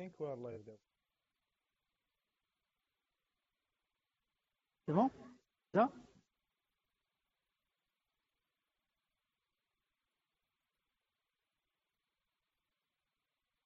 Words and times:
كاين 0.00 0.10
quoi 0.10 0.34
ال 0.34 0.40
live 0.40 0.66
دابا 0.66 0.78
c'est 4.86 4.92
bon 4.92 5.10
là 5.74 5.88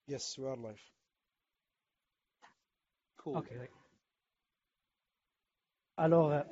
yes 0.09 0.39
we 0.39 0.53
are 0.53 0.59
live 0.59 0.93
OK 3.27 3.69
alors 6.01 6.43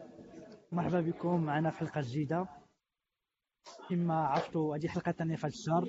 مرحبا 0.73 1.01
بكم. 1.01 1.45
معنا 1.45 1.71
في 1.71 1.79
حلقة 1.79 2.01
جديدة. 2.01 2.47
كما 3.89 4.15
عرفتوا 4.15 4.77
هذه 4.77 4.85
الحلقة 4.85 5.11
الثانية 5.11 5.37
في 5.37 5.47
هذا 5.47 5.49
الشهر 5.49 5.85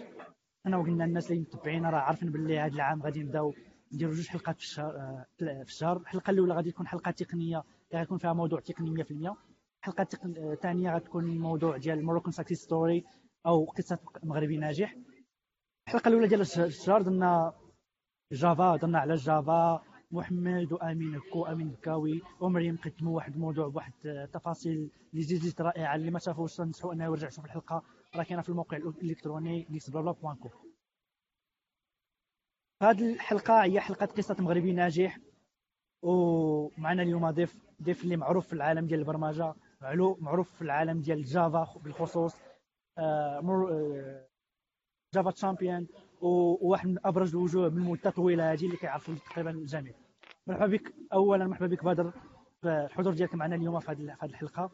أنا 0.65 0.77
وقلنا 0.77 1.05
الناس 1.05 1.31
اللي 1.31 1.41
متبعينا 1.41 1.89
راه 1.89 1.99
عارفين 1.99 2.31
باللي 2.31 2.59
هذا 2.59 2.75
العام 2.75 3.01
غادي 3.03 3.23
نبداو 3.23 3.53
نديروا 3.93 4.13
جوج 4.13 4.27
حلقات 4.27 4.55
في 4.57 4.63
الشهر 4.63 4.95
آه، 4.97 5.25
في 5.39 5.61
الشهر. 5.61 5.97
الحلقة 5.97 6.31
الأولى 6.31 6.53
غادي 6.53 6.71
تكون 6.71 6.87
حلقة 6.87 7.11
تقنية 7.11 7.57
اللي 7.91 7.99
غيكون 7.99 8.17
فيها 8.17 8.33
موضوع 8.33 8.59
تقني 8.59 9.03
100% 9.03 9.35
الحلقة 9.79 10.07
الثانية 10.25 10.95
غتكون 10.95 11.37
موضوع 11.37 11.77
ديال 11.77 12.05
Moroccan 12.05 12.31
success 12.31 12.61
story 12.61 13.05
أو 13.45 13.65
قصة 13.65 13.99
مغربي 14.23 14.57
ناجح. 14.57 14.95
الحلقة 15.87 16.07
الأولى 16.09 16.27
ديال 16.27 16.41
الشهر 16.41 17.01
درنا 17.01 17.53
Java 18.31 18.75
درنا 18.75 18.99
على 18.99 19.15
Java 19.15 19.83
محمد 20.11 20.71
وأمين 20.73 21.19
كو 21.33 21.45
أمين 21.45 21.69
بكاوي 21.69 22.21
ومريم 22.39 22.77
قدموا 22.77 23.15
واحد 23.15 23.33
الموضوع 23.33 23.67
بواحد 23.67 23.93
التفاصيل 24.05 24.91
اللي 25.13 25.25
جديد 25.25 25.61
رائعة 25.61 25.95
اللي 25.95 26.11
ما 26.11 26.19
شافوش 26.19 26.55
تنصحوا 26.55 26.93
أنه 26.93 27.03
يرجع 27.03 27.27
يشوف 27.27 27.45
الحلقة. 27.45 27.83
راه 28.15 28.23
كاينة 28.23 28.41
في 28.41 28.49
الموقع 28.49 28.77
الإلكتروني 28.77 29.67
GeeksBlaBla 29.69 30.11
point 30.11 30.35
com 30.35 30.49
هذه 32.83 33.13
الحلقة 33.13 33.63
هي 33.63 33.79
حلقة 33.79 34.05
قصة 34.05 34.35
مغربي 34.39 34.71
ناجح 34.71 35.19
ومعنا 36.01 37.03
اليوم 37.03 37.31
ضيف 37.31 37.63
ضيف 37.83 38.03
اللي 38.03 38.17
معروف 38.17 38.47
في 38.47 38.53
العالم 38.53 38.87
ديال 38.87 38.99
البرمجة 38.99 39.53
معروف 40.19 40.55
في 40.55 40.61
العالم 40.61 41.01
ديال 41.01 41.17
ال 41.17 41.30
Java 41.30 41.79
بالخصوص 41.83 42.35
آه، 42.97 44.27
Java 45.13 45.31
Champion 45.31 45.87
وواحد 46.21 46.87
من 46.87 46.97
أبرز 47.05 47.35
الوجوه 47.35 47.69
من 47.69 47.81
مدة 47.81 48.09
طويلة 48.09 48.53
هذه 48.53 48.65
اللي 48.65 48.77
كيعرفوا 48.77 49.15
تقريبا 49.15 49.49
الجميع. 49.51 49.93
مرحبا 50.47 50.65
بك. 50.67 50.93
اولا 51.13 51.47
مرحبا 51.47 51.67
بك 51.67 51.83
بدر 51.83 52.13
الحضور 52.65 53.13
ديالك 53.13 53.35
معنا 53.35 53.55
اليوم 53.55 53.79
في 53.79 53.91
هذه 53.91 54.17
الحلقة. 54.23 54.71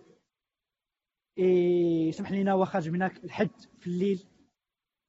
إيه 1.38 2.11
سمح 2.11 2.31
لينا 2.31 2.53
واخا 2.53 2.79
جبناك 2.79 3.23
الحد 3.23 3.61
في 3.79 3.88
الليل. 3.88 4.25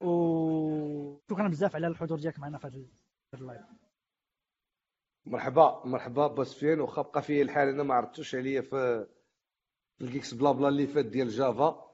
وشكرا 0.03 1.47
بزاف 1.47 1.75
على 1.75 1.87
الحضور 1.87 2.19
ديالك 2.19 2.39
معنا 2.39 2.57
في 2.57 2.67
هذا 2.67 3.41
ال 3.41 3.44
live. 3.44 3.61
مرحبا 5.25 5.81
مرحبا 5.85 6.27
باسفين 6.27 6.79
واخا 6.79 7.01
بقى 7.01 7.21
فيه 7.21 7.41
الحال 7.41 7.67
أنا 7.69 7.83
ما 7.83 7.93
عرفتوش 7.93 8.35
عليا 8.35 8.61
في 8.61 9.07
ال 10.01 10.33
GeeksBlaBla 10.33 10.67
اللي 10.67 10.87
فات 10.87 11.05
ديال 11.05 11.29
Java. 11.29 11.91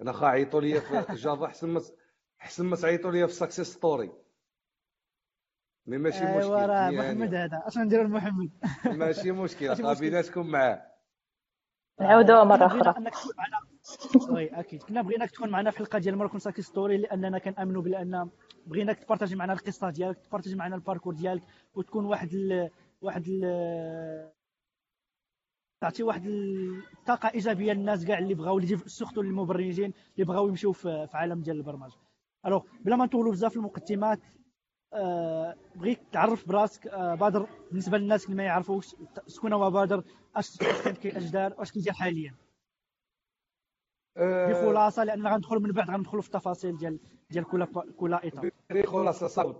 أنا 0.00 0.12
خا 0.12 0.26
عيطوا 0.26 0.60
ليا 0.60 0.80
في 0.80 1.14
Java 1.24 1.46
احسن 1.46 1.68
ما 1.68 1.80
احسن 2.40 2.64
ما 2.66 2.76
تعيطوا 2.76 3.10
ليا 3.10 3.26
في 3.26 3.32
success 3.32 3.66
story 3.66 4.12
mais 5.86 5.98
ماشي 5.98 6.18
أيوة 6.26 6.38
مشكل 6.38 6.50
راه 6.50 6.90
يعني. 6.90 6.96
محمد 6.96 7.34
هذا. 7.34 7.62
اش 7.66 7.78
نديرو 7.78 8.02
لمحمد 8.02 8.50
ماشي 8.84 9.32
مشكل 9.32 9.94
بيناتكم 9.94 10.46
معاه. 10.46 10.92
نعاودوها 12.00 12.44
مرة 12.44 12.66
أخرى. 12.66 12.94
oui 14.30 14.46
أكيد. 14.46 14.82
كنا 14.82 15.02
بغيناك 15.02 15.30
تكون 15.30 15.48
معنا 15.50 15.70
في 15.70 15.80
الحلقة 15.80 15.98
ديال 15.98 16.16
Moroccan 16.16 16.40
success 16.40 16.62
story 16.62 16.96
لأننا 16.96 17.38
كنأمنوا 17.38 17.82
بان 17.82 18.30
بغيناك 18.66 18.98
تبارطاجي 18.98 19.36
معنا 19.36 19.52
القصة 19.52 19.90
ديالك 19.90 20.18
تبارطاجي 20.18 20.56
معنا 20.56 20.76
ال 20.76 20.80
parcours 20.80 21.14
ديالك 21.14 21.42
وتكون 21.74 22.04
واحد 22.04 22.34
ال... 22.34 22.70
واحد 23.02 23.24
ال... 23.28 24.32
تعطي 25.80 26.02
واحد 26.02 26.26
الطاقه 26.26 27.30
إيجابية 27.34 27.72
للناس 27.72 28.04
كاع 28.04 28.18
اللي 28.18 28.34
بغاو 28.34 28.58
اللي 28.58 28.76
surtout 28.76 29.22
للمبرمجين 29.22 29.92
اللي 30.14 30.24
بغاو 30.24 30.48
يمشيو 30.48 30.72
في, 30.72 31.08
عالم 31.14 31.40
ديال 31.40 31.56
البرمجة. 31.56 31.96
alors 32.46 32.64
بلا 32.80 32.96
ما 32.96 33.04
نطولوا 33.04 33.32
بزاف 33.32 33.56
المقدمات 33.56 34.20
آه 34.92 35.54
بغيت 35.76 36.00
تعرف 36.12 36.48
براسك 36.48 36.86
آه 36.86 37.14
بادر 37.14 37.48
بالنسبة 37.70 37.98
للناس 37.98 38.24
اللي 38.24 38.36
ما 38.36 38.42
يعرفوش 38.42 38.96
شكون 39.26 39.52
هو 39.52 39.70
بادر 39.70 40.04
اش 40.36 40.56
كان 40.84 40.94
كيدار 40.94 41.54
واش 41.58 41.72
كيدير 41.72 41.92
حاليا؟ 41.92 42.34
بخلاصة 44.16 45.04
لأن 45.04 45.26
غندخلوا 45.26 45.60
من 45.62 45.72
بعد 45.72 45.90
غندخلوا 45.90 46.22
في 46.22 46.28
التفاصيل 46.28 46.76
ديال 46.78 46.98
ديال 47.30 47.44
كل 47.44 47.66
كل 47.96 48.14
étape 48.14 48.52
بخلاصة 48.70 49.26
صعب 49.26 49.56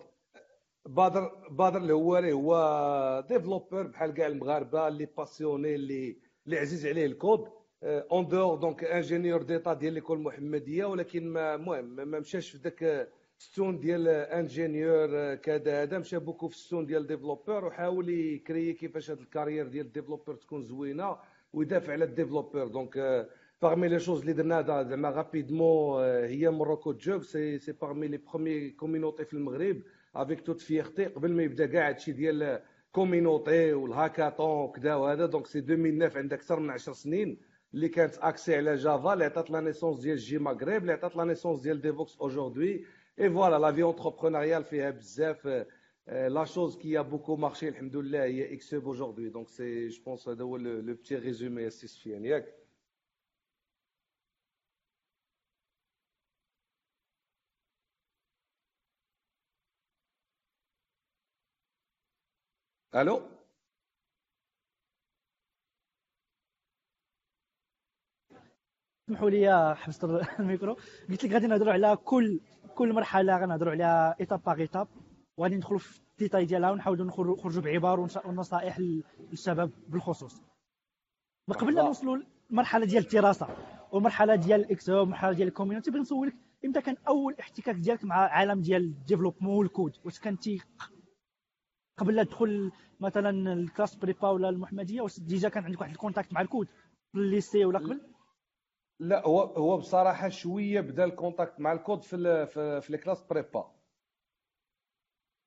بادر 0.87 1.31
بادر 1.51 1.77
اللي 1.79 1.93
هو 1.93 2.19
اللي 2.19 2.33
هو 2.33 3.25
développeur 3.29 3.83
بحال 3.87 4.15
كاع 4.15 4.27
المغاربة 4.27 4.89
اللي 4.89 5.07
passionné 5.17 5.75
اللي 5.75 6.17
اللي 6.47 6.59
عزيز 6.59 6.87
عليه 6.87 7.07
ال 7.07 7.14
code. 7.14 7.49
en 7.83 8.29
dehors 8.29 8.57
donc 8.57 8.85
ingénieur 8.85 9.43
d'état 9.43 9.75
ديال 9.75 9.93
l'école 9.93 10.19
المحمديه 10.19 10.85
ولكن 10.85 11.29
ما 11.29 11.55
المهم 11.55 11.85
ما 11.85 12.19
مشاش 12.19 12.51
في 12.51 12.59
ذاك 12.59 13.09
ال 13.39 13.47
sens 13.47 13.79
ديال 13.81 14.09
ingénieur 14.09 15.35
كذا 15.35 15.83
هذا 15.83 15.99
مشى 15.99 16.19
beaucoup 16.19 16.49
في 16.49 16.55
ال 16.55 16.61
sens 16.61 16.87
ديال 16.87 17.07
développeur 17.07 17.65
وحاول 17.65 18.09
يكري 18.09 18.73
كيفاش 18.73 19.11
هذه 19.11 19.21
ال 19.21 19.26
carrière 19.26 19.69
ديال 19.69 19.87
ال 19.87 19.91
développeur 19.91 20.35
تكون 20.35 20.63
زوينة 20.65 21.17
ويدافع 21.53 21.93
على 21.93 22.05
ال 22.05 22.10
développeur 22.10 22.67
donc 22.67 23.29
parmi 23.61 23.89
les 23.89 23.99
choses 23.99 24.21
اللي 24.21 24.33
درنا 24.33 24.63
زعما 24.63 25.11
rapidement 25.11 26.03
هي 26.05 26.51
Morocco 26.51 26.93
JUG 26.93 27.23
c'est 27.23 27.59
c'est 27.59 27.73
parmi 27.73 28.05
les 28.05 28.17
premières 28.17 28.71
communautés 28.71 29.25
في 29.25 29.35
المغرب 29.35 29.83
avec 30.17 30.41
toute 30.41 30.61
fierté 30.61 31.05
قبل 31.05 31.33
ما 31.33 31.43
يبدا 31.43 31.67
كاع 31.67 31.89
هادشي 31.89 32.13
ديال 32.13 32.63
communauté 32.93 33.73
وال 33.73 33.90
hackathon 33.90 34.65
وكذا 34.65 34.95
وهذا 34.95 35.27
donc 35.27 35.47
c'est 35.47 35.59
2009 35.59 36.19
عندك 36.19 36.37
أكثر 36.39 36.61
من 36.61 36.71
10 36.71 36.93
سنين 36.93 37.39
اللي 37.75 37.89
كانت 37.89 38.19
axée 38.19 38.57
على 38.57 38.75
Java 38.75 39.13
اللي 39.13 39.25
عطات 39.25 39.51
la 39.51 39.61
naissance 39.61 40.01
ديال 40.01 40.17
JMaghreb 40.17 40.83
اللي 40.83 40.93
عطات 40.93 41.17
la 41.17 41.25
naissance 41.25 41.61
ديال 41.61 41.81
Devoxx 41.81 42.17
aujourd'hui 42.21 42.85
et 43.21 43.31
voilà 43.31 43.59
la 43.59 43.73
vie 43.73 43.83
entrepreneuriale 43.83 44.65
فيها 44.65 44.91
بزاف 44.91 45.67
la 46.09 46.45
chose 46.45 46.77
qui 46.77 46.99
a 46.99 47.03
beaucoup 47.03 47.37
marché 47.37 47.69
الحمد 47.69 47.97
لله 47.97 48.25
هي 48.25 48.55
xHub 48.55 48.85
aujourd'hui 48.85 49.29
donc 49.29 49.49
c'est 49.49 49.89
je 49.89 50.03
pense 50.07 50.29
هذا 50.29 50.45
هو 50.45 50.57
le 50.57 50.95
petit 50.95 51.17
résumé 51.17 51.63
يا 51.63 51.69
سي 51.69 51.87
سفيان 51.87 52.25
ياك 52.25 52.58
ألو 63.01 63.21
اسمحوا 69.09 69.31
لي 69.31 69.77
حبست 69.77 70.05
الميكرو. 70.41 70.77
قلت 71.11 71.25
لك 71.25 71.33
غادي 71.33 71.47
نهضروا 71.47 71.73
على 71.73 71.97
كل 71.97 72.41
كل 72.75 72.93
مرحلة 72.93 73.37
غنهضروا 73.39 73.73
عليها 73.73 74.17
étape 74.21 74.43
par 74.43 74.59
étape 74.61 74.89
وغادي 75.37 75.57
ندخلوا 75.57 75.79
في 75.79 76.01
الديتاي 76.13 76.45
ديالها 76.45 76.71
ونحاولوا 76.71 77.07
نخرجوا 77.07 77.63
بعبر 77.63 78.01
ونصائح 78.25 78.79
للشباب 78.79 79.71
بالخصوص. 79.89 80.43
قبل 81.49 81.75
لا 81.75 81.83
نوصلوا 81.83 82.19
للمرحله 82.51 82.87
ديال 82.87 83.05
الدراسة 83.05 83.47
ومرحلة 83.93 84.35
ديال 84.35 84.61
الاكسو 84.61 85.03
ومرحلة 85.03 85.33
ديال 85.33 85.49
ال 85.49 85.53
community 85.53 85.91
بغيت 85.91 86.03
نسولك 86.03 86.35
إمتى 86.65 86.81
كان 86.81 86.97
أول 87.09 87.35
احتكاك 87.41 87.75
ديالك 87.75 88.05
مع 88.05 88.17
عالم 88.17 88.61
ديال 88.61 88.83
ال 88.83 88.88
développement 88.88 89.57
وال 89.57 89.70
code 89.70 89.97
واش 90.05 90.21
كنتي 90.21 90.61
قبل 91.99 92.15
لا 92.15 92.25
تدخل 92.25 92.73
مثلا 93.01 93.53
ال 93.53 93.58
classes 93.58 93.95
prépa 93.95 94.29
ولا 94.29 94.49
المحمدية 94.49 95.01
واش 95.01 95.21
déjà 95.21 95.49
كان 95.49 95.65
عندك 95.65 95.81
واحد 95.81 95.91
ال 95.91 95.96
contact 95.96 96.33
مع 96.33 96.41
الكود 96.41 96.69
في 97.13 97.19
ال 97.19 97.26
lycée 97.26 97.65
ولا 97.65 97.79
قبل؟ 97.79 98.01
لا 99.01 99.27
هو 99.27 99.41
هو 99.41 99.77
بصراحة 99.77 100.29
شوية 100.29 100.81
بدا 100.81 101.05
ال 101.05 101.12
contact 101.12 101.61
مع 101.61 101.73
الكود 101.73 102.03
في 102.03 102.47
في, 102.47 102.81
في 102.81 102.91
ال 102.91 102.95
classes 102.95 103.23
prépa. 103.23 103.73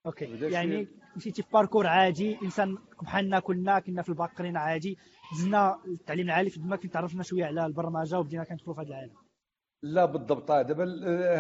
OK. 0.06 0.26
يعني 0.26 0.88
مشيتي 1.16 1.44
في 1.44 1.50
parcours 1.54 1.88
عادي 1.88 2.38
إنسان 2.42 2.78
بحالنا 3.02 3.40
كلنا 3.40 3.80
كنا 3.80 4.02
في 4.02 4.10
الباك 4.10 4.30
قرينا 4.30 4.58
عادي. 4.58 4.98
دزنا 5.34 5.84
التعليم 5.86 6.26
العالي 6.26 6.50
في 6.50 6.60
دماغ 6.60 6.80
تعرفنا 6.80 7.24
شوية 7.24 7.46
على 7.46 7.66
البرمجة 7.66 8.20
وبدينا 8.20 8.44
كندخلوا 8.44 8.76
في 8.76 8.82
هذا 8.82 8.90
العالم. 8.90 9.16
لا 9.84 10.06
بالضبط. 10.06 10.52
دابا 10.52 10.84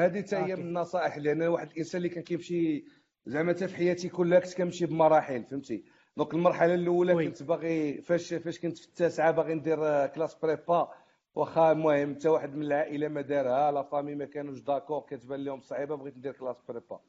هذه 0.05 0.21
حتى 0.21 0.35
هي 0.35 0.55
من 0.55 0.67
النصائح 0.67 1.17
لأن 1.17 1.41
واحد 1.43 1.71
الإنسان 1.71 1.97
اللي 1.97 2.09
كان 2.09 2.23
كيمشي 2.23 2.85
زعما 3.25 3.53
حتى 3.53 3.67
في 3.67 3.75
حياتي 3.75 4.09
كلها 4.09 4.39
كنت 4.39 4.53
كنمشي 4.53 4.85
بمراحل 4.85 5.43
فهمتي؟ 5.43 5.83
donc 6.17 6.33
المرحلة 6.33 6.73
الأولى. 6.73 7.25
كنت 7.27 7.43
باغي 7.43 8.01
فاش 8.01 8.33
فاش 8.33 8.59
كنت 8.59 8.77
في 8.77 8.87
التاسعة 8.87 9.31
باغي 9.31 9.53
ندير 9.53 10.07
classes 10.07 10.35
prépa 10.35 10.91
واخا 11.35 11.71
المهم 11.71 12.15
حتى 12.15 12.29
واحد 12.29 12.55
من 12.55 12.63
العائلة 12.63 13.07
ما 13.07 13.21
دارها 13.21 13.71
la 13.71 13.83
famille 13.83 14.15
ما 14.15 14.25
كانوش 14.25 14.59
d'accord 14.59 15.01
كتبان 15.01 15.43
لهم 15.43 15.61
صعيبة 15.61 15.95
بغيت 15.95 16.17
ندير 16.17 16.33
classes 16.33 16.61
prépa. 16.69 16.99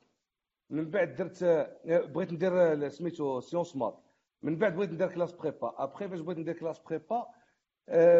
من 0.70 0.90
بعد 0.90 1.14
درت 1.14 1.44
بغيت 1.84 2.32
ندير 2.32 2.88
سميتو 2.88 3.40
sciences 3.40 3.76
maths 3.76 3.98
من 4.42 4.56
بعد 4.58 4.76
بغيت 4.76 4.90
ندير 4.90 5.08
classes 5.08 5.32
prépa. 5.32 5.74
ابخي 5.78 6.08
فاش 6.08 6.20
بغيت 6.20 6.38
ندير 6.38 6.54
classes 6.54 6.78
prépa 6.78 7.26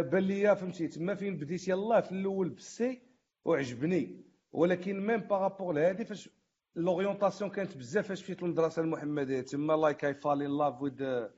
بان 0.00 0.22
ليا 0.22 0.54
فهمتي 0.54 0.88
تما 0.88 1.14
فين 1.14 1.36
بديت؟ 1.36 1.68
يلاه 1.68 2.00
في 2.00 2.12
الأول 2.12 2.48
بال 2.49 2.84
C 2.84 3.02
وعجبني. 3.44 4.20
ولكن 4.52 5.06
même 5.06 5.20
par 5.20 5.36
rapport 5.36 5.72
لهادي 5.74 6.04
فاش 6.04 6.30
l'orientation 6.76 7.50
كانت 7.50 7.76
بزاف 7.76 8.08
فاش 8.08 8.22
مشيت 8.22 8.42
للمدرسه 8.42 8.82
المحمديه 8.82 9.40
تما 9.40 9.72
like 9.72 10.04
I 10.04 10.14
fell 10.14 10.43
in 10.43 10.58
love 10.58 10.82
with 10.82 11.28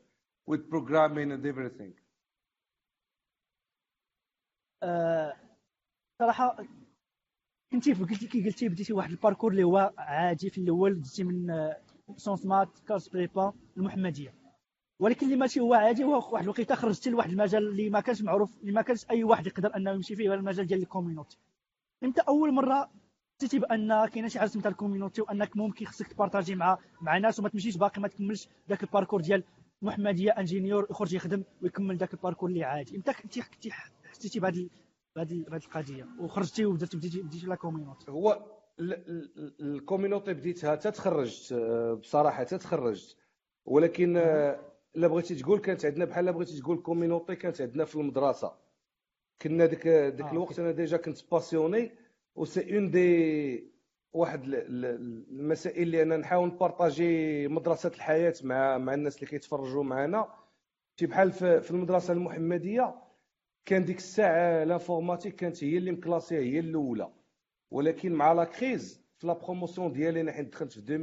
with 0.46 0.68
programming 0.68 1.32
and 1.32 1.46
everything. 1.52 2.04
صراحة 6.18 6.56
كنتي 7.72 7.92
قلتي 7.92 8.26
كي 8.26 8.44
قلتي 8.44 8.68
بديتي 8.68 8.92
واحد 8.92 9.10
ال 9.10 9.15
parcours 9.15 9.52
اللي 9.52 9.64
هو 9.64 9.92
عادي 9.98 10.50
في 10.50 10.58
الأول 10.60 11.00
دزتي 11.00 11.24
من 11.24 11.46
sciences 12.16 12.46
maths 12.46 12.78
classes 12.78 13.08
prépa 13.08 13.52
المحمدية. 13.76 14.34
ولكن 15.00 15.26
اللي 15.26 15.36
ماشي 15.36 15.60
هو 15.60 15.74
عادي 15.74 16.04
هو 16.04 16.32
واحد 16.32 16.44
الوقيتة 16.44 16.74
خرجتي 16.74 17.10
لواحد 17.10 17.30
المجال 17.30 17.68
اللي 17.68 17.90
ما 17.90 18.00
كانش 18.00 18.22
معروف 18.22 18.60
اللي 18.60 18.72
ما 18.72 18.82
كانش 18.82 19.10
أي 19.10 19.24
واحد 19.24 19.46
يقدر 19.46 19.76
أنه 19.76 19.90
يمشي 19.90 20.16
فيه 20.16 20.34
المجال 20.34 20.66
ديال 20.66 20.82
ال 20.82 20.87
community. 20.87 21.38
أنت 22.02 22.18
أول 22.18 22.54
مرة 22.54 22.90
حسيتي 23.38 23.58
بأن 23.58 24.06
كاينة 24.06 24.28
شي 24.28 24.38
حاجة 24.38 24.48
سميتها 24.48 24.70
ال 24.70 24.75
community 24.75 25.22
وأنك 25.22 25.56
ممكن 25.56 25.86
خصك 25.86 26.06
تبارطاجي 26.12 26.54
مع 26.54 26.78
مع 27.00 27.18
ناس 27.18 27.38
وما 27.40 27.48
تمشيش 27.48 27.76
باقي 27.76 28.00
ما 28.00 28.08
تكملش 28.08 28.48
ذاك 28.68 28.82
ال 28.82 28.86
parcours 28.86 29.20
ديال 29.20 29.44
محمدية 29.82 30.30
ingénieur 30.30 30.86
يخرج 30.90 31.14
يخدم 31.14 31.44
ويكمل 31.62 31.96
ذاك 31.96 32.14
ال 32.14 32.18
parcours 32.18 32.48
اللي 32.48 32.64
عادي. 32.64 32.96
أنت 32.96 33.10
كنتي 33.10 33.42
حسيتي 34.10 34.40
بهذه 34.40 34.68
بهذه 35.16 35.44
القضية 35.52 36.06
وخرجتي 36.20 36.64
وبديتي 36.66 36.96
بديتي 36.96 37.22
بديتي 37.22 37.46
la 37.46 37.54
community؟ 37.54 38.10
هو 38.10 38.42
ال 39.60 39.67
community 39.67 40.34
بديتها 40.34 40.74
تتخرجت 40.74 41.54
بصراحة 42.00 42.42
تتخرجت. 42.44 43.16
ولكن 43.66 44.16
إلا 44.96 45.06
بغيتي 45.08 45.34
تقول 45.34 45.58
كانت 45.58 45.84
عندنا 45.84 46.04
بحال 46.04 46.32
بغيتي 46.32 46.60
تقول 46.60 46.78
communauté 46.78 47.36
كانت 47.36 47.60
عندنا 47.60 47.84
في 47.84 47.96
المدرسة. 47.96 48.52
كنا 49.42 49.66
ديك 49.66 49.88
ديك 49.88 50.26
آه 50.26 50.32
الوقت 50.32 50.58
أنا 50.58 50.70
déjà 50.70 50.96
كنت 50.96 51.30
passionné 51.32 52.03
و 52.34 52.44
c'est 52.44 52.74
un 52.76 52.90
des 52.90 53.74
واحد 54.12 54.42
المسائل 54.44 55.82
اللي 55.82 56.02
أنا 56.02 56.16
نحاول 56.16 56.48
نبارطاجي 56.48 57.48
مدرسة 57.48 57.88
الحياة 57.94 58.34
مع 58.44 58.78
مع 58.78 58.94
الناس 58.94 59.16
اللي 59.16 59.26
كيتفرجوا 59.26 59.82
معنا. 59.84 60.28
شي 61.00 61.06
بحال 61.06 61.32
في 61.32 61.70
المدرسة 61.70 62.12
المحمدية 62.12 62.94
كان 63.64 63.84
ديك 63.84 63.96
الساعة 63.96 64.64
l'informatique 64.64 65.34
كانت 65.36 65.64
هي 65.64 65.78
اللي 65.78 65.92
مكلاسية 65.92 66.38
هي 66.38 66.58
الأولى. 66.58 67.12
ولكن 67.70 68.12
مع 68.12 68.32
la 68.32 68.44
crise 68.44 69.04
في 69.18 69.26
la 69.26 69.32
promotion 69.32 69.92
ديالي 69.92 70.20
أنا 70.20 70.32
حيت 70.32 70.52
دخلت 70.52 70.72
في 70.72 70.78
2000 70.78 70.96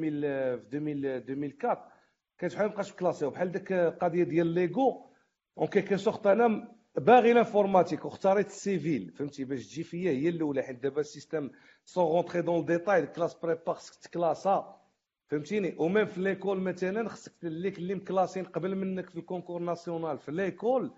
في 0.69 0.77
2004 0.77 1.91
كانت 2.37 2.53
بحال 2.53 2.67
مابقاش 2.67 2.93
classé 2.93 3.25
بحال 3.25 3.51
ديك 3.51 3.71
القضية 3.71 4.23
ديال 4.23 4.47
l'ego 4.47 5.09
en 5.57 5.67
quelque 5.67 5.97
sorte 5.97 6.27
أنا 6.27 6.75
باغي 6.97 7.33
l'informatique 7.33 8.05
واختاريت 8.05 8.47
ال 8.47 8.58
civil 8.58 9.11
فهمتي؟ 9.11 9.43
باش 9.43 9.67
تجي 9.67 9.83
فيا 9.83 10.11
هي 10.11 10.29
الأولى 10.29 10.63
حيت 10.63 10.83
دابا 10.83 11.01
ال 11.01 11.07
système 11.07 11.49
sans 11.85 12.03
rentrer 12.05 12.41
dans 12.41 12.65
détails 12.65 13.07
classes 13.07 13.33
prépa 13.33 13.73
خصك 13.73 13.95
تكلاسا 13.95 14.81
فهمتيني؟ 15.27 15.75
و 15.77 15.83
même 15.83 16.05
في 16.05 16.21
l'école 16.21 16.59
مثلا 16.59 17.09
خصك 17.09 17.31
اللي 17.43 17.69
اللي 17.69 17.95
مكلاسين 17.95 18.45
قبل 18.45 18.75
منك 18.75 19.09
في 19.09 19.19
ال 19.19 19.24
concours 19.24 19.61
national. 19.61 20.19
في 20.19 20.31
l'école 20.31 20.91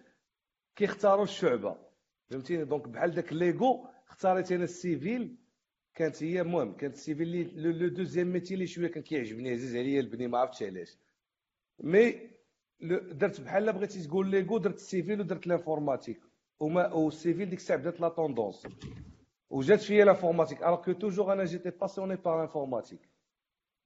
كيختاروا 0.76 1.24
الشعبة 1.24 1.78
فهمتيني؟ 2.30 2.66
donc 2.66 2.88
بحال 2.88 3.12
داك 3.12 3.34
l'ego 3.34 3.88
اختاريت 4.10 4.52
أنا 4.52 4.64
ال 4.64 4.74
civil. 4.74 5.36
كانت 5.96 6.24
هي 6.24 6.42
المهم 6.42 6.74
كانت 6.74 6.94
ال 6.94 7.05
civil 7.05 7.62
le 7.62 7.88
deuxième 7.88 8.28
métier 8.28 8.54
اللي 8.54 8.68
شوية 8.68 8.88
كان 8.88 9.04
كيعجبني 9.04 9.52
عزيز 9.52 9.76
عليا 9.76 10.00
البني 10.00 10.28
ما 10.28 10.38
عرفتش 10.38 10.64
علاش. 10.64 10.98
mais 11.80 12.33
درت 13.12 13.42
بحال 13.42 13.74
بغيتي 13.74 14.08
تقول 14.08 14.28
l'ego 14.30 14.58
درت 14.58 14.76
ال 14.76 14.83
civil 14.83 15.20
ودرت 15.20 15.48
l'informatique. 15.48 16.20
وما 16.60 16.94
وال 16.94 17.10
civil 17.10 17.50
ديك 17.50 17.60
الساعة 17.60 17.80
بدات 17.80 18.02
la 18.02 18.10
tendance 18.10 18.68
وجات 19.50 19.82
فيا 19.82 20.06
l'informatique. 20.06 20.64
alors 20.64 20.82
que 20.84 20.92
toujours 20.92 21.34
أنا 21.34 21.46
جيتي 21.46 21.70
passionné 21.70 22.16
par 22.16 22.38
l'informatique 22.40 23.10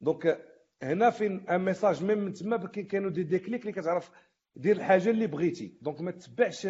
donc 0.02 0.46
هنا 0.84 1.10
فين 1.10 1.50
un 1.50 1.66
message 1.66 2.04
même 2.04 2.18
من 2.18 2.34
تما 2.34 2.58
كانوا 2.68 3.10
des 3.10 3.24
déclics 3.24 3.62
اللي 3.62 3.72
كتعرف 3.72 4.12
دير 4.56 4.76
الحاجة 4.76 5.10
اللي 5.10 5.28
بغيتي. 5.28 5.78
donc 5.82 6.02
ما 6.02 6.12
تتبعش 6.12 6.66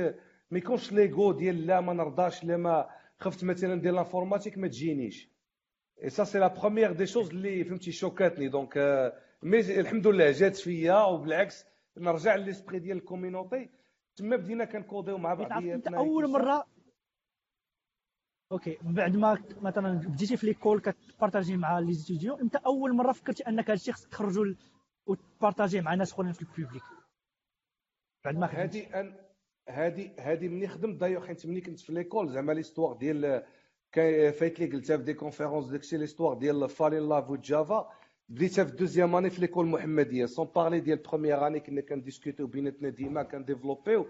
ما 0.51 0.57
يكونش 0.57 0.91
l'ego 0.91 1.31
ديال 1.31 1.67
لا 1.67 1.81
ما 1.81 1.93
نرضاش 1.93 2.43
لا 2.43 2.57
ما 2.57 2.89
خفت 3.19 3.43
مثلا 3.43 3.75
ندير 3.75 3.93
l'informatique 3.93 4.57
ما 4.57 4.67
تجينيش. 4.67 5.29
et 6.03 6.09
ça 6.09 6.23
c'est 6.23 6.39
la 6.39 6.47
première 6.47 6.91
des 6.91 7.05
choses 7.05 7.29
اللي 7.29 7.63
فهمتي 7.63 7.91
شوكاتني. 7.91 8.47
donc 8.47 8.77
mais 9.43 9.59
الحمد 9.59 10.07
لله 10.07 10.31
جات 10.31 10.55
فيا 10.55 11.03
وبالعكس 11.03 11.65
نرجع 11.97 12.35
l'esprit 12.35 12.79
ديال 12.79 12.97
ال 12.97 13.04
communauté 13.04 13.69
تما 14.15 14.35
بدينا 14.35 14.65
كنكوديو 14.65 15.17
مع 15.17 15.33
بعضياتنا 15.33 15.97
أول 15.97 16.29
مره 16.31 16.65
OK 18.51 18.77
بعد 18.81 19.15
ما 19.15 19.43
مثلا 19.61 19.93
بديتي 19.93 20.37
في 20.37 20.47
l'école 20.47 20.79
كتبارطاجي 20.79 21.57
مع 21.57 21.79
les 21.79 21.93
étudiants 21.93 22.35
أنت 22.35 22.55
أول 22.55 22.95
مرة 22.95 23.11
فكرتي 23.11 23.47
أنك 23.47 23.69
هادشي 23.69 23.91
خصك 23.91 24.09
تخرجوا 24.09 24.53
وتبارطاجيه 25.07 25.81
مع 25.81 25.93
ناس 25.93 26.13
أخرين 26.13 26.31
في 26.31 26.41
ال 26.41 26.46
public؟ 26.46 26.83
بعد 28.25 28.35
ما 28.35 28.61
هادي 28.61 28.87
هادي 29.69 30.11
هادي 30.19 30.49
ملي 30.49 30.67
خدمت. 30.67 30.99
دايوغ 30.99 31.27
حيت 31.27 31.45
ملي 31.45 31.61
كنت 31.61 31.79
في 31.79 31.93
l'école 31.93 32.29
زعما 32.29 32.51
l'histoire 32.51 32.97
ديال 32.97 33.43
فايت 34.33 34.59
لي 34.59 34.65
قلتها 34.65 34.97
في 34.97 35.03
des 35.03 35.13
conférences 35.13 35.65
داكشي 35.67 35.97
l'histoire 35.97 36.33
ديال 36.33 36.69
fall 36.69 36.96
in 36.96 37.09
love 37.09 37.31
Java. 37.31 37.91
بديتها 38.29 38.63
في 38.63 38.71
الدوزيام 38.71 39.15
اني 39.15 39.29
في 39.29 39.41
ليكول 39.41 39.65
محمديه 39.67 40.25
سون 40.25 40.47
بارلي 40.55 40.79
ديال 40.79 40.97
بروميير 40.97 41.47
اني 41.47 41.59
كنا 41.59 41.81
كنديسكوتيو 41.81 42.47
بيناتنا 42.47 42.89
ديما 42.89 43.23
كنديفلوبيو 43.23 44.07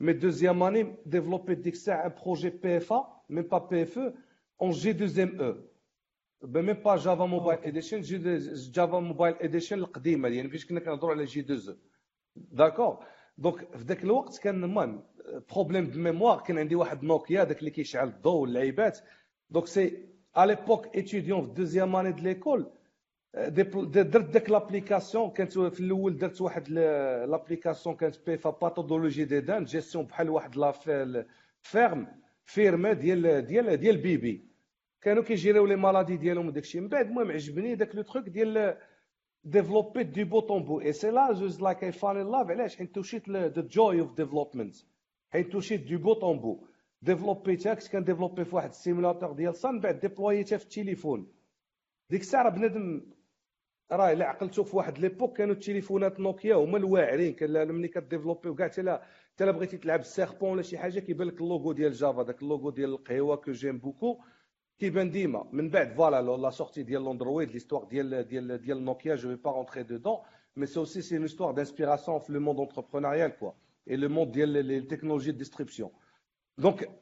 مي 0.00 0.12
دوزيام 0.12 0.62
اني 0.62 0.94
ديفلوبي 1.06 1.54
ديك 1.54 1.74
الساعة 1.74 2.06
ان 2.06 2.12
بروجي 2.24 2.50
بي 2.50 2.76
اف 2.76 2.92
ا 2.92 3.04
ميم 3.30 3.44
با 3.44 3.58
بي 3.58 3.82
اف 3.82 3.98
أو 3.98 4.12
اون 4.62 4.70
جي 4.70 4.92
دوزيام 4.92 5.40
أو 5.40 5.54
ميم 6.44 6.72
با 6.72 6.96
جافا 6.96 7.26
موبايل 7.26 7.58
اديشن 7.64 8.00
جي 8.00 8.18
جافا 8.72 9.00
موبايل 9.00 9.34
اديشن 9.40 9.78
القديمه 9.78 10.28
يعني 10.28 10.48
فاش 10.50 10.66
كنا 10.66 10.80
كنهضروا 10.80 11.12
على 11.14 11.24
جي 11.24 11.40
2 11.40 11.76
داكور 12.36 13.04
دونك 13.38 13.76
في 13.76 13.84
ذاك 13.84 14.04
الوقت 14.04 14.38
كان 14.38 14.64
المهم 14.64 15.02
بروبليم 15.52 15.84
دو 15.90 15.98
ميموار 15.98 16.40
كان 16.40 16.58
عندي 16.58 16.74
واحد 16.74 17.02
نوكيا 17.04 17.44
داك 17.44 17.58
اللي 17.58 17.70
كيشعل 17.70 18.08
الضوء 18.08 18.40
واللعيبات 18.40 18.98
دونك 19.50 19.66
سي 19.66 20.06
ا 20.36 20.46
ليبوك 20.46 20.96
اتيديون 20.96 21.40
في 21.42 21.48
الدوزيام 21.48 21.96
اني 21.96 22.12
د 22.12 22.20
ليكول 22.20 22.70
درت 23.34 24.30
ديك 24.30 24.50
لابليكاسيون 24.50 25.30
كانت 25.30 25.58
في 25.58 25.80
الأول 25.80 26.18
درت 26.18 26.40
واحد 26.40 26.68
لابليكاسيون 26.68 27.96
كانت 27.96 28.16
بيفا 28.26 28.50
باثولوجي 28.50 29.24
دي 29.24 29.40
دان 29.40 29.64
جيستيون 29.64 30.04
بحال 30.04 30.30
واحد 30.30 30.56
لا 30.56 30.72
فيرم 31.60 32.06
فيرما 32.44 32.92
ديال 32.92 33.46
ديال 33.46 33.76
ديال 33.76 33.96
بيبي. 33.96 34.44
كانوا 35.00 35.22
كيجيريو 35.22 35.66
لي 35.66 35.76
مالادي 35.76 36.16
ديالهم 36.16 36.46
وداك 36.46 36.62
الشيء. 36.62 36.80
من 36.80 36.88
بعد 36.88 37.06
المهم 37.06 37.30
عجبني 37.30 37.74
داك 37.74 37.94
لو 37.94 38.02
تروك 38.02 38.28
ديال 38.28 38.76
ديفلوبي 39.44 40.02
دي 40.02 40.24
بوطون 40.24 40.64
بو 40.64 40.80
اي 40.80 40.92
سي 40.92 41.10
لا 41.10 41.32
جوز 41.32 41.60
لايك 41.62 41.84
اي 41.84 41.92
فال 41.92 42.16
ان 42.16 42.30
لاف 42.30 42.50
علاش؟ 42.50 42.76
حيت 42.76 42.94
توشيت 42.94 43.28
ذا 43.30 43.60
جوي 43.70 44.00
اوف 44.00 44.14
ديفلوبمنت 44.14 44.76
حيت 45.32 45.52
توشيت 45.52 45.80
des 45.80 45.96
boutons 45.96 46.38
بو 46.38 46.64
ديفلوبيتها 47.02 47.74
كنت 47.74 47.88
كنديفلوبي 47.88 48.44
في 48.44 48.56
واحد 48.56 48.68
ال 48.68 48.74
simulateur 48.74 49.32
ديال 49.32 49.54
Sun 49.54 49.80
بعد 49.80 50.00
ديبلويتها 50.00 50.56
في 50.58 50.64
التليفون. 50.64 51.26
ديك 52.10 52.20
الساعة 52.20 52.48
بنادم 52.50 53.02
راه 53.92 54.12
إلا 54.12 54.24
عقلتو 54.26 54.64
في 54.64 54.76
واحد 54.76 54.98
l'époque 54.98 55.36
كانوا 55.36 55.54
التليفونات 55.54 56.20
نوكيا 56.20 56.54
هما 56.54 56.78
الواعرين 56.78 57.34
كان 57.34 57.74
ملي 57.74 57.88
كديفلوبي 57.88 58.48
وكاع 58.48 58.68
حتى 58.68 58.82
لا 58.82 59.02
حتى 59.34 59.44
لا 59.44 59.50
بغيتي 59.50 59.76
تلعب 59.76 60.00
ال 60.00 60.06
serpent 60.06 60.50
ولا 60.50 60.62
شي 60.62 60.78
حاجة 60.78 61.00
كيبان 61.00 61.26
لك 61.26 61.40
اللوغو 61.40 61.72
ديال 61.72 61.92
Java 61.92 62.22
داك 62.22 62.42
اللوغو 62.42 62.70
ديال 62.70 62.90
القهوة 62.90 63.36
que 63.36 63.52
j'aime 63.52 63.78
beaucoup 63.78 64.20
كيبان 64.78 65.10
ديما. 65.10 65.48
من 65.52 65.70
بعد 65.70 65.92
voilà 65.94 66.36
la 66.36 66.50
sortie 66.50 66.82
ديال 66.82 67.04
l'Android 67.04 67.50
l'histoire 67.50 67.84
ديال 67.84 68.28
ديال 68.28 68.60
ديال 68.62 68.84
Nokia 68.84 69.14
je 69.14 69.28
vais 69.28 69.36
pas 69.36 69.50
rentrer 69.50 69.82
dedans 69.82 70.18
mais 70.56 70.66
c'est 70.66 70.80
aussi 70.80 71.02
c'est 71.02 71.14
une 71.14 71.22
histoire 71.22 71.52
d'inspiration 71.52 72.18
في 72.18 72.32
le 72.32 72.40
monde 72.40 72.60
entrepreneurial 72.60 73.30
quoi 73.30 73.52
et 73.90 73.96
le 73.96 74.08
monde 74.08 74.32
ديال 74.32 74.48
les 74.48 74.80
technologies 74.80 75.32
disruption 75.32 75.90
donc 76.58 76.99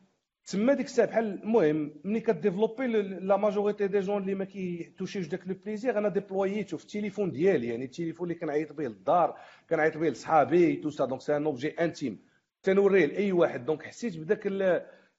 تما 0.50 0.74
ديك 0.74 0.86
الساعة 0.86 1.08
بحال 1.08 1.42
المهم 1.42 1.94
ملي 2.04 2.20
كديفلوبي 2.20 2.86
la 2.86 3.36
majorité 3.36 3.86
des 3.86 4.00
gens 4.00 4.22
اللي 4.22 4.34
ما 4.34 4.44
كيتوشيوش 4.44 5.26
داك 5.26 5.48
le 5.48 5.54
plaisir 5.64 5.98
أنا 5.98 6.08
ديبلوييتو 6.08 6.76
في 6.76 6.84
التليفون 6.84 7.30
ديالي 7.30 7.66
يعني 7.66 7.84
التليفون 7.84 8.30
اللي 8.30 8.40
كنعيط 8.40 8.72
به 8.72 8.84
للدار 8.84 9.38
كنعيط 9.70 9.96
به 9.96 10.08
لصحابي 10.08 10.76
tout 10.76 10.90
ça 10.90 11.04
donc 11.04 11.20
c'est 11.20 11.36
un 11.36 11.44
objet 11.44 11.68
intime 11.68 12.18
تنوريه 12.62 13.06
لاي 13.06 13.32
واحد 13.32 13.64
donc 13.64 13.82
حسيت 13.82 14.16
بداك 14.16 14.48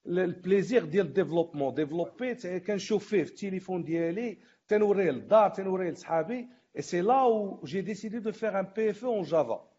ال 0.07 0.17
plaisir 0.17 0.86
ديال 0.86 1.05
ال 1.05 1.10
développement 1.10 1.74
ديفلوبي 1.74 2.36
كنشوف 2.59 3.07
فيه 3.07 3.24
في 3.24 3.29
التليفون 3.29 3.83
ديالي 3.83 4.38
تنوريه 4.67 5.12
للدار 5.12 5.50
تنوريه 5.50 5.91
لصحابي 5.91 6.48
et 6.77 6.81
c'est 6.81 7.01
là 7.01 7.24
où 7.24 7.62
j'ai 7.65 7.81
décidé 7.81 8.19
de 8.19 8.31
faire 8.31 8.59
un 8.59 8.67
PFE 8.75 9.05
en 9.05 9.24
Java 9.24 9.69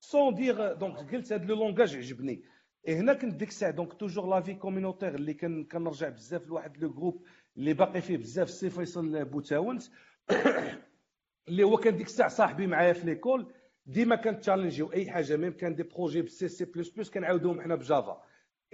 sans 0.00 0.34
dire 0.34 0.72
donc 0.72 1.14
قلت 1.14 1.32
هذا 1.32 1.44
le 1.44 1.54
langage 1.54 1.96
عجبني 1.96 2.32
اي 2.32 2.42
هنا 2.88 3.14
كنت 3.14 3.34
ديك 3.34 3.48
الساعة 3.48 3.70
donc 3.70 3.92
toujours 3.92 4.28
la 4.28 4.40
vie 4.40 4.54
communautaire 4.54 5.14
اللي 5.14 5.34
كنرجع 5.64 6.08
بزاف 6.08 6.46
لواحد 6.46 6.76
le 6.76 6.90
groupe 6.90 7.24
اللي 7.56 7.74
باقي 7.74 8.00
فيه 8.00 8.16
بزاف 8.16 8.50
سي 8.50 8.70
فيصل 8.70 9.24
بوتاونت 9.24 9.82
اللي 11.48 11.62
هو 11.62 11.76
كان 11.76 11.96
ديك 11.96 12.06
الساعة 12.06 12.28
صاحبي 12.28 12.66
معايا 12.66 12.92
في 12.92 13.06
l'école 13.06 13.52
ديما 13.86 14.16
كنتشالنجيو 14.16 14.92
أي 14.92 15.10
حاجة 15.10 15.36
même 15.36 15.52
quand 15.52 15.82
des 15.82 16.22
projets 16.22 16.88
بال 16.88 16.95
C 16.95 16.99
C++ 16.99 17.10
كنعاودوهم 17.10 17.60
حنا 17.60 17.74
ب 17.74 17.82
Java. 17.82 18.22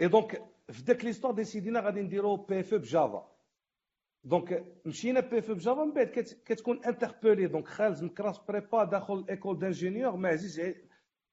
et 0.01 0.09
donc 0.09 0.43
في 0.71 0.83
داك 0.83 1.05
l'histoire 1.05 1.35
ديسيدينا 1.35 1.81
غادي 1.81 2.03
نديرو 2.03 2.37
PFE 2.37 2.61
ب 2.61 2.75
Java. 2.75 3.31
donc 4.25 4.65
مشينا 4.87 5.21
PFE 5.21 5.39
ب 5.39 5.51
Java 5.51 5.85
من 5.85 5.93
بعد 5.93 6.07
كتكون 6.45 6.85
interpellé 6.85 7.47
donc 7.47 7.69
خارج 7.69 8.03
من 8.03 8.09
classes 8.09 8.39
prépa 8.39 8.85
داخل 8.85 9.15
ال 9.15 9.22
école 9.22 9.59
d'ingénieurs 9.59 10.17
ما 10.17 10.29
عزيز 10.29 10.75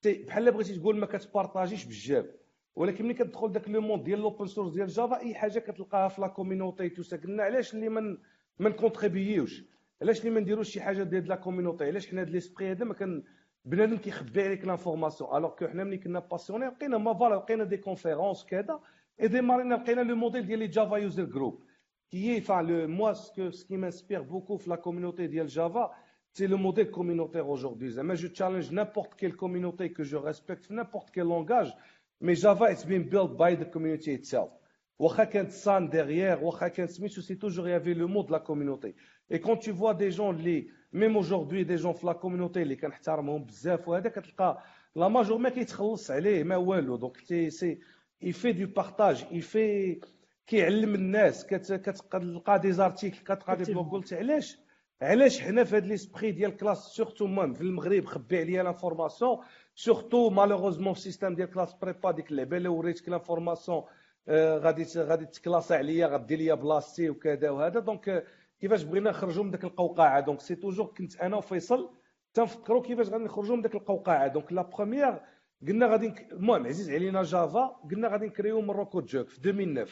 بحال 0.05 0.51
بغيتي 0.51 0.79
تقول 0.79 0.97
ما 0.97 1.05
كتبارطاجيش 1.05 1.85
بزاف. 1.85 2.40
ولكن 2.75 3.05
ملي 3.05 3.13
كتدخل 3.13 3.51
داك 3.51 3.69
le 3.69 3.81
monde 3.81 4.03
ديال 4.03 4.19
l'open 4.19 4.45
source 4.45 4.73
ديال 4.73 4.87
Java 4.87 5.19
أي 5.19 5.35
حاجة 5.35 5.59
كتلقاها 5.59 6.07
في 6.07 6.21
la 6.21 6.27
community 6.27 6.89
tout 6.89 7.15
قلنا 7.17 7.43
علاش 7.43 7.73
اللي 7.73 7.89
من 7.89 8.17
ما 8.59 8.69
نكونتريبيوش 8.69 9.63
علاش 10.01 10.19
اللي 10.19 10.29
ما 10.31 10.39
نديروش 10.39 10.69
شي 10.69 10.81
حاجة 10.81 11.03
ديال 11.03 11.27
la 11.27 11.35
community 11.35 11.85
علاش 11.85 12.07
حنا 12.07 12.21
هاد 12.21 12.29
l'esprit 12.29 12.71
هذا 12.71 12.85
ما 12.85 12.93
كان 12.93 13.23
بنادم 13.65 13.97
كيخبي 13.97 14.43
عليك 14.43 14.65
l'information 14.65 15.37
alors 15.37 15.49
que 15.49 15.67
حنا 15.67 15.83
ملي 15.83 15.97
كنا 15.97 16.19
passionnés 16.19 16.65
لقينا 16.65 16.97
ما 16.97 17.13
voilà 17.13 17.35
لقينا 17.35 17.63
des 17.63 17.77
conférences 17.77 18.45
كذا 18.45 18.79
اي 19.21 19.27
ديمارينا 19.27 19.75
لقينا 19.75 20.01
لو 20.01 20.15
موديل 20.15 20.45
ديال 20.45 20.59
لي 20.59 20.67
جافا 20.67 20.97
يوزر 20.97 21.23
جروب 21.23 21.63
كي 22.11 22.41
enfin, 22.41 22.61
le, 22.61 22.87
moi, 22.87 23.15
ce, 23.15 23.31
que, 23.31 23.51
ce 23.51 23.63
qui 23.63 23.77
beaucoup 24.17 24.59
la 24.67 24.77
communauté 24.77 25.27
ديال 25.29 25.47
Java, 25.47 25.91
c'est 26.33 26.47
le 26.47 26.57
modèle 26.57 26.91
communautaire 26.91 27.47
aujourd'hui. 27.49 27.93
Mais 28.03 28.17
je 28.17 28.27
challenge 28.33 28.69
n'importe 28.71 29.15
quelle 29.15 29.35
communauté 29.35 29.93
que 29.93 30.03
je 30.03 30.17
respecte, 30.17 30.69
n'importe 30.69 31.09
quel 31.11 31.27
langage, 31.27 31.73
mais 32.21 32.35
Java, 32.35 32.71
it's 32.71 32.85
been 32.85 33.03
built 33.09 33.37
by 33.37 33.55
the 33.55 33.65
community 33.65 34.11
itself. 34.13 34.51
واخا 34.99 35.23
كانت 35.23 35.51
سان 35.51 35.89
derrière, 35.89 36.43
واخا 36.43 36.67
كانت 36.67 36.89
سميتو, 36.89 37.21
c'est 37.21 37.35
toujours 37.35 37.67
il 37.67 37.71
y 37.71 37.73
avait 37.73 37.93
le 37.93 38.07
mot 38.07 38.23
de 38.23 38.31
la 38.31 38.39
communauté. 38.39 38.95
Et 39.29 39.39
quand 39.39 39.57
tu 39.57 39.71
vois 39.71 39.93
des 39.93 40.11
gens 40.11 40.31
اللي 40.31 40.67
même 40.93 41.15
aujourd'hui 41.15 41.65
des 41.65 41.77
gens 41.77 41.93
في 41.93 42.05
la 42.05 42.13
communauté 42.13 42.57
اللي 42.57 42.75
كنحترمهم 42.75 43.43
بزاف 43.43 43.87
وهذا 43.87 44.09
كتلقى 44.09 44.63
la 44.95 45.07
majorité 45.07 45.37
ما 45.37 45.49
كيتخلص 45.49 46.11
عليه 46.11 46.43
ما 46.43 46.55
والو 46.55 46.95
donc 46.95 47.17
c'est 47.49 47.79
il 48.23 48.33
fait 48.33 48.53
du 48.53 48.67
partage 48.67 49.25
il 49.31 49.41
fait 49.41 49.99
كيعلم 50.47 50.95
الناس 50.95 51.45
كتلقى 51.45 52.59
des 52.59 52.71
articles 52.71 53.17
كتلقى 53.17 53.55
des 53.55 53.63
blogs 53.73 53.91
قلت 53.91 54.13
علاش 54.13 54.57
علاش 55.01 55.41
حنا 55.41 55.63
في 55.63 55.75
هاد 55.75 55.85
l'esprit 55.85 56.31
ديال 56.31 56.57
classe 56.57 56.77
surtout 56.77 57.27
même 57.27 57.53
في 57.53 57.61
المغرب 57.61 58.05
خبي 58.05 58.39
عليا 58.39 58.63
l'information 58.63 59.37
surtout 59.75 60.29
malheureusement 60.29 60.93
في 60.93 61.01
système 61.01 61.35
ديال 61.35 61.51
classes 61.51 61.73
prépa 61.73 62.11
ديك 62.11 62.31
اللعبه 62.31 62.57
اللي 62.57 62.69
وريتك 62.69 63.09
l'information 63.09 63.83
غادي 64.29 64.85
غادي 64.97 65.25
تكلاصي 65.25 65.75
عليا 65.75 66.07
غدير 66.07 66.37
ليا 66.37 66.53
بلاصتي 66.53 67.09
وكذا 67.09 67.49
وهذا 67.49 67.79
donc 67.79 68.25
كيفاش 68.59 68.83
بغينا 68.83 69.09
نخرجوا 69.09 69.43
من 69.43 69.51
ديك 69.51 69.63
القوقعه 69.63 70.19
donc 70.19 70.41
c'est 70.41 70.55
toujours 70.55 70.85
كنت 70.85 71.15
أنا 71.21 71.37
وفيصل 71.37 71.89
تنفكروا 72.33 72.81
كيفاش 72.81 73.09
غادي 73.09 73.23
نخرجوا 73.23 73.55
من 73.55 73.61
ديك 73.61 73.75
القوقعه 73.75 74.27
donc 74.27 74.53
la 74.53 74.61
première 74.61 75.21
قلنا 75.67 75.85
غادي 75.87 76.13
المهم 76.31 76.67
عزيز 76.67 76.89
علينا 76.91 77.23
Java 77.23 77.65
قلنا 77.91 78.07
غادي 78.07 78.25
نكريو 78.25 78.61
Morocco 78.61 79.01
JUG 79.01 79.29
في 79.29 79.37
2009 79.37 79.87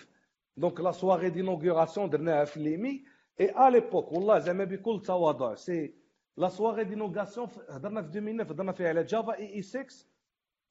donc 0.57 0.79
la 0.79 0.91
soirée 0.91 1.29
d'inauguration 1.29 2.09
درناها 2.09 2.45
في 2.45 2.59
l'EMI 2.59 3.03
et 3.39 3.49
à 3.67 3.69
l'époque 3.69 4.11
والله 4.11 4.39
زعما 4.39 4.63
بكل 4.63 5.01
تواضع 5.01 5.55
c'est 5.55 5.93
la 6.37 6.49
soirée 6.49 6.83
d'inauguration 6.83 7.47
هضرنا 7.69 8.01
في 8.01 8.07
2009 8.07 8.53
هضرنا 8.53 8.71
فيها 8.71 8.87
على 8.87 9.03
Java 9.03 9.33
EE 9.37 9.61
6 9.61 9.85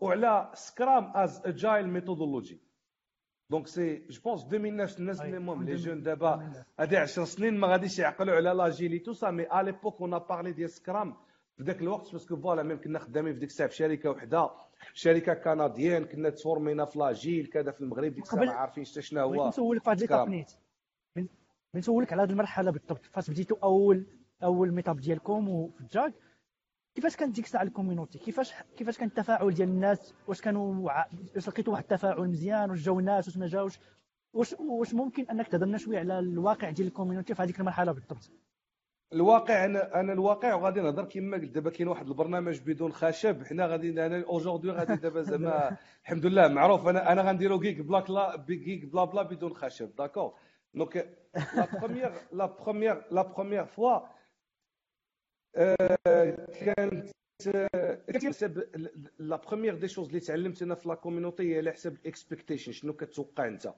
وعلى 0.01 0.51
Scrum 0.55 1.13
as 1.17 1.47
agile 1.47 1.89
methodology 1.89 2.61
donc 3.51 3.67
c'est 3.67 4.07
je 4.11 4.21
pense 4.25 4.45
2009 4.45 4.99
الناس 4.99 5.21
اللي 5.21 5.37
المهم 5.37 5.65
les 5.65 5.75
jeunes 5.75 6.03
دابا 6.03 6.65
هادي 6.81 6.97
10 6.97 7.25
سنين 7.25 7.59
ما 7.59 7.69
غاديش 7.69 7.99
يعقلوا 7.99 8.35
على 8.37 8.51
l'agilité 8.51 8.99
tout 8.99 9.13
ça 9.13 9.31
mais 9.31 9.47
à 9.53 9.63
l'époque 9.63 10.01
on 10.01 10.19
parlait 10.19 10.53
ديال 10.53 10.71
Scrum 10.71 11.17
في 11.57 11.65
ذاك 11.65 11.83
الوقت 11.83 12.13
parce 12.13 12.28
que 12.28 12.37
voilà 12.37 12.63
même 12.63 12.81
كنا 12.81 12.99
خدامين 12.99 13.33
في 13.33 13.41
ديك 13.41 13.49
الساعة 13.49 13.69
في 13.69 13.77
شركه 13.77 14.11
وحده 14.11 14.51
شركه 14.95 15.35
canadienne 15.35 16.05
كنا 16.05 16.31
تفورمينا 16.31 16.85
في 16.85 16.99
l'agile 16.99 17.47
كذا 17.47 17.71
في 17.71 17.81
المغرب 17.81 18.15
ديك 18.15 18.25
الساعة 18.25 18.45
ما 18.45 18.53
عارفين 18.53 18.87
حتى 18.87 19.03
شنو 19.03 19.21
هو 19.21 19.31
بغيت 19.31 19.49
نسولك 19.49 19.89
بغيت 19.89 20.51
نسولك 21.75 22.13
على 22.13 22.23
هذه 22.23 22.31
المرحلة 22.31 22.71
بالضبط 22.71 23.07
فاش 23.07 23.31
بديتوا 23.31 23.57
أول 23.63 24.07
أول 24.43 24.73
meetup 24.73 25.01
ديالكم 25.01 25.49
وفي 25.49 25.81
ال 25.81 25.89
JUG 25.89 26.15
كيفاش 26.95 27.17
كانت 27.17 27.35
ديك 27.35 27.45
الساعة 27.45 27.63
ال 27.63 27.68
community؟ 27.68 28.19
كيفاش 28.19 28.53
كيفاش 28.77 28.99
كان 28.99 29.09
التفاعل 29.09 29.55
ديال 29.55 29.69
الناس؟ 29.69 30.15
واش 30.27 30.41
كانوا 30.41 30.91
واش 31.35 31.49
لقيتوا 31.49 31.73
واحد 31.73 31.83
التفاعل 31.83 32.29
مزيان؟ 32.29 32.71
واش 32.71 32.81
جاو 32.83 32.99
الناس 32.99 33.29
واش 33.29 33.37
ما 33.37 33.47
جاوش؟ 33.47 33.79
واش 34.33 34.55
واش 34.59 34.95
ممكن 34.95 35.27
أنك 35.31 35.49
تهضر 35.49 35.67
لنا 35.67 35.79
شوية 35.79 35.99
على 35.99 36.19
الواقع 36.19 36.71
ديال 36.71 36.87
ال 36.89 36.93
community 36.93 37.35
في 37.35 37.43
هذيك 37.43 37.61
المرحلة 37.61 37.93
بالضبط؟ 37.93 38.31
الواقع 39.13 39.65
أنا 39.65 40.01
أنا 40.01 40.13
الواقع 40.13 40.55
وغادي 40.55 40.81
نهضر 40.81 41.05
كما 41.05 41.37
قلت 41.37 41.51
دابا 41.51 41.71
كاين 41.71 41.89
واحد 41.89 42.07
البرنامج 42.09 42.61
بدون 42.61 42.93
خشب. 42.93 43.43
حنا 43.45 43.67
غادي 43.67 44.07
أنا 44.07 44.25
aujourd'hui 44.25 44.71
غادي 44.71 44.97
دابا 44.97 45.23
زعما 45.23 45.77
الحمد 46.03 46.27
لله 46.27 46.49
معروف. 46.49 46.89
أنا 46.89 47.13
أنا 47.13 47.23
غنديرو 47.23 47.61
كيك 47.61 47.81
بلاك 47.81 48.11
لا 48.11 48.45
كيك 48.49 48.85
بلا 48.85 49.05
بلا 49.05 49.23
بدون 49.23 49.55
خشب 49.55 49.97
d'accord 49.97 50.35
donc 50.75 50.97
la 51.57 51.67
première 51.81 52.13
la 52.33 52.47
première 52.47 53.03
la 53.11 53.23
première 53.23 53.67
fois 53.67 54.18
كانت 56.65 57.07
حسب 58.27 58.63
la 59.19 59.37
première 59.37 59.75
des 59.75 59.89
choses 59.89 60.07
اللي 60.09 60.21
تعلمت 60.21 60.63
أنا 60.63 60.75
في 60.75 60.89
la 60.89 60.95
community 60.95 61.53
هي 61.55 61.59
على 61.59 61.73
حسب 61.73 61.95
ال 62.03 62.09
expectation 62.09 62.73
شنو 62.73 62.93
كتوقع 62.93 63.47
أنت؟ 63.49 63.73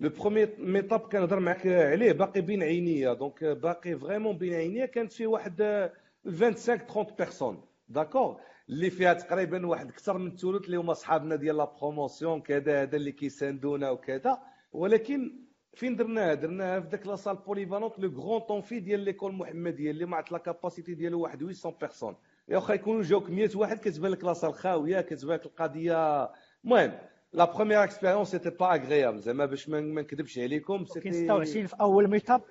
le 0.00 0.08
premier 0.08 0.46
meetup 0.58 1.00
كنهضر 1.00 1.40
معاك 1.40 1.66
عليه 1.66 2.12
باقي 2.12 2.40
بين 2.40 2.62
عينيا. 2.62 3.12
donc 3.14 3.44
باقي 3.44 3.98
vraiment 3.98 4.38
بين 4.38 4.54
عينيا 4.54 4.86
كانت 4.86 5.12
فيه 5.12 5.26
واحد 5.26 5.90
25 6.24 6.54
30 6.54 7.16
personnes 7.18 7.64
d'accord 7.88 8.40
اللي 8.68 8.90
فيها 8.90 9.12
تقريبا 9.14 9.66
واحد 9.66 9.88
أكثر 9.88 10.18
من 10.18 10.26
الثلث 10.26 10.64
اللي 10.64 10.76
هما 10.76 10.92
صحابنا 10.92 11.36
ديال 11.36 11.56
la 11.56 11.64
promotion 11.64 12.40
كذا 12.40 12.82
هذا 12.82 12.96
اللي 12.96 13.12
كيساندونا 13.12 13.90
وكذا. 13.90 14.38
ولكن 14.72 15.45
فين 15.76 15.96
درناها 15.96 16.34
درناها 16.34 16.80
في 16.80 16.88
ذاك 16.88 17.06
la 17.06 17.15
salle 17.15 17.36
polyvalente 17.36 17.98
le 17.98 18.20
grand 18.20 18.40
amphi 18.40 18.80
ديال 18.80 19.00
l'école 19.00 19.32
محمديه 19.32 19.90
اللي 19.90 20.04
مع 20.06 20.24
la 20.30 20.38
capacité 20.38 20.94
ديالو 20.94 21.20
واحد 21.20 21.38
800 21.38 21.78
personnes 21.80 22.16
يا 22.48 22.56
واخا 22.56 22.74
يكونوا 22.74 23.02
جاوك 23.02 23.30
100 23.30 23.50
واحد 23.54 23.78
كتبان 23.78 24.10
لك 24.10 24.24
la 24.24 24.33
salle 24.33 24.54
خاوية 24.54 25.00
كتبان 25.00 25.36
لك 25.36 25.46
القضية. 25.46 26.30
المهم 26.64 26.92
la 27.32 27.44
première 27.44 27.84
expérience 27.84 28.30
c'était 28.30 28.50
pas 28.50 28.74
agréable 28.74 29.18
زعما 29.18 29.46
باش 29.46 29.68
ما 29.68 29.80
نكذبش 29.80 30.38
عليكم 30.38 30.84
c'était 30.84 31.12
26 31.12 31.66
في 31.66 31.76
أول 31.80 32.08
meetup 32.10 32.42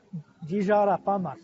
déjà 0.47 0.75
راه 0.75 0.95
pas 0.95 1.17
mal 1.17 1.37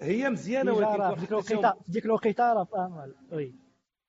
هي 0.00 0.30
مزيانة 0.30 0.72
ولكن 0.72 1.14
في 1.14 1.20
ديك 1.20 1.30
الوقيتة 1.32 1.72
في 1.72 1.92
ديك 1.92 2.04
الوقيتة 2.04 2.52
راه 2.52 2.62
pas 2.62 2.88
mal 2.88 3.14
oui 3.32 3.54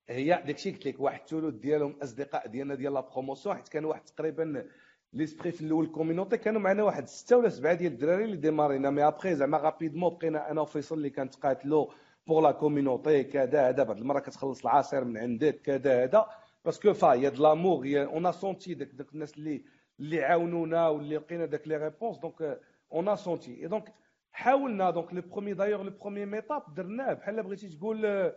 هي 0.10 0.44
داكشي 0.46 0.72
قلت 0.72 0.86
لك 0.88 1.00
واحد 1.00 1.20
الثلث 1.22 1.56
ديالهم 1.56 1.96
أصدقاء 2.04 2.48
ديالنا 2.48 2.76
ديال 2.76 2.94
la 2.94 3.02
promotion 3.02 3.56
حيت 3.56 3.68
كان 3.70 3.86
واحد 3.86 4.02
تقريبا 4.02 4.66
l'esprit 5.14 5.52
في 5.52 5.62
الأول 5.62 5.88
communauté 5.88 6.38
كانوا 6.38 6.62
معنا 6.62 6.84
واحد 6.84 7.08
سته 7.08 7.38
ولا 7.38 7.50
سبعه 7.50 7.74
ديال 7.74 7.92
الدراري 7.94 8.24
اللي 8.24 8.36
ديمارينا 8.38 8.90
mais 8.90 9.08
après 9.08 9.36
زعما 9.36 9.58
rapidement 9.58 10.14
بقينا 10.16 10.52
أنا 10.52 10.62
وفيصل 10.62 10.98
اللي 10.98 11.10
كنتقاتلوا 11.10 11.88
pour 12.28 12.42
la 12.44 12.52
communauté 12.52 13.24
كذا 13.24 13.70
هذا 13.70 13.84
بعد 13.84 13.98
المره 13.98 14.20
كتخلص 14.20 14.62
العصير 14.62 15.04
من 15.04 15.18
عندك 15.18 15.62
كذا 15.62 16.04
هذا 16.04 16.26
parce 16.66 16.83
que 16.83 16.94
فا 16.94 17.14
y 17.14 17.30
a 17.30 17.34
de 17.34 17.44
l'amour 17.44 17.86
on 17.88 18.32
sentait 18.32 18.74
داك 18.74 18.88
داك 18.88 19.14
الناس 19.14 19.38
اللي 19.38 19.64
اللي 20.00 20.24
عاونونا 20.24 20.88
واللي 20.90 21.16
لقينا 21.18 21.46
داك 21.46 21.68
les 21.68 21.78
réponses 21.78 22.18
donc 22.18 22.60
on 22.94 23.16
sentait 23.16 23.62
et 23.64 23.68
donc 23.68 23.94
حاولنا 24.32 24.90
donc 24.92 25.14
le 25.14 25.22
premier 25.22 25.54
d'ailleurs 25.54 25.82
le 25.84 25.92
premier 26.02 26.26
meetup 26.26 26.74
درناه 26.74 27.14
بحال 27.14 27.44
بغيتي 27.44 27.70
تقول 27.70 28.32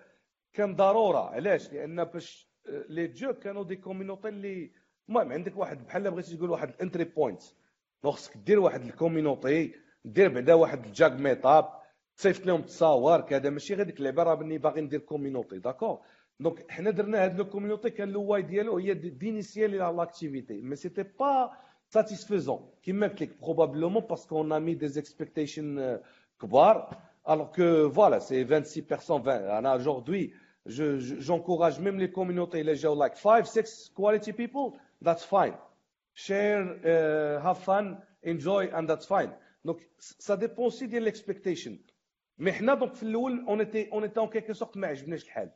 كان 0.52 0.76
ضروره 0.76 1.28
علاش 1.30 1.72
لأن 1.72 2.04
باش 2.04 2.48
les 2.88 3.06
JUG 3.06 3.32
كانوا 3.32 3.64
des 3.64 3.76
communautés 3.76 4.28
اللي 4.28 4.72
المهم 5.08 5.32
عندك 5.32 5.56
واحد 5.56 5.86
بحال 5.86 6.10
بغيتي 6.10 6.36
تقول 6.36 6.50
واحد 6.50 6.68
ال 6.68 6.74
entry 6.74 7.04
point 7.04 7.42
خصك 8.04 8.36
دير 8.36 8.60
واحد 8.60 8.84
ال 8.84 8.93
communauté 8.93 9.74
دير 10.04 10.28
بعدا 10.28 10.54
واحد 10.54 10.84
ال 10.86 10.93
JUG 10.93 11.12
meetup 11.12 11.68
تصيفط 12.16 12.46
لهم 12.46 12.62
تصاور 12.62 13.20
كذا 13.20 13.50
ماشي 13.50 13.74
غير 13.74 13.86
ديك 13.86 13.98
اللعبة 13.98 14.22
راه 14.22 14.34
بني 14.34 14.58
باغي 14.58 14.80
ندير 14.80 15.00
communauté 15.00 15.58
d'accord؟ 15.58 15.98
donc 16.40 16.70
حنا 16.70 16.90
درنا 16.90 17.24
هاد 17.24 17.38
le 17.38 17.44
community 17.44 17.90
كان 17.90 18.08
le 18.08 18.22
why 18.22 18.42
ديالو 18.42 18.78
هي 18.78 18.94
d'initialiser 18.94 19.78
l'activité 19.78 20.60
mais 20.60 20.76
c'était 20.76 21.02
pas 21.02 21.50
satisfaisant 21.88 22.68
كيما 22.82 23.06
قلت 23.06 23.22
لك 23.22 23.40
probablement 23.42 24.02
parce 24.02 24.24
que 24.24 24.36
on 24.38 24.60
met 24.62 24.86
des 24.86 25.09
expectations 25.09 25.98
كبار 26.40 26.90
alors 27.26 27.50
que 27.52 27.86
voilà 27.86 28.20
c'est 28.20 28.44
26 28.44 28.82
personnes 28.82 29.22
20 29.22 29.58
أنا 29.58 29.74
aujourd'hui 29.78 30.32
je 30.66 30.98
j'encourage 31.20 31.80
même 31.80 31.98
les 31.98 32.10
communautés 32.10 32.62
les 32.62 32.76
gens 32.76 32.94
like 32.94 33.16
5 33.16 33.46
6 33.46 33.92
quality 33.94 34.32
people 34.32 34.72
that's 35.04 35.24
fine. 35.34 35.56
Share 36.26 36.62
uh, 36.62 37.42
have 37.46 37.58
fun 37.68 37.86
enjoy 38.32 38.62
and 38.76 38.84
that's 38.90 39.06
fine. 39.14 39.32
Donc 39.64 39.78
ça 40.26 40.36
dépend 40.36 40.64
aussi 40.70 40.86
de 40.88 40.98
l'expectation. 40.98 41.78
Mais 42.38 42.50
حنا 42.50 42.74
donc 42.74 42.94
في 42.94 43.02
الأول 43.02 43.44
on 43.46 43.60
était 43.60 43.88
on 43.92 44.02
était 44.04 44.20
en 44.20 44.28
quelque 44.28 44.54
sorte 44.54 44.76
ما 44.76 44.86
عجبناش 44.86 45.24
الحال. 45.24 45.50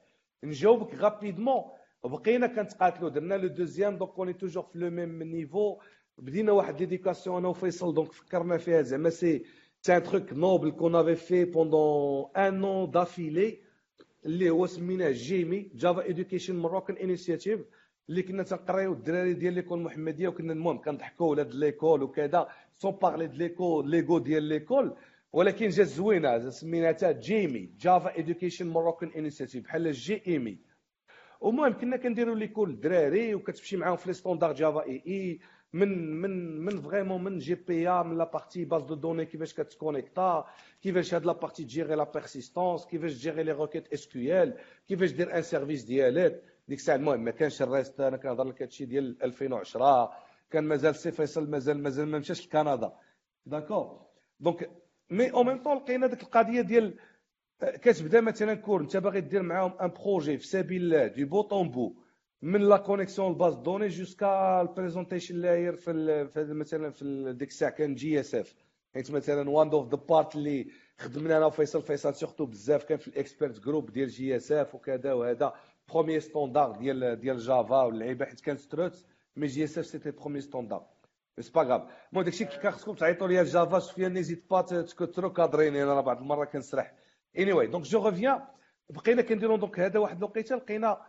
نجاوبك 0.45 0.95
rapidement 0.94 1.64
بقينا 2.05 2.47
كنتقاتلوا. 2.47 3.09
درنا 3.09 3.35
le 3.35 3.49
deuxième 3.49 3.97
donc 3.99 4.18
on 4.18 4.32
est 4.32 4.41
toujours 4.41 4.62
في 4.62 4.78
le 4.78 4.90
même 4.90 5.23
niveau 5.23 5.78
بدينا 6.19 6.52
واحد 6.52 6.81
l'éducation 6.80 7.37
أنا 7.37 7.49
وفيصل 7.49 7.95
donc 7.94 8.12
فكرنا 8.12 8.59
فيها. 8.59 8.83
زعما 8.83 9.11
c'est 9.11 9.44
c'est 9.82 9.97
un 9.97 10.02
truc 10.02 10.32
noble 10.32 10.70
qu'on 10.70 10.94
avait 10.94 11.16
fait 11.16 11.44
pendant 11.44 12.30
un 12.37 12.61
an 12.61 12.90
d'affilée 12.90 13.58
اللي 14.25 14.50
هو 14.50 14.67
سميناه 14.67 15.11
JEMI 15.11 15.70
Java 15.75 16.02
Education 16.02 16.56
Moroccan 16.56 16.97
Initiative 16.97 17.61
اللي 18.08 18.22
كنا 18.22 18.42
تنقريو 18.42 18.92
الدراري 18.92 19.34
ديال 19.34 19.54
l'école 19.54 19.78
محمدية 19.80 20.28
وكنا 20.28 20.52
المهم 20.52 20.78
كنضحكوا 20.78 21.30
ولاد 21.30 21.54
l'école 21.54 22.02
وكذا 22.02 22.48
sans 22.78 22.92
parler 22.92 23.26
de 23.26 23.35
l'ego 23.35 23.82
l'ego 23.82 24.18
ديال 24.18 24.42
l'école. 24.42 24.97
ولكن 25.32 25.68
جات 25.68 25.86
زوينة 25.86 26.50
سميناتها 26.50 27.12
JEMI 27.12 27.70
Java 27.80 28.14
Education 28.16 28.66
Moroccan 28.68 29.11
Initiative 29.16 29.64
بحال 29.64 29.92
JEMI 29.92 30.58
المهم 31.44 31.72
كنا 31.72 31.96
كنديروا 31.96 32.34
l'école 32.35 32.70
الدراري 32.70 33.34
وكتمشي 33.34 33.76
معاهم 33.76 33.96
في 33.96 34.06
les 34.06 34.12
standards 34.12 34.52
Java 34.52 34.82
EE. 34.82 35.40
من 35.72 36.20
من 36.20 36.60
من 36.60 36.80
vraiment 36.80 37.25
من 37.24 37.38
JPA 37.38 38.02
من 38.02 38.18
la 38.18 38.25
partie 38.25 38.64
base 38.64 38.82
de 38.82 38.94
données 38.94 39.26
كيفاش 39.26 39.54
كتكونيكتا 39.54 40.44
كيفاش 40.82 41.14
هاد 41.14 41.26
la 41.26 41.32
partie 41.32 41.64
تجيري 41.64 41.94
la 41.94 42.04
persistance 42.04 42.87
كيفاش 42.86 43.12
تجيري 43.14 43.42
les 43.42 43.52
requêtes 43.52 43.92
SQL 43.92 44.54
كيفاش 44.88 45.12
دير 45.12 45.36
un 45.37 45.42
service 45.42 45.85
ديالك 45.84 46.42
ديك 46.68 46.78
الساعة 46.78 46.96
المهم 46.96 47.25
ما 47.25 47.30
كانش 47.30 47.62
ال 47.62 47.70
REST 47.70 48.00
أنا 48.00 48.16
كنهضر 48.16 48.44
لك 48.44 48.62
هادشي 48.62 48.84
ديال 48.84 49.22
2010 49.22 50.12
كان 50.50 50.64
مازال 50.64 50.94
سي 50.94 51.10
فيصل 51.12 51.50
مازال 51.50 51.82
مازال 51.82 52.08
ما 52.08 52.18
مشاش 52.18 52.46
لكندا. 52.46 52.92
d'accord 53.47 54.06
donc 54.40 54.70
mais 55.11 55.32
au 55.32 55.44
même 55.44 55.62
temps 55.62 55.76
لقينا 55.76 56.06
ديك 56.06 56.22
القضية 56.22 56.60
ديال 56.60 56.94
كتبدا 57.60 58.20
مثلا 58.20 58.54
cours 58.54 58.80
انت 58.80 58.96
باغي 58.96 59.20
دير 59.20 59.42
معاهم 59.42 59.72
un 59.80 59.88
projet 59.88 60.38
في 60.38 60.46
سبيل 60.46 60.82
الله 60.82 61.06
de 61.06 61.25
bout 61.25 61.55
en 61.55 61.70
bout 61.70 61.94
من 62.42 62.60
la 62.61 62.76
connexion 62.76 63.28
ال 63.32 63.37
base 63.37 63.54
de 63.54 63.62
données 63.62 63.88
jusqu'à 63.88 64.61
ال 64.61 64.66
presentation 64.66 65.37
layer 65.37 65.76
في, 65.76 66.28
في 66.28 66.44
مثلا 66.44 66.90
في 66.90 67.32
ديك 67.38 67.48
الساعة 67.48 67.70
كان 67.70 67.94
JSF 67.94 68.54
حيت 68.94 69.10
مثلا 69.10 69.50
one 69.50 69.68
of 69.68 69.88
the 69.90 69.97
part 70.08 70.37
اللي 70.37 70.66
خدمنا 70.98 71.37
أنا 71.37 71.46
وفيصل 71.46 71.82
فيصل 71.82 72.14
surtout 72.14 72.47
بزاف 72.46 72.84
كان 72.84 72.98
في 72.98 73.08
ال 73.08 73.16
expert 73.16 73.61
group 73.61 73.90
ديال 73.92 74.08
JSF 74.08 74.75
وكذا 74.75 75.12
وهذا. 75.12 75.54
premier 75.88 76.20
standard 76.20 76.73
ديال 76.73 77.21
ديال 77.21 77.38
Java 77.38 77.82
واللعيبه 77.83 78.25
حيت 78.25 78.40
كانت 78.40 78.61
Struts 78.61 79.04
mais 79.37 79.64
JSF 79.64 79.87
c'était 79.87 80.11
premier 80.11 80.40
standard 80.40 80.87
c'est 81.40 81.52
pas 81.52 81.62
grave 81.62 81.82
المهم 82.12 82.25
داكشي 82.25 82.45
كان 82.45 82.73
خصكم 82.73 82.95
تعيطوا 82.95 83.28
ليا 83.28 83.42
Java 83.42 83.78
سفيان 83.78 84.12
n'hésite 84.12 84.50
pas 84.50 84.61
تكثروا 84.62 85.30
كادريني 85.30 85.83
أنا 85.83 86.00
بعض 86.00 86.18
المره 86.18 86.45
كنسرح 86.45 86.95
anyway 87.38 87.52
donc 87.52 87.85
je 87.85 88.08
reviens 88.08 88.40
بقينا 88.90 89.23
كنديروا 89.23 89.57
donc 89.56 89.80
هذا 89.80 89.99
واحد 89.99 90.16
الوقيته 90.16 90.57
لقينا 90.57 91.00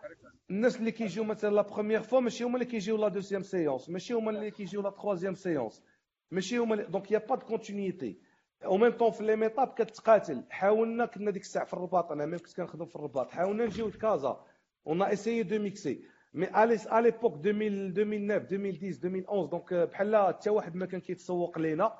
الناس 0.50 0.78
اللي 0.78 0.92
كيجيو 0.92 1.24
مثلا 1.24 1.56
la 1.56 1.62
première 1.62 2.02
fois 2.02 2.20
ماشي 2.20 2.44
هما 2.44 2.54
اللي 2.54 2.66
كيجيو 2.66 2.98
la 2.98 3.08
deuxième 3.08 3.44
séance 3.44 3.90
ماشي 3.90 4.14
هما 4.14 4.32
اللي 4.32 4.52
كيجيو 4.52 4.82
la 4.82 4.90
troisième 4.90 5.36
séance 5.36 5.84
ماشي 6.32 6.58
هما 6.58 6.76
donc 6.76 7.12
y 7.12 7.18
a 7.18 7.22
pas 7.22 7.36
de 7.36 7.46
continuité 7.46 8.20
au 8.66 8.78
même 8.78 8.92
temps 8.92 9.12
في 9.12 9.24
les 9.24 9.36
meetups 9.36 9.68
كتقاتل 9.68 10.44
حاولنا 10.50 11.06
كنا 11.06 11.32
ديك 11.32 11.42
الساعة 11.42 11.66
في 11.66 11.74
الرباط 11.74 12.12
أنا 12.12 12.26
même 12.26 12.40
كنت 12.40 12.54
كنخدم 12.54 12.86
في 12.86 12.96
الرباط 12.96 13.32
حاولنا 13.32 13.66
نجيو 13.66 13.88
لكازا 13.88 14.46
on 14.88 15.02
essayait 15.02 15.44
de 15.44 15.60
mixer 15.60 16.02
mais 16.34 16.64
hélas 16.64 16.88
à 16.88 17.02
l'époque 17.02 17.46
2009 17.46 18.38
2010 18.38 18.98
2011 18.98 19.46
donc 19.46 19.74
بحال 19.74 20.18
حتى 20.28 20.50
واحد 20.50 20.76
ما 20.76 20.86
كان 20.86 21.02
كيتسوق 21.02 21.60
لينا 21.60 21.94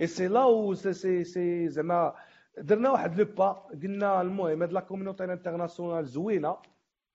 et 0.00 0.06
c'est 0.06 0.28
là 0.28 0.44
où 0.44 0.74
c'est 0.74 1.24
c'est 1.24 1.68
زعما 1.68 2.14
درنا 2.58 2.90
واحد 2.90 3.20
le 3.20 3.24
pas 3.24 3.48
قلنا 3.82 4.20
المهم 4.20 4.62
هاد 4.62 4.72
la 4.72 4.80
community 4.80 5.24
internationale 5.24 6.06
زوينه 6.06 6.56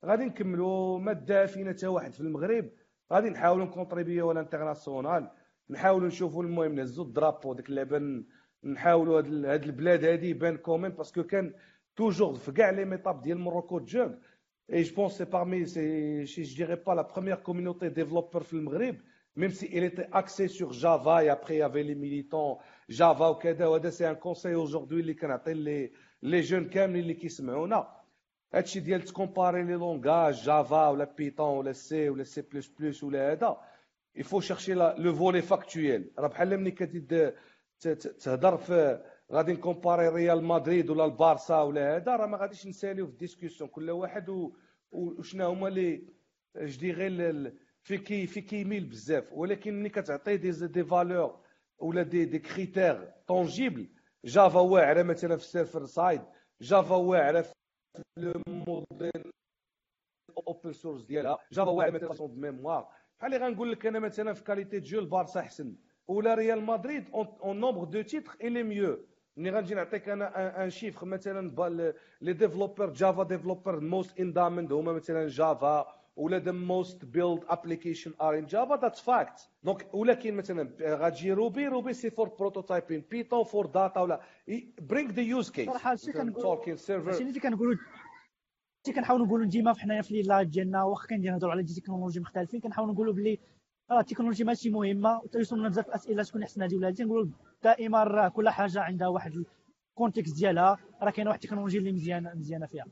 غادي 0.05 0.25
نكملوا 0.25 1.00
ما 1.00 1.13
دا 1.13 1.46
فينا 1.46 1.72
حتى 1.74 1.88
واحد 1.88 2.13
في 2.13 2.20
المغرب 2.22 2.70
غادي 3.13 3.29
نحاولوا 3.29 3.65
نكونتريبيو 3.65 4.32
l'international 4.31 5.29
نحاولوا 5.70 6.08
نشوفوا 6.08 6.43
المهم 6.43 6.75
نهزوا 6.75 7.05
الدرابو 7.05 7.53
ديك 7.53 7.70
اللعبه 7.70 8.24
نحاولوا 8.63 9.22
هاد 9.53 9.63
البلاد 9.63 10.05
هادي 10.05 10.29
يبان 10.29 10.58
quand 10.57 10.91
même 10.91 11.02
parce 11.02 11.15
que 11.15 11.24
كان 11.24 11.53
toujours 11.95 12.33
في 12.34 12.51
كاع 12.51 12.70
les 12.69 12.86
meetups 12.86 13.22
ديال 13.22 13.38
Morocco 13.38 13.79
JUG 14.70 14.77
et 14.77 14.83
je 14.83 14.96
pense 14.96 15.18
c'est 15.18 15.25
parmi 15.25 15.66
ces 15.66 16.25
شي 16.25 16.43
je 16.44 16.55
dirais 16.66 16.75
pas 16.75 16.92
la 16.92 17.01
première 17.01 17.35
community 17.35 17.89
developer 17.89 18.44
في 18.43 18.53
المغرب 18.53 18.95
même 19.35 19.50
si 19.50 19.68
il 19.67 19.83
était 19.83 20.07
axé 20.11 20.47
sur 20.47 20.73
Java 20.73 21.23
et 21.23 21.29
après 21.29 21.55
il 21.55 21.57
y 21.57 21.61
avait 21.61 21.83
les 21.83 21.95
militants 21.95 22.59
Java 22.89 23.29
وكذا 23.29 23.67
وهذا 23.67 23.89
c'est 23.89 24.09
un 24.09 24.16
conseil 24.16 24.55
aujourd'hui 24.55 24.96
اللي 24.95 25.13
كنعطي 25.13 25.53
لي 25.53 25.91
les 26.24 26.42
jeunes 26.42 26.70
كاملين 26.69 27.01
اللي 27.01 27.13
كيسمعونا 27.13 28.03
هادشي 28.53 28.79
ديال 28.79 29.01
تكومباري 29.01 29.63
les 29.63 29.74
langages 29.74 30.44
Java 30.44 30.87
ولا 30.87 31.13
Python 31.18 31.57
ولا 31.57 31.71
سي 31.71 32.09
ولا 32.09 32.23
سي 32.23 32.41
بلس 32.41 32.67
بلس 32.67 33.03
ولا 33.03 33.31
هذا 33.31 33.57
il 34.16 34.24
faut 34.24 34.39
chercher 34.39 34.74
le 34.74 35.16
volet 35.16 35.42
factuel 35.42 36.11
راه 36.19 36.27
بحال 36.27 36.57
ملي 36.59 36.71
كتد 36.71 37.33
تهضر 38.19 38.57
في 38.57 39.03
غادي 39.31 39.53
نكومباري 39.53 40.07
ريال 40.09 40.44
مدريد 40.44 40.90
ولا 40.90 41.05
البارسا 41.05 41.62
ولا 41.62 41.96
هذا 41.96 42.16
راه 42.16 42.25
ما 42.25 42.38
غاديش 42.38 42.68
نساليو 42.68 43.05
في 43.05 43.12
ال 43.11 43.17
discussion 43.17 43.70
كل 43.70 43.92
واحد 43.92 44.50
وشنا 44.92 45.46
هما 45.46 45.68
لي 45.70 46.07
جدي 46.57 46.92
غير 46.92 47.53
في 47.81 47.98
كي 47.98 48.27
في 48.27 48.42
كيميل 48.42 48.86
بزاف. 48.86 49.33
ولكن 49.33 49.79
ملي 49.79 49.90
كتعطي 49.90 50.38
des 50.37 50.51
des 50.68 50.83
valeurs 50.83 51.39
ولا 51.79 52.03
des 52.03 52.25
des 52.25 52.39
critères 52.39 53.11
tangibles 53.27 53.89
Java 54.25 54.59
واعره 54.59 55.03
مثلا 55.03 55.38
في 55.38 55.44
ال 55.44 55.50
server 55.50 55.85
side 55.85 56.22
Java 56.61 56.96
واعره 56.96 57.42
في 57.42 57.53
le 58.18 58.33
modèle 58.48 59.31
open 60.48 60.72
source 60.74 61.01
ديالها 61.03 61.38
Java 61.51 61.72
واعره 61.72 61.92
مثلا 61.92 62.14
de 62.13 62.27
mémoire 62.27 62.87
بحال 63.20 63.33
اللي 63.33 63.46
غنقول 63.46 63.72
لك 63.72 63.86
أنا 63.86 64.00
مثلا 64.00 64.33
في 64.33 64.44
qualité 64.44 64.79
jeu 64.79 65.00
البارسا 65.00 65.40
أحسن. 65.40 65.75
ولا 66.07 66.33
ريال 66.36 66.64
مدريد 66.64 67.09
en 67.13 67.59
nombre 67.59 67.83
de 67.83 68.01
titres 68.01 68.35
il 68.42 68.63
est 68.63 68.79
mieux 68.79 69.05
ملي 69.37 69.50
غنجي 69.50 69.75
نعطيك 69.75 70.09
أنا 70.09 70.63
un 70.63 70.70
chiffre 70.70 71.05
مثلا 71.05 71.93
les 72.22 72.33
développeurs 72.33 72.89
Java 72.89 73.24
developers 73.24 73.79
most 73.79 74.20
in 74.20 74.32
demand 74.32 74.72
هما 74.72 74.93
مثلا 74.93 75.27
Java 75.27 75.85
ولا 76.15 76.39
the 76.39 76.51
most 76.51 77.05
built 77.05 77.44
application 77.48 78.13
are 78.22 78.37
in 78.37 78.46
Java 78.46 78.75
that's 78.75 79.01
fact 79.01 79.50
donc 79.63 79.94
ولكن 79.93 80.35
مثلا 80.35 80.69
غتجي 80.81 81.33
Ruby 81.33 81.68
Ruby 81.68 81.94
c'est 81.94 82.09
for 82.09 82.29
prototyping 82.29 83.03
Python 83.11 83.44
for 83.44 83.66
data 83.66 84.00
ولا 84.01 84.22
bring 84.81 85.11
the 85.11 85.22
use 85.22 85.51
case 85.51 85.70
صراحة 85.69 85.91
هادشي 85.91 86.11
كنقول 86.11 86.46
هادشي 86.67 87.24
اللي 87.24 87.39
كنقولوا 87.39 87.75
هادشي 88.79 89.00
كنحاولوا 89.00 89.25
نقولوا 89.25 89.46
ديما 89.46 89.74
حنايا 89.74 90.01
في 90.01 90.22
live 90.22 90.50
ديالنا 90.50 90.83
واخا 90.83 91.07
كندير 91.07 91.31
نهضروا 91.31 91.51
على 91.51 91.63
des 91.63 91.74
technologies 91.74 92.20
مختلفين 92.19 92.59
كنحاولوا 92.59 92.93
نقولوا 92.93 93.13
بلي 93.13 93.39
راه 93.91 94.00
التكنولوجيا 94.00 94.46
ماشي 94.46 94.69
مهمة 94.69 95.22
وتيوصلنا 95.24 95.69
بزاف 95.69 95.87
الاسئله 95.87 96.24
شكون 96.24 96.43
أحسن 96.43 96.63
هذه 96.63 96.75
ولا 96.75 96.87
هذه 96.87 97.03
نقولوا 97.03 97.31
دائما 97.63 98.03
راه 98.03 98.29
كل 98.29 98.49
حاجة 98.49 98.81
عندها 98.81 99.07
واحد 99.07 99.43
ال 99.92 99.96
contexte 99.96 100.35
ديالها 100.35 100.77
راه 101.01 101.11
كاينة 101.11 101.29
واحد 101.29 101.43
التكنولوجيا 101.43 101.79
اللي 101.79 101.91
مزيانه 101.91 102.33
مزيانة 102.33 102.65
فيها. 102.65 102.85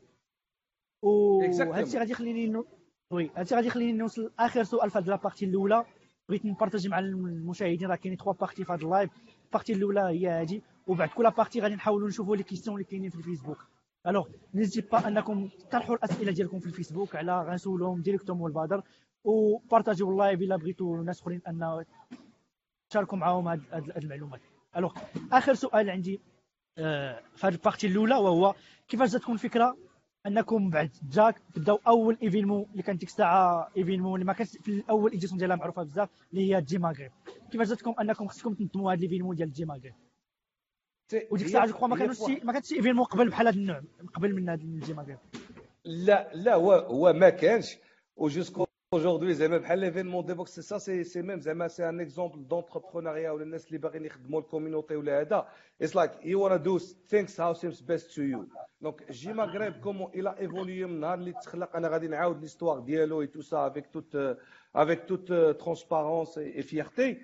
وهذا 1.03 1.83
الشيء 1.83 1.99
غادي 1.99 2.11
يخليني 2.11 2.63
oui 3.11 3.31
هادشي 3.35 3.55
غادي 3.55 3.67
يخليني 3.67 3.91
نوصل 3.91 4.31
اخر 4.39 4.63
سؤال 4.63 4.89
في 4.89 4.97
هاد 4.97 5.07
la 5.07 5.17
partie 5.17 5.45
الأولى. 5.45 5.85
بغيت 6.29 6.45
نبارطاجي 6.45 6.89
مع 6.89 6.99
المشاهدين 6.99 7.87
راه 7.87 7.95
كاينين 7.95 8.17
trois 8.17 8.33
parties 8.33 8.63
في 8.63 8.73
هاد 8.73 8.83
ال 8.83 8.88
live 8.88 9.09
ال 9.45 9.49
partie 9.49 9.73
الأولى 9.73 10.01
هي 10.01 10.27
هادي 10.27 10.63
وبعد 10.87 11.09
كل 11.09 11.31
partie 11.31 11.61
غادي 11.61 11.75
نحاولوا 11.75 12.07
نشوفوا 12.07 12.35
les 12.35 12.43
questions 12.43 12.75
اللي 12.75 12.87
كاينين 12.87 13.09
في 13.09 13.15
الفيسبوك. 13.17 13.67
alors 14.07 14.29
n'hésitez 14.53 14.87
pas 14.87 15.07
أنكم 15.07 15.47
تطرحوا 15.47 15.95
الأسئلة 15.95 16.31
ديالكم 16.31 16.59
في 16.59 16.65
الفيسبوك 16.65 17.15
على 17.15 17.41
غنسولهم 17.41 18.01
directement 18.01 18.41
والبادر 18.41 18.83
وبارطاجيو 19.23 20.11
ال 20.11 20.17
live 20.17 20.41
إلا 20.41 20.55
بغيتوا 20.55 21.03
ناس 21.03 21.21
أخرين 21.21 21.41
أن 21.47 21.85
تشاركوا 22.89 23.17
معاهم 23.17 23.47
هاد 23.47 23.97
المعلومات. 23.97 24.41
alors 24.77 24.93
اخر 25.31 25.53
سؤال 25.53 25.89
عندي 25.89 26.19
آه، 26.77 27.21
في 27.35 27.47
هذه 27.47 27.53
ال 27.53 27.58
partie 27.58 27.87
الأولى 27.87 28.15
وهو 28.15 28.55
كيفاش 28.87 29.11
تكون 29.11 29.37
فكره 29.37 29.77
أنكم 30.27 30.69
بعد 30.69 30.91
جاك 31.03 31.41
تبداو 31.53 31.79
أول 31.87 32.17
événement 32.23 32.65
اللي 32.71 32.83
كانت 32.83 32.99
ديك 32.99 33.09
الساعة 33.09 33.71
événement 33.77 34.13
اللي 34.13 34.25
ما 34.25 34.33
كانش 34.33 34.49
في 34.49 34.71
الأول 34.71 35.11
édition 35.11 35.37
ديالها 35.39 35.55
معروفة 35.55 35.83
بزاف 35.83 36.09
اللي 36.33 36.55
هي 36.55 36.61
JMaghreb 36.61 37.11
كيفاش 37.51 37.67
جاتكم 37.67 37.93
أنكم 38.01 38.27
خصكم 38.27 38.53
تنظموا 38.53 38.91
هذا 38.91 38.97
ال 38.97 39.01
événement 39.01 39.35
ديال 39.35 39.51
JMaghreb 39.51 39.93
وديك 41.31 41.47
الساعة 41.47 41.67
جو 41.67 41.87
ما 41.87 41.97
كانوش 41.97 42.21
ما 42.43 42.53
كانش 42.53 42.67
شي 42.67 42.75
événement 42.75 43.05
قبل 43.05 43.29
بحال 43.29 43.47
هذا 43.47 43.57
النوع 43.57 43.81
قبل 44.13 44.35
من 44.35 44.49
هذا 44.49 44.61
ال 44.61 44.93
JMaghreb 44.93 45.17
لا 45.85 46.31
لا 46.33 46.55
هو 46.55 46.71
هو 46.73 47.13
ما 47.13 47.29
كانش 47.29 47.77
و 48.15 48.21
jusqu'à 48.22 48.65
Aujourd'hui, 48.95 49.31
زعما 49.31 49.57
بحال 49.57 49.79
l'événement 49.79 50.33
Devoxx 50.33 50.41
c'est 50.41 50.47
ça 50.47 50.49
c'est 50.49 50.55
c'est 50.55 51.21
même 51.21 51.39
زعما 51.39 51.67
c'est 51.67 51.89
un 51.89 51.99
exemple 51.99 52.47
d'entrepreneuriat 52.47 53.31
ولا 53.31 53.43
الناس 53.43 53.67
اللي 53.67 53.77
باغيين 53.77 54.05
يخدموا 54.05 54.39
ال 54.39 54.45
community 54.45 54.95
ولا 54.95 55.21
هذا 55.21 55.47
it's 55.81 55.95
like 55.95 56.11
you 56.25 56.43
wanna 56.43 56.55
do 56.55 56.77
things 56.77 57.41
how 57.41 57.53
seems 57.53 57.81
best 57.81 58.15
to 58.15 58.21
you 58.21 58.45
donc 58.81 59.11
JMaghreb 59.11 59.33
comment 59.33 59.73
il 59.73 60.11
a 60.15 60.35
évolué 60.39 60.87
من 60.87 60.93
النهار 60.93 61.13
اللي 61.13 61.33
تخلق 61.33 61.75
أنا 61.75 61.87
غادي 61.87 62.07
نعاود 62.07 62.41
l'histoire 62.41 62.79
ديالو 62.79 63.21
et 63.21 63.27
tout 63.27 63.41
ça 63.41 63.67
avec 63.67 63.87
toute 63.87 64.37
avec 64.75 65.05
toute 65.07 65.33
transparence 65.33 66.37
et 66.37 66.61
vérité 66.61 67.21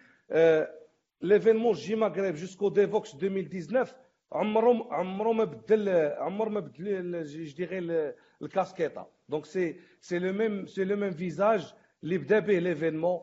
l'événement 1.21 1.73
JMaghreb 1.73 2.35
jusqu'à 2.35 2.69
Devoxx 2.69 3.13
2019 3.13 3.95
عمرو 4.31 4.83
عمرو 4.91 5.33
ما 5.33 5.43
بدل 5.43 5.89
عمر 6.17 6.49
ما 6.49 6.59
بدل 6.59 7.23
je 7.23 7.55
dirais 7.57 8.13
الكاسكيطه 8.41 9.01
donc 9.01 9.11
c'est 9.11 9.16
c'est 9.31 10.19
le 10.19 10.33
même 10.33 10.65
c'est 10.65 10.83
le 10.83 10.95
même 10.95 11.11
visage 11.11 11.73
اللي 12.03 12.17
بدا 12.17 12.39
به 12.39 12.59
l'événement 12.59 13.19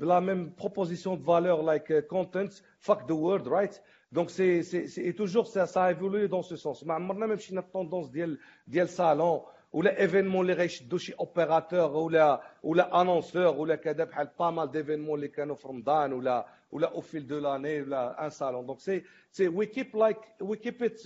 ب 0.00 0.07
la 0.07 0.20
même 0.20 0.54
proposition 0.58 1.18
de 1.18 1.24
valeur 1.24 1.62
like 1.62 2.06
content 2.06 2.52
fuck 2.78 3.08
the 3.08 3.14
world 3.14 3.48
right 3.48 3.80
donc 4.12 4.28
c'est 4.30 4.62
c'est 4.62 4.86
c'est 4.86 5.12
toujours 5.12 5.64
ça 5.64 5.75
ça 5.75 5.86
évoluait 5.86 6.26
dans 6.26 6.56
ce 6.56 6.65
sens 6.65 6.84
ما 6.84 6.94
عمرنا 6.94 7.26
ما 7.26 7.34
مشينا 7.34 7.60
ال 7.60 7.65
tendances 7.65 8.08
ديال 8.08 8.38
ديال 8.66 8.88
صالون 8.88 9.40
ولا 9.72 10.00
événement 10.00 10.40
اللي 10.40 10.52
غيشدوا 10.52 10.98
شي 10.98 11.12
opérateur 11.20 11.96
ولا 11.96 12.42
ولا 12.62 13.00
annonceur 13.00 13.56
ولا 13.56 13.76
كذا 13.76 14.04
بحال 14.04 14.28
pas 14.38 14.50
mal 14.50 14.70
d'événements 14.70 15.14
اللي 15.14 15.28
كانوا 15.28 15.54
في 15.54 15.68
رمضان 15.68 16.12
ولا 16.12 16.46
ولا 16.70 16.92
au 16.92 17.00
fil 17.00 17.26
de 17.26 17.38
l'année 17.38 17.82
ولا 17.82 18.24
un 18.24 18.30
salon 18.30 18.66
donc 18.66 18.80
c'est 18.80 19.02
see 19.32 19.48
we 19.48 19.66
keep 19.66 19.96
like 19.96 20.18
we 20.40 20.56
keep 20.56 20.82
it 20.82 21.00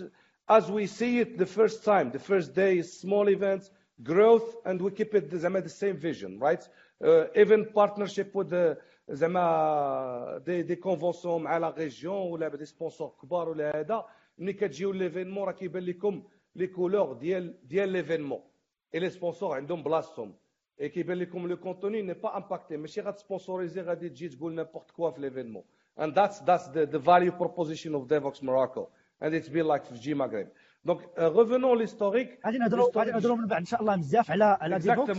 as 0.48 0.70
we 0.70 0.86
see 0.86 1.18
it 1.22 1.38
the 1.38 1.46
first 1.58 1.84
time 1.84 2.10
the 2.12 2.22
first 2.30 2.54
day 2.54 2.80
small 2.82 3.26
events 3.28 3.70
growth 4.02 4.56
and 4.64 4.80
we 4.80 4.90
keep 4.90 5.14
it 5.14 5.34
زعما 5.34 5.60
the 5.60 5.68
same 5.68 5.96
vision 5.96 6.38
right? 6.38 6.68
Uh, 7.04 7.24
even 7.34 7.64
partnership 7.74 8.34
with 8.34 8.48
the 8.50 8.76
زعما 9.08 10.42
des 10.46 10.62
des 10.62 10.76
conventions 10.76 11.42
مع 11.42 11.58
la 11.58 11.70
région 11.70 12.32
ولا 12.32 12.48
des 12.48 12.64
sponsors 12.64 13.12
كبار 13.22 13.48
ولا 13.48 13.80
هذا 13.80 14.04
ملي 14.38 14.52
كتجيو 14.52 14.92
l'événement 14.92 15.44
راه 15.44 15.52
كيبان 15.52 15.82
لكم 15.82 16.22
les 16.56 16.66
couleurs 16.66 17.12
ديال 17.12 17.68
ديال 17.68 17.88
l'événement 17.88 18.40
et 18.94 19.00
les 19.00 19.10
sponsors 19.10 19.54
عندهم 19.56 19.82
بلاصتهم 19.82 20.34
اي 20.80 20.88
كيبان 20.88 21.18
لكم 21.18 21.46
le 21.48 21.56
contenu 21.56 22.02
n'est 22.02 22.14
pas 22.14 22.36
impacté 22.36 22.76
ماشي 22.76 23.00
غاتسبونسوريزي 23.00 23.80
غادي 23.80 24.08
تجي 24.08 24.28
تقول 24.28 24.54
n'importe 24.54 24.90
quoi 24.90 25.10
في 25.10 25.20
l'événement 25.20 25.62
and 25.98 26.14
that's 26.14 26.38
that's 26.40 26.66
the 26.74 26.84
the 26.86 26.98
value 26.98 27.32
proposition 27.32 27.94
of 27.94 28.02
Devoxx 28.06 28.42
Morocco. 28.42 28.88
And 29.20 29.34
it's 29.34 29.48
been 29.48 29.66
like 29.66 29.84
في 29.84 29.94
JMaghreb 29.94 30.48
donc 30.86 31.00
revenons 31.16 31.74
l'historique 31.80 32.46
غادي 32.46 32.58
نهضروا 32.58 32.90
غادي 32.96 33.10
نهضروا 33.10 33.36
من 33.36 33.46
بعد 33.46 33.60
إن 33.60 33.66
شاء 33.66 33.80
الله 33.80 33.96
بزاف 33.96 34.30
على 34.30 34.58
على 34.60 34.78
Devoxx 34.78 35.18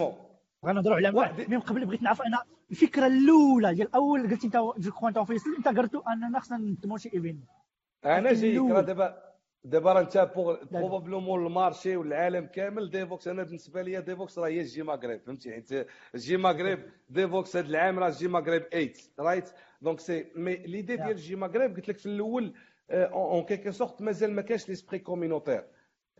غنهضروا 0.65 0.95
على 0.95 1.10
واحد 1.10 1.49
من 1.49 1.60
قبل 1.60 1.86
بغيت 1.86 2.01
نعرف 2.01 2.21
أنا 2.21 2.43
الفكرة 2.71 3.08
الأولى 3.08 3.73
ديال 3.73 3.95
اول 3.95 4.30
قلت 4.30 4.43
أنت 4.43 4.56
je 4.55 4.91
crois 4.91 5.10
انت 5.10 5.17
وفيصل 5.17 5.49
أنت 5.58 5.67
قرتوا 5.67 6.13
أننا 6.13 6.39
خصنا 6.39 6.58
ننظموا 6.58 6.97
شي 6.97 7.10
event 7.13 7.45
أنا 8.06 8.34
جايك 8.34 8.71
راه 8.71 8.82
دابا 8.82 9.27
دابا 9.63 9.93
راه 9.93 10.01
أنت 10.01 10.32
probablement 10.71 11.45
ال 11.45 11.53
marché 11.53 11.95
والعالم 11.97 12.45
كامل 12.45 12.89
Devoxx 12.89 13.27
أنا 13.27 13.43
بالنسبة 13.43 13.82
لي 13.82 14.01
Devoxx 14.01 14.39
راه 14.39 14.47
هي 14.47 14.63
JMaghreb 14.63 15.21
فهمتي؟ 15.21 15.51
حيت 15.51 15.88
JMaghreb 16.15 16.79
Devoxx 17.10 17.55
هذا 17.56 17.67
العام 17.67 17.99
راه 17.99 18.10
JMaghreb 18.10 18.63
8 18.71 18.93
right 19.19 19.49
donc 19.81 19.99
c'est 19.99 20.25
mais 20.36 20.55
l'idée 20.55 20.95
ديال 20.95 21.15
JMaghreb 21.15 21.75
قلت 21.75 21.89
لك 21.89 21.97
في 21.97 22.06
الأول 22.06 22.53
en 22.91 23.43
quelque 23.43 23.71
sorte 23.71 24.01
مازال 24.02 24.32
ما 24.34 24.41
كانش 24.41 24.69
l'esprit 24.69 24.99
communautaire 24.99 25.63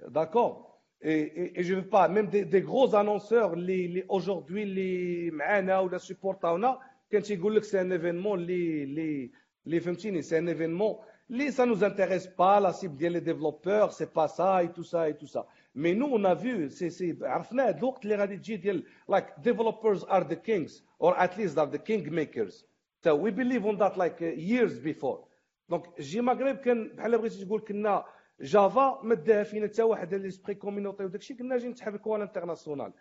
d'accord 0.08 0.68
et, 1.02 1.60
et, 1.60 1.64
je 1.64 1.76
veux 1.76 1.88
pas 1.88 2.08
même 2.08 2.28
des, 2.28 2.44
des 2.46 2.62
gros 2.62 2.96
annonceurs 2.96 3.56
les, 3.56 3.88
les 3.88 4.06
aujourd'hui 4.10 4.66
les 4.66 5.32
معانا 5.32 5.80
ولا 5.80 5.98
سيبورتاونا 5.98 6.80
كان 7.12 7.22
تيقول 7.24 7.56
لك 7.56 7.64
c'est 7.64 7.82
un 7.82 7.92
événement 7.92 8.40
اللي 8.40 8.84
اللي 8.84 9.32
اللي 9.66 9.80
فهمتيني 9.80 10.22
c'est 10.22 10.38
un 10.38 10.48
événement 10.48 10.96
اللي 11.32 11.52
ça 11.52 11.66
nous 11.66 11.84
intéresse 11.84 12.28
pas 12.28 12.60
la 12.60 12.74
cible 12.74 12.98
ديال 12.98 13.14
les 13.14 13.22
développeurs 13.22 13.94
c'est 13.94 14.14
pas 14.14 14.28
ça 14.28 14.64
et 14.64 14.70
tout 14.72 14.84
ça 14.84 15.10
et 15.10 15.14
tout 15.18 15.28
ça 15.28 15.46
mais 15.76 15.94
nous 15.94 16.08
on 16.08 16.24
a 16.24 16.34
vu 16.36 16.70
c'est 16.70 16.90
c'est 16.90 17.24
عرفنا 17.24 17.70
هذا 17.70 17.78
الوقت 17.78 18.04
اللي 18.04 18.16
غادي 18.16 18.38
تجي 18.38 18.58
ديال 18.58 18.84
like 19.12 19.28
developers 19.44 20.04
are 20.10 20.24
the 20.24 20.36
kings 20.36 20.82
or 21.00 21.16
at 21.20 21.38
least 21.38 21.58
are 21.58 21.70
the 21.78 21.84
king 21.90 22.10
makers 22.12 22.66
so 23.04 23.16
we 23.16 23.30
believe 23.32 23.66
on 23.66 23.78
that 23.78 23.98
like 23.98 24.20
years 24.22 24.80
before 24.80 25.27
donc 25.74 26.02
JMaghreb 26.02 26.56
كان 26.56 26.88
بحال 26.96 27.18
بغيتي 27.18 27.46
تقول 27.46 27.62
كنا 27.62 28.06
جافا 28.42 29.00
ما 29.04 29.16
داها 29.16 29.44
فينا 29.44 29.68
حتى 29.68 29.84
واحد 29.84 30.14
l'esprit 30.14 30.56
communauté 30.56 31.04
وداك 31.04 31.22
الشيء 31.22 31.38
كنا 31.38 31.58
جايين 31.58 31.72
نتحركوا 31.72 32.14
على 32.14 32.24
ال 32.24 32.29
international. 32.29 32.94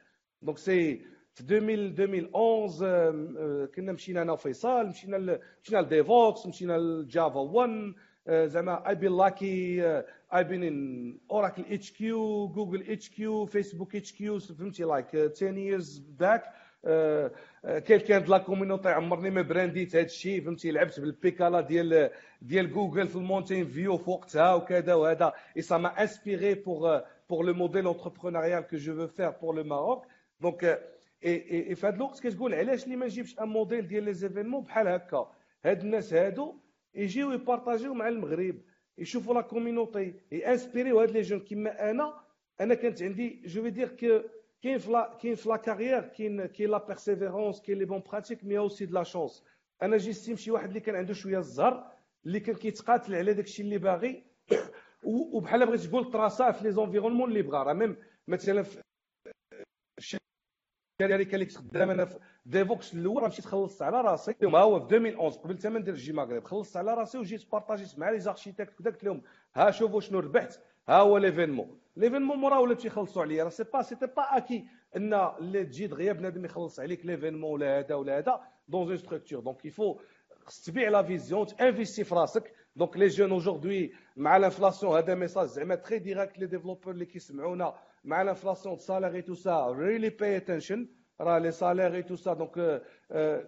donc 0.42 0.58
c'est 0.58 1.02
في 1.34 1.42
2011 1.52 3.66
كنا 3.74 3.92
مشينا 3.92 4.22
أنا 4.22 4.32
وفيصل 4.32 4.86
مشينا 4.86 5.38
مشينا 5.62 5.80
ل 5.80 5.90
Devoxx 5.90 6.46
مشينا 6.46 6.78
ل 6.78 7.40
JavaOne 7.40 7.94
زعما 8.28 8.88
I 8.88 8.94
been 8.94 9.16
lucky 9.16 9.82
I 10.34 10.44
been 10.44 10.62
in 10.62 11.18
Oracle 11.30 11.64
HQ 11.70 11.92
Google 11.92 12.90
HQ 12.90 13.46
Facebook 13.46 13.96
HQ 13.96 14.38
فهمتي 14.38 14.82
like 14.84 15.16
10 15.16 15.30
years 15.52 16.00
back 16.18 16.42
quelqu'un 17.86 18.22
de 18.24 18.28
la 18.28 18.38
communauté؟ 18.38 18.88
عمرني 18.88 19.30
ما 19.30 19.42
برانديت 19.42 19.96
هذا 19.96 20.04
الشيء 20.04 20.44
فهمتي؟ 20.44 20.70
لعبت 20.70 21.00
بالبيكالا 21.00 21.60
ديال 21.60 22.10
ديال 22.42 22.72
جوجل 22.72 23.08
في 23.08 23.16
ال 23.16 23.22
Mountain 23.22 23.64
View 23.64 23.96
في 23.98 24.10
وقتها 24.10 24.54
وكذا 24.54 24.94
وهذا. 24.94 25.32
et 25.56 25.62
ça 25.62 25.76
m'a 25.76 26.02
inspiré 26.02 26.54
pour 26.54 27.00
pour 27.30 27.44
le 27.44 27.54
modèle 27.54 27.88
entrepreneurial 27.88 28.60
que 28.66 28.76
je 28.76 28.94
veux 28.94 29.06
faire 29.06 29.30
pour 29.30 29.54
le 29.56 29.64
Maroc 29.64 30.04
donc 30.40 30.64
et 31.24 31.74
في 31.74 31.86
هذا 31.86 31.96
الوقت 31.96 32.20
كتقول 32.26 32.54
علاش 32.54 32.84
اللي 32.84 32.96
ما 32.96 33.06
نجيبش 33.06 33.38
un 33.40 33.48
modèle 33.48 33.86
ديال 33.88 34.04
les 34.04 34.12
événements 34.12 34.62
بحال 34.62 34.88
هكا؟ 34.88 35.32
هاد 35.64 35.80
الناس 35.80 36.14
هادو 36.14 36.54
يجيو 36.94 37.32
يبارطاجيو 37.32 37.94
مع 37.94 38.08
المغرب 38.08 38.56
يشوفوا 38.98 39.34
la 39.34 39.40
communauté 39.40 40.14
يأنسبيريو 40.32 41.00
هاد 41.00 41.10
les 41.10 41.20
jeunes 41.20 41.40
كيما 41.40 41.90
أنا 41.90 42.14
أنا 42.60 42.74
كانت 42.74 43.02
عندي 43.02 43.42
je 43.46 43.62
veux 43.62 43.70
dire 43.70 43.88
que 43.88 44.20
كاين 44.62 44.78
في 44.78 44.90
la 44.90 45.18
كاين 45.22 45.34
في 45.34 45.48
la 45.48 45.56
carrière 45.56 46.00
كاين 46.00 46.46
كاين 46.46 46.70
la 46.70 46.86
persévérance 46.86 47.60
كاين 47.60 47.78
les 47.78 47.84
bonnes 47.84 48.02
pratiques 48.12 48.44
mais 48.44 48.58
aussi 48.58 48.86
de 48.86 48.94
la 48.94 49.02
chance 49.02 49.44
أنا 49.82 49.96
j'estime 49.96 50.36
شي 50.36 50.50
واحد 50.50 50.68
اللي 50.68 50.80
كان 50.80 50.96
عنده 50.96 51.14
شوية 51.14 51.38
الزهر 51.38 51.92
اللي 52.26 52.40
كان 52.40 52.56
كيتقاتل 52.56 53.14
على 53.14 53.34
داك 53.34 53.44
الشيء 53.44 53.64
اللي 53.64 53.78
باغي 53.78 54.24
وبحال 55.34 55.66
بغيت 55.66 55.80
تقول 55.80 56.10
تراسا 56.12 56.52
في 56.52 56.64
les 56.64 56.72
environnements 56.72 57.28
اللي 57.28 57.42
بغا. 57.42 57.62
راه 57.62 57.72
même 57.72 57.96
مثلا 58.28 58.62
في 58.62 58.82
الشركة 59.98 60.20
اللي 61.00 61.24
كنت 61.24 61.56
خدام 61.56 61.90
أنا 61.90 62.04
في 62.04 62.18
Devoxx 62.46 62.94
الأول 62.94 63.26
مشيت 63.26 63.44
خلصت 63.44 63.82
على 63.82 64.00
راسي. 64.00 64.34
ها 64.42 64.58
هو 64.58 64.88
في 64.88 64.96
2011 64.96 65.40
قبل 65.40 65.58
حتى 65.58 65.68
ما 65.68 65.78
ندير 65.78 66.12
مغرب. 66.12 66.44
خلصت 66.44 66.76
على 66.76 66.94
راسي 66.94 67.18
وجيت 67.18 67.50
بارطاجيت 67.52 67.98
مع 67.98 68.10
les 68.10 68.18
architectes 68.20 68.70
كذا 68.70 68.90
قلت 68.90 69.04
لهم 69.04 69.22
ها 69.54 69.70
شوفوا 69.70 70.00
شنو 70.00 70.18
ربحت. 70.18 70.60
ها 70.88 71.00
هو 71.00 71.18
l'événement 71.18 71.78
l'événement 71.96 72.38
مورا 72.38 72.58
ولا 72.58 72.74
تيخلصوا 72.74 73.22
عليا. 73.22 73.44
راه 73.44 73.50
c'est 73.50 73.64
pas 73.64 73.82
c'était 73.82 74.06
pas 74.06 74.22
acquis 74.36 74.64
hein 74.96 75.14
اللي 75.14 75.64
تجي 75.64 75.86
دغيا 75.86 76.12
بنادم 76.12 76.44
يخلص 76.44 76.80
عليك 76.80 77.06
l'événement 77.06 77.52
ولا 77.52 77.78
هذا 77.78 77.94
ولا 77.94 78.18
هذا 78.18 78.40
dans 78.68 78.88
une 78.88 78.96
structure 78.96 79.40
donc 79.40 79.64
il 79.64 79.76
faut 79.76 79.98
خص 80.44 80.64
تبيع 80.64 80.88
la 80.88 81.02
vision 81.02 81.46
تانفيستي 81.46 82.04
في 82.04 82.14
راسك. 82.14 82.52
donc 82.76 82.96
les 82.96 83.06
jeunes 83.06 83.30
aujourd'hui 83.30 83.92
مع 84.16 84.36
l'inflation 84.36 84.96
هذا 84.96 85.14
message 85.14 85.46
زعما 85.46 85.74
très 85.74 85.98
direct 85.98 86.38
les 86.38 86.46
développeurs 86.46 86.92
اللي 86.92 87.06
كيسمعونا. 87.06 87.74
مع 88.04 88.22
l'inflation 88.22 88.76
salariale 88.76 89.22
tout 89.22 89.34
ça 89.34 89.66
really 89.70 90.08
pay 90.10 90.36
attention 90.36 90.88
راه 91.20 91.38
les 91.38 91.50
salaires 91.50 92.02
tout 92.02 92.16
ça 92.16 92.34
donc 92.34 92.82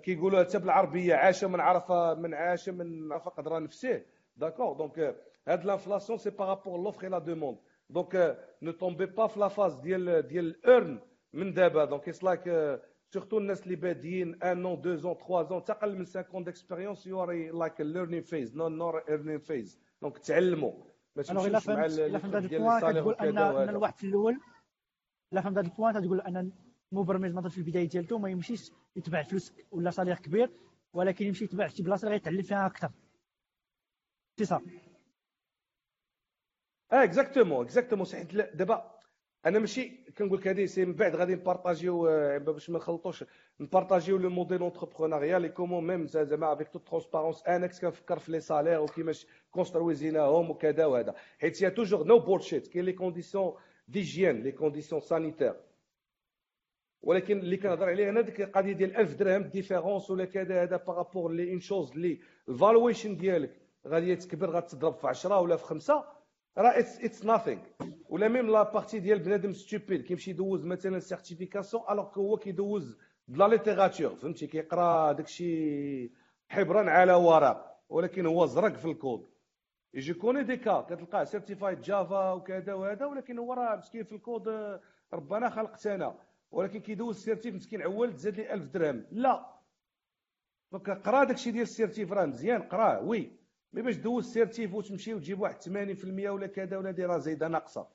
كيقولوا 0.03 0.44
حتى 0.44 0.59
بالعربيه 0.59 1.14
عاش 1.14 1.44
من 1.44 1.61
عرف 1.61 1.92
من 1.92 2.35
عاش 2.35 2.68
من 2.68 3.12
عرف 3.12 3.29
قدر 3.29 3.62
نفسه 3.62 4.03
d'accord 4.37 4.73
donc 4.73 5.17
هاد 5.49 5.65
l'inflation 5.64 6.19
c'est 6.19 6.31
par 6.31 6.46
rapport 6.46 6.83
l'offre 6.83 7.05
et 7.05 7.09
la 7.09 7.19
demande 7.19 7.59
donc 7.91 8.38
ne 8.62 8.73
tombez 8.73 9.07
pas 9.07 9.27
في 9.27 9.41
la 9.41 9.49
phase 9.49 9.75
ديال 9.75 10.29
ديال 10.29 10.67
earn 10.67 11.01
من 11.33 11.55
دابا 11.55 11.85
donc 11.85 12.09
it's 12.09 12.25
like 12.25 12.43
surtout 13.14 13.38
الناس 13.39 13.63
اللي 13.63 13.77
بادين 13.77 14.43
un 14.43 14.67
an 14.67 14.81
deux 14.81 14.95
ans 14.95 15.19
trois 15.19 15.43
ans 15.43 15.64
أقل 15.64 15.99
من 15.99 16.07
5 16.07 16.43
d'expérience 16.43 17.07
you 17.07 17.23
are 17.23 17.33
like 17.33 17.81
learning 17.81 18.23
phase 18.23 18.57
no 18.57 18.69
no 18.69 18.99
learning 19.09 19.38
phase 19.38 19.81
donc 20.03 20.19
تعلموا 20.19 20.73
ما 21.17 21.23
تمشيش 21.23 21.69
مع 21.69 21.85
الا 21.87 22.19
فهمت 22.19 22.35
هذا 22.35 22.49
ال 22.49 22.56
point 22.56 22.93
كتقول 22.93 23.15
ان 23.15 23.39
ان 23.39 23.69
الواحد 23.69 23.97
في 23.97 24.07
الأول 24.07 24.41
لا 25.33 25.41
فهمت 25.41 25.59
هذا 25.59 25.67
ال 25.67 25.73
point 25.73 26.03
تقول 26.03 26.21
ان 26.21 26.53
المبرمج 26.93 27.33
مثلا 27.33 27.51
في 27.51 27.59
البدايه 27.59 27.89
ديالته 27.89 28.19
ما 28.19 28.31
يمشيش 28.31 28.73
يتبع 28.97 29.23
فلوس 29.23 29.53
ولا 29.71 29.91
salaire 29.91 30.17
كبير 30.17 30.51
ولكن 30.93 31.27
يمشي 31.27 31.45
يتبع 31.45 31.69
شي 31.69 31.83
بلاصه 31.83 32.05
اللي 32.05 32.17
غيتعلم 32.17 32.43
فيها 32.43 32.67
أكثر 32.67 32.91
سي 34.39 34.45
صا 34.45 34.61
آه 36.92 37.05
exactement 37.05 37.64
exactement 37.64 38.07
حيت 38.07 38.35
دابا 38.35 38.98
أنا 39.46 39.59
ماشي 39.59 39.88
كنقول 40.18 40.38
لك 40.38 40.48
هذه 40.48 40.64
c'est 40.64 40.85
من 40.85 40.92
بعد 40.94 41.16
غادي 41.16 41.35
نبارطاجيو 41.35 42.03
باش 42.38 42.70
ما 42.70 42.79
نخلطوش 42.79 43.24
نبارطاجيو 43.61 44.16
le 44.19 44.31
modèle 44.31 44.61
entrepreneurial 44.61 45.43
les 45.43 45.49
comment 45.49 45.87
même 45.87 46.07
زعما 46.07 46.53
avec 46.53 46.69
toute 46.69 46.79
transparence 46.79 47.43
أنا 47.46 47.66
كنت 47.66 47.81
كنفكر 47.81 48.18
في 48.18 48.33
les 48.33 48.41
salaires 48.41 48.81
وكيفاش 48.81 49.27
كونسترويزيناهم 49.51 50.51
وكذا 50.51 50.87
وهذا 50.87 51.14
حيت 51.38 51.64
هي 51.64 51.70
toujours 51.71 52.07
no 52.07 52.19
bullshit 52.19 52.67
كاين 52.66 52.85
les 52.85 52.93
conditions 52.93 53.55
d'hygiène 53.88 54.43
les 54.43 54.53
conditions 54.53 55.01
sanitaires 55.01 55.55
ولكن 57.03 57.38
اللي 57.38 57.57
كنهضر 57.57 57.88
عليه 57.88 58.09
أنا 58.09 58.20
ديك 58.20 58.40
القضية 58.40 58.72
ديال 58.72 58.96
1000 58.96 59.14
درهم 59.14 59.42
différence 59.43 60.11
ولا 60.11 60.24
كذا 60.24 60.62
هذا 60.62 60.77
par 60.77 60.93
rapport 60.93 61.33
لي 61.33 61.51
une 61.53 61.61
chose 61.61 61.91
اللي 61.92 62.20
ال 62.49 62.55
valuation 62.55 63.17
ديالك. 63.16 63.61
غادي 63.87 64.16
تكبر 64.16 64.51
غتضرب 64.51 64.94
في 64.94 65.07
10 65.07 65.40
ولا 65.40 65.57
في 65.57 65.64
5 65.64 66.05
راه 66.59 66.79
it's 66.79 67.25
nothing 67.25 67.61
ولا 68.09 68.29
même 68.29 68.51
la 68.51 68.62
partie 68.62 68.99
ديال 68.99 69.18
بنادم 69.18 69.53
stupide 69.53 70.03
كيمشي 70.03 70.31
يدوز 70.31 70.66
مثلا 70.66 70.99
certification 70.99 71.83
alors 71.91 72.19
هو 72.18 72.37
كيدوز 72.37 72.99
ب 73.29 73.35
la 73.35 73.49
littérature 73.49 74.17
فهمتي 74.16 74.47
كيقرا 74.47 75.12
داكشي 75.12 76.12
حبرا 76.49 76.90
على 76.90 77.12
ورق 77.14 77.79
ولكن 77.88 78.27
هو 78.27 78.47
زرق 78.47 78.77
في 78.77 78.85
الكود 78.85 79.29
يجي 79.94 80.14
كوني 80.14 80.42
دي 80.42 80.57
كا 80.57 80.81
كتلقاه 80.81 81.25
سيرتيفايد 81.25 81.81
جافا 81.81 82.33
وكذا 82.33 82.75
وهذا 82.75 83.07
ولكن 83.07 83.38
هو 83.38 83.53
راه 83.53 83.77
مسكين 83.77 84.05
في 84.05 84.12
الكود 84.12 84.49
ربنا 85.12 85.51
خلقت 85.51 85.87
أنا 85.87 86.18
ولكن 86.51 86.81
كيدوز 86.81 87.16
سيرتيف 87.25 87.55
مسكين 87.55 87.83
عول 87.83 88.12
تزاد 88.12 88.37
لي 88.37 88.55
1000 88.55 88.68
درهم 88.71 89.05
لا 89.11 89.55
دونك 90.73 90.90
قرا 90.90 91.25
داكشي 91.25 91.51
ديال 91.51 91.62
السيرتيف 91.62 92.12
راه 92.12 92.27
مزيان 92.27 92.62
قراه 92.62 93.03
وي 93.03 93.38
مي 93.73 93.83
باش 93.83 93.97
دوز 93.97 94.33
سيرتيف 94.33 94.75
وتمشي 94.75 95.15
وتجيب 95.15 95.41
واحد 95.41 95.63
80% 95.63 96.27
ولا 96.31 96.47
كذا 96.47 96.77
ولا 96.79 96.91
ديرها 96.91 97.19
زايدة 97.19 97.49
ناقصة. 97.49 97.89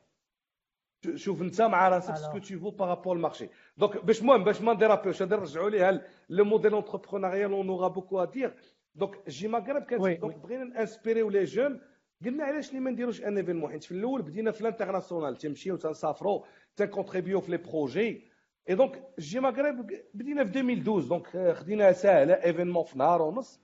شوف 1.15 1.41
انت 1.41 1.61
مع 1.61 1.89
راسك 1.89 2.15
سكو 2.15 2.39
tu 2.39 2.59
فو 2.61 2.69
بارابور 2.69 3.15
المارشي 3.15 3.49
دونك 3.77 4.05
باش 4.05 4.21
المهم 4.21 4.43
باش 4.43 4.61
ما 4.61 4.73
نديرابيوش 4.73 5.21
هذا 5.21 5.35
نرجعوا 5.35 5.69
ليها 5.69 6.01
لو 6.29 6.45
موديل 6.45 6.73
اونتربرونيال 6.73 7.51
اون 7.51 7.69
اورا 7.69 7.87
بوكو 7.87 8.19
ا 8.23 8.25
دير 8.25 8.53
donc 8.95 9.29
JMaghreb 9.29 9.83
كانت 9.83 10.01
donc 10.21 10.35
بغينا 10.37 10.63
نانسبيريو 10.63 11.29
les 11.29 11.43
jeunes 11.43 11.81
قلنا 12.25 12.43
علاش 12.43 12.73
لي 12.73 12.79
ما 12.79 12.91
نديروش 12.91 13.21
un 13.23 13.37
événement 13.37 13.71
حيت 13.71 13.83
في 13.83 13.91
الأول 13.91 14.21
بدينا 14.21 14.51
في 14.51 14.61
ال 14.61 14.66
international 14.66 15.37
تمشيو 15.37 15.75
تنسافروا 15.75 16.43
تنكونتريبيو 16.75 17.41
في 17.41 17.51
les 17.51 17.57
projets 17.57 18.75
et 18.75 18.84
donc 18.84 19.03
JMaghreb 19.19 19.87
بدينا 20.13 20.43
في 20.45 20.59
2012 20.59 21.07
donc 21.07 21.53
خديناها 21.53 21.91
ساهلة 21.91 22.33
événement 22.33 22.83
في 22.83 22.99
نهار 22.99 23.21
ونص. 23.21 23.59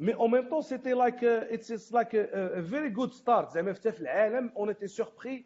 Mais 0.00 0.14
en 0.14 0.28
même 0.28 0.48
temps, 0.48 0.62
c'était 0.62 0.94
like, 0.94 1.22
uh, 1.22 1.44
it's, 1.50 1.90
like 1.92 2.14
a, 2.14 2.56
a, 2.56 2.60
very 2.60 2.90
good 2.90 3.12
start. 3.12 3.56
on 4.56 4.68
était 4.68 4.88
surpris, 4.88 5.44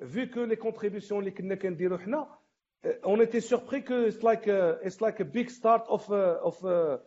vu 0.00 0.28
que 0.28 0.40
les 0.40 0.56
contributions, 0.56 1.22
euh, 1.22 2.92
on 3.04 3.20
était 3.20 3.40
surpris 3.40 3.84
que 3.84 4.08
it's 4.08 4.22
like 4.22 4.48
a, 4.48 4.78
it's 4.84 5.00
like 5.00 5.20
a 5.20 5.24
big 5.24 5.48
start 5.48 5.84
of 5.88 6.10
a, 6.10 6.40
of, 6.42 6.64
a, 6.64 7.00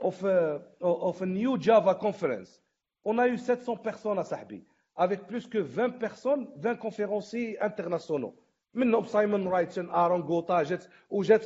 of, 0.00 0.24
a, 0.24 0.60
of 0.80 1.22
new 1.22 1.56
Java 1.60 1.94
conference. 1.94 2.60
On 3.04 3.18
a 3.18 3.28
eu 3.28 3.38
700 3.38 3.76
personnes 3.76 4.18
à 4.18 4.24
Sahbi, 4.24 4.64
avec 4.96 5.26
plus 5.26 5.46
que 5.46 5.58
20 5.58 5.98
personnes, 5.98 6.48
20 6.56 6.76
conférenciers 6.76 7.60
internationaux. 7.60 8.34
Simon 9.06 9.46
Wright, 9.48 9.78
Aaron 9.92 10.20
Gota, 10.20 10.62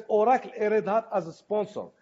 Oracle 0.09 0.51
et 0.57 0.69
Red 0.69 0.89
Hat 0.89 1.09
as 1.11 1.27
a 1.27 1.33
sponsor. 1.33 1.93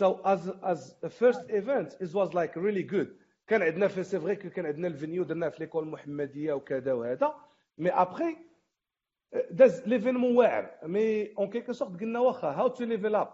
So 0.00 0.20
as 0.24 0.50
as 0.62 0.94
a 1.02 1.10
first 1.20 1.44
event 1.50 1.96
it 2.00 2.12
was 2.14 2.34
like 2.34 2.56
really 2.56 2.82
good. 2.82 3.08
كان 3.46 3.62
عندنا 3.62 3.88
في 3.88 4.04
سي 4.04 4.20
فري 4.20 4.36
كان 4.36 4.66
عندنا 4.66 4.88
الفينيو 4.88 5.24
درناه 5.24 5.48
في 5.48 5.60
ليكول 5.60 5.84
المحمديه 5.84 6.52
وكذا 6.52 6.92
وهذا. 6.92 7.34
مي 7.78 7.90
ابخي 7.90 8.36
داز 9.50 9.88
ليفينمون 9.88 10.36
واعر. 10.36 10.70
مي 10.82 11.34
اون 11.38 11.50
كيكو 11.50 11.72
سورت 11.72 12.00
قلنا 12.00 12.20
واخا 12.20 12.48
هاو 12.48 12.68
تو 12.68 12.84
ليفل 12.84 13.14
اب 13.14 13.28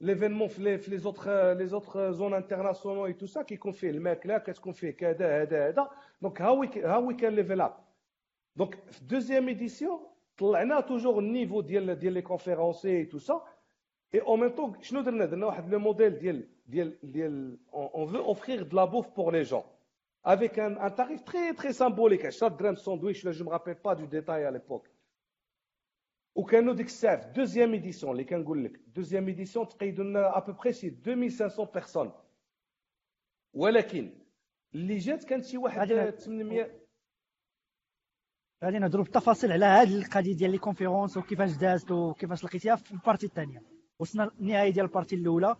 l'événement 0.00 0.48
في 0.48 0.62
les 0.62 0.98
autres 0.98 1.52
les 1.52 1.66
autres 1.66 2.12
zones 2.12 2.34
internationales 2.34 3.06
et 3.06 3.12
tout 3.12 3.26
ça 3.26 3.42
كيكون 3.42 3.72
فيه 3.72 3.90
الماكله 3.90 4.38
كتكون 4.38 4.72
فيه 4.72 4.90
كذا 4.90 5.42
هذا 5.42 5.68
هذا 5.68 5.90
donc 6.22 6.42
how 6.42 6.62
how 6.84 7.16
can 7.16 7.34
level 7.34 7.60
up 7.60 7.74
donc 8.56 8.74
في 8.90 9.04
deuxième 9.04 9.48
édition 9.48 10.00
طلعنا 10.38 10.80
toujours 10.80 11.18
ال 11.18 11.24
niveau 11.24 11.60
ديال 11.60 11.98
ديال 11.98 12.12
les 12.12 12.22
conférenciers 12.22 12.88
et 12.96 13.04
tout 13.04 13.18
ça 13.18 13.42
et 14.14 14.20
au 14.20 14.36
même 14.36 14.50
temps 14.50 14.82
شنو 14.82 15.00
درنا 15.00 15.24
درنا 15.24 15.46
واحد 15.46 15.70
le 15.70 15.78
modèle 15.78 16.18
ديال 16.18 16.48
ديال 16.66 16.98
ديال 17.02 17.58
on 17.74 18.06
veut 18.06 18.18
offrir 18.18 18.62
de 18.62 18.76
la 18.76 18.84
bouffe 18.84 19.16
pour 19.16 19.32
les 19.32 19.42
jeunes 19.42 19.62
avec 20.24 20.58
un, 20.58 20.76
un 20.76 20.90
tarif 20.90 21.24
très 21.24 21.54
très 21.54 21.72
symbolique 21.72 22.26
10 22.26 22.44
درهم 22.44 22.74
ساندويتش 22.74 23.28
je 23.28 23.44
me 23.44 23.48
rappelle 23.48 23.80
pas 23.80 23.94
du 23.94 24.06
détail 24.06 24.44
à 24.44 24.50
l'époque 24.50 24.88
وكانوا 26.34 26.74
ديك 26.74 26.86
الساعة 26.86 27.16
في 27.16 27.32
deuxième 27.32 27.72
édition 27.72 28.12
اللي 28.12 28.24
كنقول 28.24 28.64
لك 28.64 28.80
deuxième 28.86 29.26
édition 29.28 29.68
تقيدوا 29.68 30.04
لنا 30.04 30.38
à 30.38 30.42
peu 30.42 30.55
près 30.55 30.72
c'est 30.72 30.88
2500 30.88 31.70
personnes 31.72 32.12
ولكن 33.54 34.18
اللي 34.74 34.98
جات 34.98 35.24
كانت 35.24 35.44
شي 35.44 35.56
واحد 35.56 36.10
800 36.10 36.80
غادي 38.64 38.78
نهضروا 38.78 39.04
بالتفاصيل 39.04 39.52
على 39.52 39.64
هذه 39.64 39.98
القضية 39.98 40.36
ديال 40.36 40.50
les 40.50 40.58
conférences 40.58 41.16
وكيفاش 41.16 41.56
دازت 41.56 41.90
وكيفاش 41.90 42.44
لقيتيها 42.44 42.76
في 42.76 42.92
ال 42.92 42.97
partie 42.97 43.26
الثانية 43.26 43.62
وصلنا 44.00 44.30
النهايه 44.40 44.70
ديال 44.70 44.86
ال 44.86 44.90
partie 44.90 45.14
الأولى. 45.14 45.56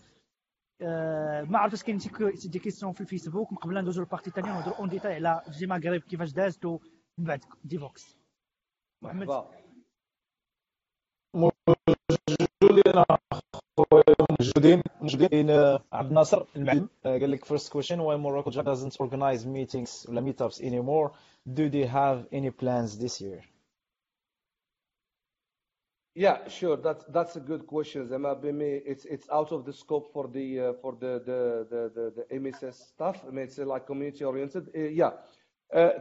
أه 0.83 1.43
ما 1.43 1.59
عرفتش 1.59 1.83
كاين 1.83 1.99
شي 1.99 2.49
des 2.49 2.59
questions 2.59 2.93
في 2.93 3.01
الفيسبوك. 3.01 3.53
من 3.53 3.59
قبل 3.59 3.81
ندوزو 3.81 4.03
لل 4.03 4.10
partie 4.10 4.31
الثانية 4.31 4.51
ونهضروا 4.51 4.77
en 4.79 4.89
détail 4.89 5.15
على 5.15 5.43
JMaghreb 5.51 6.01
كيفاش 6.01 6.33
دازت 6.33 6.65
ومن 6.65 6.81
بعد 7.19 7.45
ديفوكس 7.65 8.17
محمد. 9.03 9.45
موجودين 11.35 13.05
موجودين 14.41 14.83
موجودين 15.01 15.51
عبد 15.93 16.09
الناصر 16.09 16.45
المعلم. 16.57 16.89
قال 17.05 17.31
لك 17.31 17.45
first 17.45 17.69
question 17.71 17.99
why 17.99 18.17
Morocco 18.17 18.51
doesn't 18.51 18.97
organize 19.01 19.45
meetings 19.47 20.09
ولا 20.09 20.33
meetups 20.33 20.61
anymore? 20.61 21.11
Do 21.49 21.69
they 21.69 21.87
have 21.87 22.27
any 22.33 22.51
plans 22.51 22.99
this 22.99 23.21
year? 23.21 23.50
Yeah, 26.15 26.49
sure. 26.49 26.77
That's 26.77 27.05
that's 27.09 27.37
a 27.37 27.41
good 27.41 27.67
question. 27.67 28.07
زعما 28.07 28.33
بمي 28.33 28.81
it's 28.81 29.05
it's 29.05 29.29
out 29.31 29.53
of 29.53 29.65
the 29.65 29.73
scope 29.73 30.13
for 30.13 30.27
the 30.27 30.61
uh, 30.61 30.73
for 30.83 30.93
the 31.01 31.23
the 31.25 31.67
the 31.71 32.13
the, 32.17 32.39
MSS 32.41 32.77
stuff. 32.95 33.25
I 33.29 33.31
mean, 33.31 33.45
it's 33.45 33.59
like 33.59 33.87
community 33.87 34.25
oriented. 34.25 34.69
Uh, 34.75 34.81
yeah. 34.81 35.13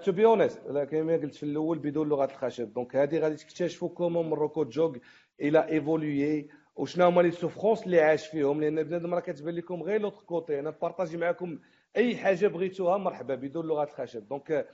to 0.05 0.11
be 0.11 0.25
honest 0.25 0.59
كما 0.67 1.13
قلت 1.13 1.35
في 1.35 1.43
الأول 1.43 1.79
بدون 1.79 2.09
لغة 2.09 2.25
الخشب 2.25 2.73
donc 2.73 2.95
هذه 2.95 3.19
غادي 3.19 3.35
تكتشفوا 3.35 3.89
comment 3.89 4.29
MoroccoJUG 4.29 4.63
il 4.63 4.95
a 5.41 5.67
évolué 5.67 6.49
وشنو 6.75 7.05
هما 7.05 7.21
les 7.21 7.31
souffrances 7.31 7.83
اللي 7.85 8.01
عاش 8.01 8.27
فيهم 8.27 8.61
لأن 8.61 8.83
بنادم 8.83 9.13
راه 9.13 9.19
كتبان 9.19 9.55
لكم 9.55 9.83
غير 9.83 10.01
l'autre 10.01 10.21
côté 10.23 10.59
أنا 10.59 10.69
partagé 10.69 11.17
معكم 11.17 11.59
أي 11.97 12.17
حاجة 12.17 12.47
بغيتوها 12.47 12.97
مرحبا 12.97 13.35
بدون 13.35 13.65
لغة 13.67 13.83
الخشب 13.83 14.27
donc 14.27 14.67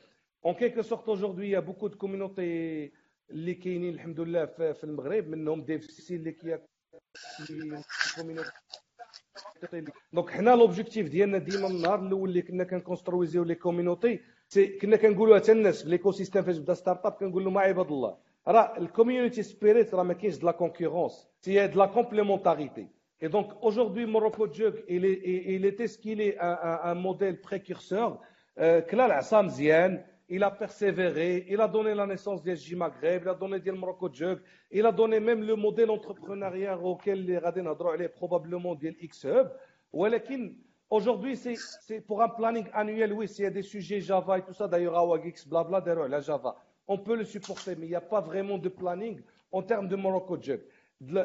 en 0.45 0.53
quelque 0.53 0.81
sorte 0.81 1.09
aujourd'hui 1.09 1.49
y 1.49 1.59
a 1.59 1.62
beaucoup 1.62 1.87
de 1.87 1.97
communities 1.97 2.91
اللي 3.31 3.53
كاينين 3.53 3.93
الحمد 3.93 4.19
لله 4.19 4.45
في 4.45 4.83
المغرب 4.83 5.27
منهم 5.27 5.61
DevC 5.61 6.15
اللي 6.15 6.31
كي 6.31 6.57
donc 10.13 10.29
حنا 10.29 10.49
l'objectif 10.55 11.09
ديالنا 11.09 11.37
ديما 11.37 11.67
النهار 11.67 11.99
الأول 11.99 12.29
اللي 12.29 12.41
كنا 12.41 12.63
كنكونسترويزيو 12.63 13.43
les 13.43 13.55
communities 13.55 14.19
كنا 14.81 14.97
كنقولوها 14.97 15.39
حتى 15.39 15.51
الناس 15.51 15.83
في 15.83 15.89
ليكو 15.89 16.11
سيستيم 16.11 16.43
فاش 16.43 16.57
بدأ 16.57 16.73
ستارت 16.73 17.05
اب 17.05 17.11
كنقول 17.11 17.43
لهم 17.43 17.57
عباد 17.57 17.91
الله 17.91 18.17
راه 18.47 18.77
الكوميونيتي 18.77 19.43
سبيريت 19.43 19.93
راه 19.95 20.03
ما 20.03 20.13
كاينش 20.13 20.37
دو 20.37 20.45
لا 20.45 20.51
كونكورونس 20.51 21.27
سي 21.41 21.67
دو 21.67 21.79
لا 21.79 21.85
كومبليمونتاريتي 21.85 22.87
Et 23.21 23.29
donc 23.29 23.47
aujourd'hui, 23.61 24.05
Morocco 24.05 24.51
Jug, 24.51 24.83
il, 24.89 25.05
est, 25.05 25.21
il 25.55 25.63
était 25.65 25.87
ce 25.87 25.97
qu'il 25.97 26.19
est 26.19 26.37
un, 26.37 26.57
un, 26.71 26.79
un 26.91 26.95
modèle 26.95 27.39
précurseur. 27.39 28.19
Euh, 28.59 28.81
Klal 28.81 29.11
Assam 29.13 29.49
Zien, 29.49 30.03
il 30.27 30.43
a 30.43 30.51
persévéré, 30.51 31.45
il 31.49 31.61
a 31.61 31.67
donné 31.67 31.93
la 31.93 32.07
naissance 32.07 32.41
d'Esji 32.41 32.75
Maghreb, 32.75 33.23
il 33.23 33.29
a 33.29 33.33
donné 33.35 33.59
d'El 33.59 33.77
Jug, 34.11 34.39
il 34.71 34.85
a 34.85 34.91
donné 34.91 35.19
même 35.19 35.43
le 35.43 35.55
modèle 35.55 35.91
entrepreneurial 35.91 36.79
auquel 36.83 37.25
les 37.25 37.37
Radin 37.37 37.65
est 37.99 38.09
probablement 38.09 38.75
d'El 38.75 38.95
XHub. 38.97 39.49
Aujourd'hui, 40.89 41.35
c'est 41.35 42.01
pour 42.01 42.21
un 42.21 42.29
planning 42.29 42.67
annuel, 42.73 43.13
oui, 43.13 43.27
s'il 43.27 43.43
y 43.43 43.47
a 43.47 43.51
des 43.51 43.63
sujets 43.63 44.01
Java 44.01 44.39
et 44.39 44.43
tout 44.43 44.53
ça, 44.53 44.67
d'ailleurs, 44.67 44.97
AWAGX, 44.97 45.47
blabla, 45.47 45.81
d'ailleurs, 45.81 46.07
la 46.07 46.21
Java, 46.21 46.55
on 46.87 46.97
peut 46.97 47.15
le 47.15 47.23
supporter, 47.23 47.75
mais 47.75 47.87
il 47.87 47.89
n'y 47.89 47.95
a 47.95 48.01
pas 48.01 48.21
vraiment 48.21 48.57
de 48.57 48.69
planning 48.69 49.21
en 49.51 49.63
termes 49.63 49.87
de 49.87 49.95
Morocco 49.95 50.37
Jug. 50.39 50.61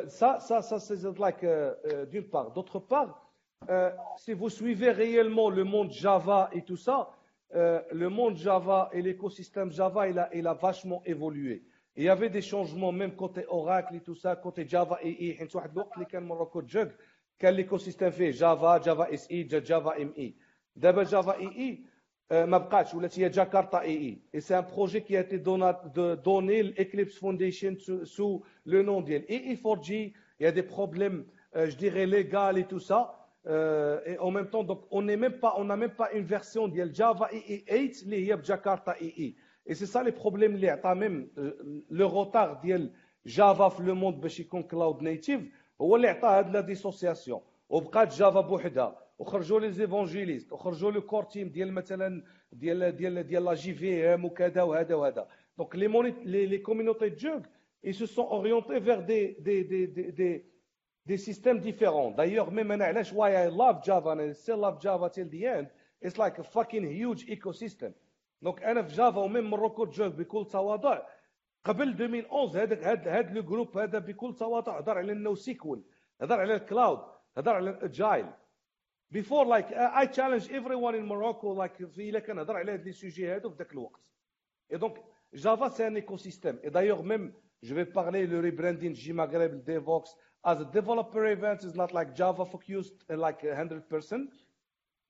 Ça, 0.08 0.40
ça, 0.40 0.62
ça 0.62 0.78
c'est 0.80 1.02
like, 1.18 1.44
euh, 1.44 1.74
euh, 1.86 2.06
d'une 2.06 2.28
part. 2.28 2.50
D'autre 2.52 2.78
part, 2.78 3.30
euh, 3.68 3.90
si 4.16 4.32
vous 4.32 4.48
suivez 4.48 4.90
réellement 4.90 5.50
le 5.50 5.64
monde 5.64 5.90
Java 5.90 6.48
et 6.52 6.62
tout 6.62 6.76
ça, 6.76 7.10
euh, 7.55 7.81
le 7.91 8.09
monde 8.09 8.37
Java 8.37 8.89
et 8.93 9.01
l'écosystème 9.01 9.71
Java, 9.71 10.07
il 10.07 10.19
a, 10.19 10.29
il 10.33 10.47
a 10.47 10.53
vachement 10.53 11.01
évolué. 11.05 11.63
Il 11.95 12.03
y 12.03 12.09
avait 12.09 12.29
des 12.29 12.41
changements, 12.41 12.91
même 12.91 13.15
côté 13.15 13.45
Oracle 13.47 13.95
et 13.95 14.01
tout 14.01 14.15
ça, 14.15 14.35
côté 14.35 14.67
Java 14.67 14.99
et 15.01 15.11
I. 15.29 15.47
Morocco 16.21 16.61
Jug, 16.67 16.89
كان 17.39 17.53
ليكوسيستيم 17.53 18.09
فيه 18.09 18.31
جافا 18.31 18.77
جافا 18.77 19.13
اس 19.13 19.31
اي 19.31 19.43
جافا 19.43 20.01
ام 20.01 20.13
اي 20.17 20.35
دابا 20.75 21.03
جافا 21.03 21.37
اي 21.37 21.47
اي 21.47 21.83
ما 22.45 22.57
بقاتش 22.57 22.93
ولات 22.93 23.19
هي 23.19 23.29
جاكرتا 23.29 23.81
اي 23.81 23.97
اي 23.97 24.21
اي 24.35 24.39
سي 24.39 24.59
ان 24.59 24.65
بروجي 24.75 24.99
كي 24.99 25.19
اتي 25.19 25.37
دوني 26.15 26.59
الاكليبس 26.59 27.17
فونديشن 27.17 27.77
سو 28.03 28.43
لو 28.65 28.81
نون 28.81 29.03
ديال 29.03 29.29
اي 29.29 29.37
اي 29.37 29.57
4 29.65 29.81
جي 29.81 30.15
يا 30.39 30.49
دي 30.49 30.61
بروبليم 30.61 31.25
je 31.55 31.75
dirais 31.77 32.05
légal 32.05 32.57
et 32.57 32.65
tout 32.65 32.81
ça 32.81 33.18
Euh, 33.46 34.00
et 34.04 34.18
en 34.18 34.30
même 34.30 34.48
temps 34.48 34.64
donc 34.64 34.82
on 34.90 35.02
n'est 35.02 35.16
même 35.16 35.38
pas 35.40 35.54
on 35.56 35.64
n'a 35.64 35.76
même 35.76 35.90
pas 35.90 36.12
une 36.12 36.24
version 36.24 36.66
ديال 36.68 36.92
جافا 36.92 37.30
اي 37.32 37.64
اي 37.70 37.86
8 37.86 38.02
اللي 38.02 38.28
هي 38.28 38.36
بجاكرتا 38.36 38.92
اي 38.92 39.14
اي 39.18 39.34
et 39.66 39.74
c'est 39.74 39.86
ça 39.86 40.02
les 40.02 40.12
problèmes 40.12 40.54
اللي 40.54 40.70
عطا 40.70 40.94
même 40.94 41.26
le 41.90 42.04
retard 42.04 42.60
ديال 42.62 42.92
جافا 43.26 43.68
في 43.68 43.82
le 43.82 43.94
monde 43.94 44.20
باش 44.20 44.40
يكون 44.40 44.62
cloud 44.62 45.02
native 45.02 45.40
هو 45.80 45.96
اللي 45.96 46.08
عطى 46.08 46.28
هاد 46.28 46.50
la 46.52 46.60
dissociation 46.60 47.40
وبقات 47.68 48.14
جافا 48.14 48.40
بوحدها 48.40 48.98
وخرجوا 49.18 49.60
les 49.60 49.70
évangélistes 49.70 50.52
وخرجوا 50.52 50.90
le 50.90 51.02
core 51.02 51.22
team 51.22 51.48
ديال 51.48 51.72
مثلا 51.72 52.22
ديال 52.52 52.96
ديال 52.96 53.26
ديال 53.26 53.44
la 53.44 53.54
JVM 53.54 54.24
وكذا 54.24 54.62
وهذا 54.62 54.94
وهذا 54.94 55.28
donc 55.58 55.76
les 55.76 55.88
même 55.88 56.14
les 56.24 56.58
communities 56.58 57.08
JUG 57.08 57.40
ils 57.82 57.94
se 57.94 58.06
sont 58.06 58.28
orientés 58.30 58.78
vers 58.80 59.04
des 59.04 59.36
des 59.40 59.64
des 59.64 59.86
des 59.86 60.12
des, 60.12 60.44
des 61.10 61.18
systèmes 61.18 61.60
différents. 61.60 62.10
D'ailleurs 62.12 62.52
même 62.52 62.70
أنا 62.72 62.84
علاش 62.84 63.12
why 63.12 63.30
I 63.34 63.48
love 63.48 63.82
Java 63.82 64.10
and 64.10 64.20
I 64.20 64.32
still 64.32 64.58
love 64.58 64.80
Java 64.80 65.10
till 65.10 65.28
the 65.28 65.44
end 65.44 65.66
it's 66.00 66.18
like 66.18 66.38
a 66.38 66.44
fucking 66.44 66.84
huge 66.84 67.24
ecosystem. 67.28 67.92
donc 68.42 68.62
أنا 68.62 68.82
في 68.82 68.94
جافا 68.94 69.18
و 69.20 69.50
même 69.50 69.86
MoroccoJUG 69.86 70.08
بكل 70.08 70.46
تواضع 70.46 71.02
قبل 71.64 71.88
2011 71.88 72.62
هذاك 72.62 73.06
هذا 73.06 73.32
le 73.32 73.42
groupe 73.42 73.78
هذا 73.78 73.98
بكل 73.98 74.34
تواضع 74.34 74.78
هضر 74.78 74.98
على 74.98 75.12
ال 75.12 75.34
NoSQL 75.34 75.82
هضر 76.20 76.40
على 76.40 76.54
ال 76.54 76.62
cloud 76.62 77.00
هضر 77.36 77.54
على 77.54 77.70
ال 77.70 78.26
agile 79.10 79.44
before 79.44 79.72
like 79.72 80.06
a 80.06 80.52
challenge 80.52 80.74
everyone 80.74 80.94
in 80.94 81.04
Morocco 81.04 81.54
like 81.54 81.86
في 81.86 82.10
الا 82.10 82.18
كان 82.18 82.38
هضر 82.38 82.56
على 82.56 82.72
هاد 82.72 82.84
les 82.84 82.92
sujets 82.92 83.28
هادو 83.28 83.50
في 83.50 83.56
ذاك 83.56 83.72
الوقت. 83.72 84.10
et 84.72 84.78
donc 84.78 85.04
Java, 85.32 85.70
c'est 85.70 85.84
un 85.84 85.94
écosystème. 85.94 86.58
Et 86.64 86.70
d'ailleurs, 86.70 87.04
même, 87.04 87.32
je 87.62 87.72
vais 87.74 87.86
parler 87.86 88.26
le 88.26 88.40
rebranding 88.40 88.94
JMaghreb, 88.94 89.62
Devoxx, 89.62 90.16
as 90.44 90.60
a 90.60 90.64
developer 90.64 91.26
event 91.26 91.64
is 91.64 91.74
not 91.74 91.92
like 91.92 92.14
Java 92.14 92.44
focused 92.44 92.94
uh, 93.10 93.16
like 93.16 93.42
100%. 93.42 94.28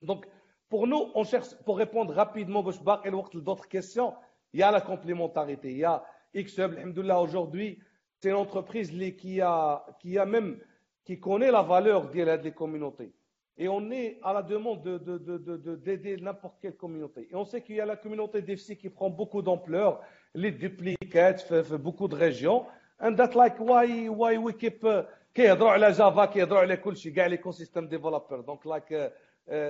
Donc, 0.02 0.26
pour 0.68 0.86
nous, 0.86 1.10
on 1.14 1.24
cherche, 1.24 1.54
pour 1.64 1.78
répondre 1.78 2.14
rapidement, 2.14 2.62
d'autres 2.62 3.68
questions, 3.68 4.14
il 4.52 4.60
y 4.60 4.62
a 4.62 4.70
la 4.70 4.80
complémentarité. 4.80 5.70
Il 5.72 5.78
y 5.78 5.84
a 5.84 6.02
Xhub, 6.34 6.72
aujourd'hui, 6.96 7.80
c'est 8.18 8.30
une 8.30 8.36
entreprise 8.36 8.90
qui 9.18 9.40
a, 9.40 9.84
qui 10.00 10.18
a 10.18 10.24
même, 10.24 10.58
qui 11.04 11.18
connaît 11.18 11.50
la 11.50 11.62
valeur 11.62 12.08
des 12.08 12.52
communautés. 12.52 13.12
Et 13.56 13.68
on 13.68 13.90
est 13.90 14.18
à 14.22 14.32
la 14.32 14.42
demande 14.42 14.82
d'aider 14.82 15.18
de, 15.18 15.56
de, 15.56 16.16
de, 16.16 16.22
n'importe 16.22 16.56
quelle 16.62 16.76
communauté. 16.76 17.28
Et 17.30 17.34
on 17.34 17.44
sait 17.44 17.60
qu'il 17.60 17.76
y 17.76 17.80
a 17.80 17.86
la 17.86 17.96
communauté 17.96 18.40
d'FC 18.40 18.76
qui 18.76 18.88
prend 18.88 19.10
beaucoup 19.10 19.42
d'ampleur, 19.42 20.00
les 20.34 20.50
duplicates, 20.50 21.42
fait, 21.42 21.64
fait 21.64 21.78
beaucoup 21.78 22.08
de 22.08 22.14
régions. 22.14 22.64
And 23.00 23.16
that's 23.16 23.34
like 23.34 23.58
why, 23.58 24.08
why 24.08 24.38
we 24.38 24.54
keep, 24.56 24.84
uh, 24.84 25.02
كيهضروا 25.40 25.70
على 25.70 25.90
جافا 25.90 26.24
كيهضروا 26.24 26.60
على 26.60 26.76
كل 26.76 26.96
شيء 26.96 27.12
كاع 27.12 27.26
ليكو 27.26 27.50
سيستم 27.50 27.88
ديفلوبر 27.88 28.40
دونك 28.40 28.66
لايك 28.66 29.12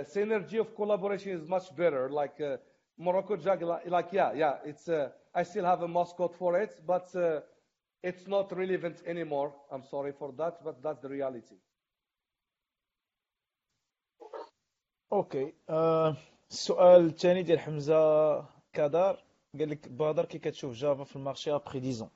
سينرجي 0.07 0.59
اوف 0.59 0.71
كولابوريشن 0.71 1.35
از 1.35 1.49
ماتش 1.49 1.73
بيتر 1.73 2.09
لايك 2.09 2.61
موروكو 2.99 3.35
جاك 3.37 3.63
لايك 3.63 4.15
يا 4.15 4.33
يا 4.33 4.69
اتس 4.71 4.91
اي 5.37 5.45
ستيل 5.45 5.65
هاف 5.65 5.83
ا 5.83 5.87
ماسكوت 5.87 6.35
فور 6.35 6.63
ات 6.63 6.81
بات 6.81 7.11
اتس 8.05 8.29
نوت 8.29 8.53
ريليفنت 8.53 9.05
اني 9.09 9.25
مور 9.25 9.53
ام 9.73 9.83
سوري 9.83 10.13
فور 10.13 10.35
ذات 10.35 10.63
بات 10.63 10.77
ذات 10.81 11.03
ذا 11.03 11.09
رياليتي 11.09 11.59
أوكي 15.13 15.53
السؤال 16.51 17.07
الثاني 17.07 17.43
ديال 17.43 17.61
حمزة 17.61 18.01
كدار 18.73 19.25
قال 19.59 19.71
لك 19.71 19.89
بادر 19.89 20.25
كي 20.25 20.39
كتشوف 20.39 20.73
جافا 20.73 21.05
في 21.05 21.17
ال 21.17 21.22
marché 21.22 21.53
après 21.55 21.81
10 21.81 21.93
ans 21.93 22.11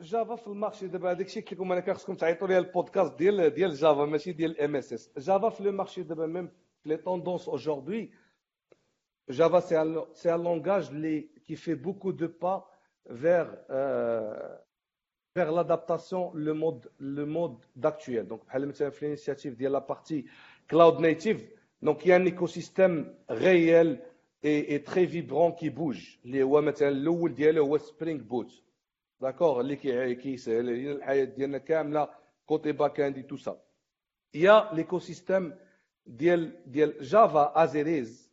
جافا 0.00 0.36
في 0.36 0.46
المارشي 0.46 0.86
دابا 0.88 1.10
هذاك 1.10 1.26
الشيء 1.26 1.42
قلت 1.42 1.52
لكم 1.52 1.72
أنا 1.72 1.80
كنخصكم 1.80 2.14
تعيطوا 2.14 2.48
لي 2.48 2.58
البودكاست 2.58 3.18
ديال 3.18 3.50
ديال 3.50 3.74
جافا 3.74 4.04
ماشي 4.04 4.32
ديال 4.32 4.50
الام 4.50 4.76
اس 4.76 4.92
اس 4.92 5.10
جافا 5.18 5.48
في 5.48 5.62
لو 5.62 5.72
مارشي 5.72 6.02
دابا 6.02 6.26
ميم 6.26 6.46
في 6.82 6.88
لي 6.88 6.96
توندونس 6.96 7.48
اوجوردي 7.48 8.12
جافا 9.30 9.60
سي 9.60 9.82
ان 9.82 10.04
سي 10.12 10.34
ان 10.34 10.42
لونغاج 10.42 10.92
لي 10.92 11.20
كي 11.46 11.56
في 11.56 11.74
بوكو 11.74 12.10
دو 12.10 12.28
با 12.42 12.64
vers 13.10 13.48
euh, 13.70 14.56
vers 15.36 15.52
l'adaptation 15.52 16.32
le 16.34 16.54
mode 16.54 16.90
le 16.98 17.24
mode 17.26 17.58
d'actuel. 17.76 18.26
Donc 18.26 18.44
بحال 18.46 18.68
مثلا 18.68 18.90
في 18.90 19.16
l'initiative 19.16 19.48
ديال 19.58 19.72
لا 19.72 19.78
بارتي 19.78 20.24
cloud 20.72 21.00
native. 21.00 21.40
Donc 21.82 22.04
il 22.04 22.08
y 22.08 22.12
a 22.12 22.16
un 22.16 22.24
écosystème 22.24 23.14
réel 23.28 24.00
et, 24.42 24.74
et 24.74 24.82
très 24.82 25.04
vibrant 25.04 25.52
qui 25.52 25.70
bouge. 25.70 26.18
اللي 26.24 26.42
هو 26.42 26.60
مثلا 26.60 26.88
الأول 26.88 27.34
ديالو 27.34 27.64
هو 27.66 27.78
سبرينغ 27.78 28.20
بوت 28.22 28.63
داكوغ 29.24 29.60
اللي 29.60 29.76
كيسهل 30.14 30.68
علينا 30.68 30.92
الحياة 30.92 31.24
ديالنا 31.24 31.58
كامله 31.58 32.08
كوتي 32.46 32.72
باك 32.72 33.00
اند 33.00 33.26
تو 33.26 33.36
سا 33.36 33.54
يا 34.34 34.68
ليكو 34.72 34.98
سيستيم 34.98 35.54
ديال 36.06 36.42
ديال 36.72 37.02
جافا 37.02 37.64
ازيريز 37.64 38.30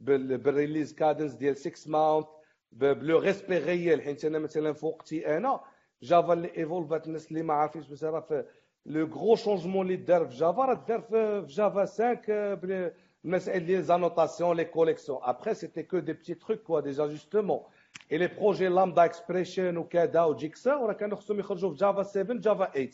بالريليز 0.00 0.94
كادنس 0.94 1.32
ديال 1.32 1.56
6 1.56 1.90
ماونت 1.90 2.26
بلو 2.72 3.18
ريسبي 3.18 3.58
ريال 3.58 4.02
حيت 4.02 4.24
أنا 4.24 4.38
مثلا 4.38 4.72
فوقتي 4.72 5.36
أنا 5.36 5.60
جافا 6.02 6.32
اللي 6.32 6.56
ايفولفات 6.56 7.06
الناس 7.06 7.28
اللي 7.28 7.42
ما 7.42 7.54
عارفينش 7.54 7.88
بس 7.88 8.04
راه 8.04 8.20
في 8.20 8.44
لو 8.86 9.06
غرو 9.06 9.36
شونجمون 9.36 9.86
اللي 9.86 9.96
دار 9.96 10.26
في 10.26 10.36
جافا 10.36 10.64
راه 10.64 10.84
دار 10.88 11.00
في 11.00 11.44
جافا 11.48 11.84
5 11.84 12.20
المسائل 13.24 13.66
ديال 13.66 13.84
زانوتاسيون 13.84 14.56
لي 14.56 14.64
كوليكسيون 14.64 15.18
ابخي 15.22 15.54
سيتي 15.54 15.82
كو 15.82 15.98
دي 15.98 16.12
بتي 16.12 16.34
تروك 16.34 16.58
كوا 16.60 16.80
دي 16.80 16.90
جاجوستمون 16.90 17.60
et 18.12 18.18
les 18.18 18.26
projets 18.26 18.68
lambda 18.68 19.04
expression 19.04 19.76
وكذا 19.76 20.22
و 20.24 20.31
Jigsaw 20.31 20.74
وراه 20.74 20.92
كانوا 20.92 21.16
خصهم 21.16 21.38
يخرجوا 21.40 21.70
في 21.70 21.76
جافا 21.76 22.02
7 22.02 22.36
جافا 22.36 22.64
8 22.64 22.90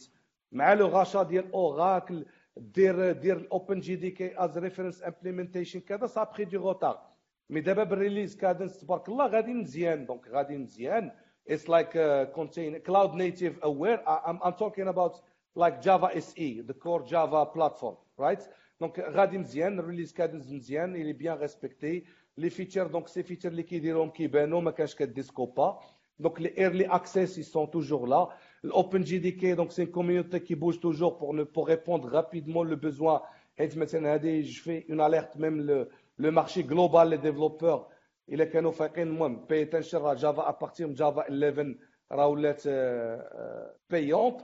مع 0.52 0.72
le 0.72 0.86
rachat 0.86 1.22
ديال 1.22 1.52
Oracle 1.52 2.26
دير 2.56 3.12
دير 3.12 3.36
ال 3.36 3.80
OpenJDK 3.80 4.44
as 4.44 4.58
reference 4.58 5.02
implementation 5.02 5.80
كذا 5.80 6.06
ça 6.06 6.24
a 6.24 6.28
pris 6.28 6.44
du 6.44 6.56
retard 6.56 7.02
mais 7.50 7.60
دابا 7.60 7.84
ب 7.84 7.90
ال 7.90 7.96
release 7.96 8.36
cadence 8.36 8.78
تبارك 8.80 9.08
الله 9.08 9.26
غادي 9.26 9.54
مزيان 9.54 10.06
donc 10.06 10.28
غادي 10.28 10.56
مزيان 10.58 11.10
it's 11.46 11.68
like 11.68 11.94
uh, 11.96 12.24
contain 12.34 12.80
cloud 12.80 13.14
native 13.14 13.58
aware. 13.62 14.00
I'm, 14.08 14.38
I'm 14.42 14.54
talking 14.54 14.88
about 14.88 15.20
like 15.54 15.82
Java 15.82 16.08
SE 16.20 16.62
the 16.70 16.72
core 16.72 17.04
Java 17.06 17.46
platform 17.46 17.96
right? 18.16 18.42
Donc 18.80 19.00
غادي 19.00 19.38
مزيان 19.38 19.78
ال 19.78 19.82
release 19.83 20.12
cadence 20.12 20.52
مزيان 20.52 20.96
il 20.96 21.12
bien 21.12 21.34
respecté. 21.34 22.04
لي 22.38 22.50
فيتشر 22.50 22.86
دونك 22.86 23.08
سي 23.08 23.22
فيتشر 23.22 23.48
اللي 23.48 23.62
كيديروهم 23.62 24.10
كيبانوا 24.10 24.60
ما 24.60 24.70
كانش 24.70 24.94
كديسكوبا 24.94 25.80
دونك 26.18 26.40
لي 26.40 26.58
ايرلي 26.58 26.86
اكسيس 26.86 27.38
ils 27.38 27.52
sont 27.52 27.66
toujours 27.66 28.06
là. 28.06 28.28
الاوبن 28.64 29.02
جي 29.02 29.18
دي 29.18 29.30
كي 29.30 29.54
دونك 29.54 29.70
سي 29.70 29.82
ان 29.82 29.86
كوميونيتي 29.86 30.38
كي 30.38 30.54
بوج 30.54 30.78
توجور 30.78 31.12
بور 31.12 31.42
بور 31.42 31.68
ريبوندر 31.68 32.08
رابيدمون 32.08 32.68
لو 32.68 32.76
بوزوان 32.76 33.20
حيت 33.58 33.76
مثلا 33.78 34.14
هذه 34.14 34.40
جو 34.40 34.62
في 34.62 34.84
اون 34.90 35.00
اليرت 35.00 35.36
ميم 35.36 35.60
لو 36.18 36.30
مارشي 36.30 36.62
جلوبال 36.62 37.08
لي 37.08 37.16
ديفلوبور 37.16 37.86
الا 38.28 38.44
كانوا 38.44 38.70
فايقين 38.72 39.08
المهم 39.08 39.44
بي 39.46 39.64
تنشر 39.64 40.14
جافا 40.14 40.48
ابارتير 40.48 40.86
من 40.86 40.94
جافا 40.94 41.20
11 41.20 41.74
راه 42.12 42.26
ولات 42.26 42.62
بايونت 43.90 44.40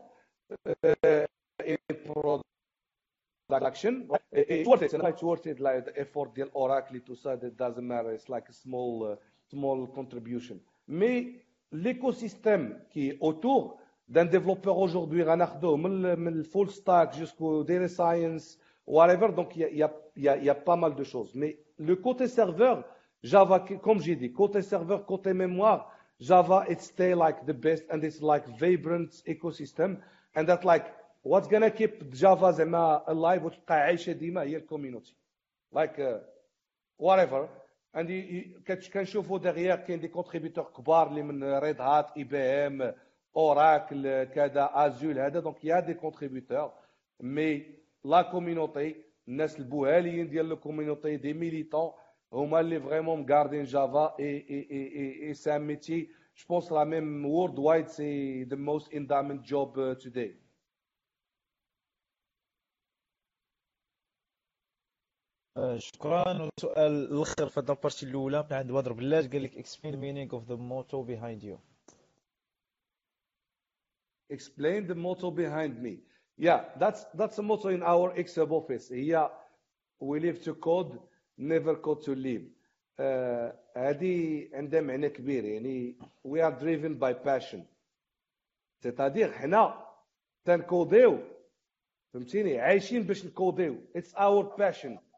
production. 3.50 4.06
It's 4.32 4.66
worth 4.66 4.82
it. 4.82 4.94
It's 4.94 5.22
worth 5.22 5.46
it, 5.46 5.60
like 5.60 5.84
the 5.86 5.98
effort 5.98 6.34
de 6.34 6.44
l'Oracle 6.44 6.96
et 6.96 7.00
tout 7.00 7.16
ça, 7.16 7.34
it 7.34 7.56
doesn't 7.56 7.84
matter. 7.84 8.12
It's 8.12 8.28
like 8.28 8.48
a 8.48 8.52
small, 8.52 9.12
uh, 9.12 9.16
small 9.50 9.86
contribution. 9.88 10.58
Mais 10.88 11.44
l'écosystème 11.72 12.78
qui 12.90 13.08
est 13.08 13.18
autour 13.20 13.78
d'un 14.08 14.24
développeur 14.24 14.76
aujourd'hui, 14.78 15.22
Ranardo, 15.22 15.76
le 15.76 16.42
full 16.42 16.68
stack 16.70 17.16
jusqu'au 17.16 17.62
data 17.62 17.88
science, 17.88 18.58
whatever, 18.86 19.32
donc 19.32 19.54
il 19.56 19.76
y 19.76 19.82
a, 19.82 19.90
y, 20.16 20.48
a, 20.48 20.54
pas 20.54 20.76
mal 20.76 20.94
de 20.96 21.04
choses. 21.04 21.32
Mais 21.34 21.58
le 21.78 21.94
côté 21.94 22.26
serveur, 22.26 22.84
Java, 23.22 23.64
comme 23.82 24.00
j'ai 24.00 24.16
dit, 24.16 24.32
côté 24.32 24.62
serveur, 24.62 25.06
côté 25.06 25.32
mémoire, 25.32 25.92
Java, 26.18 26.64
it's 26.68 26.86
stay 26.86 27.14
like 27.14 27.46
the 27.46 27.52
best 27.52 27.84
and 27.90 28.02
it's 28.02 28.20
like 28.20 28.44
vibrant 28.58 29.22
ecosystem 29.26 29.96
and 30.34 30.44
that 30.46 30.64
like 30.64 30.84
what's 31.28 31.46
gonna 31.48 31.70
keep 31.70 32.04
جافا 32.04 32.50
زعما 32.50 33.04
alive 33.08 33.42
وتبقى 33.44 33.74
عايشه 33.80 34.12
ديما 34.12 34.42
هي 34.42 34.56
ال 34.56 34.62
community 34.62 35.14
like 35.72 36.20
whatever. 37.02 37.48
عندي 37.94 38.42
كنشوفوا 38.94 39.38
دغيا 39.38 39.76
كاين 39.76 40.00
des 40.00 40.08
contributeurs 40.08 40.64
كبار 40.64 41.08
اللي 41.08 41.22
من 41.22 41.44
Red 41.44 41.80
Hat 41.80 42.16
IBM 42.16 42.94
Oracle 43.36 44.24
كذا 44.24 44.70
Azul 44.74 45.18
هذا 45.18 45.40
donc 45.40 45.64
y 45.64 45.80
a 45.80 45.84
des 45.84 45.94
contributeurs 45.94 46.72
mais 47.20 47.66
la 48.04 48.22
community 48.22 48.96
الناس 49.28 49.58
البوهاليين 49.58 50.28
ديال 50.28 50.52
ال 50.52 50.59
community 50.59 51.16
des 51.16 51.32
militants 51.32 51.90
هما 52.32 52.60
اللي 52.60 52.80
vraiment 52.80 53.20
مغاردين 53.20 53.64
جافا 53.64 54.16
et 54.20 54.36
et 54.50 54.68
et 54.70 55.28
et 55.28 55.34
c'est 55.34 55.56
un 55.56 55.62
métier 55.62 56.00
je 56.36 56.44
pense 56.48 56.72
là 56.72 56.84
même 56.84 57.26
worldwide 57.26 57.86
c'est 57.86 58.42
the 58.44 58.56
most 58.56 58.94
in-demand 58.94 59.44
job 59.44 59.96
today 59.98 60.36
شكرا 65.60 66.42
والسؤال 66.42 66.92
الآخر 66.92 67.48
في 67.48 67.60
هذا 67.60 67.72
ال 67.72 67.77
partie 67.77 68.06
الاولى 68.06 68.46
من 68.50 68.56
عند 68.56 68.72
بدر 68.72 68.92
بلاش 68.92 69.26
قال 69.28 69.42
لك 69.42 69.66
explain 69.66 69.94
meaning 69.94 70.34
of 70.36 70.46
the 70.48 70.56
motto 70.56 71.02
behind 71.02 71.42
you 71.42 71.56
explain 74.30 74.86
the 74.86 74.94
motto 74.94 75.30
behind 75.30 75.82
me 75.82 75.94
yeah 76.38 76.60
that's 76.78 77.04
that's 77.14 77.38
a 77.38 77.42
motto 77.42 77.68
in 77.68 77.82
our 77.82 78.14
XHub 78.26 78.50
office 78.50 78.92
هي 78.92 79.30
we 80.00 80.20
live 80.20 80.42
to 80.44 80.54
code 80.54 80.98
never 81.38 81.74
code 81.74 82.02
to 82.02 82.14
live 82.14 82.44
هذه 83.76 84.48
uh, 84.50 84.54
عندها 84.54 84.80
معنى 84.80 85.08
كبير 85.08 85.44
يعني 85.44 85.94
we 86.28 86.40
are 86.40 86.54
driven 86.60 86.94
by 86.98 87.12
passion 87.12 87.60
c'est-à-dire 88.82 89.30
حنا 89.32 89.86
تنكوديو 90.44 91.18
فهمتيني 92.12 92.58
عايشين 92.60 93.02
باش 93.02 93.26
نكوديو 93.26 93.76
it's 93.98 94.14
our 94.14 94.44
passion 94.60 95.09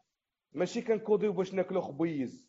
ماشي 0.53 0.81
كنكوديو 0.81 1.33
باش 1.33 1.53
ناكلو 1.53 1.81
خبيز 1.81 2.47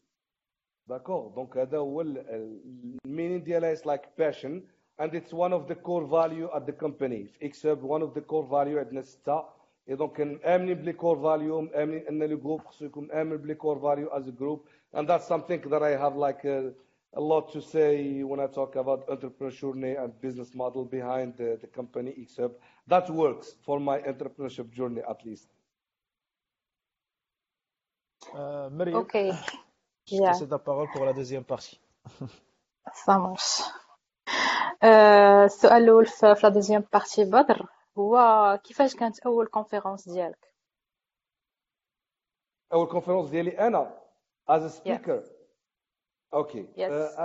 داكور 0.89 1.29
دونك 1.29 1.57
هذا 1.57 1.79
هو 1.79 2.01
المينين 2.01 3.43
ديالها 3.43 3.75
is 3.75 3.79
like 3.79 4.07
passion 4.17 4.63
and 4.99 5.15
it's 5.15 5.33
one 5.33 5.53
of 5.53 5.69
the 5.69 5.75
core 5.75 6.07
value 6.07 6.49
at 6.55 6.67
the 6.67 6.73
company 6.73 7.27
في 7.27 7.39
اكسب 7.43 7.83
one 7.83 8.03
of 8.03 8.15
the 8.19 8.23
core 8.23 8.47
value 8.51 8.79
عندنا 8.79 9.03
ستة 9.03 9.45
اي 9.89 9.95
دونك 9.97 10.13
كنامنين 10.17 10.75
بلي 10.75 10.93
كور 10.93 11.19
فاليو 11.23 11.61
مامنين 11.61 12.07
ان 12.09 12.23
لو 12.23 12.39
جروب 12.39 12.61
خصو 12.61 12.85
يكون 12.85 13.11
امن 13.13 13.37
بلي 13.37 13.55
كور 13.55 13.79
فاليو 13.79 14.11
as 14.11 14.23
a 14.23 14.33
group 14.33 14.61
and 14.99 15.09
that's 15.09 15.27
something 15.27 15.61
that 15.71 15.83
I 15.83 15.97
have 16.05 16.17
like 16.17 16.45
a, 16.45 16.73
a 17.15 17.21
lot 17.21 17.53
to 17.53 17.61
say 17.61 18.23
when 18.23 18.41
I 18.41 18.47
talk 18.47 18.77
about 18.77 19.09
entrepreneurship 19.09 20.03
and 20.03 20.21
business 20.21 20.55
model 20.55 20.85
behind 20.85 21.35
the, 21.37 21.59
the 21.61 21.67
company 21.67 22.11
XHub. 22.27 22.53
That 22.87 23.11
works 23.11 23.55
for 23.67 23.81
my 23.81 23.99
entrepreneurship 24.11 24.69
journey 24.73 25.03
at 25.13 25.25
least. 25.27 25.49
مريم 28.70 28.96
أوكي 28.96 29.34
Je 30.06 30.18
te 30.18 30.34
cède 30.34 30.52
la 30.52 30.60
parole 30.60 30.90
pour 30.94 31.06
la 31.06 31.14
deuxième 31.14 31.46
partie. 31.46 31.80
Ça 33.06 33.18
marche. 33.18 33.62
السؤال 34.84 35.84
الأول 35.84 36.06
في 36.06 36.40
لا 36.44 36.50
دوزيام 36.50 36.84
بارتي 36.94 37.26
بدر 37.26 37.68
هو 37.98 38.60
كيفاش 38.64 38.96
كانت 38.96 39.20
أول 39.20 39.48
conférence 39.48 40.10
ديالك؟ 40.10 40.54
أول 42.74 42.88
conférence 42.88 43.30
ديالي 43.30 43.68
أنا 43.68 44.02
as 44.52 44.62
a 44.62 44.70
speaker 44.70 45.22
yes. 45.22 45.28
okay 46.34 46.68
yes. 46.78 47.20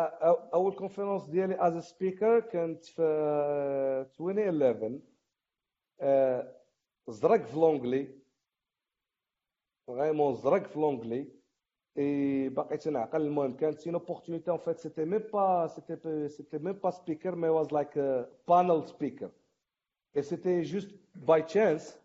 اول 0.55 0.75
conférence 0.75 1.25
ديالي 1.25 1.67
as 1.67 1.79
speaker 1.79 2.41
كانت 2.41 2.85
في 2.85 3.03
2011 4.21 5.01
زرق 7.09 7.45
في 7.47 7.57
l'anglais 7.57 8.18
vraiment 9.89 10.35
زرق 10.35 10.67
في 10.67 10.79
l'anglais 10.79 11.29
et 11.99 12.49
باقي 12.49 12.77
تنعقل 12.77 13.21
المهم 13.21 13.57
كانت 13.57 13.79
c'est 13.79 13.89
une 13.89 13.95
opportunité 13.95 14.51
en 14.51 14.59
fait 14.59 14.79
c'était 14.79 15.05
même 15.05 15.23
pas 15.33 15.67
c'était 15.67 16.29
c'était 16.29 16.59
même 16.59 16.73
pas 16.73 16.91
speaker 16.91 17.35
mais 17.35 17.49
was 17.49 17.73
like 17.73 17.99
panel 18.49 18.89
speaker 18.89 19.31
et 20.17 20.23
c'était 20.23 20.63
juste 20.63 20.91
by 21.15 21.43
chance 21.43 21.99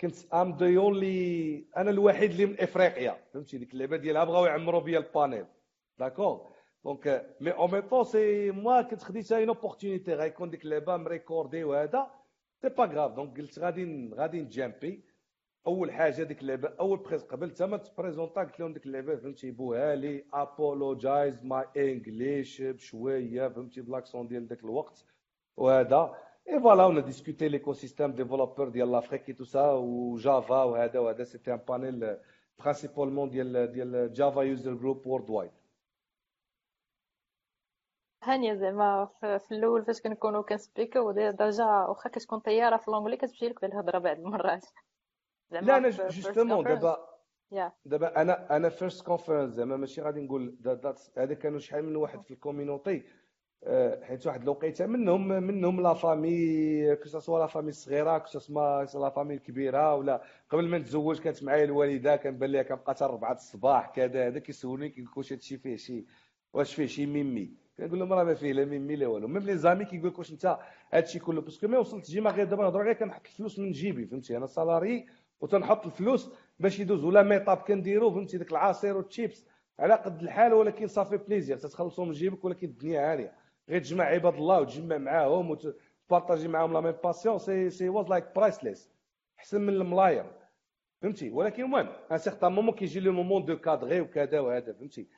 كنت 0.00 0.34
I'm 0.34 0.56
the 0.56 0.76
only 0.76 1.64
أنا 1.76 1.90
الوحيد 1.90 2.30
اللي 2.30 2.46
من 2.46 2.60
إفريقيا. 2.60 3.16
فهمتي؟ 3.32 3.58
ديك 3.58 3.74
اللعبة 3.74 3.96
ديالها 3.96 4.24
بغاو 4.24 4.46
يعمروا 4.46 4.80
بيا 4.80 4.98
ال 4.98 5.05
panel. 5.05 5.46
d'accord 5.98 6.46
donc 6.84 7.36
mais 7.40 7.50
au 7.50 7.66
même 7.66 7.80
temps 7.80 8.04
c'est 8.04 8.50
moi 8.50 8.82
كنت 8.82 9.02
خديتها 9.02 9.38
une 9.38 9.48
opportunité 9.48 10.14
غيكون 10.14 10.50
ديك 10.50 10.64
اللعبه 10.64 10.96
مريكوردي 10.96 11.64
وهذا 11.64 12.10
c'est 12.62 12.68
pas 12.68 12.84
grave 12.84 13.12
donc 13.12 13.40
قلت 13.40 13.58
غادي 13.58 14.10
غادي 14.14 14.40
نجامبي 14.42 15.09
أول 15.66 15.92
حاجة 15.92 16.22
ديك 16.22 16.40
اللعبة 16.42 16.68
أول 16.80 16.98
prise 16.98 17.24
قبل 17.24 17.50
حتى 17.50 17.66
ما 17.66 17.76
تبريزونطا 17.76 18.44
قلت 18.44 18.60
لهم 18.60 18.72
ديك 18.72 18.86
اللعبة 18.86 19.16
فهمتي؟ 19.16 19.50
بوها 19.50 19.94
لي 19.94 20.24
apologize 20.32 21.44
my 21.44 21.66
English 21.76 22.62
بشوية 22.62 23.48
فهمتي؟ 23.48 23.80
ب 23.80 23.85
l'accent 23.85 24.26
ديال 24.28 24.48
داك 24.48 24.64
الوقت. 24.64 25.04
وهذا. 25.56 26.16
et 26.48 26.60
voilà 26.60 26.84
on 26.84 27.04
discutait 27.04 27.48
l'écosystème 27.48 28.12
développeur 28.12 28.68
ديال 28.68 28.92
l'Afrique 28.92 29.28
et 29.28 29.34
tout 29.34 29.44
ça 29.44 29.70
وجافا 29.72 30.62
وهذا 30.62 30.98
وهذا 30.98 31.24
c'était 31.24 31.54
un 31.54 31.60
panel 31.68 32.16
principalement 32.58 33.30
ديال 33.30 33.72
ديال 33.72 34.12
Java 34.12 34.42
user 34.42 34.74
group 34.74 35.06
worldwide 35.06 35.50
هانية 38.22 38.54
زعما 38.54 39.08
في 39.20 39.52
الأول 39.52 39.84
فاش 39.84 40.00
كنكونوا 40.00 40.42
كنسبيكو 40.42 41.12
déjà 41.12 41.64
واخا 41.88 42.10
كتكون 42.10 42.38
طيارة 42.38 42.76
في 42.76 42.90
l'anglais 42.90 43.16
كتمشي 43.16 43.48
لك 43.48 43.64
الهضرة 43.64 43.98
بعض 43.98 44.16
المرات. 44.18 44.66
لا 45.50 45.76
أنا 45.76 45.88
justement 45.90 46.64
دابا. 46.64 47.06
دابا 47.84 48.20
أنا 48.22 48.56
أنا 48.56 48.68
first 48.68 49.06
conference 49.06 49.52
زعما 49.54 49.76
ماشي 49.76 50.02
غادي 50.02 50.20
نقول 50.20 50.56
هذا 51.16 51.34
كانوا 51.34 51.58
شحال 51.58 51.84
من 51.84 51.96
واحد 51.96 52.22
في 52.22 52.30
ال 52.30 52.36
community. 52.36 53.02
آه، 53.64 54.04
حيت 54.04 54.26
واحد 54.26 54.42
الوقيته 54.42 54.86
منهم 54.86 55.28
منهم 55.28 55.80
la 55.80 55.94
famille 55.94 56.96
que 56.96 57.38
la 57.38 57.46
famille 57.46 57.68
الصغيره 57.68 58.18
que 58.18 58.26
ce 58.38 58.53
soit 58.53 58.84
la 58.84 59.10
famille 59.10 59.34
الكبيره 59.34 59.94
ولا 59.94 60.22
قبل 60.50 60.68
ما 60.68 60.78
نتزوج 60.78 61.20
كانت 61.20 61.44
معايا 61.44 61.64
الوالدة 61.64 62.16
كنبان 62.16 62.50
ليها 62.50 62.62
كنبقى 62.62 62.94
حتى 62.94 63.04
4 63.04 63.32
الصباح 63.32 63.90
كذا 63.94 64.26
هذا 64.26 64.38
كيسولني 64.38 64.88
كيقول 64.88 65.12
واش 65.16 65.32
هادشي 65.32 65.58
فيه 65.58 65.76
شي 65.76 66.04
واش 66.52 66.74
فيه 66.74 66.86
شي 66.86 67.06
ميمي. 67.06 67.52
كنقول 67.78 67.98
لهم 67.98 68.12
راه 68.12 68.24
ما 68.24 68.34
فيه 68.34 68.52
لا 68.52 68.64
ميمي 68.64 68.96
لا 68.96 69.06
والو. 69.06 69.28
même 69.28 69.42
les 69.42 69.56
amis 69.56 69.84
كيقول 69.84 70.08
لك 70.08 70.18
واش 70.18 70.30
انت 70.32 70.58
هادشي 70.92 71.18
كله. 71.18 71.40
parce 71.40 71.57
que 71.57 71.68
mais 71.68 71.76
وصلت 71.76 72.06
جيما 72.10 72.30
غير 72.30 72.46
دابا 72.46 72.62
نهضروا 72.62 72.82
عليها 72.82 72.94
كنحط 72.94 73.26
الفلوس 73.26 73.58
من 73.58 73.70
جيبي 73.72 74.06
فهمتي؟ 74.06 74.36
أنا 74.36 74.46
salarié 74.46 75.06
وتنحط 75.40 75.86
الفلوس 75.86 76.30
باش 76.58 76.80
يدوز 76.80 77.04
ولا 77.04 77.22
meetup 77.22 77.56
كنديرو 77.56 78.10
فهمتي؟ 78.10 78.38
داك 78.38 78.50
العصير 78.50 78.96
والتشيبس 78.96 79.46
على 79.78 79.94
قد 79.94 80.22
الحال 80.22 80.52
ولكن 80.52 80.86
صافي 80.86 81.16
ب 81.16 81.21
plaisir 81.21 81.56
تتخلصوا 81.56 82.04
من 82.04 82.12
جيبك 82.12 82.44
ولكن 82.44 82.66
الدنيا 82.68 83.00
عاليه 83.00 83.32
غير 83.68 83.80
تجمع 83.80 84.04
عباد 84.04 84.34
الله 84.34 84.60
وتجمع 84.60 84.98
معاهم 84.98 85.50
وتبارطاجي 85.50 86.48
معاهم 86.48 86.72
la 86.72 86.80
même 86.80 86.92
passion 87.04 87.38
c'est 87.38 87.70
c'est 87.70 87.88
was 87.88 88.06
like 88.08 88.34
priceless 88.36 88.90
أحسن 89.38 89.60
من 89.60 89.74
الملاير. 89.74 90.24
فهمتي؟ 91.02 91.30
ولكن 91.30 91.62
المهم 91.64 91.88
un 92.12 92.18
certain 92.18 92.52
moment 92.52 92.74
كيجي 92.74 93.00
le 93.00 93.12
moment 93.12 93.44
de 93.44 93.56
cadrer 93.56 94.00
وكذا 94.00 94.40
وهذا 94.40 94.72
فهمتي؟ 94.72 95.08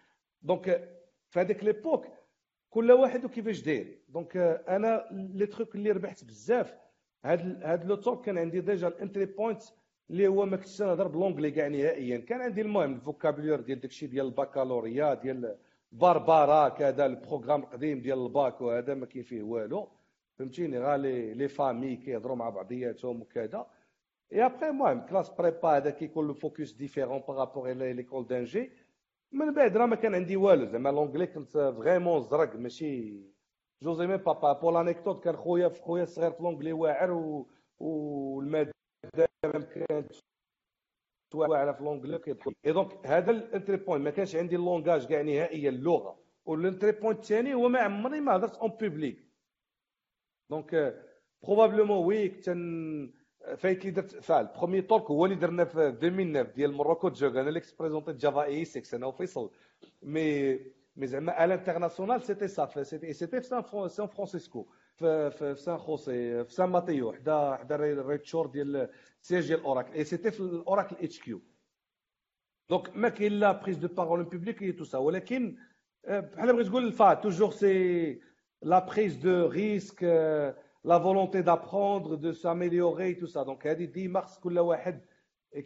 donc 0.43 0.89
في 1.31 1.41
هذيك 1.41 1.64
l'époque 1.64 2.07
كل 2.70 2.93
واحد 2.93 3.25
وكيفاش 3.25 3.61
داير. 3.61 3.99
donc 4.09 4.37
أنا 4.68 5.09
les 5.12 5.47
trucs 5.47 5.75
اللي 5.75 5.91
ربحت 5.91 6.25
بزاف. 6.25 6.75
هاد 7.25 7.62
هاد 7.64 7.85
le 7.85 7.95
talk 7.97 8.25
كان 8.27 8.39
عندي 8.39 8.61
déjà 8.61 8.89
ال 8.89 8.95
entry 8.95 9.25
point 9.25 9.62
اللي 10.11 10.29
هو 10.29 10.47
ما 10.47 10.57
كنتش 10.57 10.83
نهضر 10.83 11.09
ب 11.09 11.13
l'anglais 11.13 11.51
كاع 11.51 11.69
نهائيا. 11.69 12.19
كان 12.19 12.41
عندي 12.41 12.61
المهم 12.61 12.95
ال 12.95 13.00
vocabulaire 13.00 13.61
ديال 13.61 13.81
داكشي 13.81 14.07
ديال 14.07 14.27
الباكالوريا 14.27 15.15
ديال 15.15 15.57
باربارا 15.93 16.69
كذا 16.69 17.07
ال 17.07 17.12
programme 17.12 17.61
القديم 17.61 18.01
ديال 18.01 18.19
الباك 18.27 18.61
وهذا 18.61 18.95
ما 18.95 19.07
كاين 19.07 19.23
فيه 19.25 19.43
والو. 19.43 19.89
فهمتيني؟ 20.39 20.79
غا 20.79 20.97
les 20.97 21.49
familles 21.49 21.97
كيهضروا 21.97 22.37
مع 22.37 22.51
بعضياتهم 22.51 23.23
وكذا. 23.23 23.67
اي 24.33 24.47
ابخي 24.47 24.69
المهم 24.69 25.01
classes 25.07 25.29
prépas 25.31 25.68
هذا 25.77 25.91
كيكون 25.91 26.27
le 26.27 26.35
focus 26.35 26.73
différent 26.73 27.23
par 27.29 27.40
rapport 27.40 27.67
à 27.67 27.70
l'école 27.70 28.27
d'ingé 28.27 28.70
من 29.33 29.55
بعد 29.55 29.77
راه 29.77 29.87
ما 29.87 29.97
كان 29.97 30.15
عندي 30.15 30.37
والو. 30.37 30.65
زعما 30.67 30.89
l'anglais 30.89 31.27
كنت 31.27 31.51
vraiment 31.51 32.23
زرق 32.23 32.57
ماشي 32.57 33.23
j'osais 33.83 34.07
mais 34.07 34.16
pas 34.16 34.53
pas 34.53 34.73
pour 34.73 34.87
l'anecdote 34.87 35.25
كان 35.25 35.37
خويا 35.37 35.69
خويا 35.69 36.03
الصغير 36.03 36.31
في 36.31 36.43
l'anglais 36.43 36.73
واعر 36.73 37.11
و... 37.11 37.47
واعره 41.35 41.73
في 41.73 41.83
et 42.66 42.73
donc 42.73 43.07
هذا 43.07 43.31
ال 43.31 43.38
entry 43.38 43.77
point 43.77 44.05
ما 44.05 44.11
كانش 44.11 44.37
عندي 44.37 44.57
ال 44.57 44.63
langage 44.63 45.07
كاع 45.07 45.23
نهائيا 45.23 45.69
اللغة. 45.71 46.19
وال 46.45 46.58
entry 46.58 46.93
point 46.93 47.18
الثاني 47.19 47.55
هو 47.55 47.69
ما 47.69 47.81
عمري 47.81 48.21
ما 48.21 48.37
هضرت 48.37 48.57
en 48.57 48.70
public 48.70 49.29
donc 50.51 51.03
probablement 51.43 52.07
oui 52.07 52.29
كنت 52.29 52.51
فايت 53.57 53.85
لي 53.85 53.91
درت 53.91 54.11
فعل 54.11 54.47
premier 54.47 54.83
talk 54.83 55.03
هو 55.11 55.25
اللي 55.25 55.37
درنا 55.37 55.65
في 55.65 55.89
2009 55.89 56.43
ديال 56.55 56.73
Morocco 56.73 57.09
JUG 57.09 57.31
أنا 57.41 57.49
اللي 57.49 57.63
بريزونتي 57.79 58.13
Java 58.12 58.45
EE 58.45 58.64
6 58.65 58.97
أنا 58.97 59.07
وفيصل. 59.07 59.51
mais 60.03 60.55
mais 60.97 61.07
زعما 61.07 61.45
ال 61.45 61.50
international 61.50 62.23
c'était 62.23 62.49
ça 62.49 62.83
c'était 62.83 63.12
c'était 63.12 63.41
في 63.41 63.89
سان 63.89 64.07
فرانسيسكو 64.07 64.67
في 65.03 65.31
في 65.31 65.55
سان 65.55 65.79
خوسي 65.79 66.45
في 66.45 66.53
سان 66.53 66.69
ماتيو 66.69 67.13
حدا 67.13 67.57
حدا 67.57 67.77
Redwood 67.77 68.25
Shores 68.25 68.47
ديال 68.47 68.89
siège 69.20 69.47
ديال 69.47 69.63
Oracle. 69.62 69.93
et 69.93 70.05
c'était 70.05 70.31
في 70.31 70.41
ال 70.41 70.97
Oracle 71.01 71.20
HQ 71.20 71.41
donc 72.70 72.97
ما 72.97 73.09
كاين 73.09 73.33
la 73.33 73.53
prise 73.53 73.77
de 73.77 73.89
parole 73.89 74.25
publique 74.25 74.62
et 74.62 74.73
tout 74.73 74.85
ça 74.85 74.99
ولكن 74.99 75.57
بحال 76.09 76.53
بغيت 76.53 76.67
تقول 76.67 76.87
il 76.87 76.96
faut 76.96 77.14
toujours 77.14 77.51
c'est 77.51 78.20
la 78.62 78.87
prise 78.87 79.16
de 79.16 79.47
risque 79.47 80.03
la 80.85 80.99
volonté 80.99 81.43
d'apprendre 81.43 82.14
de 82.14 82.33
s'améliorer 82.33 83.14
tout 83.14 83.27
ça 83.27 83.43
donc 83.43 83.66
هذه 83.67 83.85
ديما 83.85 84.21
خص 84.21 84.39
كل 84.39 84.59
واحد. 84.59 85.01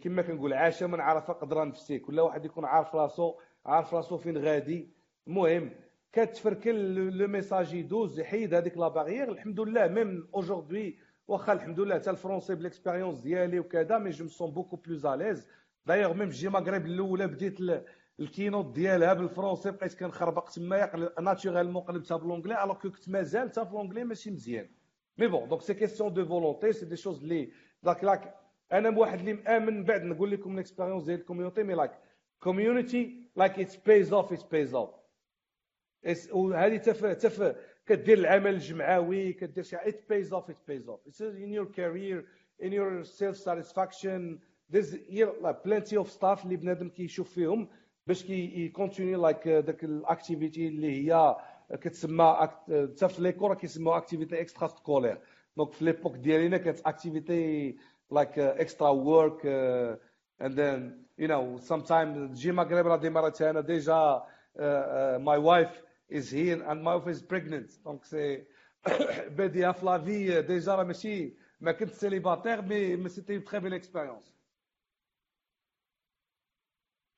كما 0.01 0.21
كنقول 0.21 0.53
عاش 0.53 0.87
من 0.87 0.99
عرف 0.99 1.31
قدر 1.31 1.65
نفسه. 1.65 1.97
كل 1.97 2.19
واحد 2.19 2.45
يكون 2.45 2.65
عارف 2.65 2.95
راسو 2.95 3.35
عارف 3.65 3.93
راسو 3.93 4.17
فين 4.17 4.37
غادي. 4.37 4.89
المهم 5.27 5.71
كتفركل 6.13 6.95
le 7.17 7.27
message 7.27 7.73
يدوز 7.73 8.19
يحيد 8.19 8.53
هذيك 8.53 8.77
la 8.77 8.87
barrière 8.87 9.31
الحمد 9.31 9.59
لله 9.59 9.87
même 9.87 10.27
aujourd'hui 10.35 10.97
واخا 11.27 11.53
الحمد 11.53 11.79
لله 11.79 11.95
حتى 11.95 12.09
ال 12.09 12.14
français 12.14 12.55
ب 12.55 12.60
l'expérience 12.60 13.19
ديالي 13.21 13.59
وكذا 13.59 13.97
mais 13.97 14.09
je 14.09 14.25
mets 14.45 14.51
beaucoup 14.51 14.75
plus 14.75 15.05
à 15.05 15.10
l'aise. 15.10 15.47
d'ailleurs 15.85 16.13
même 16.13 16.29
JMaghreb 16.29 16.85
الأولى 16.85 17.27
بديت 17.27 17.57
ال 18.19 18.26
keynote 18.26 18.75
ديالها 18.75 19.13
بال 19.13 19.25
français 19.25 19.71
بقيت 19.71 19.93
كنخربق 19.93 20.49
تما 20.49 21.11
naturellement 21.21 21.83
قلبتها 21.83 22.17
ب 22.17 22.22
l'anglais 22.22 22.63
alors 22.63 22.75
كنت 22.75 23.09
مازال 23.09 23.49
حتى 23.49 23.65
في 23.65 23.71
l'anglais 23.71 24.03
ماشي 24.03 24.31
مزيان. 24.31 24.69
مي 25.17 25.27
بون 25.27 25.49
دونك 25.49 25.61
سي 25.61 25.73
كيسيون 25.73 26.13
دو 26.13 26.25
فولونتي 26.25 26.73
سي 26.73 26.85
دي 26.85 26.95
شوز 26.95 27.23
لي 27.25 27.51
لاك 27.83 28.03
لاك 28.03 28.35
أنا 28.73 28.99
واحد 28.99 29.19
اللي 29.19 29.33
مآمن 29.33 29.83
بعد 29.83 30.03
نقول 30.03 30.31
لكم 30.31 30.55
ليكسبيريونس 30.55 31.03
ديال 31.03 31.19
الكوميونيتي 31.19 31.63
مي 31.63 31.73
لاك 31.73 31.99
كوميونيتي 32.39 33.29
لاك 33.35 33.59
اتس 33.59 33.75
بيز 33.75 34.13
اوف 34.13 34.33
اتس 34.33 34.43
بيز 34.43 34.75
اوف 34.75 34.89
وهذه 36.31 36.77
تف 36.77 37.05
تف 37.05 37.55
كدير 37.85 38.17
العمل 38.17 38.53
الجمعوي 38.53 39.33
كدير 39.33 39.63
شي 39.63 39.75
ات 39.75 40.09
بيز 40.09 40.33
اوف 40.33 40.49
ات 40.49 40.57
بيز 40.67 40.89
اوف 40.89 41.07
اتس 41.07 41.21
ان 41.21 41.53
يور 41.53 41.65
كارير 41.65 42.25
ان 42.63 42.73
يور 42.73 43.03
سيلف 43.03 43.37
ساتيسفاكشن 43.37 44.39
there's 44.73 44.91
here 45.09 45.31
like 45.43 45.63
plenty 45.63 45.95
of 46.03 46.07
stuff 46.19 46.43
اللي 46.43 46.55
بنادم 46.55 46.89
كيشوف 46.89 47.33
فيهم 47.33 47.67
باش 48.07 48.23
كي 48.23 48.69
كونتيني 48.69 49.15
لايك 49.15 49.47
داك 49.47 49.83
الاكتيفيتي 49.83 50.67
اللي 50.67 51.11
هي 51.13 51.35
كتسمى 51.81 52.37
حتى 52.41 53.07
في 53.09 53.21
les 53.21 53.33
cours 53.33 53.53
كيسموها 53.53 53.97
activités 53.97 54.41
extra 54.41 54.67
scolaires 54.67 55.17
donc 55.57 55.71
في 55.71 55.85
l'époque 55.85 56.15
ديالنا 56.15 56.57
كانت 56.57 56.79
activités 56.79 57.75
like 58.11 58.39
extra 58.39 58.89
work 58.89 59.41
and 60.41 60.51
then 60.53 60.79
you 61.21 61.27
know 61.27 61.57
sometimes 61.69 62.31
تجي 62.33 62.51
مغرب 62.51 62.87
راه 62.87 62.97
ديما 62.97 63.31
أنا 63.41 63.61
déjà 63.61 64.23
my 65.17 65.37
wife 65.39 65.86
is 66.09 66.31
here 66.31 66.63
and 66.63 66.83
my 66.83 66.95
wife 66.95 67.07
is 67.07 67.21
pregnant. 67.21 67.83
donc 67.85 68.05
c'est 68.05 68.45
باديه 69.37 69.71
في 69.71 69.85
la 69.85 70.07
vie 70.07 70.41
déjà 70.41 70.75
راه 70.75 70.83
ماشي 70.83 71.37
ما 71.59 71.71
كنت 71.71 71.93
célibataire 71.93 72.61
mais 72.61 72.95
mais 72.95 73.09
c'était 73.09 73.39
très 73.39 73.59
belle 73.59 73.73
expérience 73.73 74.33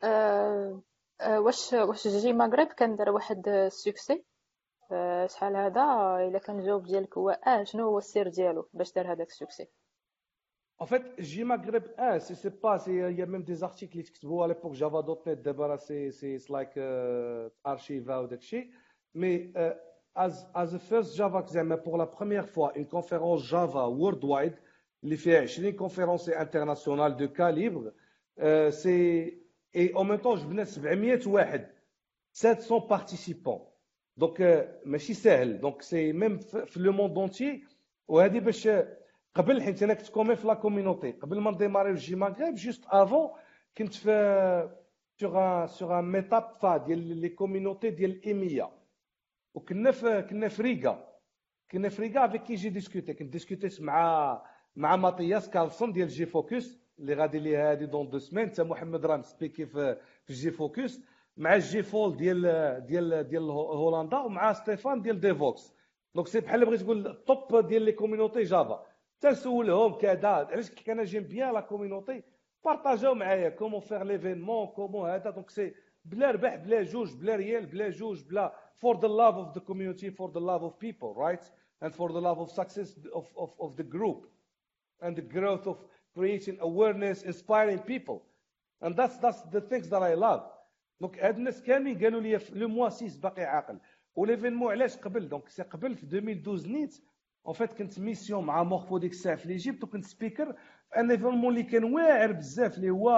أه، 0.04 0.82
واش 1.22 1.74
واش 1.74 2.08
جي 2.08 2.34
مغرب 2.34 2.68
كان 2.68 2.96
دار 2.96 3.10
واحد 3.10 3.68
سوكسي 3.68 4.26
أه، 4.92 5.28
شحال 5.28 5.56
هذا 5.56 5.82
الا 6.28 6.40
كان 6.40 6.60
الجواب 6.60 6.84
ديالك 6.84 7.18
هو 7.18 7.30
آه 7.30 7.64
شنو 7.64 7.84
هو 7.84 7.98
السر 7.98 8.28
ديالو 8.28 8.70
باش 8.74 8.94
دار 8.94 9.14
هذاك 9.14 9.28
السوكسي 9.28 9.68
En 10.82 10.86
fait, 10.86 11.04
JMaghreb 11.18 11.84
hein, 11.98 12.16
1, 12.16 12.20
c'est 12.20 12.62
pas, 12.62 12.82
il 12.88 13.18
y 13.18 13.22
a 13.22 13.26
même 13.26 13.44
des 13.44 13.64
articles 13.64 14.02
qui 14.02 14.20
se 14.20 14.26
voient 14.26 14.46
à 14.46 14.48
l'époque 14.48 14.74
Java.NET, 14.76 15.42
d'abord 15.42 15.78
c'est 15.82 16.38
like 16.48 16.78
uh, 16.78 17.50
Archiva 17.66 18.24
ou 18.24 18.28
d'Akshi. 18.28 18.72
Mais 19.14 19.52
euh, 19.58 19.74
as, 20.16 20.50
as 20.54 20.78
first 20.78 21.16
Java 21.18 21.42
exam, 21.42 21.78
pour 21.84 21.98
la 21.98 22.06
première 22.06 22.48
fois, 22.48 22.72
une 22.76 22.88
conférence 22.88 23.44
Java 23.44 23.90
worldwide, 23.90 24.56
les 25.04 25.18
fait 25.18 25.46
une 25.58 25.76
conférence 25.76 26.30
internationale 26.30 27.18
de 27.18 27.28
calibre, 27.28 27.92
euh, 28.40 28.72
c'est, 28.72 29.38
et 29.74 29.94
en 29.96 30.06
même 30.06 30.22
temps, 30.22 30.38
je 30.38 30.48
venais 30.48 30.66
700 32.32 32.82
participants. 32.82 33.70
Donc, 34.16 34.40
euh, 34.40 34.66
mais 34.86 35.00
c'est 35.00 35.46
Donc, 35.60 35.84
c'est 35.84 36.14
même 36.14 36.40
le 36.76 36.92
monde 36.92 37.18
entier. 37.18 37.66
قبل 39.36 39.62
حيت 39.62 39.84
أنا 39.84 39.94
كنت 39.94 40.10
كومي 40.10 40.36
في 40.36 40.48
لا 40.48 40.54
كوميونيتي 40.54 41.12
قبل 41.12 41.40
ما 41.40 41.52
نديماري 41.52 41.94
جي 41.94 42.16
ماغريب 42.16 42.56
جوست 42.56 42.86
افون 42.88 43.30
كنت 43.78 43.94
في 43.94 44.70
سوغ 45.22 45.66
سوغ 45.66 46.02
ميتاب 46.02 46.58
فا 46.62 46.78
ديال 46.78 47.18
لي 47.22 47.30
كوميونيتي 47.30 47.90
ديال 47.90 48.12
الايميا 48.12 48.70
وكنا 49.54 49.92
في 49.92 50.22
كنا 50.22 50.48
في 50.48 50.62
ريغا. 50.62 51.10
كنا 51.72 51.90
في 51.90 52.02
ريغا 52.02 52.26
افيك 52.26 52.44
كي 52.44 52.56
جي 52.56 52.70
ديسكوتي 52.70 53.14
كنت 53.14 53.34
ديسكوتيت 53.34 53.82
مع 53.82 54.42
مع 54.76 54.96
ماتياس 54.96 55.50
كارلسون 55.50 55.92
ديال 55.92 56.08
Jfokus 56.08 56.80
اللي 57.00 57.14
غادي 57.14 57.40
لي 57.40 57.56
هادي 57.56 57.86
dans 57.86 58.10
deux 58.10 58.18
semaines 58.20 58.50
حتى 58.50 58.64
محمد 58.64 59.06
راه 59.06 59.22
speaker 59.22 59.66
في 59.66 59.98
في 60.26 60.34
Jfokus. 60.34 61.00
مع 61.38 61.58
J-Fall 61.58 62.18
ديال 62.18 62.42
ديال 62.86 63.28
ديال 63.28 63.44
هولندا. 63.50 64.18
ومع 64.18 64.54
ستيفان 64.54 65.02
ديال 65.02 65.20
Devoxx. 65.20 65.74
donc 66.16 66.28
c'est 66.28 66.40
بحال 66.40 66.66
بغيت 66.66 66.82
تقول 66.82 67.08
ال 67.08 67.23
top 67.23 67.68
ديال 67.68 67.82
les 67.82 67.92
community 67.92 68.44
Java. 68.44 68.86
تنسولهم 69.22 69.94
كذا. 69.94 70.28
علاش 70.28 70.72
كان 70.72 71.04
j'aime 71.04 71.24
bien 71.24 71.54
la 71.54 71.62
community 71.62 72.24
partag 72.66 73.07
او 73.07 73.14
معايا 73.14 73.50
comment 73.50 73.80
faire 73.80 74.04
l'événement 74.04 74.68
comment 74.68 75.10
هذا. 75.10 75.30
donc 75.30 75.50
c'est 75.50 75.74
بلا 76.06 76.32
ربح 76.32 76.56
بلا 76.56 76.84
جوج 76.84 77.16
بلا 77.16 77.36
ريال 77.36 77.66
بلا 77.66 77.90
جوج 77.90 78.24
بلا 78.24 78.54
for 78.82 78.96
the 78.96 79.10
love 79.10 79.38
of 79.38 79.54
the 79.54 79.60
community 79.60 80.10
for 80.10 80.30
the 80.30 80.40
love 80.40 80.64
of 80.64 80.80
people 80.80 81.14
right? 81.14 81.44
And 81.82 81.94
for 81.94 82.10
the 82.10 82.22
love 82.22 82.40
of 82.40 82.50
success 82.50 82.90
of, 83.14 83.28
of, 83.38 83.50
of 83.60 83.76
the 83.76 83.84
group. 83.84 84.20
And 85.02 85.16
the 85.16 85.22
growth 85.22 85.66
of 85.68 85.78
creating 86.16 86.58
awareness 86.62 87.24
inspiring 87.24 87.80
people. 87.80 88.18
And 88.82 88.96
that's 88.96 89.18
that's 89.18 89.42
the 89.56 89.62
things 89.62 89.90
that 89.90 90.02
I 90.04 90.16
donc 91.02 91.20
هاد 91.20 91.38
الناس 91.38 91.62
كاملين 91.62 92.04
قالوا 92.04 92.22
لي 92.22 92.40
le 92.54 92.68
mois 92.68 92.90
6 92.90 93.22
باقي 93.22 93.44
عاقل. 93.44 93.80
و 94.16 94.21
l'événement 94.21 94.72
علاش 94.72 94.98
قبل؟ 94.98 95.30
donc 95.30 95.50
c'est 95.50 95.64
قبل 95.64 95.96
في 95.96 96.04
2012 96.04 96.68
نيت 96.68 97.02
en 97.50 97.56
fait 97.58 97.74
كنت 97.74 98.00
mission 98.00 98.46
مع 98.46 98.64
Morpho 98.64 98.98
ديك 98.98 99.12
الساعة 99.12 99.36
في 99.36 99.48
l'Égypte 99.48 99.84
وكنت 99.84 100.06
speaker 100.06 100.56
في 100.90 101.00
un 101.00 101.12
événement 101.12 101.50
اللي 101.50 101.64
كان 101.64 101.84
واعر 101.84 102.32
بزاف 102.32 102.78
اللي 102.78 102.90
هو 102.90 103.12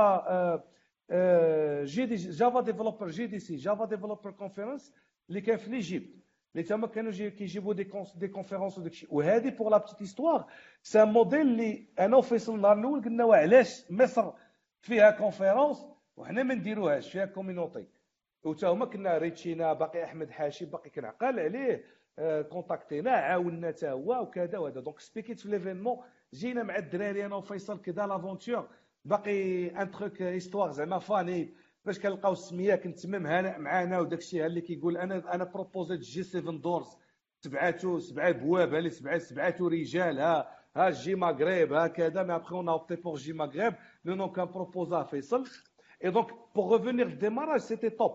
JD 1.83 2.15
Java 2.15 2.61
Developer 2.61 3.07
JDC 3.07 3.39
Java 3.39 3.85
Developer 3.85 4.31
Conference 4.31 4.93
اللي 5.29 5.41
كان 5.41 5.57
في 5.57 5.69
l'Égypte 5.71 6.09
اللي 6.55 6.63
تما 6.63 6.87
كانوا 6.87 7.11
كيجيبوا 7.11 7.73
des 7.73 7.91
des 8.15 8.27
conférences 8.27 8.77
وداك 8.77 8.91
الشيء 8.91 9.13
وهذه 9.13 9.49
pour 9.49 9.69
la 9.69 9.77
petite 9.77 10.01
histoire 10.01 10.45
c'est 10.83 11.03
un 11.03 11.11
modèle 11.11 11.41
اللي 11.41 11.87
أنا 11.99 12.17
وفيصل 12.17 12.55
النهار 12.55 12.79
الأول 12.79 13.01
قلنا 13.03 13.35
علاش 13.35 13.91
مصر 13.91 14.31
فيها 14.81 15.11
conférence 15.11 15.85
وحنا 16.17 16.43
ما 16.43 16.53
نديروهاش 16.53 17.11
فيها 17.11 17.25
community 17.25 17.87
وتا 18.43 18.67
هما 18.67 18.85
كنا 18.85 19.17
reach 19.17 19.57
ينا 19.57 19.73
باقي 19.73 20.03
احمد 20.03 20.29
حاشي 20.29 20.65
باقي 20.65 20.89
كنعقل 20.89 21.39
عليه 21.39 21.83
contact 22.49 22.97
ينا 22.97 23.11
عاوننا 23.11 23.67
حتى 23.67 23.89
هو 23.89 24.21
وكذا 24.21 24.57
وهذا. 24.57 24.79
donc 24.81 24.99
speak 24.99 25.28
يت 25.28 25.39
في 25.39 25.49
l'événement. 25.49 25.97
جينا 26.33 26.63
مع 26.63 26.77
الدراري 26.77 27.25
أنا 27.25 27.35
وفيصل 27.35 27.81
كذا 27.81 28.07
l'aventure. 28.07 28.67
باقي 29.05 29.67
un 29.67 29.91
truc 29.91 30.21
histoire 30.21 30.71
زعما 30.71 30.99
funny 30.99 31.53
باش 31.85 31.99
كنلقاو 31.99 32.31
السمية 32.31 32.75
كنت 32.75 32.99
تمام 32.99 33.27
هانئ 33.27 33.57
معانا 33.57 33.99
وداك 33.99 34.19
الشيء 34.19 34.45
اللي 34.45 34.61
كيقول 34.61 34.97
أنا 34.97 35.35
أنا 35.35 35.43
propos 35.43 35.85
يت 35.85 35.99
J 35.99 36.23
7 36.23 36.57
doors 36.57 36.87
سبعة 37.43 37.97
سبعة 37.99 38.31
بواب 38.31 38.73
هالي 38.73 38.89
سبعة 38.89 39.17
سبعة 39.17 39.55
رجال. 39.61 40.19
ها 40.19 40.57
ها 40.75 40.89
JMaghreb 40.89 41.73
هكذا 41.73 42.23
mais 42.23 42.35
après 42.35 42.55
on 42.55 42.69
opte 42.69 42.95
pour 42.95 43.15
JMaghreb 43.17 43.75
le 44.05 44.15
nom 44.15 44.31
qu'a 44.31 44.45
proposé 44.45 45.03
فيصل 45.03 45.43
et 46.03 46.11
donc 46.11 46.27
pour 46.55 46.77
revenir 46.77 47.07
démarrage 47.15 47.59
c'était 47.59 47.89
top 47.89 48.11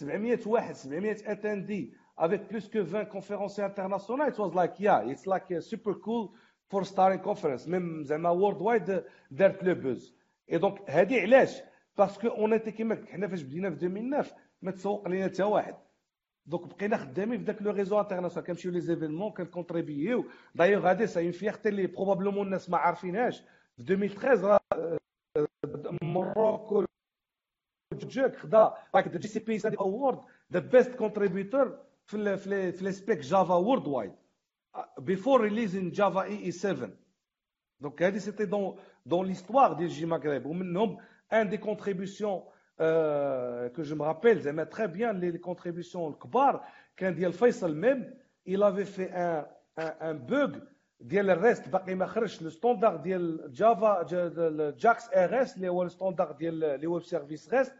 700 0.00 0.38
واحد 0.46 0.74
700 0.74 1.16
attendees 1.32 1.94
avec 2.16 2.48
plus 2.48 2.68
que 2.68 2.78
20 2.78 3.04
conférences 3.06 3.58
internationales, 3.58 4.32
it 4.32 4.38
was 4.38 4.54
like, 4.54 4.78
yeah, 4.78 5.02
it's 5.02 5.26
like 5.26 5.46
super 5.60 5.94
cool 5.94 6.32
for 6.70 6.84
starting 6.84 7.20
conference. 7.20 7.66
Même 7.66 8.04
زعما 8.04 8.30
worldwide 8.30 9.02
دارت 9.30 9.64
le 9.64 9.74
buzz. 9.74 10.16
et 10.52 10.58
donc 10.58 10.90
هادي 10.90 11.20
علاش؟ 11.20 11.62
parce 11.98 12.28
qu'on 12.28 12.52
était 12.52 12.70
كيما 12.70 13.06
حنا 13.12 13.28
فاش 13.28 13.42
بدينا 13.42 13.70
في 13.70 13.86
2009 13.86 14.36
ما 14.62 14.70
تسوق 14.70 15.08
لينا 15.08 15.24
حتى 15.24 15.42
واحد. 15.42 15.74
donc 16.46 16.76
بقينا 16.76 16.96
خدامين 16.96 17.38
في 17.38 17.44
ذاك 17.44 17.62
le 17.62 17.70
réseau 17.70 18.00
international 18.00 18.46
كنمشيو 18.46 18.72
les 18.72 18.80
événements 18.80 19.32
كن 19.32 19.47
contribuer 19.47 20.24
d'ailleurs 20.54 20.82
غادي 20.82 21.06
ça 21.06 21.20
en 21.20 21.30
vérité 21.30 21.68
اللي 21.68 21.86
probablement 21.86 22.46
الناس 22.46 22.70
ما 22.70 22.78
عارفينهاش 22.78 23.42
في 23.76 23.92
2013 23.92 24.58
Morocco 26.02 26.84
JUG 27.94 28.36
خدا 28.36 28.74
like 28.94 29.08
the 29.08 29.18
JCP 29.18 29.76
award 29.80 30.18
the 30.52 30.58
best 30.58 30.94
contributor 30.94 31.78
في 32.06 32.36
في 32.36 32.72
في 32.72 32.92
spec 32.92 33.18
Java 33.18 33.54
worldwide 33.54 34.12
before 34.98 35.40
releasing 35.40 35.90
Java 35.90 36.22
EE 36.22 36.50
7 36.50 36.90
donc 37.80 38.02
هذه 38.02 38.18
c'était 38.18 38.44
dans 38.44 38.78
dans 39.06 39.26
l'histoire 39.26 39.72
ديال 39.72 39.88
JMaghreb 39.88 40.46
ومنهم 40.46 40.98
une 41.32 41.48
des 41.48 41.56
contributions 41.56 42.42
que 43.76 43.82
je 43.82 43.96
me 43.96 44.05
rappelle 44.05 44.40
زعما 44.40 44.64
très 44.64 44.86
bien 44.86 45.20
les 45.20 45.38
contributions 45.38 46.12
الكبار 46.12 46.64
كان 46.96 47.14
ديال 47.14 47.32
فيصل 47.32 47.76
même 47.76 48.14
il 48.48 48.62
avait 48.62 48.84
fait 48.96 49.10
un 49.12 49.44
un 50.00 50.14
bug 50.14 50.58
ديال 51.00 51.30
ال 51.30 51.38
REST 51.38 51.68
باقي 51.68 51.94
ما 51.94 52.06
خرجش 52.06 52.42
le 52.42 52.50
standard 52.50 52.96
ديال 52.96 53.52
Java 53.52 54.02
JAX-RS 54.78 55.56
اللي 55.56 55.68
هو 55.68 55.82
ال 55.82 55.88
standard 55.88 56.32
ديال 56.32 56.54
les 56.80 56.86
web 56.86 57.02
services 57.02 57.54
REST 57.54 57.74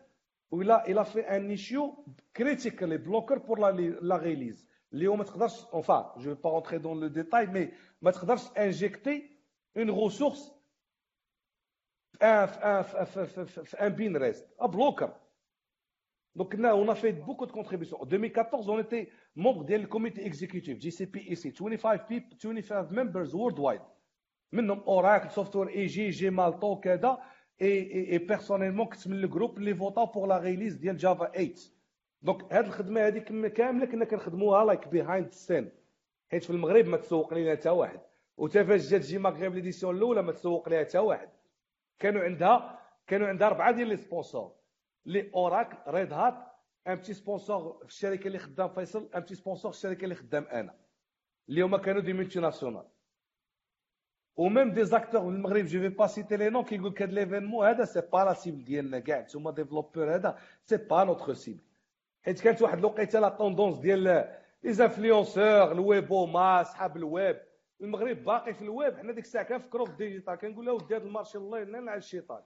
où 0.53 0.61
il 0.61 0.71
a, 0.71 0.83
il 0.87 0.97
a 0.97 1.05
fait 1.05 1.27
un 1.27 1.47
issue 1.49 1.79
critically 2.33 2.97
blocker 2.97 3.39
pour 3.45 3.57
la, 3.57 3.71
la 3.71 4.17
release. 4.17 4.65
Enfin, 5.71 6.11
je 6.17 6.29
ne 6.29 6.33
vais 6.33 6.39
pas 6.41 6.49
rentrer 6.49 6.79
dans 6.79 6.95
le 6.95 7.09
détail, 7.09 7.47
mais 7.51 7.71
ما 8.01 8.11
تقدرش 8.11 8.51
injecter 8.55 9.29
une 9.75 9.91
ressource 9.91 10.51
un, 12.21 12.47
un, 12.63 12.85
un 13.79 13.89
bin 13.89 14.17
rest, 14.17 14.47
un 14.59 14.67
blocker. 14.67 15.09
Donc 16.35 16.53
là, 16.53 16.75
on 16.75 16.87
a 16.89 16.95
fait 16.95 17.13
beaucoup 17.13 17.45
de 17.45 17.51
contributions. 17.51 18.01
En 18.01 18.05
2014, 18.05 18.69
on 18.69 18.79
était 18.79 19.09
membre 19.35 19.63
du 19.63 19.87
comité 19.87 20.25
exécutif 20.25 20.79
GCP 20.79 21.25
ici, 21.27 21.51
25 21.51 22.07
people, 22.07 22.37
25 22.41 22.91
members 22.91 23.33
worldwide. 23.33 23.81
منهم 24.51 24.83
Oracle, 24.85 25.29
Software 25.31 25.69
AG, 25.69 26.11
Gmalto, 26.11 26.79
كذا 26.79 27.19
اي 27.62 28.10
اي 28.12 28.18
بيرسونيلمون 28.18 28.86
كنت 28.86 29.08
من 29.08 29.24
ال 29.24 29.29
groupe 29.29 29.58
اللي 29.58 29.74
voté 29.74 30.04
pour 30.04 30.26
la 30.28 30.38
release 30.38 30.74
ديال 30.74 30.96
Java 30.96 31.26
8 31.32 31.54
donc 32.22 32.52
هاد 32.52 32.64
الخدمة 32.66 33.06
هادي 33.06 33.20
كاملة 33.50 33.86
كنا 33.86 34.04
كنخدموها 34.04 34.64
like 34.64 34.88
behind 34.88 35.26
ال 35.26 35.34
scene 35.34 35.70
حيت 36.30 36.44
في 36.44 36.50
المغرب 36.50 36.86
ما 36.86 36.96
تسوق 36.96 37.34
لينا 37.34 37.56
حتى 37.56 37.68
واحد. 37.70 38.00
وتا 38.36 38.64
فاش 38.64 38.88
جات 38.90 39.00
JMaghreb 39.00 39.54
l'édition 39.54 39.96
الأولى 39.96 40.22
ما 40.22 40.32
تسوق 40.32 40.68
ليها 40.68 40.84
حتى 40.84 40.98
واحد. 40.98 41.28
كانوا 41.98 42.22
عندها 42.22 42.80
كانوا 43.06 43.28
عندها 43.28 43.48
أربعة 43.48 43.70
ديال 43.72 43.88
les 43.88 43.96
sponsors 43.96 44.52
les 45.06 45.30
Oracle 45.34 45.76
Red 45.92 46.12
Hat 46.12 46.34
un 46.86 46.94
petit 46.94 47.14
sponsor 47.14 47.78
في 47.78 47.84
الشركة 47.84 48.26
اللي 48.26 48.38
خدام 48.38 48.68
فيصل 48.68 49.10
un 49.14 49.20
petit 49.20 49.34
sponsor 49.34 49.70
في 49.72 49.76
الشركة 49.78 50.04
اللي 50.04 50.14
خدام 50.14 50.44
أنا. 50.44 50.74
اللي 51.48 51.62
هما 51.62 51.78
كانوا 51.78 52.00
des 52.02 52.12
multinationales 52.12 52.84
و 54.36 54.43
même 54.43 54.70
des 54.72 54.84
acteurs 54.84 55.22
من 55.22 55.34
المغرب 55.34 55.64
je 55.64 55.80
vais 55.80 55.88
pas 55.88 56.06
citer 56.06 56.36
les 56.36 56.50
noms 56.50 56.64
كيقول 56.64 56.90
لك 56.90 57.02
هذا 57.02 57.12
l'événement 57.12 57.66
هذا 57.66 57.84
c'est 57.84 58.00
pas 58.12 58.24
la 58.24 58.32
cible 58.32 58.64
ديالنا 58.64 58.98
كاع 58.98 59.20
نتوما 59.20 59.50
développeurs 59.50 60.14
هذا 60.14 60.38
c'est 60.64 60.76
pas 60.76 61.04
notre 61.04 61.32
cible 61.32 61.60
حيت 62.22 62.40
كانت 62.40 62.62
واحد 62.62 62.78
الوقيته 62.78 63.20
la 63.20 63.28
tendance 63.28 63.78
ديال 63.78 63.98
les 63.98 64.72
influenceurs 64.72 65.72
ال 65.72 65.83
web 65.83 66.15
و 66.15 66.26
ما 66.26 66.62
صحاب 66.62 66.96
الويب 66.96 67.40
المغرب 67.80 68.24
باقي 68.24 68.54
في 68.54 68.62
الويب 68.62 68.96
حنا 68.96 69.12
ديك 69.12 69.24
الساعة 69.24 69.44
كنفكروا 69.44 69.86
في 69.86 69.92
ال 69.92 69.97
digital 69.97 70.34
كنقول 70.34 70.66
له 70.66 70.72
ودي 70.72 70.96
هذا 70.96 71.04
ال 71.04 71.09
marché 71.09 71.38
الله 71.38 71.60
ينعل 71.60 71.98
الشيطان 71.98 72.42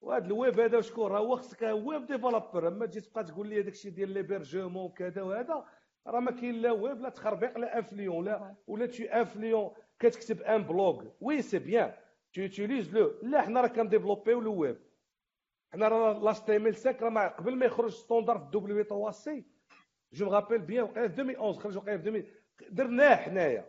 وهذا 0.00 0.26
الويب 0.26 0.60
هذا 0.60 0.80
شكون 0.80 1.12
راه 1.12 1.18
هو 1.18 1.36
خصك 1.36 1.62
web 1.62 2.06
developer 2.06 2.68
اما 2.68 2.86
تجي 2.86 3.00
تبقى 3.00 3.24
تقول 3.24 3.46
لي 3.48 3.62
داك 3.62 3.72
الشيء 3.72 3.92
ديال 3.92 4.08
l'hébergement 4.08 4.84
وكذا 4.84 5.22
وهذا 5.22 5.64
راه 6.06 6.20
ما 6.20 6.30
كاين 6.30 6.54
لا 6.54 6.72
ويب 6.72 7.00
لا 7.00 7.08
تخربيق 7.08 7.58
لا 7.58 7.78
انفليون 7.78 8.24
لا 8.24 8.54
ولا 8.66 8.86
تشي 8.86 9.04
انفليون 9.08 9.70
كتكتب 10.00 10.42
ان 10.42 10.62
بلوغ 10.62 11.04
وي 11.20 11.42
سي 11.42 11.58
بيان 11.58 11.92
tu 12.36 12.40
utilises 12.50 12.94
لو 12.94 13.12
لا 13.22 13.42
حنا 13.42 13.60
راه 13.60 13.68
كنديفلوبيو 13.68 14.40
لو 14.40 14.54
ويب 14.54 14.78
حنا 15.72 15.88
راه 15.88 16.18
لاش 16.18 16.40
تي 16.40 16.56
ام 16.56 16.66
ال 16.66 16.74
5 16.74 16.90
راه 17.00 17.28
قبل 17.28 17.56
ما 17.56 17.66
يخرج 17.66 17.90
ستوندار 17.90 18.38
في 18.38 18.44
دبليو 18.58 18.82
3 18.84 19.10
سي 19.10 19.44
جو 20.12 20.26
مغابيل 20.26 20.58
بيان 20.58 20.84
وقيلا 20.84 21.08
في 21.08 21.20
2011 21.20 21.60
خرج 21.60 21.76
وقيلا 21.76 21.98
في 21.98 22.08
2000 22.08 22.28
درناه 22.70 23.14
حنايا. 23.16 23.66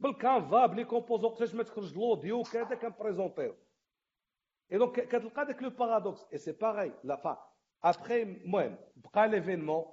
بالكانفا 0.00 0.66
بلي 0.66 0.84
كومبوزون 0.84 1.30
وقتاش 1.30 1.54
ما 1.54 1.62
تخرج 1.62 1.92
الاوديو 1.92 2.42
كذا 2.42 2.74
كنبريزونتيو 2.74 3.54
اي 4.72 4.78
دونك 4.78 5.00
كتلقى 5.00 5.46
داك 5.46 5.62
لو 5.62 5.70
بارادوكس 5.70 6.26
اي 6.32 6.38
سي 6.38 6.52
باغي 6.52 6.92
لا 7.04 7.16
فا 7.16 7.46
ابخي 7.84 8.22
المهم 8.22 8.76
بقى 8.96 9.28
l'événement 9.28 9.84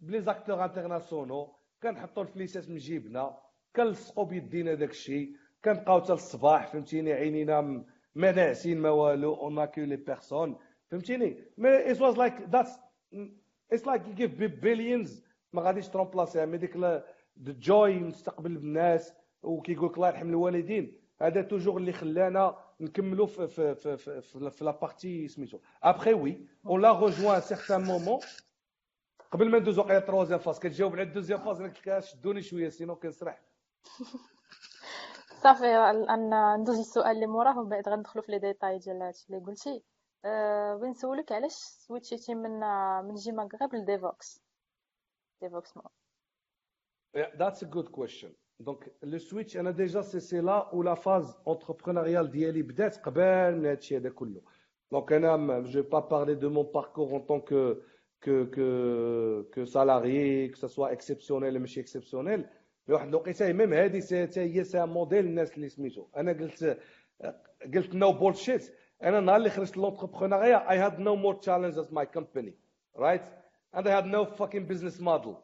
ب 0.00 0.20
les 0.20 0.33
acteurs 0.33 0.64
internationaux 0.64 1.56
كنحطوا 1.82 2.22
الفليسات 2.22 2.68
من 2.68 2.76
جيبنا. 2.76 3.43
كنلصقوا 3.76 4.24
بيدينا 4.24 4.74
داك 4.74 4.90
الشيء 4.90 5.36
كنبقاو 5.64 6.00
حتى 6.00 6.12
الصباح 6.12 6.66
فهمتيني؟ 6.66 7.12
عينينا 7.12 7.84
ما 8.14 8.32
ناعسين 8.32 8.80
ما 8.80 8.90
والو 8.90 9.34
on 9.34 9.54
manquait 9.54 9.84
les 9.84 9.96
personnes 9.96 10.58
فهمتيني؟ 10.90 11.44
mais 11.58 11.90
it 11.90 12.00
was 12.00 12.18
like 12.18 12.34
that's 12.48 12.78
it's 13.72 13.86
like 13.86 14.02
you 14.06 14.14
give 14.14 14.34
billions 14.40 15.24
ما 15.52 15.62
غاديش 15.62 15.88
ت 15.88 15.94
remplacer 15.94 16.46
ها 16.46 16.48
mais 16.48 16.58
ديك 16.58 16.76
ال 17.36 17.48
joie 17.48 17.94
مستقبل 17.98 18.56
الناس 18.56 19.14
وكيقول 19.42 19.90
لك 19.90 19.96
الله 19.96 20.08
يرحم 20.08 20.28
الوالدين. 20.28 21.00
هذا 21.20 21.42
toujours 21.42 21.76
اللي 21.76 21.92
خلانا 21.92 22.56
نكملوا 22.80 23.26
في 23.26 23.46
في 23.48 23.74
في 23.74 23.96
في, 23.96 24.20
في 24.50 24.64
la 24.64 24.70
partie 24.70 25.28
سميتو. 25.28 25.58
après 25.82 26.14
oui 26.14 26.46
on 26.66 26.82
la 26.82 26.92
rejoint 26.92 27.40
certain 27.40 27.82
moment 27.84 28.20
قبل 29.30 29.50
ما 29.50 29.58
ندوزو 29.58 29.82
قيا 29.82 29.98
troisième 29.98 30.38
phase 30.38 30.58
كتجاوب 30.58 30.92
على 30.92 31.02
ال 31.02 31.06
deuxième 31.06 31.40
phase 31.40 31.62
راك 31.62 31.98
شدوني 31.98 32.42
شوية 32.42 32.68
sinon 32.68 32.96
كنسرح. 32.96 33.42
صافي 35.42 35.66
ان 35.66 36.56
ندوز 36.60 36.78
للسؤال 36.78 37.16
اللي 37.16 37.26
موراه 37.26 37.58
ومن 37.58 37.68
بعد 37.68 37.88
غندخلو 37.88 38.22
في 38.22 38.32
les 38.32 38.38
détails 38.38 38.78
ديال 38.78 39.02
هادشي 39.02 39.26
اللي 39.30 39.44
قلتي. 39.46 39.82
أه 40.24 40.74
بغيت 40.74 40.90
نسولك 40.90 41.32
علاش 41.32 41.52
switch 41.52 42.07
يتي 42.07 42.34
من 42.34 42.60
من 43.04 43.14
JMaghreb 43.14 43.32
ل 43.32 43.74
Devoxx 43.74 44.42
Devoxx 45.42 45.76
مو. 45.76 45.82
That's 47.16 47.62
a 47.62 47.66
good 47.66 47.92
question. 47.92 48.28
donc 48.60 48.92
le 49.02 49.18
switch 49.18 49.56
أنا 49.56 49.70
déjà 49.70 50.02
c'est 50.02 50.20
c'est 50.20 50.40
la 50.40 50.74
و 50.74 50.82
la 50.82 50.94
phase 50.94 51.36
entrepreneuriale 51.46 52.30
ديالي 52.30 52.62
بدات 52.62 52.96
قبل 52.96 53.56
من 53.56 53.66
هادشي 53.66 53.96
هذا 53.96 54.10
كله. 54.10 54.40
donc 54.92 55.12
أنا 55.12 55.60
je 55.60 55.82
pas 55.82 55.98
parler 56.00 56.34
de 56.34 56.50
mon 56.50 56.66
parcours 56.74 57.10
en 57.10 57.20
tant 57.26 57.40
que 57.40 57.74
que 58.24 58.46
que 58.50 59.42
que 59.54 59.64
salarié 59.64 60.48
que 60.48 60.66
soit 60.66 60.92
exceptionnel 60.92 61.60
ماشي 61.60 61.80
exceptionnel 61.80 62.46
في 62.86 62.92
واحد 62.92 63.08
الوقيته 63.08 63.52
même 63.52 63.74
حتى 63.74 64.40
هي 64.40 64.86
موديل 64.86 65.24
الناس 65.24 65.54
اللي 65.54 65.68
سميتو. 65.68 66.06
أنا 66.16 66.32
قلت 66.32 66.78
قلت 67.74 67.94
no 67.94 68.12
bullshit 68.12 68.74
أنا 69.02 69.20
نهار 69.20 69.36
اللي 69.36 69.50
خرجت 69.50 69.76
l'entrepreneuriat 69.76 70.70
I 70.70 70.78
had 70.78 70.98
no 70.98 71.16
more 71.16 71.34
challenge 71.34 71.78
as 71.78 71.92
my 71.92 72.06
company 72.06 72.54
right 72.96 73.22
and 73.76 73.86
I 73.86 73.94
had 73.94 74.04
no 74.04 74.24
fucking 74.24 74.66
business 74.66 75.00
model 75.00 75.34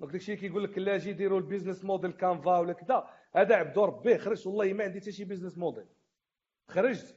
donc 0.00 0.12
داكشي 0.12 0.36
كيقول 0.36 0.64
لك 0.64 0.78
لا 0.78 0.96
جي 0.96 1.12
ديروا 1.12 1.38
ال 1.38 1.43
business 1.43 1.84
model 1.84 2.12
canvas 2.12 2.58
ولا 2.58 2.72
كذا 2.72 3.08
هذا 3.34 3.54
عبدو 3.56 3.84
ربي 3.84 4.18
خرجت 4.18 4.46
والله 4.46 4.72
ما 4.72 4.84
عندي 4.84 5.00
حتى 5.00 5.12
شي 5.12 5.24
business 5.24 5.58
model 5.58 5.86
خرجت 6.68 7.14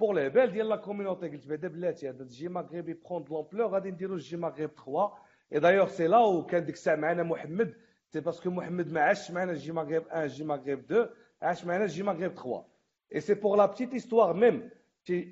pour 0.00 0.10
العبال 0.10 0.52
ديال 0.52 0.68
la 0.68 0.76
community 0.76 1.28
قلت 1.28 1.46
بعدا 1.46 1.68
بلاتي 1.68 2.08
هذا 2.08 2.22
ال 2.22 2.48
JMaghreb 2.48 2.92
il 2.94 3.03
prend 3.03 3.24
de 3.24 3.34
l'ampleur 3.34 3.66
غادي 3.66 3.90
نديرو 3.90 4.14
ال 4.14 4.36
JMaghreb 4.36 4.70
3 4.70 5.12
et 5.52 5.58
d'ailleurs 5.60 5.88
c'est 5.88 6.06
là 6.06 6.18
وكان 6.18 6.64
ديك 6.64 6.74
الساعة 6.74 6.96
معنا 6.96 7.22
محمد 7.22 7.74
c'est 8.12 8.20
parce 8.20 8.39
que 8.39 8.50
محمد 8.50 8.92
ما 8.92 9.00
عاش 9.00 9.30
معنا 9.30 9.52
ال 9.52 9.72
JMaghreb 9.72 10.02
1 10.06 10.22
ال 10.22 10.44
JMaghreb 10.44 10.78
2 10.78 11.08
عاش 11.42 11.64
معنا 11.64 11.84
ال 11.84 12.02
JMaghreb 12.02 12.32
3 12.34 12.64
et 13.14 13.20
c'est 13.20 13.34
pour 13.34 13.56
la 13.56 13.66
petite 13.66 13.94
histoire 13.94 14.34
même 14.34 14.70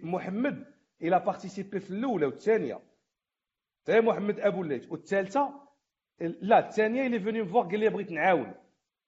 محمد 0.02 0.64
il 1.02 1.20
a 1.20 1.26
participé 1.26 1.80
في 1.80 1.90
الاولى 1.90 2.26
والثانيه 2.26 2.80
حتى 3.82 4.00
محمد 4.00 4.40
ابو 4.40 4.62
الليث 4.62 4.92
والثالثه 4.92 5.66
لا 6.20 6.58
الثانية 6.58 7.06
il 7.06 7.20
est 7.20 7.31
venu 7.31 7.44
فوق 7.44 7.70
قال 7.70 7.80
لي 7.80 7.88
بغيت 7.88 8.10
نعاون 8.10 8.54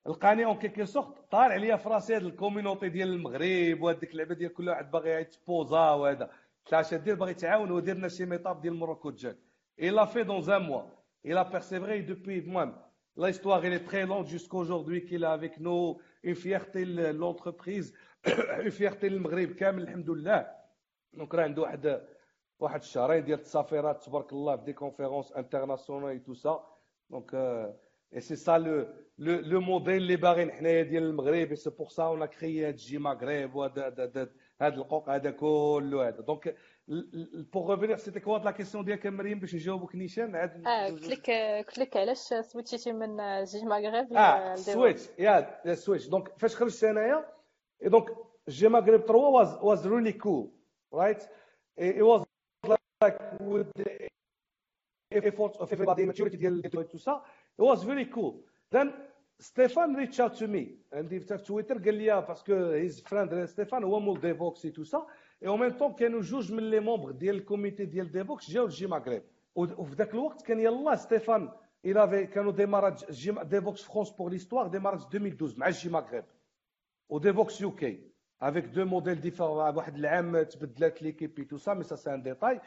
لقاني 0.06 0.44
en 0.44 0.58
quelque 0.58 0.86
sorte 0.86 1.30
طالع 1.30 1.54
عليا 1.54 1.76
في 1.76 1.88
راسي 1.88 2.16
هاد 2.16 2.22
ال 2.22 2.28
communauté 2.28 2.88
ديال 2.88 3.08
المغرب 3.08 3.82
وهاديك 3.82 4.10
اللعبه 4.12 4.34
ديال 4.34 4.52
كل 4.54 4.68
واحد 4.68 4.90
باغي 4.90 5.10
يتبوزا 5.10 5.90
وهذا 5.90 6.30
ثلاثة 6.68 6.96
دير 6.96 7.14
باغي 7.14 7.34
تعاون 7.34 7.70
وديرنا 7.70 8.08
شي 8.08 8.24
meetup 8.24 8.60
ديال 8.60 8.74
Morocco 8.74 9.10
JUG 9.10 9.36
et 9.80 9.90
il 9.90 10.04
a 10.04 10.10
vu 10.10 10.22
don 10.22 10.52
en 10.52 10.62
moi 10.62 10.82
et 11.26 11.32
il 11.32 11.42
a 11.42 11.48
persévéré 11.48 12.00
depuis 12.00 12.38
المهم 12.38 12.76
l'histoire 13.18 13.62
elle 13.64 13.72
est 13.72 13.84
très 13.90 14.06
longue 14.06 14.26
jusqu'aujourd'hui 14.26 15.04
qu'il 15.04 15.22
est 15.24 15.26
avec 15.26 15.58
nous 15.60 15.98
une 16.24 16.34
fierté 16.34 16.84
l'entreprise 16.84 17.92
une 18.64 18.70
fierté 18.70 19.08
للمغرب 19.08 19.52
كامل 19.52 19.82
الحمد 19.82 20.10
لله 20.10 20.50
donc 21.12 21.34
راه 21.34 21.42
عنده 21.44 21.62
واحد 21.62 22.00
واحد 22.60 22.80
الشهرين 22.80 23.24
ديال 23.24 23.38
التسافيرات 23.38 24.02
تبارك 24.04 24.32
الله 24.32 24.56
في 24.56 24.64
des 24.64 24.72
conférences 24.72 25.32
internationales 25.32 26.22
tout 26.24 26.34
ça 26.34 26.64
Donc, 27.10 27.32
euh, 27.32 27.66
et 28.12 28.20
c'est 28.20 28.36
ça 28.36 28.58
le, 28.58 28.76
le, 29.18 29.40
le 29.40 29.58
modèle 29.60 29.96
اللي 30.02 30.16
باغي 30.16 30.52
حنايا 30.52 30.82
ديال 30.82 31.02
المغرب 31.02 31.54
c'est 31.54 31.70
pour 31.70 31.88
ça 31.88 32.02
on 32.02 32.26
crée 32.26 32.68
هاد 32.68 32.74
JMaghreb 32.76 33.54
وهذا 33.54 34.28
هاد 34.60 34.74
القوق 34.78 35.08
هذا 35.10 35.30
كله 35.30 36.08
هذا 36.08 36.20
donc 36.20 36.56
pour 37.52 37.70
revenir 37.70 37.96
c'était 37.96 38.20
quoi 38.20 38.38
la 38.38 38.50
question 38.50 38.84
ديالك 38.84 39.06
مريم 39.06 39.38
باش 39.38 39.54
نجاوبك 39.54 39.94
نيشان 39.94 40.36
عاد 40.36 40.66
آه 40.66 40.86
قلت 40.86 41.08
لك 41.08 41.30
قلت 41.66 41.78
لك 41.78 41.96
علاش 41.96 42.18
switch 42.18 42.68
يتي 42.68 42.92
من 42.92 43.44
JMaghreb 43.44 44.12
آه 44.12 44.54
switch 44.54 45.08
yeah 45.18 45.74
switch 45.74 46.08
donc 46.08 46.38
فاش 46.38 46.56
خرجت 46.56 46.84
انايا 46.84 47.34
et 47.82 47.88
donc 47.88 48.06
JMaghreb 48.48 49.00
3 49.00 49.14
was 49.14 49.58
was 49.62 49.86
really 49.86 50.12
cool 50.12 50.50
right 50.92 51.22
it 51.78 52.02
was 52.02 52.22
like 52.68 53.18
effort 55.14 55.56
of 55.56 55.72
everybody, 55.72 56.06
maturity 56.06 56.36
ديال 56.36 56.88
tout 56.88 56.98
ça 56.98 57.22
it 57.60 57.64
was 57.64 57.82
very 57.84 58.04
cool. 58.04 58.34
Then 58.70 58.88
ستيفان 59.38 59.96
reached 59.96 60.20
out 60.20 60.34
to 60.38 60.46
me. 60.46 60.66
عندي 60.92 61.20
في 61.20 61.38
تويتر 61.38 61.78
قال 61.78 61.94
لي 61.94 62.20
parce 62.20 62.41
que 62.42 62.54
his 62.54 63.00
friend 63.00 63.44
ستيفان 63.44 63.84
هو 63.84 64.00
مول 64.00 64.20
Devoxx 64.20 64.64
et 64.64 64.70
tout 64.70 64.84
ça 64.84 65.06
et 65.42 65.48
en 65.48 65.60
même 65.60 65.70
temps 65.70 65.92
كانوا 65.92 66.20
جوج 66.20 66.52
من 66.52 66.70
les 66.70 66.80
membres 66.80 67.10
ديال 67.10 67.36
ال 67.36 67.43
comité 67.43 67.84
ديال 67.84 68.12
Devoxx 68.12 68.50
جاو 68.50 68.66
ل 68.66 68.86
JMaghreb 68.86 69.22
وفي 69.54 69.94
ذاك 69.94 70.14
الوقت 70.14 70.42
كان 70.42 70.60
يلا 70.60 70.96
ستيفان 70.96 71.50
il 71.84 72.04
avait 72.04 72.26
كانوا 72.26 72.52
démarrage 72.52 73.10
de 73.10 73.34
Devoxx 73.44 73.82
France 73.82 74.10
pour 74.10 74.30
l'histoire 74.30 74.66
démarrage 74.66 75.00
2012 75.14 75.58
مع 75.58 75.70
JMaghreb 75.70 76.24
و 77.08 77.16
Devoxx 77.16 77.60
UK 77.60 78.10
avec 78.42 78.64
deux 78.64 78.84
modèles 78.84 79.20
différents 79.20 79.76
واحد 79.76 79.94
العام 79.96 80.42
تبدلات 80.42 81.02
l'équipe 81.02 81.38
et 81.38 81.44
tout 81.44 81.56
ça 81.56 81.74
mais 81.74 81.84
ça 81.84 81.96
c'est 81.96 82.14
un 82.14 82.22
détail 82.22 82.60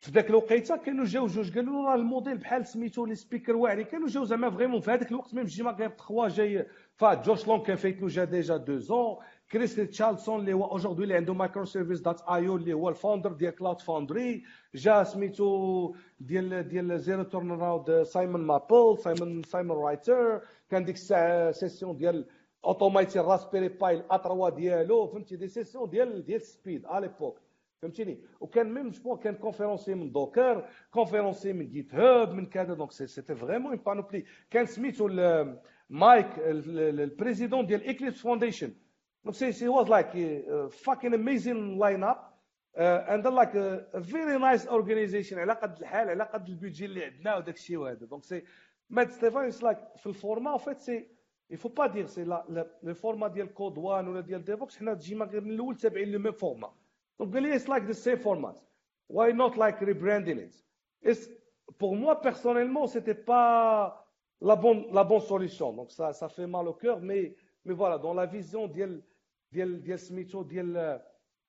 في 0.00 0.10
ذاك 0.10 0.30
الوقيته 0.30 0.76
كانوا 0.76 1.04
جاو 1.04 1.26
جوج 1.26 1.54
قالوا 1.54 1.86
راه 1.86 1.94
الموديل 1.94 2.38
بحال 2.38 2.66
سميتو 2.66 3.06
les 3.06 3.14
speakers 3.14 3.56
واعرين 3.56 3.84
كانوا 3.84 4.08
جاو 4.08 4.24
زعما 4.24 4.50
vraiment 4.50 4.80
في 4.80 4.90
هذاك 4.90 5.10
الوقت 5.10 5.34
même 5.34 5.44
JMaghreb 5.44 5.88
3 5.88 6.28
j'avais 6.28 7.14
Josh 7.14 7.48
Long 7.48 7.60
كان 7.62 7.76
فايت 7.76 8.02
له 8.02 8.08
جا 8.08 8.24
déjà 8.24 8.56
deux 8.56 8.78
ans 8.78 9.16
Chris 9.52 9.76
Richardson 9.76 10.40
اللي 10.40 10.52
هو 10.52 10.64
aujourd'hui 10.64 11.02
اللي 11.02 11.14
عنده 11.14 11.34
microservices 11.34 12.00
dot 12.00 12.20
io 12.20 12.56
اللي 12.56 12.72
هو 12.72 12.88
ال 12.88 12.93
founder 12.93 13.32
ديال 13.32 13.54
Cloud 13.54 13.80
Foundry 13.80 14.42
جا 14.74 15.02
سميتو 15.02 15.94
ديال 16.20 16.68
ديال 16.68 17.00
ZeroTurnaround 17.00 18.02
Simon 18.02 18.40
Maple 18.40 18.98
Simon 18.98 19.42
Simon 19.42 19.76
Ritter 19.76 20.40
كان 20.70 20.84
ديك 20.84 20.94
الساعة 20.94 21.50
session 21.50 21.96
ديال 21.96 22.26
automate 22.64 23.18
Raspberry 23.18 23.68
Pi 23.68 24.04
ا 24.10 24.16
3 24.16 24.48
ديالو 24.48 25.06
فهمتي 25.06 25.36
des 25.36 25.48
sessions 25.48 25.90
ديال 25.90 26.24
ديال 26.24 26.42
speed 26.42 26.86
à 26.86 27.00
l'époque 27.00 27.38
فهمتيني 27.82 28.18
وكان 28.40 28.74
même 28.74 28.90
جو 28.90 29.16
كان 29.16 29.34
conférencier 29.34 29.94
من 29.94 30.12
Docker 30.12 30.68
conférencier 30.90 31.52
من 31.52 31.70
GitHub 31.70 32.32
من 32.34 32.46
كذا 32.46 32.74
donc 32.74 32.92
c'était 32.92 33.34
vraiment 33.34 33.72
une 33.72 33.80
panoplie 33.86 34.24
كان 34.50 34.66
سميتو 34.66 35.08
Mike 35.90 36.26
ال 36.38 36.51
président 36.51 37.66
ديال 37.66 37.88
Eclipse 37.88 38.18
Foundation 38.20 38.72
donc 39.24 39.34
c'est 39.36 39.52
c'est 39.52 39.68
was 39.68 39.88
like 39.88 40.08
fucking 40.68 41.14
amazing 41.14 41.78
line 41.78 42.04
up 42.04 42.16
and 42.76 43.26
like 43.26 43.50
very 44.02 44.38
nice 44.38 44.66
organization 44.66 45.38
على 45.38 45.52
قد 45.52 45.78
الحال 45.78 46.08
على 46.08 46.24
قد 46.24 46.48
ال 46.48 46.53
budget 46.53 46.84
اللي 46.84 47.04
عندنا 47.04 47.36
وداك 47.36 47.54
الشيء 47.54 47.76
وهذا 47.76 48.06
donc 48.06 48.24
c'est 48.24 48.42
mais 48.90 49.10
ستيفان 49.10 49.50
like 49.62 49.78
في 49.96 50.06
ال 50.06 50.13
format 50.13 50.56
فيت 50.58 50.80
c'est 50.80 51.08
il 51.52 51.58
faut 51.58 51.74
pas 51.80 51.88
dire 51.88 52.08
c'est 52.08 52.24
la 52.24 52.46
le 52.82 52.94
format 52.94 53.28
ديال 53.28 53.54
Code 53.54 53.78
One 53.78 54.08
ولا 54.08 54.20
ديال 54.20 54.44
Devoxx 54.44 54.78
حنا 54.78 54.94
ت 54.94 55.24
JMaghreb 55.24 55.40
من 55.40 55.50
الأول 55.50 55.76
تابعين 55.76 56.12
le 56.12 56.18
même 56.18 56.32
format 56.32 56.72
Donc, 57.18 57.34
it's 57.36 57.68
like 57.68 57.86
the 57.86 57.94
same 57.94 58.18
format. 58.18 58.56
Why 59.06 59.30
not 59.32 59.56
like 59.56 59.80
rebranding 59.80 60.38
it? 60.38 60.54
It's, 61.02 61.28
pour 61.78 61.94
moi, 61.96 62.20
personnellement, 62.20 62.86
c'était 62.86 63.14
pas 63.14 64.08
la 64.40 64.56
bonne, 64.56 64.86
la 64.92 65.04
bonne 65.04 65.20
solution. 65.20 65.72
Donc, 65.72 65.92
ça, 65.92 66.12
ça 66.12 66.28
fait 66.28 66.46
mal 66.46 66.66
au 66.66 66.72
cœur, 66.72 67.00
mais, 67.00 67.34
mais 67.64 67.74
voilà, 67.74 67.98
dans 67.98 68.14
la 68.14 68.26
vision 68.26 68.66
ديال 68.66 69.02
ديال 69.52 69.82
ديال 69.82 69.98
سميتو 69.98 70.42
ديال 70.42 71.00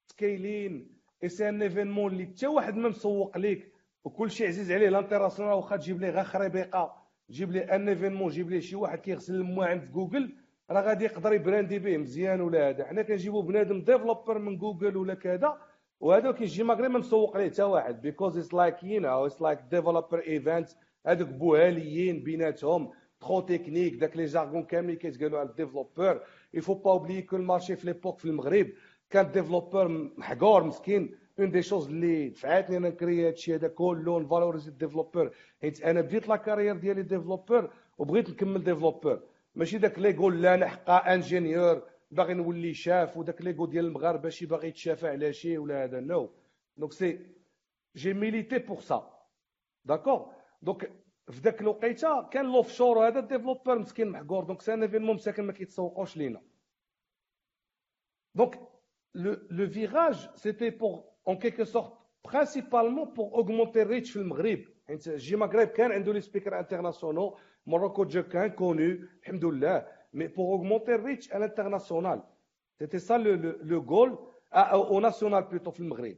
scaling 0.06 0.98
et 1.24 1.30
c'est 1.30 1.50
un 1.50 1.62
événement 1.62 2.12
اللي 2.14 2.26
حتى 2.26 2.48
واحد 2.48 2.76
ما 2.76 2.90
مسوق 2.90 3.38
ليك. 3.38 3.74
وكل 4.04 4.32
شيء 4.32 4.48
عزيز 4.48 4.72
عليه. 4.72 4.88
ال 4.88 4.92
international 4.92 5.54
واخا 5.54 5.78
تجيب 5.78 6.02
ليه 6.02 6.10
غير 6.10 6.24
خريبيقة. 6.24 7.04
جيب 7.30 7.52
ليه 7.52 7.76
un 7.76 7.90
événement 7.90 8.30
جيب 8.30 8.50
ليه 8.50 8.60
شي 8.60 8.76
واحد 8.76 9.00
كيغسل 9.00 9.36
المواعن 9.36 9.80
في 9.80 9.88
جوجل. 9.88 10.36
راه 10.72 10.82
غادي 10.82 11.06
يقدر 11.06 11.34
ي 11.34 11.40
brand 11.40 11.73
ي 11.73 11.80
به 11.80 11.98
مزيان 11.98 12.42
ولا 12.42 12.70
هذا. 12.70 12.86
حنا 12.86 13.02
كنجيبو 13.02 13.42
بنادم 13.42 13.82
developer 13.82 14.40
من 14.40 14.58
جوجل 14.58 14.98
ولا 14.98 15.14
كذا. 15.14 15.58
وهذا 16.00 16.32
كيجي 16.32 16.62
المغرب 16.62 16.92
ما 16.92 17.00
مسوق 17.00 17.38
ليه 17.38 17.50
حتى 17.50 17.64
واحد. 17.64 18.02
because 18.02 18.38
it's 18.38 18.54
like 18.54 18.84
you 18.84 19.02
know 19.02 19.26
it's 19.26 19.42
like 19.42 19.60
developer 19.72 20.20
event 20.28 20.70
هذوك 21.08 21.30
بوهاليين 21.30 22.24
بيناتهم. 22.24 22.92
trop 23.20 23.42
technique 23.42 23.96
داك 23.96 24.18
les 24.18 24.26
jargons 24.26 24.64
كاملين 24.64 24.96
كيتقالوا 24.96 25.40
على 25.40 25.50
ال 25.50 25.55
développeur 25.55 26.11
il 26.11 26.22
faut 26.54 26.74
pas 26.74 26.92
oublier 26.92 27.22
que 27.22 27.36
ال 27.36 27.41
marché 27.41 27.76
في 27.76 27.86
l'époque 27.88 28.20
في 28.20 28.26
المغرب 28.26 28.68
كان 29.10 29.32
développeur 29.32 29.88
محقور 30.18 30.64
مسكين 30.64 31.16
une 31.40 31.52
des 31.52 31.62
choses 31.62 31.88
اللي 31.88 32.30
دفعتني 32.30 32.78
أنا 32.78 32.90
ن 32.90 32.96
créer 32.96 33.28
هادشي 33.28 33.56
هذا 33.56 33.68
كله 33.68 34.20
ن 34.20 34.25
valoriser 34.25 34.70
ال 34.70 34.75
développeur 34.75 35.32
حيت 35.62 35.82
أنا 35.82 36.02
بديت 36.02 36.28
la 36.28 36.36
carrière 36.36 36.76
ديالي 36.78 37.04
développeur 37.04 37.70
وبغيت 37.98 38.30
نكمل 38.30 38.64
développeur 38.64 39.20
ماشي 39.56 39.78
داك 39.78 39.98
يقول 39.98 40.42
لا 40.42 40.54
أنا 40.54 40.68
حقا 40.68 41.14
ingénieur 41.14 41.82
باغي 42.12 42.34
نولي 42.34 42.74
شاف 42.74 43.18
وداك 43.18 43.42
l'ego 43.42 43.66
ديال 43.66 43.86
المغاربه 43.86 44.30
شي 44.30 44.46
باغي 44.46 44.68
يتشافى 44.68 45.08
على 45.08 45.34
شي 45.34 45.58
ولا 45.58 45.84
هذا 45.84 46.00
non 46.00 46.30
donc 46.78 46.94
c'est 46.94 47.20
j'ai 47.96 48.14
milité 48.14 48.58
pour 48.60 48.80
ça 48.80 49.10
d'accord 49.86 50.32
donc 50.62 50.92
في 51.32 51.40
ذاك 51.40 51.62
الوقيته 51.62 52.28
كان 52.30 52.46
l'offshore 52.46 53.08
هذا 53.08 53.20
developer 53.20 53.80
مسكين 53.80 54.10
محقور. 54.10 54.44
donc 54.44 54.62
c'est 54.62 54.76
un 54.76 54.82
événement 54.82 55.16
مساكن 55.16 55.44
ما 55.44 55.54
كيتسوقوش 55.54 56.18
لينا. 56.18 56.42
donc 58.36 58.60
le 59.16 59.68
virage 59.68 60.30
c'était 60.36 60.70
pour 60.70 61.04
en 61.28 61.36
quelque 61.36 61.64
sorte 61.64 61.94
principalement 62.26 63.14
pour 63.14 63.34
augmenter 63.34 63.82
ال 63.82 63.87
reach 63.87 64.12
في 64.12 64.20
المغرب. 64.20 64.60
حيت 64.88 65.10
JMaghreb 65.10 65.68
كان 65.68 65.92
عنده 65.92 66.14
les 66.14 66.22
speakers 66.22 66.60
internationaux 66.60 67.34
Morocco 67.66 68.04
JUG 68.04 68.24
كان 68.24 68.50
connu 68.50 68.82
الحمد 69.22 69.46
لله 69.46 69.88
mais 70.14 70.28
pour 70.28 70.56
augmenter 70.56 70.96
ال 70.96 71.02
reach 71.02 71.32
à 71.32 71.36
l'international 71.36 72.20
c'était 72.80 73.00
ça 73.00 73.18
le 73.18 73.80
goal 73.80 74.28
au 74.54 75.00
national 75.00 75.44
plutôt 75.44 75.72
في 75.72 75.80
المغرب. 75.80 76.18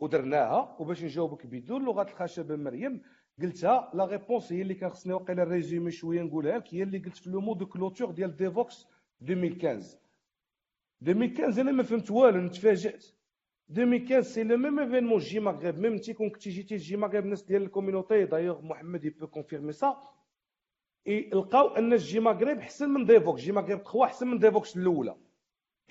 ودرناها 0.00 0.76
وباش 0.78 1.04
نجاوبك 1.04 1.46
بدون 1.46 1.84
لغة 1.84 2.02
الخشبه 2.02 2.56
مريم 2.56 3.02
قلتها 3.42 3.90
la 3.94 4.04
réponse 4.04 4.52
هي 4.52 4.62
اللي 4.62 4.74
كان 4.74 4.90
خصني 4.90 5.12
واقيلا 5.12 5.44
résumer 5.44 5.90
شوية 5.90 6.22
نقولها 6.22 6.58
لك 6.58 6.74
هي 6.74 6.82
اللي 6.82 6.98
قلت 6.98 7.16
في 7.16 7.30
le 7.30 7.40
mot 7.40 7.54
de 7.54 7.66
clôture 7.66 8.10
ديال 8.10 8.36
Devoxx 8.36 8.86
2015 9.22 9.98
2015 11.02 11.60
أنا 11.60 11.72
ما 11.72 11.82
فهمت 11.82 12.10
والو 12.10 12.40
نتفاجأت. 12.40 13.06
2015 13.70 14.20
c'est 14.22 14.42
le 14.44 14.56
même 14.56 14.78
événement 14.78 15.18
JMaghreb 15.18 15.78
même 15.78 15.92
انت 15.92 16.10
كون 16.10 16.30
كنتي 16.30 16.50
جيتي 16.50 16.76
JMaghreb 16.76 17.24
الناس 17.24 17.42
ديال 17.42 17.62
ال 17.62 17.68
community 17.68 18.24
d'ailleurs 18.24 18.62
محمد 18.62 19.04
il 19.04 19.11
peut 19.11 19.26
confirmer 19.26 19.72
ça 19.72 19.96
لقاو 21.08 21.68
أن 21.68 21.96
JMaghreb 21.96 22.58
أحسن 22.58 22.90
من 22.90 23.04
Devoxx. 23.04 23.40
JMaghreb 23.40 23.78
3 23.78 24.04
أحسن 24.04 24.28
من 24.28 24.38
Devoxx 24.38 24.76
الأولى. 24.76 25.16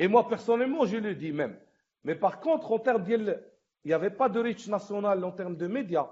et 0.02 0.08
moi 0.08 0.22
personnellement 0.22 0.88
je 0.88 0.98
le 0.98 1.12
dis 1.12 1.32
même 1.32 1.60
mais 2.04 2.14
par 2.14 2.36
contre 2.36 2.70
en 2.70 2.84
termes 2.84 3.04
ديال 3.04 3.50
il 3.86 3.88
n'y 3.88 3.94
avait 3.94 4.10
pas 4.10 4.28
de 4.30 4.40
reach 4.42 4.68
national 4.68 5.24
en 5.24 5.32
termes 5.32 5.56
de 5.56 5.68
médias, 5.68 6.10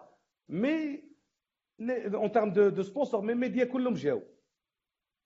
mais 0.47 1.03
en 1.79 2.29
termes 2.29 2.53
de, 2.53 2.69
de 2.69 2.83
sponsors 2.83 3.23
mais 3.23 3.33
médias 3.33 3.65
كلهم 3.65 3.93
جاو. 3.93 4.21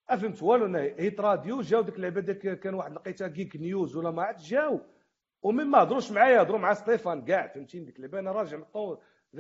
فهمت 0.10 0.44
والو 0.44 0.66
أنا 0.66 0.80
Hit 0.80 1.20
Radio 1.20 1.62
جاو 1.62 1.82
ديك 1.82 1.96
اللعبة 1.96 2.22
ديك 2.22 2.60
كان 2.60 2.74
واحد 2.74 2.94
لقيتها 2.94 3.28
جيك 3.28 3.56
نيوز 3.56 3.96
ولا 3.96 4.12
ما 4.12 4.24
عرفت 4.24 4.46
جاو. 4.46 4.80
ومن 5.44 5.66
ما 5.66 5.84
هضروش 5.84 6.12
معايا 6.12 6.42
هضروا 6.42 6.60
مع 6.60 6.74
ستيفان 6.74 7.26
كاع 7.26 7.48
فهمتيني 7.48 7.86
ديك 7.86 7.96
اللعبة. 7.96 8.20
أنا 8.20 8.32
راجع 8.32 8.58
من 8.58 8.64
قال 8.64 8.98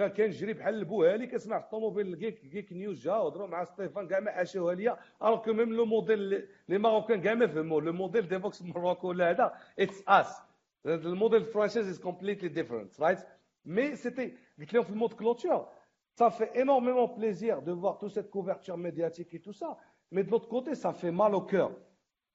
كنجري 0.07 0.53
بحال 0.53 0.75
البوهالي 0.75 1.27
كنسمع 1.27 1.59
في 1.59 1.65
الطوموبيل 1.65 2.19
جيك 2.19 2.45
جيك 2.45 2.73
نيوز 2.73 3.01
جا 3.01 3.11
هضروا 3.11 3.47
مع 3.47 3.63
ستيفان 3.63 4.07
كاع 4.07 4.19
ما 4.19 4.31
حاشوها 4.31 4.75
ليا. 4.75 4.97
alors 5.23 5.43
que 5.43 5.53
même 5.53 5.73
le 5.73 5.85
modèle 5.85 6.47
les 6.69 6.77
Marocains 6.77 7.21
كاع 7.21 7.33
ما 7.33 7.47
فهموا 7.47 7.81
le 7.81 7.93
modèle 7.93 8.27
Devoxx 8.27 8.61
Morocco 8.61 9.07
ولا 9.07 9.29
هذا 9.29 9.53
it's 9.79 10.03
it's 10.07 10.41
ال 10.85 10.95
model 10.95 11.45
franchise 11.45 11.87
is 11.87 11.99
completely 11.99 12.49
different 12.49 13.01
right 13.01 13.19
mais 13.65 13.95
c'était 13.95 14.33
قلت 14.59 14.73
لهم 14.73 14.83
في 14.83 14.89
ال 14.89 14.93
mot 14.93 15.05
de 15.05 15.13
clôture 15.13 15.67
Ça 16.15 16.29
fait 16.29 16.51
énormément 16.55 17.07
plaisir 17.07 17.61
de 17.61 17.71
voir 17.71 17.97
toute 17.97 18.13
cette 18.13 18.29
couverture 18.29 18.77
médiatique 18.77 19.33
et 19.33 19.39
tout 19.39 19.53
ça. 19.53 19.77
Mais 20.11 20.23
de 20.23 20.29
l'autre 20.29 20.49
côté, 20.49 20.75
ça 20.75 20.93
fait 20.93 21.11
mal 21.11 21.33
au 21.35 21.41
cœur. 21.41 21.71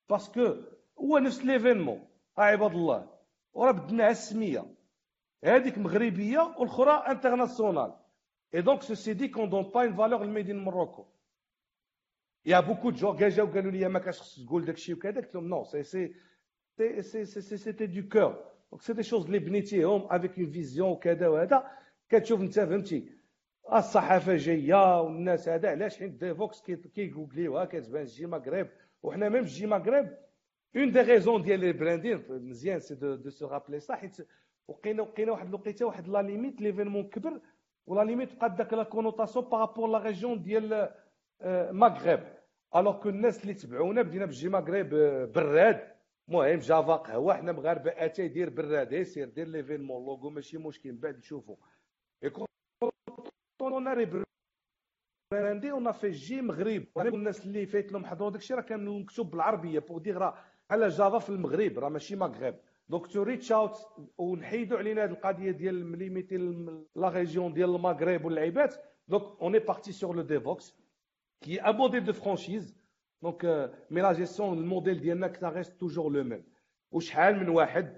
Parce 0.09 0.29
que, 0.29 0.65
هو 1.01 1.19
نفس 1.19 1.45
l'événement 1.45 2.09
عباد 2.39 2.75
الله 2.75 3.09
وراه 3.53 3.73
بدلنا 3.73 4.11
السميه 4.11 4.65
هذيك 5.45 5.79
مغربيه 5.79 6.39
والاخرى 6.59 7.05
internationale 7.13 8.63
et 8.63 8.69
donc 8.69 8.83
ceci 8.83 9.13
dit 9.15 9.29
qu'on 9.29 9.51
donne 9.51 9.63
pas 9.63 9.83
une 9.83 9.95
valeur 9.95 10.23
ال 10.23 10.28
made 10.28 10.51
in 10.51 10.59
Morocco 10.59 11.07
y 12.47 12.61
a 12.61 12.64
beaucoup 12.64 12.91
de 12.91 12.97
gens 12.97 13.29
جاو 13.29 13.47
قالوا 13.47 13.71
لي 13.71 13.89
ما 13.89 13.99
كاش 13.99 14.21
خصك 14.21 14.47
تقول 14.47 14.65
داكشي 14.65 14.93
وكذا 14.95 15.21
قلت 15.21 15.35
لهم 15.35 15.49
non 15.49 15.65
c'est 15.65 15.83
c'est 15.83 16.15
c'est 17.03 17.25
c'est 17.25 17.57
c'était 17.57 17.87
de 17.87 18.09
cœur 18.09 18.45
donc 18.71 18.83
c'est 18.83 18.93
des 18.93 19.03
choses 19.03 19.31
الصحافة 23.73 24.37
جاية 24.37 25.01
والناس 25.01 25.49
هذا 25.49 25.71
علاش 25.71 25.99
حيت 25.99 26.11
Devoxx 26.11 26.63
كي 26.95 27.07
google 27.07 27.46
يوها 27.46 27.65
كتبان 27.65 28.05
JMaghreb 28.05 28.69
وحنا 29.03 29.29
même 29.29 29.45
JMaghreb. 29.45 30.17
une 30.77 30.93
des 30.93 31.01
raisons 31.01 31.43
ديال 31.43 31.61
le 31.61 31.73
rebranding 31.73 32.25
مزيان 32.29 32.81
سي 32.81 32.95
de, 32.95 33.15
de 33.15 33.31
se 33.31 33.47
rappeler 33.47 33.81
صح 33.81 33.99
حيت 33.99 34.17
وقينا 34.69 35.03
وقينا 35.03 35.33
واحد 35.33 35.49
الوقيتة 35.49 35.87
واحد 35.87 36.09
la 36.09 36.23
limite 36.23 36.61
l'événement 36.61 37.09
كبر 37.09 37.41
ولا 37.87 38.05
limite 38.05 38.37
بقات 38.37 38.53
داك 38.53 38.73
la 38.73 38.83
connotation 38.83 39.45
par 39.45 39.58
rapport 39.58 39.89
la 39.89 39.99
région 39.99 40.43
ديال 40.43 40.91
مغرب. 41.73 42.21
alors 42.77 43.03
que 43.03 43.09
الناس 43.09 43.43
اللي 43.43 43.55
تبعونا 43.55 44.03
بدينا 44.03 44.27
ب 44.27 44.49
JMaghreb 44.49 44.89
براد. 45.35 45.81
المهم 46.29 46.59
جافا 46.59 46.97
قهوة 46.97 47.35
حنا 47.35 47.53
مغاربة 47.53 47.91
أتاي 47.91 48.29
دير 48.29 48.51
براد 48.51 49.03
سير 49.03 49.29
دير 49.29 49.49
l'événement 49.49 50.07
logo 50.07 50.31
ماشي 50.31 50.59
مشكل 50.59 50.93
من 50.93 50.99
بعد 50.99 51.19
نشوفو. 51.19 51.57
On 53.73 53.87
a 53.87 54.25
rebrandé 55.33 55.71
on 55.71 55.93
fait 55.93 56.11
JMaghreb. 56.11 56.85
الناس 56.99 57.47
اللي 57.47 57.67
فايت 57.67 57.93
لهم 57.93 58.07
حضروا 58.07 58.31
داكشي 58.31 58.55
راه 58.55 58.63
كان 58.63 59.01
مكتوب 59.01 59.31
بالعربية 59.31 59.79
pour 59.79 59.99
dire 59.99 60.19
راه 60.19 60.35
على 60.71 60.89
جافا 60.89 61.19
في 61.19 61.31
المغرب 61.31 61.79
راه 61.79 61.89
ماشي 61.89 62.17
مغرب. 62.17 62.55
donc 62.89 63.07
to 63.07 63.23
reach 63.23 63.53
out 63.53 63.77
ونحيدوا 64.19 64.79
علينا 64.79 65.05
هذه 65.05 65.11
القضية 65.11 65.51
ديال 65.51 65.87
limiter 65.87 66.37
la 66.97 67.09
région 67.09 67.53
ديال 67.53 67.75
المغرب 67.75 68.25
واللعيبات 68.25 68.75
donc 69.09 69.23
on 69.43 69.55
est 69.55 69.61
parti 69.61 69.93
sur 69.93 70.17
le 70.17 70.23
Devoxx 70.23 70.75
qui 71.41 71.61
est 71.61 71.70
un 71.70 71.77
modèle 71.77 72.05
de 72.05 72.13
franchise 72.13 72.77
donc 73.23 73.45
mais 73.91 74.01
la 74.01 74.13
gestion 74.13 74.59
ال 74.59 74.65
modèle 74.65 75.01
ديالنا 75.01 75.29
كتا 75.29 75.49
reste 75.49 75.81
toujours 75.81 76.13
le 76.13 76.25
même 76.25 76.45
وشحال 76.91 77.37
من 77.41 77.49
واحد 77.49 77.97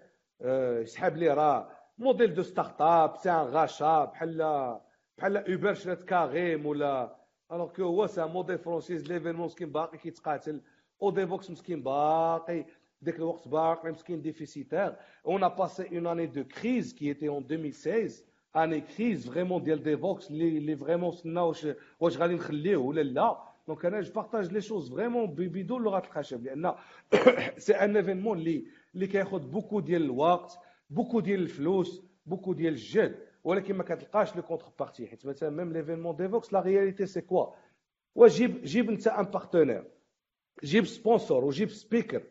يسحب 0.81 1.17
لي 1.17 1.29
راه 1.29 1.71
modèle 1.99 2.35
de 2.35 2.43
startup 2.43 3.15
un 3.27 3.31
rachat 3.33 4.05
بحال 4.05 4.79
بحال 5.19 5.37
Uber 5.37 5.75
شرات 5.75 6.03
Careem 6.03 6.67
ولا 6.67 7.17
alors 7.53 7.73
que 7.73 7.83
هو 7.83 8.07
c'est 8.07 8.27
un 8.27 8.35
modèle 8.35 8.59
franchise 8.59 9.13
l'événement 9.13 9.47
مسكين 9.47 9.73
باقي 9.73 9.99
كيتقاتل 9.99 10.61
أو 11.03 11.11
Devoxx 11.11 11.51
مسكين 11.51 11.83
باقي 11.83 12.65
ديك 13.03 13.17
الوقت 13.17 13.49
باقي 13.49 13.91
مسكين 13.91 14.23
déficitaire 14.23 14.97
on 15.27 15.45
a 15.45 15.49
passé 15.49 15.99
une 15.99 16.07
année 16.07 16.27
de 16.27 16.45
crise 16.45 16.95
qui 16.95 17.09
était 17.09 17.29
en 17.29 17.47
2016 17.51 18.23
année 18.57 18.81
crise 18.81 19.29
vraiment 19.31 19.63
ديال 19.63 19.83
Devoxx 19.83 20.31
اللي 20.31 20.59
اللي 20.59 20.77
vraiment 20.77 21.13
سنا 21.13 21.43
واش 21.43 21.67
واش 22.01 22.17
غادي 22.17 22.35
نخليه 22.35 22.77
ولا 22.77 23.01
لا 23.01 23.39
donc 23.69 23.85
أنا 23.85 24.01
je 24.01 24.13
partage 24.13 24.53
les 24.53 24.61
choses 24.61 24.91
vraiment 24.93 25.27
بدون 25.27 25.83
لغه 25.83 25.99
الخشب 25.99 26.45
لأن 26.45 26.75
c'est 27.57 27.75
un 27.75 27.97
événement 27.97 28.39
اللي 28.39 28.65
اللي 28.95 29.07
كياخذ 29.07 29.39
beaucoup 29.39 29.81
ديال 29.81 30.03
الوقت 30.03 30.59
beaucoup 30.91 31.21
ديال 31.21 31.41
الفلوس 31.41 32.03
beaucoup 32.27 32.53
ديال 32.53 32.73
الجهد 32.73 33.28
ولكن 33.45 33.75
ما 33.75 33.83
كتلقاش 33.85 34.37
le 34.37 34.43
contrepartie 34.43 35.07
حيت 35.07 35.27
مثلا 35.27 35.51
même 35.51 35.73
l'événement 35.73 36.17
Devoxx 36.17 36.53
la 36.53 36.61
réalité 36.61 37.07
c'est 37.07 37.21
quoi? 37.21 37.47
وجيب 38.15 38.63
جيب 38.65 38.91
انت 38.91 39.07
un 39.09 39.25
partenaire 39.25 39.85
جيب 40.65 40.87
sponsor 40.87 41.45
وجيب 41.45 41.71
speaker 41.71 42.23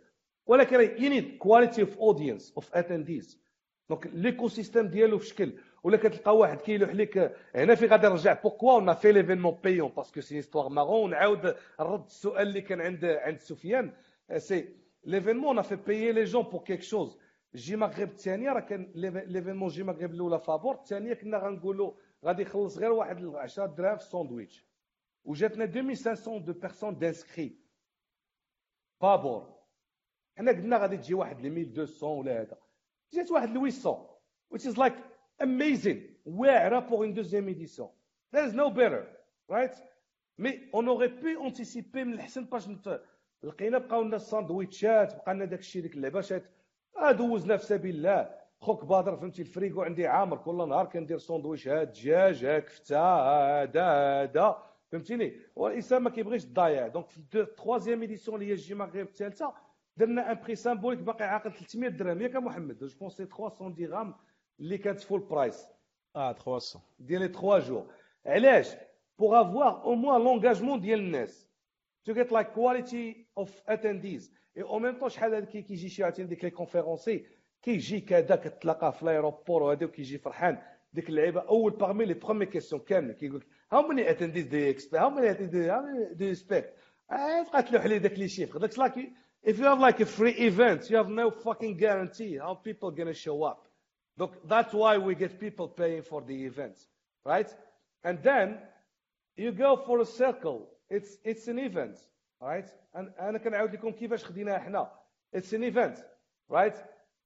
ولكن 0.46 0.76
you 0.80 1.10
need 1.10 1.38
quality 1.38 1.82
of 1.82 1.98
audience 1.98 2.54
of 2.56 2.76
attendees 2.76 3.42
donc 3.90 4.08
l'écosystème 4.14 4.88
ديالو 4.88 5.18
في 5.18 5.26
شكل. 5.28 5.54
ولا 5.84 5.98
كتلقى 5.98 6.38
واحد 6.38 6.62
كيلوح 6.62 6.90
لك 6.96 7.36
هنا 7.56 7.76
في 7.76 7.86
غادي 7.86 8.08
نرجع 8.08 8.34
pourquoi 8.42 8.72
on 8.74 8.94
fait 8.94 9.12
l'événement 9.12 9.58
payant 9.64 9.90
parce 9.90 10.10
que 10.10 10.22
c'est 10.22 10.40
histoire 10.40 10.70
marrante 10.70 11.04
ونعاود 11.04 11.56
نرد 11.80 12.06
السؤال 12.06 12.48
اللي 12.48 12.62
كان 12.62 12.82
عند 12.82 13.06
عند 13.06 13.40
سفيان. 13.40 13.94
c'est 14.38 14.70
l'événement 15.04 15.56
on 15.56 15.62
fait 15.62 15.76
payer 15.76 16.24
les 16.24 16.32
gens 16.32 16.44
pour 16.44 16.62
quelque 16.64 16.82
chose 16.82 17.18
JMaghreb 17.56 18.10
الثانية 18.10 18.52
راه 18.52 18.60
كان 18.60 18.92
l'événement 18.96 19.70
JMaghreb 19.70 20.14
الاولى 20.14 20.40
فابور 20.40 20.76
الثانية 20.76 21.14
كنا 21.14 21.38
غنقولوا 21.38 21.94
غادي 22.26 22.42
يخلص 22.42 22.78
غير 22.78 22.92
واحد 22.92 23.26
10 23.26 23.66
دراهم 23.66 23.98
في 23.98 24.04
الساندويتش 24.04 24.66
وجاتنا 25.24 25.64
2500 25.64 26.40
de 26.40 26.54
personnes 26.54 26.98
d'inscrits 26.98 27.60
فابور 29.02 29.58
حنا 30.38 30.52
قلنا 30.52 30.78
غادي 30.78 30.98
تجي 30.98 31.14
واحد 31.14 31.46
1200 31.46 32.08
ولا 32.08 32.42
هذا 32.42 32.58
جات 33.14 33.32
واحد 33.32 33.48
800 33.48 34.18
which 34.50 34.66
is 34.66 34.78
like 34.78 34.98
amazing. 35.40 36.00
واعره 36.26 36.80
pour 36.90 37.04
une 37.04 37.14
deuxième 37.14 37.50
édition. 37.50 37.90
There 38.32 38.46
is 38.46 38.54
no 38.54 38.70
better 38.70 39.04
right? 39.50 39.76
mais 40.38 40.70
on 40.74 40.88
aurait 40.88 41.22
pu 41.22 41.38
anticiper 41.38 42.04
من 42.04 42.14
الحسن 42.14 42.46
باش 42.46 42.70
لقينا 43.44 43.78
بقاو 43.78 44.04
لنا 44.04 44.16
الساندويتشات 44.16 45.16
بقى 45.16 45.34
لنا 45.34 45.46
داك 45.46 45.60
الشيء 45.60 45.82
ديك 45.82 45.96
اللعبه 45.96 46.42
دوزنا 47.02 47.58
في 47.58 47.66
سبيل 47.66 47.96
الله 47.96 48.30
خوك 48.60 48.86
بدر 48.86 49.16
فهمتي؟ 49.16 49.42
الفريكو 49.42 49.82
عندي 49.82 50.08
عامر 50.08 50.38
كل 50.38 50.70
نهار 50.70 50.86
كندير 50.86 51.18
ساندويش. 51.18 51.68
هاد 51.68 51.92
دجاج 51.92 52.46
هاد 52.46 52.62
كفته 52.62 53.00
هذا 53.00 53.84
هذا 53.84 54.64
فهمتيني؟ 54.92 55.40
والإنسان 55.56 56.02
ما 56.02 56.10
كيبغيش 56.10 56.44
الضايع. 56.44 56.88
donc 56.88 57.10
في 57.10 57.40
ال 57.40 57.46
troisième 57.46 58.02
édition 58.02 58.36
اللي 58.36 58.48
هي 58.48 58.54
ال 58.54 58.76
JMaghreb 58.76 59.06
الثالثة 59.08 59.54
درنا 59.98 60.32
un 60.32 60.40
prix 60.44 60.56
symbolique 60.56 61.00
باقي 61.00 61.26
عاقل 61.26 61.52
300 61.52 61.90
درهم. 61.90 62.22
ياك 62.22 62.36
محمد 62.36 62.78
je 62.78 62.98
pense 63.00 63.18
300 63.18 63.74
درهم 63.76 64.16
اللي 64.60 64.78
كانت 64.78 65.00
full 65.00 65.20
price 65.20 65.68
آه 66.16 66.34
300 66.34 66.86
ديال 67.00 67.22
لي 67.22 67.28
3 67.28 67.60
jours 67.60 67.88
علاش؟ 68.26 68.76
pour 69.20 69.42
avoir 69.42 69.84
au 69.84 69.96
moins 69.96 70.22
l'engagement 70.22 70.80
ديال 70.80 71.00
الناس. 71.00 71.52
to 72.06 72.14
get 72.14 72.32
like 72.32 72.48
quality 72.48 73.28
of 73.38 73.62
attendees 73.68 74.37
et 74.58 74.64
au 74.64 74.80
même 74.80 75.00
temps 75.00 75.10
شحال 75.10 75.36
هذا 75.36 75.46
كيجي 75.46 75.90
شي 75.90 76.04
عاوتاني 76.04 76.28
ديك 76.30 76.44
les 76.44 76.50
conférenciers 76.50 77.26
كيجي 77.62 78.02
كذا 78.02 78.36
كتلاقاه 78.36 78.90
في 78.90 79.04
ال 79.04 79.11
aéroport 79.11 79.64
وهذا 79.64 79.86
وكيجي 79.86 80.18
فرحان 80.18 80.58
ديك 80.94 81.10
اللعيبه 81.10 81.42
اول 81.42 81.72
parmi 81.72 82.06
les 82.06 82.14
premières 82.14 82.46
questions 82.46 82.82
كامل 82.82 83.12
كيقول 83.12 83.40
لك 83.40 83.48
how 83.72 83.82
many 83.82 84.10
attendees 84.12 84.46
they 84.46 84.70
expect 84.70 85.00
how 85.02 85.10
many 85.10 85.32
attendees 85.32 85.66
they 86.14 86.30
expect 86.32 86.74
بقى 87.10 87.64
تلوح 87.64 87.86
لي 87.86 88.00
داك 88.00 88.20
les 88.20 88.28
chiffres 88.28 88.60
داك 88.60 88.80
like 88.80 89.10
if 89.48 89.58
you 89.60 89.64
have 89.64 89.80
like 89.80 90.00
a 90.02 90.06
free 90.06 90.36
event 90.50 90.90
you 90.90 90.96
have 90.98 91.10
no 91.10 91.32
fucking 91.32 91.78
guarantee 91.78 92.38
how 92.38 92.54
people 92.54 92.92
gonna 92.92 93.14
show 93.14 93.44
up. 93.44 93.62
Look 94.18 94.34
that's 94.48 94.74
why 94.74 94.98
we 94.98 95.16
get 95.16 95.40
people 95.40 95.68
paying 95.68 96.02
for 96.02 96.22
the 96.22 96.38
events 96.52 96.88
right? 97.26 97.50
And 98.04 98.16
then 98.24 98.48
you 99.36 99.52
go 99.52 99.72
for 99.86 99.96
a 100.00 100.06
circle. 100.24 100.60
It's 100.90 101.12
it's 101.24 101.48
an 101.48 101.60
event. 101.60 101.98
Right? 102.42 102.68
And 102.96 103.20
أنا 103.20 103.38
كنعاود 103.38 103.74
لكم 103.74 103.92
كيفاش 103.92 104.26
خديناها 104.26 104.60
حنا. 104.60 104.92
It's 105.36 105.54
an 105.54 105.64
event. 105.64 105.98
Right? 106.50 106.78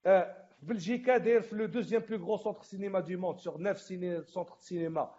في 0.04 0.34
بلجيكا 0.62 1.16
داير 1.16 1.42
في 1.42 1.56
le 1.56 1.66
deuxième 1.66 2.02
plus 2.02 2.24
gros 2.24 2.36
centre 2.36 2.62
cinéma 2.62 3.00
du 3.00 3.18
monde 3.18 3.38
sur 3.38 3.58
neuf 3.60 3.80
centre 4.28 4.54
cinéma 4.58 5.14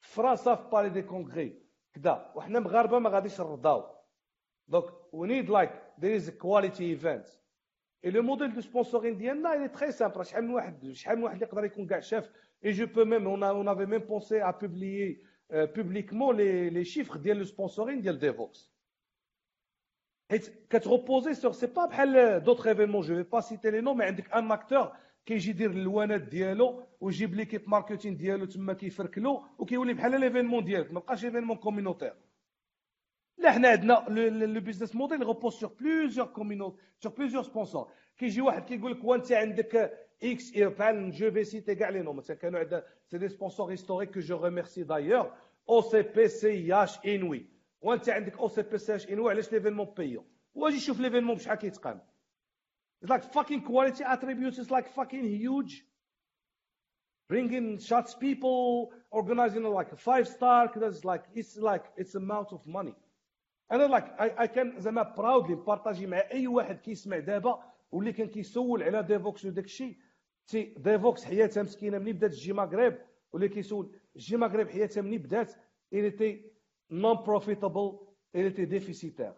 فرنسا 0.00 0.54
في 0.54 0.70
palais 0.70 0.88
des 0.88 1.02
congrès 1.02 1.62
كدا 1.94 2.32
وحنا 2.34 2.60
مغاربه 2.60 2.98
ما 2.98 3.10
غاديش 3.10 3.40
نرضاو 3.40 3.84
donc 4.68 4.84
we 5.12 5.28
need 5.28 5.50
like 5.50 5.70
there 6.00 6.16
is 6.16 6.30
quality 6.30 6.84
event 6.84 7.26
et 8.04 8.10
le 8.10 8.22
modèle 8.22 8.54
de 8.54 8.60
sponsoring 8.60 9.18
ديالنا 9.18 9.52
est 9.52 9.68
très 9.68 9.92
simple 9.92 10.26
شحال 10.26 10.44
من 10.44 10.54
واحد 10.54 10.92
شحال 10.92 11.18
من 11.18 11.24
واحد 11.24 11.42
يقدر 11.42 11.64
يكون 11.64 11.86
كاع 11.86 12.00
شاف 12.00 12.30
et 12.64 12.70
je 12.72 12.86
peux 12.86 13.04
même 13.04 13.26
on 13.26 13.42
on 13.42 13.68
avait 13.68 13.86
même 13.86 14.00
pensé 14.00 14.42
à 14.42 14.50
publier 14.50 15.22
publiquement 15.50 16.36
les 16.36 16.70
les 16.70 16.84
chiffres 16.84 17.16
ديال 17.16 17.36
le 17.36 17.44
sponsoring 17.44 18.00
ديال 18.00 18.18
Devoxx 18.18 18.77
حيت 20.30 20.66
كت 20.70 20.84
reposer 20.84 21.34
sur 21.34 21.52
c'est 21.52 21.66
pas 21.66 21.86
بحال 21.86 22.42
d'autres 22.44 22.66
événements 22.66 23.02
je 23.02 23.14
vais 23.16 23.22
pas 23.22 23.40
citer 23.40 23.70
les 23.70 23.80
noms 23.80 23.94
mais 23.94 24.04
عندك 24.04 24.32
un 24.32 24.52
acteur 24.52 24.92
كيجي 25.26 25.50
يدير 25.50 25.70
اللوانات 25.70 26.20
ديالو 26.20 26.82
ويجيب 27.00 27.34
l'équipe 27.34 27.68
marketing 27.68 28.16
ديالو 28.16 28.44
تما 28.44 28.72
كيفركلو 28.72 29.42
وكيولي 29.58 29.94
بحال 29.94 30.20
l'événement 30.20 30.64
ديالك 30.64 30.92
ما 30.92 31.00
بقاش 31.00 31.24
événement 31.24 31.56
communautaire 31.56 32.14
لا 33.38 33.50
حنا 33.52 33.68
عندنا 33.68 34.04
لو 34.44 34.60
بيزنس 34.60 34.94
موديل 34.96 35.22
غوبوز 35.24 35.54
سور 35.54 35.72
بليزيور 35.80 36.26
كومينوت 36.26 36.80
سور 36.98 37.12
بليزيور 37.12 37.42
سبونسور 37.42 37.90
كيجي 38.18 38.40
واحد 38.40 38.64
كيقول 38.64 38.92
لك 38.92 39.04
وانت 39.04 39.32
عندك 39.32 39.92
إكس 40.22 40.58
بحال 40.58 41.12
جو 41.12 41.30
في 41.30 41.44
سيتي 41.44 41.74
كاع 41.74 41.88
لي 41.88 42.02
نو 42.02 42.12
مثلا 42.12 42.36
كانوا 42.36 42.60
عندنا 42.60 42.84
سي 43.06 43.18
دي 43.18 43.28
سبونسور 43.28 43.70
هيستوريك 43.70 44.14
كو 44.14 44.20
جو 44.20 44.44
ريميرسي 44.44 44.82
دايور 44.82 45.32
أو 45.68 45.80
سي 45.80 46.02
بي 46.02 46.28
سي 46.28 46.74
اش 46.74 46.98
انوي 47.06 47.57
وانت 47.80 48.08
عندك 48.08 48.38
أو 48.38 48.48
سي 48.48 48.62
بي 48.62 48.78
سي 48.78 48.94
اش 48.94 49.08
انو 49.08 49.28
علاش 49.28 49.52
ليفينمون 49.52 49.86
بيو 49.96 50.24
واجي 50.54 50.80
شوف 50.80 51.00
ليفينمون 51.00 51.36
بشحال 51.36 51.58
كيتقام 51.58 52.00
It's 53.00 53.10
like 53.10 53.32
fucking 53.32 53.62
quality 53.62 54.02
attributes 54.04 54.58
is 54.58 54.70
like 54.70 54.92
fucking 54.94 55.24
huge. 55.24 55.84
Bringing 57.28 57.78
shots 57.78 58.14
people, 58.14 58.92
organizing 59.10 59.62
like 59.62 59.92
a 59.92 59.96
five 59.96 60.26
star, 60.26 60.70
it's 60.74 61.04
like 61.04 61.24
it's 61.34 61.56
like 61.56 61.84
it's 61.96 62.14
amount 62.14 62.52
of 62.52 62.66
money. 62.66 62.94
أنا 63.72 63.88
like 63.88 64.20
I, 64.20 64.44
I 64.44 64.46
can 64.46 64.78
زعما 64.78 65.02
proudly 65.02 65.54
ن 65.54 65.60
partager 65.60 66.06
مع 66.06 66.18
اي 66.32 66.46
واحد 66.46 66.80
كيسمع 66.80 67.18
دابا 67.18 67.62
واللي 67.92 68.12
كان 68.12 68.28
كيسول 68.28 68.82
على 68.82 69.02
Devoxx 69.02 69.44
وداك 69.44 69.64
الشيء 69.64 69.96
تي 70.46 70.74
Devoxx 70.78 71.24
حياتها 71.24 71.62
مسكينه 71.62 71.98
مني 71.98 72.12
بدات 72.12 72.30
JMaghreb 72.30 72.98
واللي 73.32 73.48
كيسول 73.48 73.96
JMaghreb 74.16 74.68
حياتها 74.68 75.00
مني 75.02 75.18
بدات 75.18 75.52
elle 75.92 76.18
était 76.18 76.50
non 76.89 77.17
profitable, 77.17 77.99
il 78.33 78.45
était 78.45 78.65
déficitaire. 78.65 79.33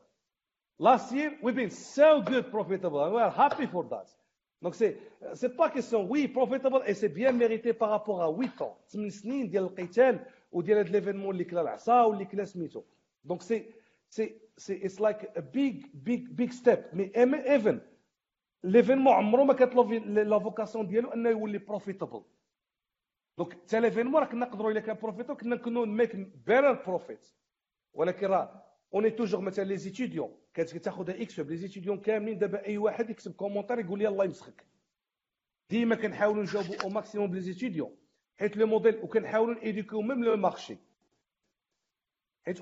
Last 0.80 1.12
year, 1.12 1.32
we've 1.42 1.56
been 1.56 1.70
so 1.70 2.22
good 2.22 2.50
profitable, 2.50 3.00
and 3.00 3.14
we 3.14 3.22
are 3.22 3.32
happy 3.32 3.66
for 3.68 3.86
that. 3.90 4.08
Donc, 4.62 4.76
c'est, 4.76 4.98
c'est 5.34 5.56
pas 5.56 5.70
question, 5.70 6.06
oui, 6.10 6.28
profitable, 6.28 6.82
et 6.86 6.94
c'est 6.94 7.10
bien 7.10 7.32
mérité 7.32 7.74
par 7.74 7.90
rapport 7.90 8.22
à 8.22 8.30
8 8.30 8.62
ans. 8.62 8.78
8 8.94 9.10
سنين 9.12 9.50
ديال 9.50 9.64
القتال 9.64 10.20
وديال 10.52 10.78
هاد 10.78 10.90
ليفينمون 10.90 11.32
اللي 11.32 11.44
كلا 11.44 11.62
العصا 11.62 12.02
واللي 12.02 12.26
كلا 12.26 12.46
سميتو. 12.46 12.84
Donc, 13.24 13.44
c'est, 13.44 13.70
c'est, 14.10 14.42
c'est, 14.58 14.78
it's 14.84 15.00
like 15.00 15.30
a 15.36 15.42
big, 15.42 15.86
big, 15.94 16.36
big 16.36 16.52
step. 16.52 16.94
Mais 16.94 17.12
even, 17.16 17.80
ليفينمون 18.64 19.14
عمره 19.14 19.44
ما 19.44 19.54
كانت 19.54 19.76
لا 19.76 20.40
فوكاسيون 20.40 20.88
ديالو 20.88 21.10
انه 21.10 21.30
يولي 21.30 21.58
بروفيتابل 21.58 22.22
دونك 23.38 23.54
حتى 23.54 23.80
ليفينمون 23.80 24.22
راه 24.22 24.28
كنا 24.28 24.46
نقدروا 24.46 24.72
الا 24.72 24.80
كان 24.80 24.98
بروفيتابل 25.02 25.40
كنا 25.40 25.56
نكونوا 25.56 25.86
ميك 25.86 26.16
بيرر 26.16 26.74
بروفيت 26.74 27.28
ولكن 27.95 28.27
راه. 28.27 28.63
on 28.95 29.11
est 29.11 29.19
toujours 29.19 29.41
مثلا 29.41 29.65
les 29.65 29.77
étudiants 29.77 30.37
كتاخذ 30.55 31.11
X 31.11 31.41
les 31.41 31.57
étudiants 31.57 32.01
كاملين 32.01 32.39
دابا 32.39 32.67
أي 32.67 32.79
واحد 32.79 33.11
يكتب 33.11 33.33
commentaire 33.33 33.79
يقول 33.79 33.99
لي 33.99 34.09
الله 34.09 34.25
يمسخك. 34.25 34.67
ديما 35.71 35.95
كنحاولوا 35.95 36.43
نجاوبوا 36.43 36.83
أو 36.85 36.89
ماكسيموم 36.89 37.31
بلي 37.31 37.41
زيتيديون 37.41 37.97
حيت 38.39 38.57
لو 38.57 38.67
موديل 38.67 38.97
وكنحاولوا 39.03 39.65
نيديكيو 39.65 40.03
ميم 40.03 40.25
لو 40.25 40.37
مارشي 40.37 40.77
حيت 42.47 42.59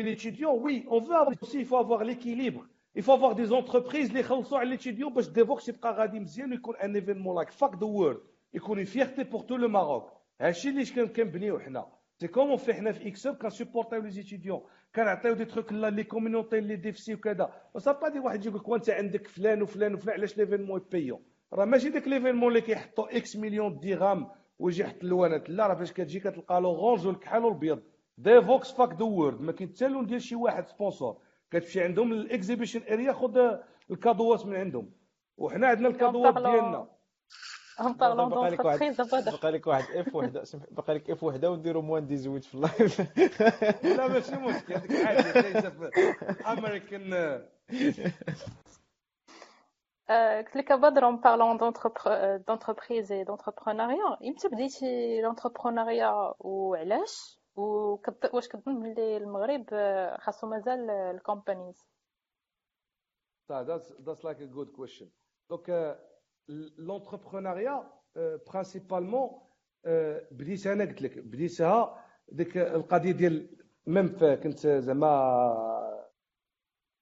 l'étudiant 0.00 0.54
oui 0.54 0.86
on 0.88 1.00
veut 1.00 1.14
avoir 1.14 1.34
aussi 1.42 1.58
il 1.60 1.66
faut 1.66 1.76
avoir 1.76 2.04
l'équilibre. 2.04 2.66
Il 2.94 3.02
faut 3.02 3.12
avoir 3.12 3.34
des 3.34 3.52
entreprises 3.52 4.08
اللي 4.08 4.20
يخلصوا 4.20 4.58
على 4.58 4.76
l'étudiant 4.78 5.08
باش 5.08 5.28
ديفوكس 5.28 5.68
يبقى 5.68 5.92
غادي 5.92 6.20
مزيان 6.20 6.50
ويكون 6.52 6.76
ان 6.76 6.94
ايفينمون 6.94 7.36
لايك 7.36 7.50
فاك 7.50 7.74
ذا 7.74 7.86
وورد 7.86 8.20
يكون 8.54 8.84
فيرتي 8.84 9.24
بور 9.24 9.40
تو 9.40 9.56
لو 9.56 9.68
ماروك 9.68 10.12
هادشي 10.40 10.68
اللي 10.68 11.08
كنبنيو 11.08 11.58
حنا. 11.58 11.97
سي 12.20 12.28
كومون 12.28 12.56
في 12.56 12.74
حنا 12.74 12.92
في 12.92 13.08
اكسب 13.08 13.34
كنسيبورتيو 13.36 14.00
لي 14.00 14.10
زيتيديون 14.10 14.60
كنعطيو 14.94 15.34
دي 15.34 15.44
تروك 15.44 15.72
لا 15.72 15.90
لي 15.90 16.04
كوميونيتي 16.04 16.58
اللي 16.58 16.76
ديفسي 16.76 17.14
وكذا 17.14 17.52
وصا 17.74 17.92
با 17.92 18.08
دي 18.08 18.18
واحد 18.18 18.44
يقول 18.46 18.58
لك 18.60 18.68
وانت 18.68 18.90
عندك 18.90 19.26
فلان 19.28 19.62
وفلان 19.62 19.94
وفلان 19.94 20.16
علاش 20.16 20.38
ليفينمون 20.38 20.80
يبيو 20.86 21.20
راه 21.52 21.64
ماشي 21.64 21.88
داك 21.88 22.08
ليفينمون 22.08 22.48
اللي 22.48 22.60
كيحطوا 22.60 23.16
إكس 23.16 23.36
مليون 23.36 23.78
درهم 23.80 24.30
ويجي 24.58 24.82
يحط 24.82 25.02
اللوانات 25.02 25.50
لا 25.50 25.66
راه 25.66 25.74
فاش 25.74 25.92
كتجي 25.92 26.20
كتلقى 26.20 26.60
لورونج 26.60 27.06
والكحل 27.06 27.44
والبيض 27.44 27.82
ديفوكس 28.18 28.72
فاك 28.72 28.92
ذا 28.94 29.04
وورد 29.04 29.40
ما 29.40 29.52
كاين 29.52 29.70
حتى 29.70 29.88
لون 29.88 30.06
ديال 30.06 30.22
شي 30.22 30.34
واحد 30.34 30.66
سبونسور 30.68 31.18
كتمشي 31.50 31.80
عندهم 31.80 32.12
الاكزيبيشن 32.12 32.80
اريا 32.90 33.12
خذ 33.12 33.38
الكادوات 33.90 34.46
من 34.46 34.56
عندهم 34.56 34.90
وحنا 35.36 35.66
عندنا 35.66 35.88
الكادوات 35.88 36.34
ديالنا 36.34 36.88
هم 37.80 37.92
بارلون 37.92 38.28
دونتربريز 38.28 38.96
دابا 38.96 39.36
بقى 39.42 39.52
لك 39.52 39.66
واحد 39.66 39.96
اف 39.96 40.14
وحده 40.14 40.42
بقى 40.70 40.94
لك 40.94 41.10
اف 41.10 41.24
وحده 41.24 41.50
ونديروا 41.50 41.82
موان 41.82 42.06
دي 42.06 42.16
زويت 42.16 42.44
في 42.44 42.54
اللايف. 42.54 43.00
لا 43.98 44.08
ماشي 44.08 44.36
مشكل 44.36 44.74
هذيك 44.74 45.06
عادي 45.06 45.40
ليس 45.40 45.66
في 45.66 45.90
امريكان 46.46 47.14
قلت 50.10 50.56
لك 50.56 50.72
بدر 50.72 51.04
on 51.04 51.16
parlant 51.16 51.56
d'entreprise 52.46 53.12
et 53.12 53.24
d'entrepreneuriat 53.24 54.18
إمتى 54.24 54.48
بديتي 54.48 55.20
l'entrepreneuriat 55.20 56.34
وعلاش 56.40 57.38
واش 57.56 58.48
كتظن 58.48 58.82
بلي 58.82 59.16
المغرب 59.16 59.64
خاصو 60.20 60.46
مازال 60.46 60.90
ال 60.90 61.00
companies 61.00 61.88
that's 63.48 63.88
that's 64.06 64.24
like 64.24 64.40
a 64.40 64.46
good 64.46 64.70
question. 64.80 65.08
Donc 65.50 65.64
l'entrepreneuriat 66.48 67.84
principalement 68.48 69.30
بديت 70.30 70.66
أنا 70.66 70.84
قلت 70.84 71.02
لك 71.02 71.18
بديتها 71.18 72.04
ديك 72.28 72.56
القضية 72.56 73.12
ديال 73.12 73.48
même 73.86 74.18
كنت 74.18 74.66
زعما 74.66 75.12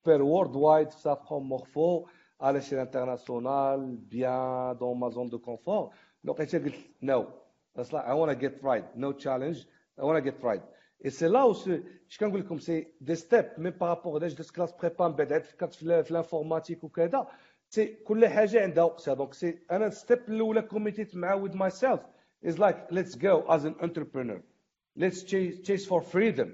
فير 0.05 0.22
وورد 0.22 0.57
وايد 0.57 0.90
في 0.90 1.01
سافخون 1.01 1.42
مورفو 1.42 2.07
على 2.40 2.61
شي 2.61 2.82
انترناسيونال 2.82 3.97
بيان 3.97 4.76
دون 4.78 4.99
ما 4.99 5.09
زون 5.09 5.28
دو 5.28 5.38
كونفور 5.38 5.94
لقيتها 6.24 6.59
قلت 6.59 6.74
نو 7.03 7.26
I 7.78 8.14
want 8.14 8.30
to 8.30 8.36
get 8.36 8.62
right. 8.62 8.86
No 8.97 9.12
challenge. 9.12 9.59
I 10.01 10.05
want 10.05 10.16
to 10.16 10.22
get 10.30 10.42
right. 10.42 10.62
Et 11.01 11.11
c'est 11.11 11.28
là 11.28 11.47
où 11.47 11.53
اش 12.11 12.18
كنقول 12.18 12.40
لكم 12.40 12.59
سي 12.59 12.86
دي 13.01 13.14
ستيب 13.14 13.51
ميم 13.59 13.72
بارابور 13.72 14.18
داج 14.18 14.34
درت 14.34 14.51
كلاس 14.51 14.72
بريبا 14.72 15.09
من 15.09 15.14
بعد 15.14 15.32
عاد 15.32 15.44
فكرت 15.44 15.74
في 15.74 16.11
الانفورماتيك 16.11 16.84
وكذا 16.84 17.26
سي 17.70 17.86
كل 17.86 18.28
حاجه 18.28 18.62
عندها 18.64 18.84
وقتها 18.84 19.14
دونك 19.14 19.34
سي 19.34 19.60
انا 19.72 19.88
الستيب 19.88 20.20
الاولى 20.30 20.62
كوميتيت 20.62 21.16
مع 21.16 21.47
with 21.47 21.54
myself 21.56 21.99
is 22.45 22.58
like 22.60 22.78
let's 22.91 23.16
go 23.16 23.45
as 23.56 23.66
an 23.66 23.76
entrepreneur 23.82 24.41
let's 24.97 25.24
chase, 25.24 25.60
chase 25.68 25.86
for 25.86 26.02
freedom 26.02 26.49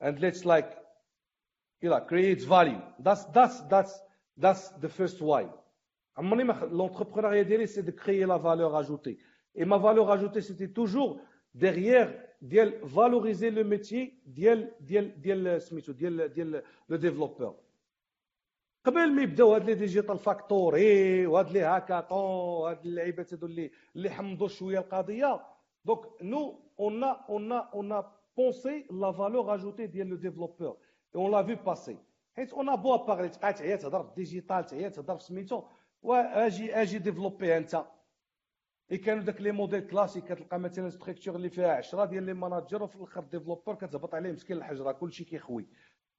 and 0.00 0.20
let's 0.20 0.44
like 0.44 0.70
you 1.82 1.90
know 1.90 2.00
create 2.00 2.42
value 2.56 2.80
that's 3.06 3.24
that's 3.36 3.60
that's 3.72 3.94
that's 4.36 4.68
the 4.84 4.88
first 4.88 5.20
why 5.20 5.46
عمرني 6.16 6.44
ما 6.44 6.54
l'entrepreneuriat 6.72 7.46
ديالي 7.46 7.66
c'est 7.66 7.82
de 7.82 7.90
créer 7.90 8.26
la 8.26 8.36
valeur 8.38 8.76
ajoutée 8.76 9.18
et 9.54 9.64
ma 9.64 9.78
valeur 9.78 10.10
ajoutée 10.10 10.40
c'était 10.40 10.68
toujours 10.68 11.20
derrière 11.54 12.08
ديال 12.42 12.80
valoriser 12.82 13.50
le 13.50 13.64
métier 13.64 14.12
ديال 14.26 14.70
ديال 14.80 15.20
ديال 15.20 15.62
سميتو 15.62 15.92
ديال 15.92 16.32
ديال 16.32 16.62
لو 16.88 16.96
ديفلوبور 16.96 17.54
قبل 18.87 19.11
ما 19.15 19.21
يبداو 19.21 19.53
هاد 19.53 19.63
لي 19.65 19.73
ديجيتال 19.73 20.17
فاكتوري 20.17 21.27
وهاد 21.27 21.51
لي 21.51 21.61
هاكاطون 21.61 22.19
وهاد 22.19 22.85
اللعيبات 22.85 23.33
هادو 23.33 23.45
اللي 23.45 23.71
اللي 23.95 24.09
حمضوا 24.09 24.47
شوية 24.47 24.79
القضية. 24.79 25.45
دونك 25.85 25.99
نو 26.21 26.59
اون 26.79 27.03
اون 27.03 27.51
اون 27.51 28.03
بونسي 28.37 28.85
لا 28.91 29.11
فالور 29.11 29.53
اجوتي 29.55 29.87
ديال 29.87 30.07
لو 30.07 30.15
ديفلوبور 30.15 30.77
اون 31.15 31.31
لا 31.31 31.43
في 31.43 31.55
باسي 31.55 31.97
حيت 32.35 32.53
اون 32.53 32.75
بو 32.75 32.97
باغي 32.97 33.29
تبقى 33.29 33.53
تعيا 33.53 33.75
تهضر 33.75 34.03
في 34.03 34.09
الديجيتال 34.09 34.65
تعيا 34.65 34.89
تهضر 34.89 35.17
في 35.17 35.23
سميتو. 35.23 35.63
واجي 36.03 36.75
أجي 36.75 36.97
ديفلوبي 36.99 37.57
انت. 37.57 37.83
اي 38.91 38.97
كانوا 38.97 39.23
داك 39.23 39.41
لي 39.41 39.51
موديل 39.51 39.87
كلاسيك 39.87 40.23
كتلقى 40.23 40.59
مثلا 40.59 40.89
ستركتور 40.89 41.35
اللي 41.35 41.49
فيها 41.49 41.71
10 41.75 42.05
ديال 42.05 42.23
لي 42.23 42.33
ماناجر 42.33 42.83
وفي 42.83 42.95
الآخر 42.95 43.21
ديفلوبور 43.23 43.75
كتهبط 43.75 44.15
عليه 44.15 44.31
مسكين 44.31 44.57
الحجره 44.57 44.91
كلشي 44.91 45.23
كيخوي. 45.23 45.65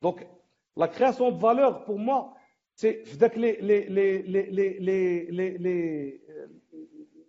دونك 0.03 0.31
لا 0.77 0.87
كرياسيون 0.87 1.39
فالور 1.39 1.71
بور 1.71 1.97
موا 1.97 2.39
سي 2.81 3.05
في 3.05 3.17
داك 3.17 3.39
لي 3.39 3.53
لي 3.53 3.81
لي 3.89 4.23
لي 4.23 4.51
لي 4.51 5.25
لي 5.31 5.51
لي 5.59 6.21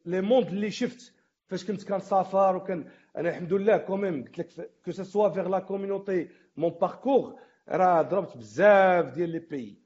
لي 0.05 0.21
موند 0.21 0.47
اللي 0.47 0.71
شفت 0.71 1.13
فاش 1.47 1.65
كنت 1.65 1.83
كنسافر 1.87 2.55
وكان 2.55 2.91
أنا 3.17 3.29
الحمد 3.29 3.53
لله 3.53 3.77
كوميم 3.77 4.23
قلت 4.25 4.39
لك 4.39 4.71
كو 4.85 4.91
سوا 4.91 5.29
فيغ 5.29 5.47
لا 5.47 5.59
كوميونيتي 5.59 6.29
مون 6.57 6.69
باركور 6.71 7.39
راه 7.69 8.01
ضربت 8.01 8.37
بزاف 8.37 9.05
ديال 9.13 9.29
لي 9.29 9.39
بيي 9.39 9.81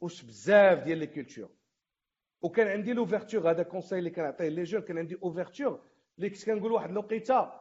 وش 0.00 0.22
بزاف 0.22 0.78
ديال 0.84 0.98
لي 0.98 1.06
كولتور 1.06 1.50
وكان 2.42 2.66
عندي 2.68 2.92
لوفرتور 2.92 3.50
هذا 3.50 3.62
كونساي 3.62 3.98
اللي 3.98 4.10
كنعطيه 4.10 4.48
لي 4.48 4.62
جون 4.62 4.82
كان 4.82 4.98
عندي 4.98 5.18
اوفرتور 5.22 5.80
اللي 6.18 6.30
كنت 6.30 6.44
كنقول 6.46 6.72
واحد 6.72 6.90
الوقيته 6.90 7.52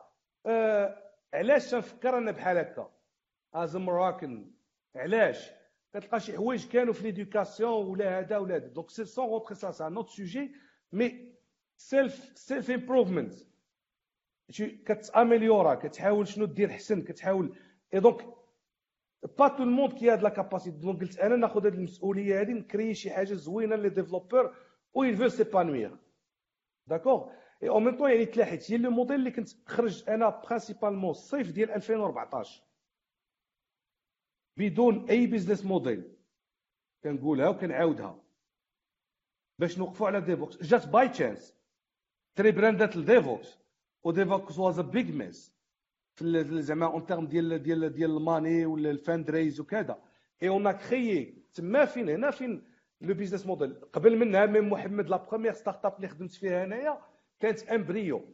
آه 0.46 0.98
علاش 1.34 1.72
تنفكر 1.72 2.18
أنا 2.18 2.32
بحال 2.32 2.58
هكا 2.58 2.92
از 3.54 3.76
مراكن 3.78 4.52
علاش 4.96 5.52
كتلقى 5.94 6.20
شي 6.20 6.38
حوايج 6.38 6.68
كانوا 6.68 6.94
في 6.94 7.04
ليدوكاسيون 7.04 7.88
ولا 7.88 8.20
هذا 8.20 8.38
ولا 8.38 8.56
هذا 8.56 8.68
دونك 8.68 8.90
سي 8.90 9.06
سون 9.06 9.26
غوتخي 9.26 9.56
سا 9.56 9.72
سا 9.72 9.90
نوت 9.90 10.10
سوجي 10.10 10.56
mais 10.94 11.34
self 11.78 12.32
self 12.36 12.72
improvement 12.72 13.34
كت 14.86 15.02
améliorer 15.02 15.76
كتحاول 15.76 16.28
شنو 16.28 16.46
دير 16.46 16.70
حسن 16.70 17.02
كتحاول 17.02 17.56
اي 17.94 18.00
donc 18.00 18.26
pas 19.40 19.48
tout 19.48 19.64
le 19.64 19.72
monde 19.72 19.94
qui 19.94 20.12
هاد 20.12 20.24
la 20.24 20.30
capacité 20.30 20.78
donc 20.78 21.02
قلت 21.02 21.20
أنا 21.20 21.36
ناخذ 21.36 21.66
هاد 21.66 21.74
المسؤوليه 21.74 22.40
هادي 22.40 22.54
نكري 22.54 22.94
شي 22.94 23.12
حاجة 23.12 23.34
زوينه 23.34 23.76
les 23.76 23.90
développeurs 23.90 24.56
و 24.94 25.04
il 25.04 25.16
veut 25.16 25.30
s'épanouir. 25.30 25.98
d'accord 26.88 27.30
et 27.64 27.70
au 27.70 27.80
même 27.80 27.98
temps 27.98 28.12
يعني 28.12 28.26
تلاحيت 28.26 28.72
هي 28.72 28.78
le 28.78 28.90
modèle 28.90 29.16
اللي 29.16 29.32
كنت 29.32 29.50
خرج 29.66 30.10
أنا 30.10 30.42
principalement 30.48 31.10
الصيف 31.10 31.52
ديال 31.52 31.72
2014 31.72 32.64
بدون 34.58 35.10
أي 35.10 35.28
business 35.28 35.66
model 35.66 36.04
كنقولها 37.04 37.50
وكنعاودها. 37.50 38.24
باش 39.60 39.78
نوقفوا 39.78 40.08
على 40.08 40.22
ديفوكس 40.22 40.64
جات 40.64 40.88
باي 40.88 41.10
تشانس 41.10 41.56
تري 42.36 42.52
براندات 42.52 42.96
لديفوكس 42.98 43.58
وديفوكس 44.04 44.60
واز 44.60 44.80
ا 44.80 44.82
بيج 44.82 45.12
ميس 45.16 45.54
في 46.16 46.62
زعما 46.62 46.86
اون 46.86 47.06
تيرم 47.06 47.28
ديال 47.28 47.64
ديال 47.64 47.94
ديال 47.94 48.18
الماني 48.18 48.66
ولا 48.66 48.92
الفاند 48.92 49.30
ريز 49.30 49.60
وكذا. 49.60 50.02
اي 50.44 50.50
اون 50.50 50.72
كريي 50.72 51.44
تما 51.54 51.86
فين؟ 51.86 52.10
هنا 52.10 52.32
فين 52.32 52.64
لو 53.02 53.14
بيزنس 53.14 53.46
موديل 53.46 53.74
قبل 53.74 54.18
منها 54.18 54.46
ميم 54.46 54.70
محمد 54.70 55.10
لا 55.10 55.18
بروميير 55.18 55.54
ستارت 55.54 55.86
اب 55.86 55.96
اللي 55.96 56.08
خدمت 56.08 56.32
فيها 56.32 56.64
انايا 56.64 57.02
كانت 57.40 57.64
امبريو 57.64 58.26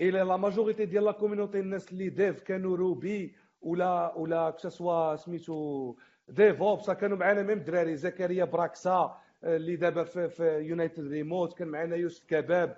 إلى 0.00 0.18
لا 0.20 0.36
ماجوريتي 0.36 0.84
ديال 0.86 1.04
لا 1.04 1.12
كوميونيتي 1.12 1.60
الناس 1.60 1.92
اللي 1.92 2.08
ديف 2.08 2.40
كانوا 2.40 2.76
روبي 2.76 3.34
ولا 3.62 4.14
ولا 4.16 4.50
كسوا 4.50 5.16
سميتو 5.16 5.96
ديف 6.28 6.62
اوبس 6.62 6.90
كانوا 6.90 7.16
معنا 7.16 7.42
ميم 7.42 7.58
دراري 7.58 7.96
زكريا 7.96 8.44
براكسا 8.44 9.16
اللي 9.44 9.76
دابا 9.76 10.04
في, 10.04 10.28
في 10.28 10.58
يونايتد 10.58 11.06
ريموت 11.06 11.58
كان 11.58 11.68
معنا 11.68 11.96
يوسف 11.96 12.24
كباب 12.26 12.76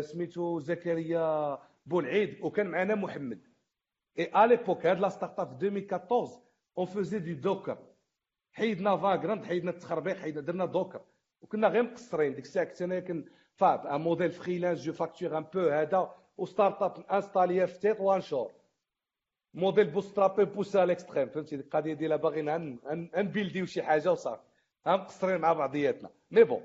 سميتو 0.00 0.58
زكريا 0.60 1.58
بولعيد 1.86 2.38
وكان 2.42 2.66
معنا 2.66 2.94
محمد. 2.94 3.40
اي 4.18 4.44
اليبوك 4.44 4.86
هاد 4.86 5.00
لا 5.00 5.08
ستارت 5.08 5.40
اب 5.40 5.58
في 5.60 5.66
2014 5.68 6.40
اون 6.78 6.86
فوزي 6.86 7.18
دي 7.18 7.34
دوكر 7.34 7.78
حيدنا 8.52 8.96
فاغراند 8.96 9.44
حيدنا 9.44 9.70
التخربيق 9.70 10.16
حيدنا 10.16 10.40
درنا 10.40 10.64
دوكر 10.66 11.00
وكنا 11.42 11.68
غير 11.68 11.82
مقصرين 11.82 12.34
ديك 12.34 12.44
الساعة 12.44 12.66
كنت 12.66 12.82
أنا 12.82 13.00
كن 13.00 13.24
فاب 13.54 13.86
ان 13.86 14.00
موديل 14.00 14.30
فريلانس 14.30 14.80
جو 14.82 14.92
فاكتور 14.92 15.38
ان 15.38 15.44
بو 15.54 15.60
هذا 15.68 16.14
وستارت 16.38 16.82
اب 16.82 17.04
انستاليا 17.12 17.66
في 17.66 17.78
تيت 17.80 18.00
وان 18.00 18.20
شور 18.20 18.52
موديل 19.54 19.90
بوسترابي 19.90 20.44
بوسا 20.44 20.84
ليكستريم 20.86 21.28
فهمتي؟ 21.28 21.54
القضية 21.56 21.94
ديالها 21.94 22.16
باغيين 22.16 22.78
نبيلديو 23.16 23.66
شي 23.66 23.82
حاجة 23.82 24.12
وصافي. 24.12 24.42
مقصرين 24.86 25.40
مع 25.40 25.52
بعضياتنا. 25.52 26.10
مي 26.30 26.44
بون 26.44 26.62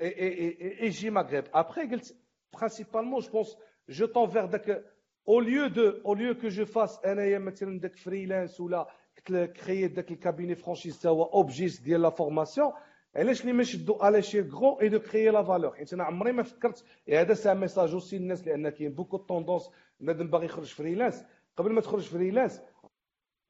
إي 0.00 0.88
جي 0.88 1.10
مغرب. 1.10 1.44
ابخي 1.54 1.80
قلت 1.80 2.16
برينسيبالمون 2.54 3.20
جو 3.20 3.30
بونس 3.30 3.56
جو 3.88 4.06
طون 4.06 4.28
فيغ 4.28 4.44
داك 4.46 4.84
أو 5.28 5.40
ليو 5.40 5.66
دو 5.66 5.90
أو 6.06 6.14
ليو 6.14 6.34
كو 6.34 6.48
جو 6.48 6.64
فاس 6.64 7.04
انايا 7.04 7.38
مثلا 7.38 7.80
داك 7.80 7.96
فريلانس 7.96 8.60
ولا 8.60 8.86
كريي 9.26 9.88
داك 9.88 10.10
الكابيني 10.10 10.54
فرانشيز 10.54 11.00
تا 11.00 11.08
هو 11.08 11.24
اوبجيس 11.24 11.80
ديال 11.80 12.02
لا 12.02 12.10
فورماسيون 12.10 12.72
علاش 13.16 13.40
اللي 13.40 13.52
ما 13.52 13.62
شدو 13.62 13.98
على 14.00 14.22
شي 14.22 14.40
غرون 14.40 14.80
اي 14.80 14.88
دو 14.88 14.98
كريي 14.98 15.30
لا 15.30 15.42
فالور 15.42 15.74
حيت 15.74 15.92
أنا 15.92 16.04
عمري 16.04 16.32
ما 16.32 16.42
فكرت 16.42 16.84
هذا 17.08 17.34
سا 17.34 17.54
ميساج 17.54 17.92
اوسي 17.92 18.18
للناس 18.18 18.46
لأن 18.46 18.68
كاين 18.68 18.92
بوكو 18.92 19.16
طوندونس 19.16 19.70
بنادم 20.00 20.26
باغي 20.30 20.44
يخرج 20.44 20.66
freelance 20.74 21.24
قبل 21.60 21.72
ما 21.72 21.80
تخرج 21.80 22.02
freelance 22.08 22.62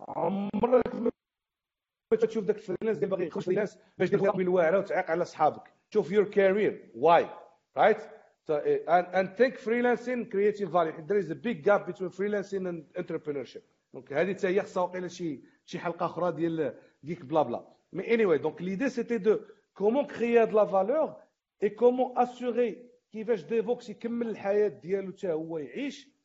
عمرك 0.09 0.95
ما 2.13 2.19
تشوف 2.21 2.45
داك 2.45 2.57
ال 2.57 2.61
freelance 2.61 2.97
اللي 2.97 3.07
باغي 3.07 3.27
يخرج 3.27 3.43
freelance 3.43 3.79
باش 3.99 4.11
دير 4.11 4.37
من 4.37 4.41
الواعره 4.41 4.79
وتعيق 4.79 5.11
على 5.11 5.25
صحابك 5.25 5.73
شوف 5.91 6.13
your 6.13 6.25
career 6.25 6.91
way 6.95 7.29
right 7.77 7.97
and 9.17 9.29
think 9.39 9.55
freelancing 9.67 10.21
creating 10.33 10.69
value 10.77 10.93
there 11.09 11.21
is 11.25 11.31
a 11.31 11.39
big 11.47 11.63
gap 11.69 11.87
between 11.87 12.11
freelancing 12.11 12.67
and 12.71 12.79
entrepreneurship 13.03 13.63
donc 13.95 14.13
هذه 14.13 14.35
حتى 14.35 14.49
هي 14.49 14.63
خصها 14.63 14.83
وقيله 14.83 15.09
شي 15.09 15.41
شي 15.65 15.79
حلقه 15.79 16.07
أخرى 16.07 16.33
ديال 16.33 16.75
GeeksBlabla 17.07 17.65
mais 17.97 18.05
anyway 18.05 18.39
donc 18.39 18.61
l'idée 18.61 18.91
c'était 18.91 19.19
de 19.19 19.47
comment 19.75 20.05
créer 20.05 20.47
de 20.47 20.55
la 20.55 20.65
valeur 20.65 21.17
et 21.61 21.75
comment 21.75 22.15
assurer 22.17 22.91
كيفاش 23.13 23.43
ديفوكس 23.43 23.89
يكمل 23.89 24.29
الحياة 24.29 24.69
ديالو 24.69 25.13
حتى 25.13 25.33
هو 25.33 25.59
يعيش 25.59 26.20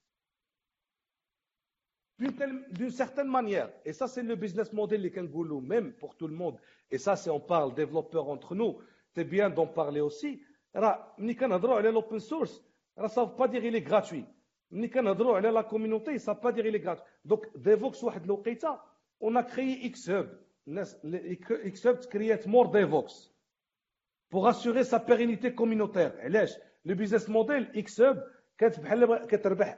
d'une 2.17 2.91
certaine 2.91 3.27
manière. 3.27 3.69
Et 3.83 3.91
ça, 3.93 4.07
c'est 4.07 4.23
le 4.23 4.35
business 4.35 4.71
model 4.71 5.01
les 5.01 5.11
kangourous, 5.11 5.61
même 5.61 5.93
pour 5.93 6.15
tout 6.15 6.27
le 6.27 6.35
monde. 6.35 6.57
Et 6.91 6.97
ça, 6.97 7.15
si 7.15 7.29
on 7.29 7.39
parle 7.39 7.73
développeurs 7.75 8.29
entre 8.29 8.55
nous, 8.55 8.77
c'est 9.13 9.25
bien 9.25 9.49
d'en 9.49 9.67
parler 9.67 10.01
aussi. 10.01 10.41
L'open 10.73 12.19
source, 12.19 12.63
ça 13.07 13.21
ne 13.21 13.27
veut 13.27 13.35
pas 13.35 13.47
dire 13.47 13.61
qu'il 13.61 13.75
est 13.75 13.81
gratuit. 13.81 14.25
La 14.71 15.63
communauté, 15.63 16.17
ça 16.19 16.31
ne 16.31 16.35
veut 16.35 16.41
pas 16.41 16.51
dire 16.51 16.63
qu'il 16.63 16.75
est 16.75 16.79
gratuit. 16.79 17.05
Donc, 17.23 17.45
DevOps, 17.57 18.03
on 19.21 19.35
a 19.35 19.43
créé 19.43 19.89
Xhub. 19.89 20.27
Xhub 20.67 21.99
create 22.09 22.47
more 22.47 22.71
DevOps 22.71 23.31
pour 24.29 24.47
assurer 24.47 24.83
sa 24.83 24.99
pérennité 24.99 25.53
communautaire. 25.53 26.13
Le 26.83 26.93
business 26.93 27.27
model 27.27 27.71
Xhub, 27.73 28.19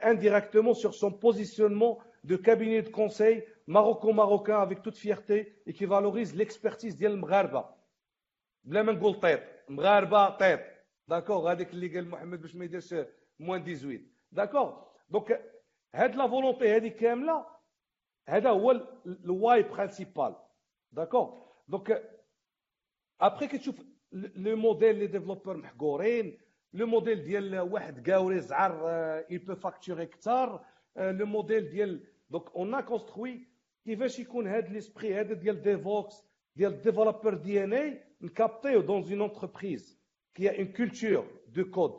indirectement 0.02 0.74
sur 0.74 0.94
son 0.94 1.12
positionnement 1.12 1.98
de 2.28 2.36
cabinet 2.36 2.82
de 2.82 2.90
conseil 2.90 3.36
maroco-marocain 3.66 4.60
avec 4.66 4.82
toute 4.82 4.98
fierté 4.98 5.36
et 5.66 5.72
qui 5.72 5.86
valorise 5.86 6.34
l'expertise 6.34 6.96
ديال 6.98 7.12
المغاربه 7.12 7.64
بلا 8.64 8.82
ما 8.82 8.92
نقول 8.92 9.20
طيب 9.20 9.40
مغاربه 9.68 10.28
طيب 10.30 10.60
داكوغ 11.08 11.52
هذيك 11.52 11.70
اللي 11.70 11.88
قال 11.94 12.08
محمد 12.10 12.40
باش 12.42 12.54
ما 12.56 12.64
يديرش 12.64 12.94
موان 13.40 13.64
18 13.64 14.00
داكوغ 14.32 14.82
دونك 15.10 15.42
هاد 15.94 16.16
la 16.16 16.28
volonté 16.28 16.76
هذه 16.76 16.88
كامله 16.88 17.46
هذا 18.28 18.50
هو 18.50 18.70
ال 19.06 19.62
why 19.62 19.81
principal 19.81 20.36
d'accord 20.92 21.42
donc 21.68 22.10
après 23.20 23.46
كتشوف 23.46 23.82
le 24.12 24.56
modèle 24.56 24.96
les 24.96 25.06
développeurs 25.06 25.56
محقورين 25.56 26.38
le 26.72 26.86
modèle 26.86 27.24
ديال 27.24 27.60
واحد 27.60 28.10
ڭاوري 28.10 28.40
زعر 28.40 28.74
il 29.30 29.38
peut 29.38 29.60
facturer 29.66 30.02
كثار 30.02 30.64
le 30.96 31.26
modèle 31.26 31.68
ديال 31.70 32.04
donc 32.30 32.50
on 32.56 32.74
a 32.74 32.80
construit 32.80 33.48
كيفاش 33.84 34.18
يكون 34.18 34.46
هذا 34.46 34.68
l'esprit 34.68 35.14
هذا 35.20 35.34
ديال 35.34 35.62
Devoxx 35.62 36.24
ديال 36.56 36.82
développeur 36.82 37.34
DNA 37.34 38.02
نكابطيو 38.20 38.80
dans 38.80 39.02
une 39.12 39.22
entreprise 39.22 40.00
qui 40.34 40.58
a 40.58 40.62
une 40.62 40.72
culture 40.72 41.26
de 41.48 41.70
code 41.70 41.92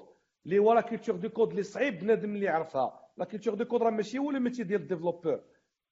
اللي 0.45 0.59
هو 0.59 0.73
la 0.73 0.81
culture 0.81 1.15
de 1.15 1.29
code 1.29 1.49
اللي 1.49 1.63
صعيب 1.63 1.99
بنادم 1.99 2.35
اللي 2.35 2.45
يعرفها 2.45 3.09
la 3.17 3.25
culture 3.25 3.53
de 3.53 3.65
code 3.65 3.83
راه 3.83 3.89
ماشي 3.89 4.17
هو 4.17 4.29
ال 4.29 4.34
métier 4.34 4.63
ديال 4.63 4.81
ال 4.81 4.86
développeur 4.86 5.43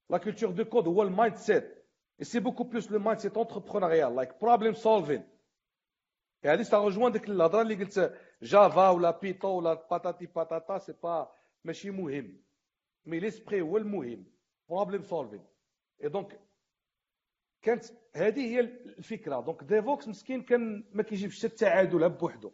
la 0.09 0.17
culture 0.17 0.51
de 0.51 0.65
code 0.65 0.87
هو 0.87 1.03
ال 1.03 1.35
mindset 1.35 1.77
et 2.19 2.25
c'est 2.25 2.39
beaucoup 2.39 2.65
plus 2.65 2.89
le 2.89 2.99
mindset 2.99 3.37
entrepreneurial 3.37 4.13
like 4.15 4.39
problem 4.39 4.73
solving. 4.75 5.23
هذه 6.45 6.61
ça 6.61 6.77
rejoint 6.77 7.11
ديك 7.11 7.29
الهضره 7.29 7.61
اللي 7.61 7.75
قلت 7.75 8.13
Java 8.41 8.89
ولا 8.89 9.11
Python 9.19 9.47
ولا 9.47 9.73
patati 9.91 10.25
patata 10.25 10.77
c'est 10.77 10.93
pas 11.03 11.31
ماشي 11.63 11.91
مهم 11.91 12.41
mais 13.07 13.19
l'esprit 13.19 13.61
هو 13.61 13.77
المهم 13.77 14.25
problem 14.69 15.03
solving 15.03 15.45
et 16.03 16.09
donc 16.09 16.39
كانت 17.61 17.85
هذه 18.15 18.39
هي 18.39 18.59
الفكرة. 18.59 19.39
donc 19.39 19.63
Devoxx 19.63 20.07
مسكين 20.07 20.41
كان 20.43 20.83
ما 20.91 21.03
كيجيبش 21.03 21.37
حتى 21.37 21.47
التعادل 21.47 22.09
بوحدو. 22.09 22.51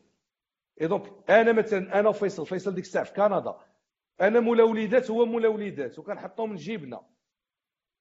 et 0.81 0.87
donc 0.87 1.29
أنا 1.29 1.51
مثلا 1.51 1.99
أنا 1.99 2.09
وفيصل 2.09 2.45
فيصل 2.45 2.75
ديك 2.75 2.83
الساعة 2.83 3.05
في 3.05 3.13
كندا. 3.13 3.59
أنا 4.21 4.39
مولا 4.39 4.63
وليدات 4.63 5.11
هو 5.11 5.25
مولا 5.25 5.47
وليدات. 5.47 5.99
وكنحطهم 5.99 6.49
من 6.49 6.55
جيبنا. 6.55 7.07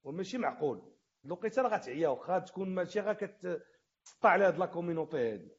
وماشي 0.05 0.39
معقول. 0.39 0.83
الوقيته 1.25 1.63
راه 1.63 1.69
غتعيا 1.69 2.09
واخا 2.09 2.39
تكون 2.39 2.75
ماشي 2.75 3.01
غا 3.01 3.13
كتسطع 3.13 3.59
على 4.29 4.45
هاد 4.45 4.59
la 4.59 4.67
communauté 4.67 5.33
هادي. 5.33 5.51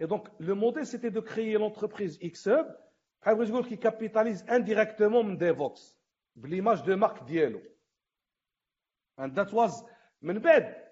et 0.00 0.06
donc 0.06 0.30
le 0.40 0.54
modèle 0.54 0.86
c'était 0.86 1.08
de 1.08 1.22
créer 1.22 1.54
l'entreprise 1.54 2.18
xHub 2.22 2.84
بحال 3.22 3.34
بغيت 3.34 3.50
نقول 3.50 3.64
qui 3.64 3.76
capitalise 3.76 4.48
indirectement 4.48 5.26
من 5.26 5.38
Devoxx 5.38 6.03
ب 6.36 6.41
l'image 6.41 6.80
de 6.82 6.96
marque 6.96 7.22
ديالو. 7.22 7.60
And 9.18 9.36
that 9.36 9.54
was 9.54 9.84
من 10.22 10.38
بعد 10.38 10.84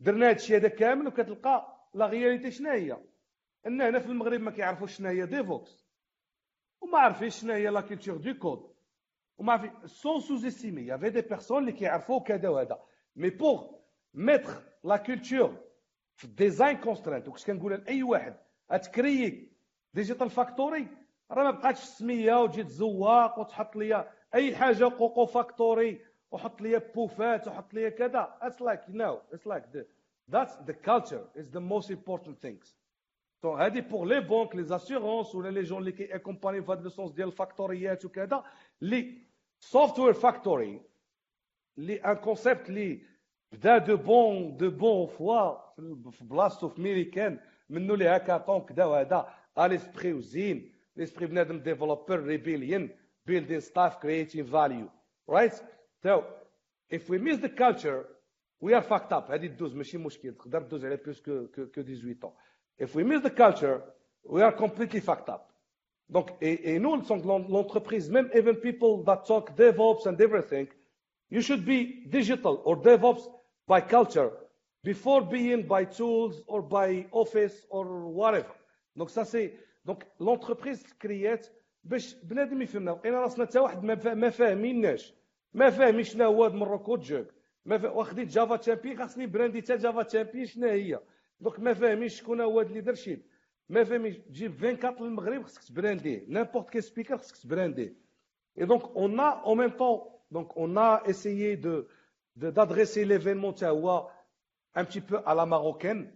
درنا 0.00 0.28
هاد 0.28 0.34
الشيء 0.34 0.56
هذا 0.56 0.68
كامل 0.68 1.06
وكتلقى 1.06 1.86
la 1.94 2.06
réalité 2.06 2.50
شنو 2.50 2.70
هي 2.70 2.98
إن 3.66 3.80
هنا 3.80 3.98
في 3.98 4.06
المغرب 4.06 4.40
ما 4.40 4.50
كيعرفوش 4.50 4.96
شنو 4.96 5.08
هي 5.08 5.26
ديفوكس 5.26 5.84
وما 6.80 6.98
عارفينش 6.98 7.40
شنو 7.40 7.52
هي 7.52 7.68
لا 7.68 7.80
كولتور 7.80 8.16
دو 8.16 8.34
كود 8.34 8.72
وما 9.38 9.52
عارفين 9.52 9.86
سون 9.86 10.20
سوز 10.20 10.46
استيمي 10.46 10.82
يافي 10.86 11.10
دي 11.10 11.20
بيرسون 11.20 11.58
اللي 11.58 11.72
كيعرفوا 11.72 12.20
كذا 12.22 12.48
وهذا. 12.48 12.82
مي 13.16 13.30
بوغ 13.30 13.74
ميتر 14.14 14.62
لا 14.84 14.96
كولتور 14.96 15.64
في 16.16 16.24
الديزاين 16.24 16.76
كونسترينت 16.76 17.28
وكنت 17.28 17.46
كنقولها 17.46 17.76
لأي 17.76 18.02
واحد 18.02 18.36
اتكريي 18.70 19.52
ديجيتال 19.94 20.30
فاكتوري 20.30 20.88
راه 21.30 21.44
ما 21.44 21.50
بقاتش 21.50 21.82
السميه 21.82 22.34
وتجي 22.34 22.62
تزواق 22.64 23.38
وتحط 23.38 23.76
لي 23.76 24.12
أي 24.34 24.56
حاجة 24.56 24.84
قوقو 24.84 25.26
فاكتوري 25.26 26.00
وحط 26.30 26.60
لي 26.60 26.78
بوفات 26.94 27.48
وحط 27.48 27.74
لي 27.74 27.90
كذا. 27.90 28.38
اتس 28.42 28.62
لايك 28.62 28.80
نو 28.88 29.20
اتس 29.32 29.46
لايك 29.46 29.64
that's 30.30 30.54
the 30.66 30.72
culture. 30.72 31.24
Is 31.34 31.50
the 31.50 31.60
most 31.60 31.90
important 31.90 32.40
things. 32.40 32.74
donc 33.42 33.60
هذه 33.60 33.80
pour 33.80 34.06
les 34.06 34.20
banques 34.20 34.56
les 34.56 34.62
assurances 34.62 35.34
ولا 35.34 35.48
les 35.48 35.62
gens 35.62 35.78
اللي 35.78 35.92
كي 35.92 36.03
accompagner 36.03 36.62
في 36.62 36.72
هذا 36.72 36.86
ال 36.86 36.91
sens 36.91 37.12
ديال 37.12 37.28
ال 37.28 37.36
factory 37.36 37.96
ات 37.96 38.04
وكذا 38.04 38.44
اللي 38.82 39.18
software 39.60 40.12
factory 40.12 40.80
اللي 41.78 41.96
un 41.96 42.16
concept 42.16 42.68
اللي 42.68 43.02
بدا 43.52 43.78
de 43.78 43.96
bonne 43.96 44.56
de 44.56 44.70
bonne 44.70 45.06
foi 45.06 45.70
في 46.10 46.24
بلاصتو 46.24 46.68
في 46.68 46.80
ميريكان 46.80 47.40
منو 47.70 47.94
les 47.94 48.08
hackathons 48.08 48.60
كذا 48.60 48.84
وهذا 48.84 49.34
ال 49.58 49.66
esprit 49.66 50.12
وزين 50.12 50.72
l'esprit 50.96 51.26
بنادم 51.26 51.58
developer 51.58 52.20
rebellion 52.20 52.90
building 53.25 53.61
stuff 53.61 53.99
creating 53.99 54.43
value 54.43 54.89
right 55.27 55.53
so 56.03 56.23
if 56.89 57.09
we 57.09 57.17
miss 57.17 57.37
the 57.39 57.49
culture 57.49 58.05
we 58.61 58.73
are 58.73 58.81
fucked 58.81 59.11
up 59.11 59.29
هذه 59.31 59.47
تدوز 59.47 59.75
ماشي 59.75 59.97
مشكل 59.97 60.33
تقدر 60.33 60.61
تدوز 60.61 60.85
على 60.85 60.95
بلوس 60.95 61.21
كو 61.21 61.47
كو 61.47 61.81
18 61.81 62.23
ans 62.23 62.31
If 62.79 62.93
we 62.95 63.03
miss 63.03 63.21
the 63.23 63.31
culture, 63.31 63.81
we 64.23 64.41
are 64.41 64.51
completely 64.51 64.99
fucked 64.99 65.29
up. 65.29 65.51
Donc, 66.09 66.31
et, 66.41 66.75
et 66.75 66.79
nous, 66.79 66.95
l'entreprise, 66.95 68.09
même 68.09 68.29
even 68.35 68.55
people 68.55 69.03
that 69.03 69.25
talk 69.25 69.55
DevOps 69.57 70.05
and 70.05 70.19
everything, 70.21 70.67
you 71.29 71.41
should 71.41 71.65
be 71.65 72.05
digital 72.09 72.61
or 72.63 72.77
DevOps 72.77 73.23
by 73.67 73.81
culture 73.81 74.31
before 74.83 75.21
being 75.21 75.63
by 75.67 75.83
tools 75.83 76.41
or 76.47 76.61
by 76.61 77.05
office 77.11 77.65
or 77.69 77.85
whatever. 78.07 78.53
Donc 78.95 79.09
ça 79.09 79.25
c'est 79.25 79.53
donc 79.85 80.05
l'entreprise 80.19 80.83
كريات 81.01 81.47
باش 81.84 82.14
بنادم 82.14 82.62
يفهمنا. 82.62 82.90
لقينا 82.90 83.20
راسنا 83.20 83.44
حتى 83.46 83.58
واحد 83.58 83.84
ما 84.04 84.30
فاهميناش. 84.30 85.14
ما 85.54 85.70
فاهمين 85.70 86.04
شنو 86.04 86.24
هو 86.24 86.44
هذا 86.44 86.54
مرة 86.54 86.76
جوج 86.76 87.14
ما 87.66 87.90
واخدين 87.90 88.26
Java 88.26 88.56
champion 88.56 88.96
خاصني 88.98 89.26
brander 89.26 89.62
حتى 89.62 89.76
Java 89.76 90.02
champion 90.02 90.46
شنو 90.46 90.68
هي. 90.68 91.00
donc 91.40 91.60
ما 91.60 91.74
فاهمينش 91.74 92.14
شكون 92.20 92.40
هو 92.40 92.60
هذا 92.60 92.68
ال 92.68 92.73
leadership 92.73 93.22
ما 93.68 93.84
فاهمينش 93.84 94.16
تجيب 94.16 94.64
24 94.64 95.08
للمغرب 95.08 95.42
خصك 95.42 95.62
ت 95.64 95.71
brand 95.71 96.04
يه. 96.04 96.24
n'importe 96.28 96.70
quel 96.70 96.80
speaker 96.80 97.18
خصك 97.18 97.36
ت 97.36 97.42
brand 97.42 97.75
يه. 97.75 97.94
et 98.58 98.64
donc 98.66 98.84
on 98.96 99.20
a 99.20 99.42
en 99.46 99.58
même 99.58 99.70
temps 99.70 100.00
donc 100.30 100.56
on 100.56 100.78
a 100.78 101.10
essayé 101.10 101.54
de 101.54 101.84
d'adresser 102.36 103.04
l'événement 103.04 103.52
تاع 103.52 104.08
un 104.74 104.84
petit 104.84 105.00
peu 105.00 105.18
à 105.26 105.34
la 105.34 105.44
marocaine 105.46 106.10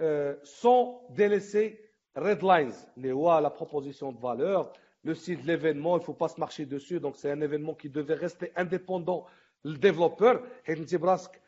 euh, 0.00 0.36
sans 0.44 1.02
délaisser 1.10 1.80
red 2.14 2.42
lines. 2.42 2.74
اللي 2.96 3.12
هو 3.12 3.40
la 3.40 3.50
proposition 3.50 4.12
de 4.12 4.18
valeur 4.20 4.72
le 5.06 5.14
site 5.14 5.42
de 5.42 5.46
l'événement 5.46 5.96
il 5.98 6.02
faut 6.02 6.18
pas 6.22 6.28
se 6.28 6.40
marcher 6.40 6.66
dessus. 6.66 6.98
Donc 7.00 7.16
c'est 7.16 7.30
un 7.30 7.40
événement 7.40 7.74
qui 7.74 7.88
devait 7.88 8.14
rester 8.14 8.52
indépendant. 8.56 9.26
Le 9.64 9.78
développeur 9.78 10.42
حيت 10.64 10.78
انت 10.78 10.94
براسك 10.94 11.40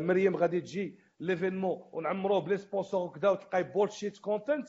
مريم 0.00 0.36
غادي 0.36 0.60
تجي 0.60 0.98
l'événement 1.20 1.82
ونعمروه 1.92 2.40
ب 2.40 2.44
les 2.44 2.56
sponsors 2.56 3.06
وكذا 3.06 3.28
وتلقاي 3.28 3.62
bullshit 3.62 4.18
content 4.18 4.68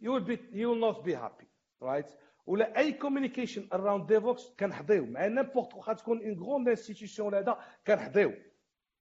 you 0.00 0.14
will 0.14 0.24
be 0.24 0.38
you 0.52 0.70
will 0.70 0.80
not 0.80 1.04
be 1.04 1.14
happy 1.14 1.48
right 1.82 2.06
ولا 2.46 2.78
اي 2.78 2.92
communication 2.92 3.68
around 3.72 4.06
Devoxx 4.06 4.52
كنحضيو 4.60 5.06
مع 5.06 5.26
n'importe 5.26 5.74
واخا 5.74 5.92
تكون 5.92 6.22
une 6.22 6.42
grande 6.42 6.68
institution 6.68 7.34
هذا 7.34 7.58
كنحضيو 7.86 8.32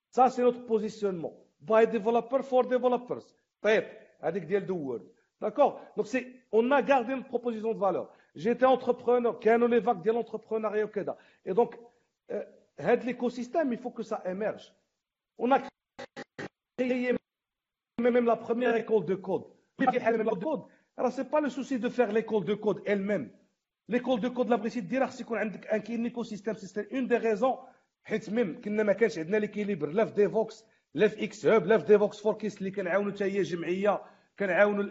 ça 0.10 0.28
c'est 0.28 0.42
notre 0.42 0.58
positionnement 0.58 1.34
باي 1.62 1.86
ديفلوبر 1.86 2.42
فور 2.42 2.66
ديفلوبرز 2.66 3.36
طيب 3.62 3.84
هذيك 4.22 4.44
ديال 4.44 4.66
دوور 4.66 5.02
داكور 5.42 5.80
دونك 5.98 6.26
سي 8.38 8.52
اون 8.52 8.56
ا 8.56 8.76
غاردي 8.76 9.04
بروبوزيسيون 9.04 9.24
دو 9.24 9.34
فالور 9.34 9.34
جيتي 9.34 9.34
انتربرونور 9.34 9.40
كانوا 9.40 9.68
لي 9.68 9.82
فاك 9.82 9.96
ديال 9.96 10.16
لونتربرونيا 10.16 10.84
وكذا 10.84 11.18
اي 11.48 11.54
دونك 11.54 11.80
هاد 12.80 13.04
ليكو 13.04 13.30
سيستيم 13.30 13.74
يفو 13.74 13.90
كو 13.90 14.02
سا 14.02 14.24
ايمرج 14.26 14.72
اون 15.40 15.54
ا 15.54 15.68
même 18.02 18.26
la 18.26 18.36
première 18.36 18.76
école 18.76 19.06
de 19.06 19.16
code. 19.16 19.44
Alors, 20.98 21.12
c'est 21.12 21.30
pas 21.30 21.42
le 21.42 21.50
souci 21.50 21.80
de 21.80 21.90
faire 21.90 22.12
l'école 22.12 22.46
de 22.46 22.56
code 22.56 22.82
elle-même. 22.86 23.30
L'école 23.88 24.20
de 24.20 24.30
code, 24.30 24.50
la 24.50 24.58
بريسي 24.58 24.82
ديرها 24.82 25.08
خص 25.08 25.22
يكون 25.22 25.38
عندك 25.38 25.68
ان 25.68 25.82
كاين 25.82 26.04
ايكو 26.04 26.24
سيستيم 26.24 26.54
سيستيم 26.54 26.86
اون 26.94 27.08
دي 27.08 27.18
ريزون 27.18 27.58
حيت 28.04 28.30
même 28.30 28.62
كنا 28.62 28.84
ما 28.84 28.94
كانش 28.94 29.20
عندنا 29.20 29.38
l'équilibre 29.38 29.90
لا 29.90 30.06
في 30.06 30.14
Devoxx 30.14 30.66
لا 30.94 31.08
في 31.08 31.24
إكس 31.24 31.46
كنعاونوا 34.40 34.84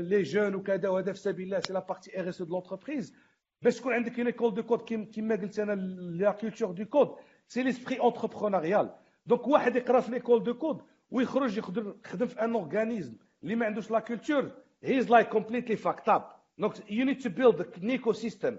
les 0.00 0.22
jeunes 0.22 0.54
وكذا 0.54 0.88
وهذا 0.88 1.12
في 1.12 1.18
سبيل 1.18 1.46
الله 1.46 1.60
c'est 1.60 1.72
la 1.72 1.80
partie 1.80 2.20
RSE 2.20 2.42
de 2.42 2.54
l'entreprise 2.54 3.14
باش 3.62 3.76
تكون 3.76 3.92
عندك 3.92 4.18
une 4.18 4.26
école 4.26 4.54
de 4.54 4.62
code 4.62 4.82
كيما 5.04 5.34
قلت 5.34 5.58
أنا 5.58 5.72
la 5.72 6.30
culture 6.30 6.72
de 6.72 6.84
code 6.84 7.16
c'est 7.48 7.62
l'esprit 7.62 8.02
entrepreneurial 8.02 8.94
donc 9.26 9.48
واحد 9.48 9.76
يقرا 9.76 10.00
في 10.00 10.10
l'école 10.10 10.42
de 10.42 10.54
code 10.54 10.82
ويخرج 11.10 11.58
يخدم 11.58 12.26
في 12.26 12.40
un 12.40 12.54
organisme 12.54 13.16
اللي 13.42 13.54
ما 13.54 13.66
عندوش 13.66 13.90
la 13.90 13.98
culture 14.00 14.50
he 14.82 14.98
is 14.98 15.10
like 15.10 15.28
completely 15.28 15.76
fucked 15.76 16.08
up 16.08 16.30
donc 16.58 16.90
you 16.90 17.04
need 17.04 17.18
to 17.18 17.28
build 17.28 17.60
an 17.82 17.90
ecosystem 17.90 18.56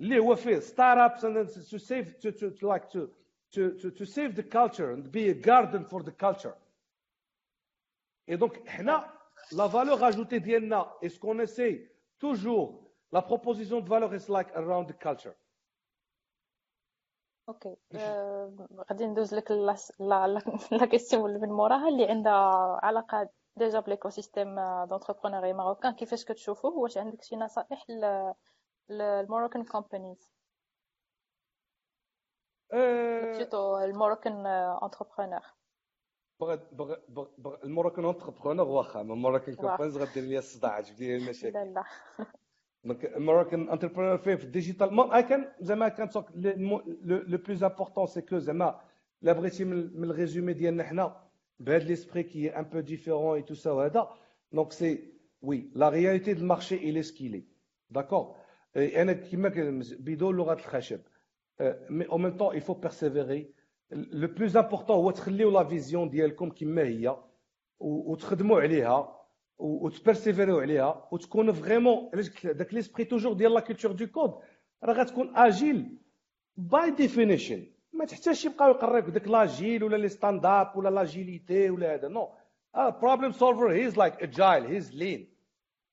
اللي 0.00 0.18
هو 0.18 0.34
فيه 0.34 0.58
startups 0.58 1.24
and 1.24 1.46
to 1.46 1.78
save 1.78 2.16
to 2.16 2.68
like 2.68 2.84
to 2.84 3.06
to, 3.52 3.90
to, 3.90 4.04
save 4.04 4.34
the 4.34 4.42
culture 4.42 4.90
and 4.90 5.10
be 5.10 5.28
a 5.30 5.34
garden 5.34 5.84
for 5.84 6.02
the 6.02 6.10
culture. 6.10 6.54
Et 8.28 8.36
donc, 8.36 8.58
la 9.52 9.66
valeur 9.66 10.02
ajoutée 10.02 10.40
ديالنا, 10.40 10.94
est 11.02 11.08
ce 11.08 11.18
qu'on 11.18 11.38
essaie 11.38 11.90
toujours, 12.18 12.90
la 13.12 13.22
proposition 13.22 13.80
de 13.80 13.88
valeur 13.88 14.14
is 14.14 14.28
like 14.28 14.50
around 14.54 14.86
the 14.86 14.98
culture. 14.98 15.34
أوكي 17.48 17.76
غادي 18.90 19.06
ندوز 19.06 19.34
لك 19.34 19.50
la 19.50 20.86
question 20.90 21.30
اللي 21.30 21.38
من 21.38 21.48
موراها 21.48 21.88
اللي 21.88 22.04
عندها 22.04 22.80
علاقه 22.82 23.28
déjà 23.56 23.80
ب 23.80 24.10
l'écosystème 24.10 24.60
d'entrepreneuriat 24.84 25.52
marocain 25.52 25.94
كيفاش 25.94 26.24
كتشوفوه 26.24 26.72
واش 26.72 26.98
عندك 26.98 27.22
شي 27.22 27.36
نصائح 27.36 27.86
لل 28.90 29.05
Moroccan 29.05 29.64
companies 29.64 30.30
plutôt 32.72 33.78
ال 33.78 33.86
Moroccan 33.86 34.46
entrepreneur 34.46 35.42
ال 37.64 37.68
Moroccan 37.68 38.04
entrepreneur 38.04 38.68
واخا 38.68 39.00
ال 39.00 39.06
Moroccan 39.06 39.54
companies 39.54 39.96
غدير 39.96 40.22
لي 40.24 40.38
الصداع 40.38 40.80
تجيب 40.80 40.98
لي 41.00 41.16
المشاكل 41.16 41.54
لا 41.58 41.64
لا 41.64 41.84
Moroccan 43.16 43.68
entrepreneur 43.68 44.16
fait 44.18 44.36
digital. 44.52 44.90
Moi, 44.90 45.20
كان 45.20 45.52
زعما 45.60 45.88
كان 45.88 46.08
le 47.32 47.36
plus 47.38 47.62
important 47.64 48.06
c'est 48.06 48.22
que 48.22 48.36
زعما 48.36 48.80
لا 49.22 49.32
بغيتي 49.32 49.64
من 49.64 50.04
ال 50.10 50.16
résumé 50.16 50.52
ديالنا 50.52 50.84
حنا 50.84 51.22
بهذا 51.60 51.94
qui 52.22 52.46
est 52.46 52.54
un 52.54 52.64
peu 52.64 52.82
différent 52.82 53.34
et 53.34 53.42
tout 53.42 53.54
ça 53.54 53.74
وهذا 53.74 54.08
la 55.74 55.88
réalité 55.90 56.34
du 56.34 56.44
marché 56.44 56.80
il 56.82 56.96
est 56.96 57.02
ce 57.02 57.12
qu'il 57.12 57.34
est 57.34 57.46
d'accord 57.90 58.36
أنا 58.76 59.12
كما 59.12 59.48
بدون 59.98 60.36
لغه 60.36 60.52
الخشب 60.52 61.00
mais 61.88 62.06
en 62.08 62.18
même 62.18 62.36
temps 62.36 62.52
il 62.52 62.60
faut 62.60 62.74
persévérer 62.74 63.52
le 63.90 64.26
plus 64.26 64.56
important 64.56 64.90
هو 64.90 65.10
تخليو 65.10 65.50
la 65.50 65.64
vision 65.64 66.10
ديالكم 66.10 66.50
كما 66.50 66.82
هي 66.82 67.16
وتخدموا 67.80 68.60
عليها 68.60 69.16
وت 69.58 69.75
persévér 69.75 70.43
يو 70.43 70.60
عليها 70.60 71.08
وتكون 71.12 71.52
vraiment 71.52 72.10
علاش 72.14 72.46
داك 72.46 72.74
l'esprit 72.74 73.04
toujours 73.04 73.32
ديال 73.32 73.54
la 73.54 73.60
culture 73.60 73.92
de 73.92 74.06
code 74.06 74.34
راه 74.84 74.92
غتكون 74.92 75.36
agile 75.36 75.98
by 76.56 76.90
definition 76.90 77.66
ما 77.92 78.04
تحتاجش 78.04 78.44
يبقاو 78.44 78.70
يقريوك 78.70 79.04
داك 79.04 79.28
l'agile 79.28 79.84
ولا 79.84 79.96
les 79.96 80.08
stand-up 80.08 80.76
ولا 80.76 80.88
l'agilité 80.88 81.70
ولا 81.70 81.94
هذا 81.94 82.08
no 82.08 82.28
بروبليم 82.74 83.32
سولفر 83.32 83.72
هيز 83.72 83.98
لايك 83.98 84.22
اجايل 84.22 84.64
هيز 84.64 84.94
لين 84.94 85.28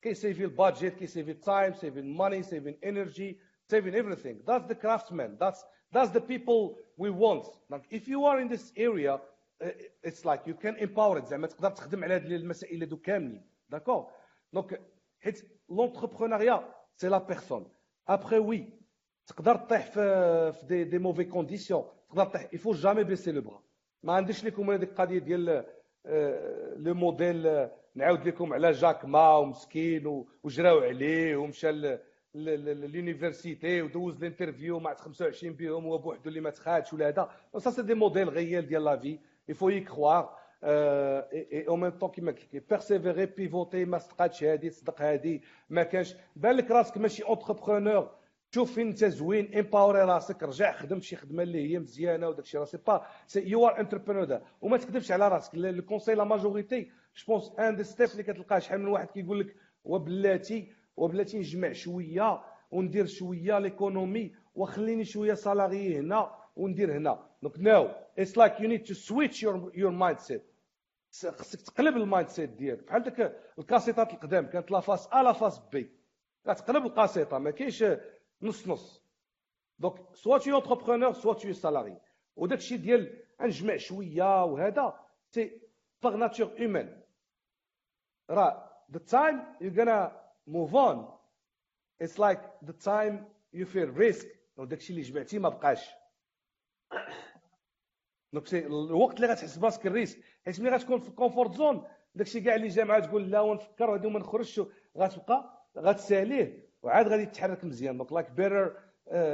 كيسيفي 0.02 0.44
البادجيت 0.44 0.95
كيسيفي 0.95 1.32
التايم 1.32 1.74
سيفي 1.74 1.99
الماني 1.99 2.44
سيفي 2.44 2.76
انرجي 2.86 3.40
saving 3.72 3.95
everything. 3.95 4.38
That's 4.45 4.68
the 4.68 4.76
craftsman 4.76 5.38
that's 5.40 5.64
that's 5.94 6.11
the 6.18 6.22
people 6.34 6.60
we 6.98 7.10
want. 7.10 7.45
Like 7.70 7.86
if 7.98 8.03
you 8.07 8.20
are 8.30 8.38
in 8.44 8.48
this 8.49 8.65
area 8.88 9.14
it's 10.07 10.26
like 10.26 10.41
you 10.49 10.56
can 10.64 10.76
empower 10.86 11.18
it. 11.20 11.26
زعما 11.26 11.48
تقدر 11.48 11.70
تخدم 11.70 12.03
على 12.03 12.15
هاد 12.15 12.26
المسائل 12.26 12.84
هادو 12.84 12.98
كاملين. 12.98 13.45
d'accord 13.70 14.12
donc 14.54 14.82
حيت 15.22 15.41
l'entrepreneuriat 15.70 16.74
c'est 16.95 17.08
la 17.08 17.18
personne 17.18 17.72
après 18.08 18.38
oui 18.38 18.70
تقدر 19.28 19.56
تطيح 19.56 19.86
في 19.91 20.65
des 20.68 20.84
des 20.84 20.98
mauvaises 21.00 21.24
conditions 21.24 21.84
تقدر 22.10 22.26
تطيح. 22.26 22.53
يفو 22.53 22.72
جامي 22.72 23.03
بيسي 23.03 23.32
لو 23.32 23.41
بغا 23.41 23.61
ما 24.03 24.14
عنديش 24.14 24.45
لكم 24.45 24.72
هذيك 24.72 24.90
القضية 24.90 25.20
ديال 25.20 25.65
لو 26.78 26.94
موديل 26.94 27.70
نعاود 27.95 28.28
لكم 28.28 28.53
على 28.53 28.72
جاك 28.72 29.06
ما 29.06 29.36
ومسكين 29.36 30.26
وجراو 30.44 30.80
عليه 30.80 31.36
ومشى 31.36 31.98
لونيفرسيتي 32.36 33.82
ودوز 33.82 34.18
الانترفيو 34.18 34.80
مع 34.80 34.94
25 34.94 35.54
بهم 35.54 35.84
هو 35.86 35.98
بوحدو 35.98 36.30
اللي 36.30 36.42
ما 36.42 36.50
تخادش 36.50 36.94
ولا 36.94 37.08
هذا. 37.08 37.30
سا 37.58 37.72
سي 37.72 37.82
دي 37.82 37.94
موديل 37.94 38.30
غيال 38.30 38.68
ديال 38.68 38.84
لا 38.84 38.98
في 38.98 39.20
يفو 39.50 39.70
يكخوار 39.70 40.36
اي 40.64 41.66
أو 41.68 41.76
ميم 41.76 41.90
طون 41.92 42.10
كيما 42.10 42.32
لك 42.32 42.64
بيرسيفيري 42.70 43.26
بيفوتي 43.26 43.86
ما 43.86 43.98
صدقاتش 43.98 44.44
هادي 44.44 44.70
تصدق 44.70 45.02
هادي 45.02 45.44
ما 45.70 45.84
كانش. 45.84 46.16
بان 46.36 46.56
لك 46.56 46.72
راسك 46.72 46.98
ماشي 46.98 47.24
اونتربرونور 47.24 48.10
شوف 48.52 48.74
فين 48.76 48.88
انت 48.88 49.06
زوين 49.06 49.56
empower 49.58 49.96
ي 49.96 50.02
راسك 50.02 50.44
رجع 50.44 50.72
خدم 50.72 51.02
شي 51.02 51.16
خدمة 51.16 51.44
اللي 51.44 51.74
هي 51.74 51.80
مزيانة 51.80 52.28
وداك 52.30 52.46
الشيء. 52.46 52.60
راه 52.60 52.66
c'est 52.66 52.78
pas 52.78 53.06
you 53.36 53.68
are 53.68 53.80
entrepreneur 53.80 54.41
وما 54.62 54.78
تكذبش 54.78 55.12
على 55.12 55.28
راسك. 55.28 55.56
le 55.56 55.82
conseil 55.82 56.16
la 56.16 56.24
majorité 56.24 56.82
je 56.82 56.90
pense 57.28 57.52
un 57.60 57.76
des 57.76 57.84
steps 57.84 58.10
اللي 58.12 58.24
كتلقاه 58.24 58.60
شحال 58.60 58.80
من 58.80 58.88
واحد 58.88 59.08
كيقول 59.08 59.40
لك 59.40 59.56
وبلاتي 59.86 60.72
وبلاتي 60.98 61.40
نجمع 61.40 61.72
شوية 61.72 62.41
وندير 62.72 63.06
شوية 63.06 63.60
l'économie 63.60 64.36
وخليني 64.56 65.06
شوية 65.06 65.34
salarié 65.34 65.98
هنا 65.98 66.36
وندير 66.56 66.98
هنا 66.98 67.30
donc 67.41 67.60
no 67.60 67.90
it's 68.20 68.38
like 68.38 68.60
you 68.60 68.68
need 68.70 68.84
to 68.84 68.94
switch 68.94 69.44
your 69.44 69.72
your 69.76 69.91
mindset 69.91 70.44
خصك 71.11 71.61
تقلب 71.61 71.98
ال 71.98 72.30
mindset 72.30 72.50
ديالك 72.49 72.84
بحال 72.84 73.03
داك 73.03 73.36
الكاسيطات 73.60 74.14
القدام 74.14 74.45
كانت 74.45 74.72
la 74.72 74.80
face 74.80 75.08
A 75.14 75.24
la 75.24 75.34
face 75.34 75.60
B 75.60 75.90
كتقلب 76.45 76.86
الكاسيطه 76.86 77.38
ما 77.38 77.52
كاينش 77.52 77.84
نص 78.41 78.68
نص 78.68 79.03
donc 79.80 79.95
soit 80.14 80.38
tu 80.38 80.52
entrepreneur 80.52 81.14
soit 81.14 81.34
tu 81.34 81.52
salarié 81.54 81.98
وداك 82.36 82.57
الشيء 82.57 82.78
ديال 82.78 83.20
نجمع 83.41 83.78
شوية 83.78 84.44
وهذا 84.44 84.99
c'est 85.30 85.62
par 86.04 86.16
nature 86.16 86.52
humaine 86.58 87.02
راه 88.30 88.70
the 88.91 88.99
time 88.99 89.38
you're 89.61 89.72
gonna 89.80 90.11
move 90.48 90.74
on. 90.76 90.98
It's 92.03 92.18
like 92.18 92.41
the 92.61 92.74
time 92.74 93.26
you 93.53 93.65
feel 93.65 93.88
risk. 93.88 94.28
وداك 94.57 94.80
الشيء 94.80 94.95
اللي 94.95 95.10
جمعتي 95.10 95.40
ما 95.40 95.49
بقاش. 95.49 95.90
donc 98.34 98.54
الوقت 98.53 99.15
اللي 99.15 99.28
غتحس 99.28 99.57
براسك 99.57 99.88
ال 99.88 99.93
risk. 99.93 100.20
حيت 100.45 100.60
ملي 100.60 100.70
غتكون 100.70 100.99
في 100.99 101.10
ال 101.10 101.15
comfort 101.15 101.56
zone 101.56 101.84
داكشي 102.15 102.41
كاع 102.41 102.56
اللي 102.56 102.68
جا 102.68 102.84
معاه 102.84 102.99
تقول 102.99 103.32
لا 103.32 103.41
ونفكر 103.41 103.90
وهادي 103.90 104.07
وما 104.07 104.20
نخرجش 104.20 104.61
غتبقى 104.98 105.68
غتساليه 105.78 106.68
وعاد 106.84 107.07
غادي 107.07 107.26
تحرك 107.26 107.64
مزيان. 107.65 107.98
دونك 107.98 108.11
لايك 108.14 108.32
بيتر 108.32 108.78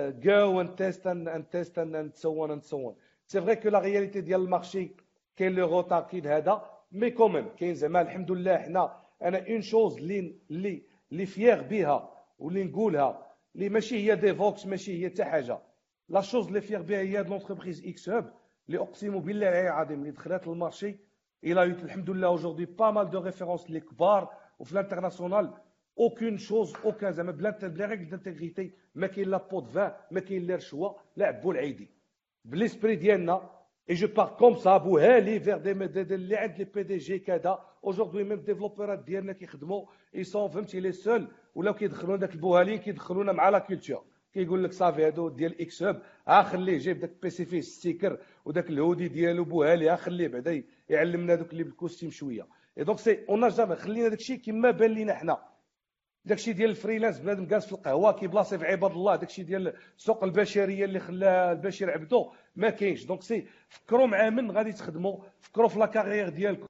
جو 0.10 0.62
اند 0.62 0.76
تيست 0.76 1.08
اند 1.08 1.44
تيست 1.44 1.80
اند 1.80 2.16
سو 2.16 2.42
اون 2.42 2.52
اند 2.52 2.64
سو 2.64 2.78
اون 2.78 2.96
سي 3.28 3.42
فري 3.42 3.56
كو 3.56 3.70
لا 3.70 3.80
رياليتي 3.80 4.22
ديال 4.22 4.42
المارشي 4.42 4.96
كاين 5.36 5.56
لو 5.56 5.68
غوطار 5.68 6.02
كاين 6.04 6.28
هذا 6.28 6.70
مي 6.92 7.12
كوميم 7.12 7.50
كاين 7.56 7.76
زعما 7.76 8.02
الحمد 8.02 8.32
لله 8.32 8.58
حنا 8.58 9.02
أنا 9.22 9.48
اون 9.50 9.62
شوز 9.62 9.98
اللي 9.98 10.36
اللي 10.52 10.84
اللي 11.12 11.26
فيغ 11.26 11.62
بها 11.62 12.26
واللي 12.40 12.64
نقولها 12.64 13.36
اللي 13.56 13.70
ماشي 13.70 13.96
هي 14.12 14.16
ديفوكس 14.16 14.66
ماشي 14.66 15.06
هي 15.06 15.10
حتى 15.10 15.24
حاجة. 15.24 15.60
لا 16.10 16.22
شوز 16.22 16.48
اللي 16.48 16.62
فيغ 16.62 16.82
بها 16.82 17.00
هي 17.00 17.24
لونتربريز 17.24 17.88
إكس 17.88 18.10
هاب 18.10 18.34
اللي 18.68 18.80
أقسم 18.80 19.20
بالله 19.20 19.50
العلي 19.50 19.68
العظيم 19.68 20.00
اللي 20.00 20.12
دخلت 20.12 20.48
للمارشي. 20.48 20.96
إلى 21.44 21.64
الحمد 21.64 22.10
لله 22.10 22.38
aujourd'hui 22.38 22.66
pas 22.66 22.92
mal 22.92 23.10
de 23.10 23.18
références 23.18 23.66
اللي 23.66 23.80
كبار 23.80 24.30
وفي 24.60 24.72
الانترناسيونال 24.74 25.54
اوكين 26.00 26.38
شوز 26.38 26.76
اوكان 26.86 27.12
زعما 27.12 27.32
بلا 27.32 27.50
بلا 27.68 27.86
ريغل 27.86 28.10
دانتيغريتي 28.10 28.72
ما 28.96 29.08
كاين 29.08 29.30
لا 29.30 29.38
بو 29.38 29.62
فان 29.62 29.92
ما 30.12 30.20
كاين 30.20 30.48
لا 30.48 30.56
رشوة. 30.56 30.96
لا 31.16 31.42
العيدي. 31.46 31.90
بليسبري 32.46 32.96
ديالنا 32.96 33.59
بار 33.90 34.36
كوم 34.40 34.56
سا 34.56 34.78
بو 34.78 34.98
هالي 34.98 35.40
فيغ 35.40 35.58
دي 35.58 35.72
اللي 36.16 36.36
عند 36.38 36.58
لي 36.58 36.64
بي 36.64 36.84
دي 36.84 36.98
جي 36.98 37.20
كذا 37.20 37.60
اوجوردي 37.84 38.24
ميم 38.24 38.40
ديفلوبرات 38.40 39.00
ديالنا 39.00 39.34
كيخدموا 39.34 39.86
اي 40.16 40.24
سون 40.24 40.50
فهمتي 40.50 40.80
لي 40.80 40.92
سول 40.92 41.28
ولاو 41.56 41.74
كيدخلونا 41.74 42.18
داك 42.18 42.34
البوهالين 42.36 42.78
كيدخلونا 42.78 43.32
مع 43.32 43.50
لا 43.50 43.60
كولتور 43.60 44.04
كيقول 44.34 44.64
لك 44.64 44.74
صافي 44.74 45.06
هادو 45.08 45.30
ديال 45.30 45.62
إكس 45.62 45.84
هاب 45.84 46.02
ها 46.28 46.44
خليه 46.44 46.78
جايب 46.78 47.00
داك 47.00 47.10
البيسي 47.10 47.46
فيه 47.46 47.62
ستيكر 47.62 48.18
وداك 48.46 48.70
الهودي 48.70 49.08
ديالو 49.08 49.44
بوهالي 49.44 49.90
ها 49.90 49.96
خليه 49.96 50.28
بعدا 50.28 50.64
يعلمنا 50.90 51.36
دوك 51.36 51.52
اللي 51.52 51.64
بالكوستيم 51.64 52.10
شوية 52.12 52.48
اي 52.78 52.84
دونك 52.84 53.00
سي 53.00 53.26
اون 53.30 53.48
جامي 53.50 53.76
خلينا 53.76 54.08
داكشي 54.08 54.38
كما 54.38 54.72
بان 54.72 54.92
لينا 54.92 55.14
حنا 55.14 55.38
داكشي 56.30 56.54
ديال 56.54 56.70
الفريلانس 56.70 57.20
بنادم 57.20 57.46
جالس 57.46 57.66
في 57.66 57.72
القهوة 57.72 58.12
كيبلاصي 58.12 58.58
في 58.58 58.66
عباد 58.66 58.92
الله. 58.92 59.16
داكشي 59.16 59.44
ديال 59.44 59.74
السوق 59.98 60.24
البشرية 60.24 60.86
اللي 60.86 61.00
خلى 61.00 61.52
البشير 61.52 61.92
عبدو 61.92 62.32
ما 62.56 62.70
كاينش. 62.70 63.06
دونك 63.06 63.22
سي 63.24 63.48
فكروا 63.70 64.08
مع 64.08 64.30
من 64.30 64.52
غادي 64.52 64.72
تخدموا 64.72 65.18
فكروا 65.40 65.68
في 65.68 65.80
لا 65.80 65.86
كارير 65.86 66.30
ديالكم 66.30 66.66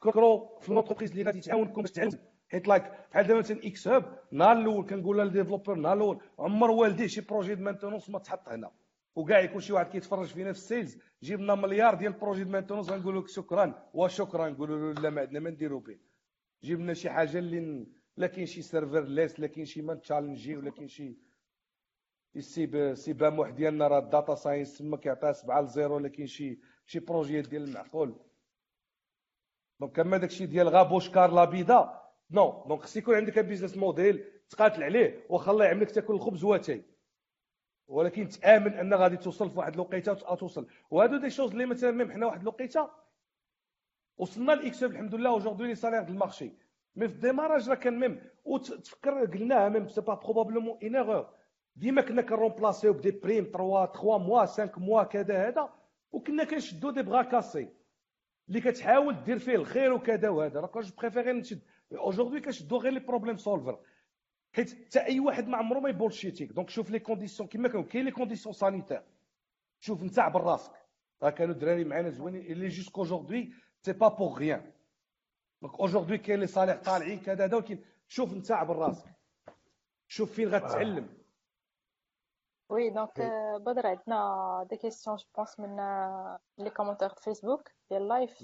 فكروا 0.00 0.60
في 0.60 0.72
لونتربريز 0.72 1.10
اللي 1.10 1.22
غادي 1.22 1.40
تعاونكم 1.40 1.82
باش 1.82 1.90
تعلموا 1.90 2.18
حيت 2.48 2.68
لايك 2.68 2.82
بحال 3.10 3.26
دابا 3.26 3.38
مثلا 3.38 3.60
إكس 3.64 3.88
هاب 3.88 4.18
النهار 4.32 4.52
الأول 4.58 4.86
كنقول 4.86 5.18
للديفلوبر 5.18 5.72
النهار 5.72 5.96
الأول 5.96 6.20
عمر 6.38 6.70
والديه 6.70 7.06
شي 7.06 7.20
بروجي 7.20 7.54
دو 7.54 7.64
مانتونونس 7.64 8.10
ما 8.10 8.18
تحط 8.18 8.48
هنا. 8.48 8.70
وكاع 9.16 9.40
يكون 9.40 9.60
شي 9.60 9.72
واحد 9.72 9.88
كيتفرج 9.88 10.26
فينا 10.26 10.52
في 10.52 10.58
السيلز 10.58 10.98
جيب 11.22 11.40
لنا 11.40 11.54
مليار 11.54 11.94
ديال 11.94 12.12
بروجي 12.12 12.44
دو 12.44 12.50
مانتونونس 12.50 12.90
غنقول 12.90 13.18
لك 13.18 13.28
شكرا. 13.28 13.88
وشكرا 13.94 14.48
نقولوا 14.48 14.94
له 14.94 15.02
لا 15.02 15.10
ما 15.10 15.20
عندنا 15.20 15.40
ما 15.40 15.50
نديرو 15.50 15.78
به. 15.78 16.09
جيب 16.64 16.80
لنا 16.80 16.94
شي 16.94 17.10
حاجة 17.10 17.38
اللي 17.38 17.86
لا 18.16 18.26
كاين 18.26 18.46
شي 18.46 18.62
سيرفر 18.62 19.00
ليس 19.04 19.40
لا 19.40 19.46
كاين 19.46 19.66
شي 19.66 19.82
مان 19.82 20.00
تشالنجي 20.00 20.56
ولا 20.56 20.70
كاين 20.70 20.88
شي 20.88 21.18
السي 22.36 22.94
سي 22.94 23.12
باموح 23.12 23.50
ديالنا 23.50 23.88
راه 23.88 23.98
الداتا 23.98 24.34
ساينس 24.34 24.78
تما 24.78 24.96
كيعطيها 24.96 25.32
7 25.32 25.60
ل 25.60 25.68
0 25.68 25.92
ولا 25.92 26.08
كاين 26.08 26.26
شي 26.26 26.58
شي 26.86 26.98
بروجي 27.00 27.42
ديال 27.42 27.64
المعقول. 27.64 28.14
دونك 29.80 29.92
كما 29.96 30.16
داكشي 30.16 30.46
ديال 30.46 30.68
غابوش 30.68 31.10
كار 31.10 31.44
بيضا 31.44 32.10
نو. 32.30 32.64
دونك 32.68 32.80
خص 32.80 32.96
يكون 32.96 33.14
عندك 33.14 33.38
بيزنس 33.38 33.76
موديل 33.76 34.24
تقاتل 34.50 34.82
عليه 34.82 35.26
واخا 35.28 35.52
الله 35.52 35.64
يعملك 35.64 35.90
تاكل 35.90 36.14
الخبز 36.14 36.44
واتاي. 36.44 36.84
ولكن 37.88 38.28
تآمن 38.28 38.72
أن 38.72 38.94
غادي 38.94 39.16
توصل 39.16 39.50
في 39.50 39.58
واحد 39.58 39.74
الوقيتة 39.74 40.14
توصل 40.14 40.66
وهادو 40.90 41.16
دي 41.16 41.30
شوز 41.30 41.50
اللي 41.50 41.66
مثلا 41.66 41.90
ميم 41.90 42.12
حنا 42.12 42.26
واحد 42.26 42.40
الوقيتة 42.40 42.90
وصلنا 44.20 44.52
لإكس 44.52 44.84
الحمد 44.84 45.14
لله 45.14 45.30
اوجوردي 45.30 45.64
لي 45.64 45.74
سالير 45.74 46.02
ديال 46.02 46.12
المارشي 46.12 46.52
مي 46.96 47.08
في 47.08 47.14
الديماراج 47.14 47.68
راه 47.68 47.74
كان 47.74 47.98
ميم. 47.98 48.20
وتفكر 48.44 49.24
قلناها 49.24 49.68
ميم 49.68 49.88
سي 49.88 50.00
با 50.00 50.14
بروبابلومون 50.14 50.78
ان 50.82 50.96
ايغور 50.96 51.28
ديما 51.76 52.02
كنا 52.02 52.22
كنرومبلاسيو 52.22 52.92
بدي 52.92 53.10
بريم 53.10 53.44
3 53.44 53.86
3 53.86 54.18
موا 54.18 54.46
5 54.46 54.72
موا 54.76 55.02
كذا 55.02 55.48
هذا. 55.48 55.72
وكنا 56.12 56.44
كنشدو 56.44 56.90
دي 56.90 57.02
بغا 57.02 57.22
كاسي 57.22 57.68
اللي 58.48 58.60
كتحاول 58.60 59.24
دير 59.24 59.38
فيه 59.38 59.54
الخير 59.54 59.92
وكذا 59.92 60.28
وهذا. 60.28 60.60
راه 60.60 60.80
جو 60.80 60.90
بريفيري 60.98 61.32
نشد. 61.32 61.60
اوجوردي 61.92 62.40
كنشدو 62.40 62.76
غير 62.76 62.92
لي 62.92 63.00
بروبليم 63.00 63.36
سولفر 63.36 63.78
حيت 64.52 64.86
حتى 64.86 65.00
أي 65.00 65.20
واحد 65.20 65.48
ما 65.48 65.56
عمرو 65.56 65.80
ما 65.80 65.88
يبولشيتيك. 65.88 66.52
دونك 66.52 66.70
شوف 66.70 66.90
لي 66.90 66.98
كونديسيون 66.98 67.48
كيما 67.48 67.68
كانوا 67.68 67.84
كاين 67.84 68.04
لي 68.04 68.10
كونديسيون 68.10 68.52
سانيتير 68.52 69.02
شوف 69.80 70.02
نتاع 70.02 70.28
براسك 70.28 70.72
راه 71.22 71.30
كانوا 71.30 71.54
الدراري 71.54 71.84
معانا 71.84 72.10
زوينين. 72.10 72.46
اللي 72.52 72.68
جوسك 72.68 72.98
اوجوردي 72.98 73.52
سي 73.82 73.92
با 73.92 74.08
بوغ 74.08 74.38
غيان 74.38 74.72
دونك 75.62 75.80
اوجوردي 75.80 76.18
كاين 76.18 76.40
لي 76.40 76.46
صالح 76.46 76.82
طالعين 76.82 77.20
كذا 77.20 77.56
ولكن 77.56 77.78
شوف 78.08 78.32
نتاع 78.32 78.62
براسك 78.62 79.14
شوف 80.08 80.32
فين 80.32 80.48
غتعلم 80.48 81.08
oui 82.68 82.90
donc 82.90 83.20
بدر 83.60 83.86
عندنا 83.86 84.66
des 84.70 84.76
questions 84.76 85.16
je 85.16 85.24
pense 85.36 85.60
من 85.60 85.76
les 86.58 86.70
commentaires 86.70 87.08
فيسبوك 87.08 87.70
ديال 87.90 88.08
live 88.08 88.42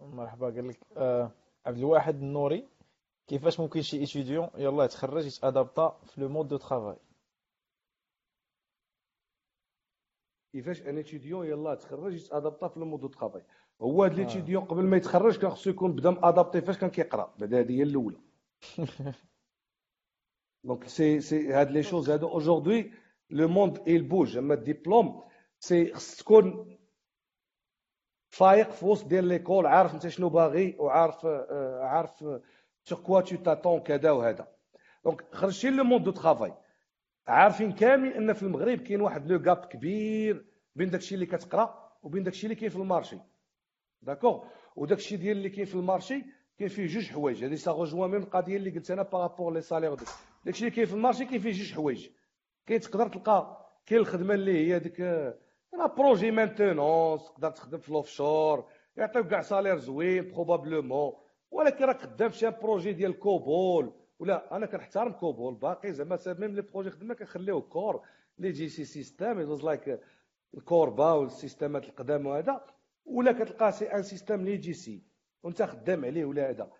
مرحبا 0.00 0.46
قال 0.46 0.68
لك 0.68 0.78
عبد 1.66 1.78
الواحد 1.78 2.14
النوري 2.14 2.68
كيفاش 3.26 3.60
ممكن 3.60 3.82
شي 3.82 3.96
étudiant 4.00 4.50
يلا 4.56 4.84
يتخرج 4.84 5.26
يت 5.26 5.42
adapter 5.42 6.00
في 6.04 6.20
le 6.20 6.28
monde 6.28 6.48
de 6.48 6.56
travail 6.56 6.96
كيفاش 10.52 10.82
un 10.82 10.98
étudiant 10.98 11.46
يلاه 11.46 11.74
تخرج 11.74 12.14
يت 12.14 12.26
adapter 12.26 12.68
في 12.68 12.76
ال 12.76 12.81
monde 12.81 13.08
de 13.08 13.16
travail 13.16 13.42
هو 13.82 14.04
هاد 14.04 14.14
l'étudiant 14.14 14.64
قبل 14.64 14.82
ما 14.84 14.96
يتخرج 14.96 15.38
كان 15.38 15.50
خصو 15.50 15.70
يكون 15.70 15.92
بدا 15.92 16.10
م 16.10 16.17
adapté 16.17 16.60
فاش 16.60 16.78
كان 16.78 16.90
كيقرأ 16.90 17.34
بعدا 17.38 17.60
هذه 17.60 17.72
هي 17.78 17.82
الأولى. 17.82 18.20
دونك 20.64 20.88
سي 20.88 21.20
سي 21.20 21.52
هاد 21.52 21.70
لي 21.70 21.82
شوز 21.82 22.10
هادو 22.10 22.38
اجوردي 22.38 22.92
لو 23.30 23.48
موند 23.48 23.78
il 23.78 24.02
بوج 24.02 24.36
أما 24.36 24.54
الدبلوم 24.54 25.24
سي 25.58 25.94
خص 25.94 26.16
تكون 26.16 26.76
فايق 28.30 28.70
في 28.70 28.86
وسط 28.86 29.06
ديال 29.06 29.24
ليكول 29.24 29.66
عارف 29.66 29.94
أنت 29.94 30.08
شنو 30.08 30.28
باغي 30.28 30.76
وعارف 30.78 31.26
عارف 31.80 32.24
سور 32.84 32.98
كوا 32.98 33.20
تو 33.20 33.36
تاتون 33.36 33.80
كذا 33.80 34.10
وهذا. 34.10 34.48
دونك 35.04 35.34
خرجتي 35.34 35.70
لو 35.70 35.84
موند 35.84 36.04
دو 36.04 36.10
ترافاي. 36.10 36.54
عارفين 37.26 37.72
كامل 37.72 38.12
إن 38.12 38.32
في 38.32 38.42
المغرب 38.42 38.78
كاين 38.78 39.00
واحد 39.00 39.32
لو 39.32 39.38
غاب 39.38 39.64
كبير 39.64 40.46
بين 40.76 40.90
داكشي 40.90 41.14
اللي 41.14 41.26
كتقرأ 41.26 41.92
وبين 42.02 42.22
داكشي 42.22 42.46
اللي 42.46 42.54
كاين 42.54 42.70
في 42.70 42.76
المارشي. 42.76 43.18
داكوغ 44.04 44.44
وداكشي 44.76 45.16
ديال 45.16 45.36
اللي 45.36 45.48
كاين 45.50 45.66
في 45.66 45.74
المارشي 45.74 46.24
كاين 46.58 46.68
فيه 46.68 46.86
جوج 46.86 47.06
حوايج 47.10 47.44
هذه 47.44 47.54
ça 47.54 47.72
rejoint 47.72 48.06
même 48.06 48.22
القضية 48.22 48.56
اللي 48.56 48.70
قلت 48.70 48.90
أنا 48.90 49.02
par 49.02 49.17
rapport 49.17 49.52
les 49.52 49.60
salaires 49.60 49.94
داكشي 50.44 50.64
اللي 50.64 50.76
كاين 50.76 50.86
في 50.86 50.94
ال 50.94 50.98
marché 50.98 51.24
كاين 51.24 51.40
فيه 51.40 51.50
جوج 51.52 51.72
حوايج 51.74 52.08
كاين 52.66 52.80
تقدر 52.80 53.08
تلقى 53.08 53.66
كاين 53.86 54.00
الخدمه 54.00 54.34
اللي 54.34 54.72
هي 54.72 54.78
ديك 54.78 55.00
un 55.74 55.86
projet 55.98 56.30
maintenance 56.30 57.22
تقدر 57.32 57.50
تخدم 57.50 57.78
في 57.78 57.92
l'offshore 57.92 58.64
يعطيوك 58.96 59.26
كاع 59.26 59.40
salaire 59.40 59.76
زوين 59.78 60.30
probablement 60.32 61.12
ولكن 61.50 61.84
راك 61.84 62.00
خدام 62.02 62.28
في 62.30 62.38
شي 62.38 62.50
projet 62.50 62.92
ديال 62.92 63.18
COBOL 63.18 63.92
ولا 64.18 64.56
أنا 64.56 64.66
كنحترم 64.66 65.12
COBOL 65.12 65.54
باقي 65.54 65.92
زعما 65.92 66.18
même 66.26 66.54
les 66.54 66.62
projets 66.62 66.90
خدمه 66.90 67.14
كنخليوه 67.14 67.60
encore 67.60 68.02
legacy 68.38 68.50
system 68.52 69.52
ات 69.52 69.64
like 69.64 70.00
ال 70.54 70.64
CORBA 70.64 71.12
والسيستمات 71.12 71.84
القدام 71.84 72.26
وهذا 72.26 72.64
ولا 73.04 73.32
كتلقى 73.32 73.72
c'est 73.72 73.84
un 73.92 74.02
système 74.02 74.44
legacy 74.44 75.02
وانت 75.42 75.62
خدام 75.62 76.04
عليه 76.04 76.24
ولا 76.24 76.50
هذا. 76.50 76.70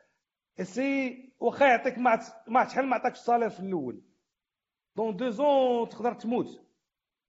c'est 0.63 1.19
واخا 1.41 1.65
يعطيك 1.65 1.99
ما 1.99 2.65
شحال 2.69 2.87
ما 2.87 2.97
عطاكش 2.97 3.19
ال 3.19 3.23
salaire 3.23 3.51
في 3.51 3.61
الأول. 3.61 4.03
dans 4.97 5.17
deux 5.17 5.31
ans 5.31 5.89
تقدر 5.89 6.15
تموت 6.15 6.61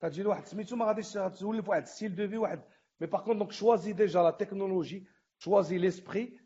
غتجي 0.03 0.23
لواحد 0.23 0.45
سميتو 0.45 0.75
ما 0.75 0.85
غاديش 0.85 1.13
تولي 1.13 1.61
في 1.61 1.69
واحد 1.69 1.85
style 1.85 2.15
de 2.15 2.27
vie 2.27 2.37
واحد 2.37 2.61
mais 3.01 3.07
par 3.07 3.23
contre 3.23 3.37
donc 3.37 3.51
choisis 3.51 3.93
déjà 3.93 4.21
la 4.21 4.31
technologie 4.31 5.07
choisis 5.37 5.77
l'esprit 5.77 6.39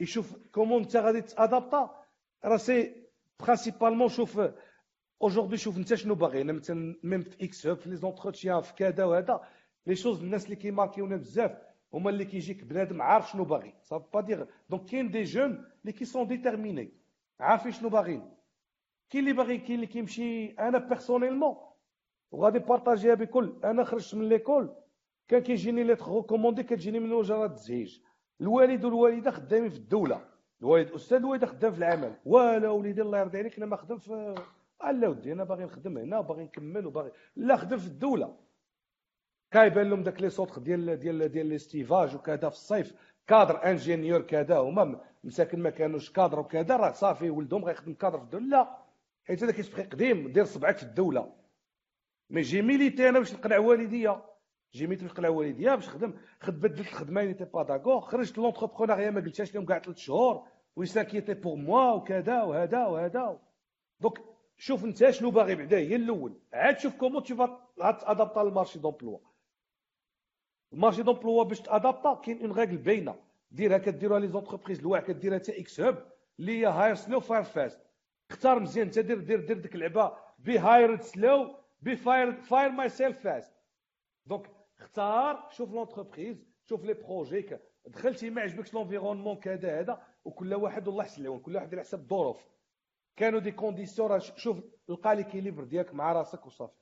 يشوف 0.00 0.36
comment 0.54 0.82
انت 0.82 0.96
غادي 0.96 1.20
ت 1.20 1.31
adapter 1.31 2.04
راه 2.44 2.56
c'est 2.56 3.06
principalement 3.40 4.08
شوف 4.08 4.40
aujourd'hui 5.22 5.56
شوف 5.56 5.76
انت 5.78 5.94
شنو 5.94 6.14
باغي 6.14 6.42
أنا 6.42 6.52
مثلا 6.52 6.96
même 7.02 7.22
في 7.22 7.44
إكس 7.44 7.66
في 7.66 7.90
les 7.90 7.96
entretiens 7.96 8.60
في 8.60 8.74
كذا 8.74 9.04
وهذا 9.04 9.40
les 9.86 9.96
choses 9.96 10.20
الناس 10.22 10.44
اللي 10.44 10.56
كي 10.56 10.67
marquer 10.67 11.05
ونا 11.05 11.16
بزاف 11.16 11.58
هما 11.94 12.10
اللي 12.10 12.24
كيجيك 12.24 12.64
بنادم 12.64 13.02
عارف 13.02 13.30
شنو 13.30 13.44
باغي 13.44 13.74
صافي 13.82 14.06
با 14.14 14.20
دير 14.20 14.46
donc 14.70 14.84
كاين 14.84 15.10
des 15.10 15.22
gens 15.22 15.64
اللي 15.80 15.92
qui 15.92 16.04
sont 16.04 16.26
déterminés 16.28 16.92
عارفين 17.40 17.72
شنو 17.72 17.88
باغيين. 17.88 18.30
كاين 19.10 19.24
اللي 19.24 19.32
باغي 19.36 19.58
كاين 19.58 19.74
اللي 19.74 19.86
كيمشي 19.86 20.46
أنا 20.46 20.78
personnellement 20.78 21.56
وغادي 22.30 22.58
partager 22.58 23.08
ها 23.08 23.14
بكل 23.14 23.56
أنا 23.64 23.84
خرجت 23.84 24.14
من 24.14 24.28
l'école 24.28 24.74
كان 25.28 25.42
كيجيني 25.42 25.84
les 25.84 25.92
recommandés 25.92 26.62
كتجيني 26.62 27.00
من 27.00 27.12
وزارة 27.12 27.46
التجهيز 27.46 27.98
الوالد 28.40 28.84
والوالدة 28.84 29.30
خدامين 29.30 29.70
في 29.70 29.76
الدولة. 29.76 30.24
الوالد 30.60 30.90
أستاذ 30.90 31.18
الوالده 31.18 31.46
خدام 31.46 31.72
في 31.72 31.78
العمالة. 31.78 32.16
ولا 32.24 32.70
وليدي 32.70 33.02
الله 33.02 33.18
يرضي 33.18 33.38
عليك 33.38 33.56
أنا 33.56 33.66
ما 33.66 33.76
خدم 33.76 33.98
في 33.98 34.34
لا 34.92 35.08
ودي 35.08 35.32
أنا 35.32 35.44
باغي 35.44 35.64
نخدم 35.64 35.98
هنا 35.98 36.18
وباغي 36.18 36.44
نكمل 36.44 36.86
وباغي 36.86 37.12
لا 37.36 37.56
خدم 37.56 37.78
في 37.78 37.86
الدولة. 37.86 38.36
كايبان 39.54 39.90
لهم 39.90 40.02
داك 40.02 40.22
لي 40.22 40.30
سوتر 40.30 40.58
ديال 40.58 40.98
ديال 40.98 41.28
ديال 41.28 41.46
l'estivage 41.46 42.14
وكذا 42.14 42.48
في 42.48 42.56
الصيف 42.56 42.94
cadre 43.26 43.64
ingénieur 43.64 44.22
كذا 44.22 44.58
هما 44.58 45.00
مساكن 45.24 45.62
ما 45.62 45.70
كانوش 45.70 46.10
كادر 46.10 46.40
وكذا 46.40 46.76
راه 46.76 46.92
صافي 46.92 47.30
ولدهم 47.30 47.64
غيخدم 47.64 47.94
كادر 47.94 48.18
في 48.18 48.24
الدولة. 48.24 48.46
لا 48.46 48.78
حيت 49.24 49.42
هذا 49.42 49.52
كيسبقي 49.52 49.82
قديم 49.82 50.32
دير 50.32 50.44
صبعك 50.44 50.76
في 50.76 50.82
الدولة. 50.82 51.32
mais 52.30 52.40
j'ai 52.40 52.62
milité 52.62 53.08
أنا 53.08 53.18
باش 53.18 53.34
نقنع 53.34 53.58
والديا. 53.58 54.22
j'ai 54.72 54.86
milité 54.86 55.04
باش 55.04 55.12
نقنع 55.12 55.28
والديا 55.28 55.74
باش 55.74 55.88
نخدم 55.88 56.14
خد 56.40 56.60
بدلت 56.60 56.80
الخدمة 56.80 57.24
n'étaient 57.24 57.44
pas 57.44 57.62
d'accord 57.62 58.00
خرجت 58.00 58.38
l'entrepreneuriat 58.38 59.10
ما 59.10 59.20
قلتهاش 59.20 59.54
لهم 59.54 59.66
كاع 59.66 59.78
ثلاث 59.78 59.96
شهور. 59.96 60.46
et 60.76 60.90
ça 60.90 61.05
a 61.05 61.12
été 61.12 61.34
pour 61.34 61.56
moi 61.56 61.92
وكذا 61.92 62.42
وهذا 62.42 62.86
وهذا. 62.86 63.38
donc 64.00 64.18
شوف 64.56 64.84
أنت 64.84 65.10
شنو 65.10 65.30
باغي 65.30 65.54
بعدا 65.54 65.76
هي 65.78 65.96
الأول. 65.96 66.40
عاد 66.52 66.78
شوف 66.78 66.96
comment 66.96 67.22
tu 67.22 67.36
vas 67.36 67.60
adapter 67.80 68.40
لل 68.40 68.49
marché 68.49 68.78
d'emploi 68.78 69.18
ال 70.74 70.78
marché 70.78 71.02
d'emploi 71.02 71.44
باش 71.44 71.60
ت 71.60 71.67
adapter 71.67 72.14
كاين 72.14 72.40
une 72.40 72.52
règle 72.52 72.76
باينه 72.76 73.14
ديرها 73.50 73.78
كديروها 73.78 74.20
les 74.20 74.28
entreprises 74.28 74.78
الواحد 74.80 75.04
كديرها 75.04 75.38
حتى 75.38 75.60
xHub 75.60 75.96
اللي 76.38 76.60
هي 76.60 76.66
hire 76.66 76.94
slow 76.94 77.20
fire 77.20 77.42
fast 77.42 77.80
اختار 78.30 78.60
مزيان 78.60 78.86
انت 78.86 78.98
دير 78.98 79.20
دير 79.20 79.40
دير 79.40 79.58
ديك 79.58 79.74
اللعبه 79.74 80.16
be 80.38 80.58
hire 80.58 81.00
slow 81.00 81.56
be 81.80 81.96
fire 81.96 82.32
fire 82.32 82.70
myself 82.70 83.20
fast 83.20 83.54
donc 84.26 84.50
اختار 84.78 85.48
شوف 85.50 85.72
l'entreprise 85.72 86.44
شوف 86.64 86.84
les 86.84 86.94
projets 86.94 87.58
دخلتي 87.86 88.30
ما 88.30 88.42
عجبكش 88.42 88.74
l'environnement 88.74 89.36
كذا 89.36 89.80
هذا 89.80 90.02
وكل 90.24 90.54
واحد 90.54 90.88
والله 90.88 91.04
يحسن 91.04 91.38
كل 91.38 91.56
واحد 91.56 91.74
على 91.74 91.80
حسب 91.80 92.00
الظروف 92.00 92.48
كانوا 93.16 93.40
des 93.40 93.52
conditions 93.52 94.20
شوف 94.20 94.60
لقى 94.88 95.16
l'équilibre 95.16 95.64
ديالك 95.64 95.94
مع 95.94 96.12
راسك 96.12 96.46
وصافي 96.46 96.78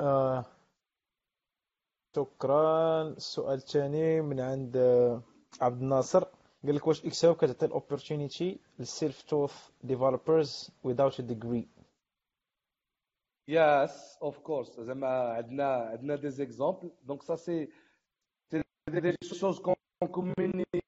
آه. 0.00 0.53
شكرا. 2.16 3.02
السؤال 3.02 3.54
الثاني 3.58 4.20
من 4.20 4.40
عند 4.40 4.76
عبد 5.60 5.82
الناصر. 5.82 6.24
قال 6.64 6.74
لك 6.76 6.86
واش 6.86 7.06
xHub 7.06 7.36
كتعطي 7.36 7.66
ال 7.66 7.74
opportunity 7.74 8.58
لل 8.78 8.85
self-taught 8.85 9.22
developers 9.22 10.70
without 10.86 11.12
a 11.14 11.22
degree 11.22 11.66
yes 13.48 14.18
of 14.22 14.38
course 14.38 14.80
زعما 14.80 15.06
عندنا 15.08 15.74
عندنا 15.74 16.16
des 16.16 16.30
exemples 16.30 16.90
donc 17.02 17.22
ça 17.22 17.36
c'est 17.36 17.68
des 18.88 19.14
choses 19.24 19.58
qu'on 19.60 19.74
communique 20.10 20.84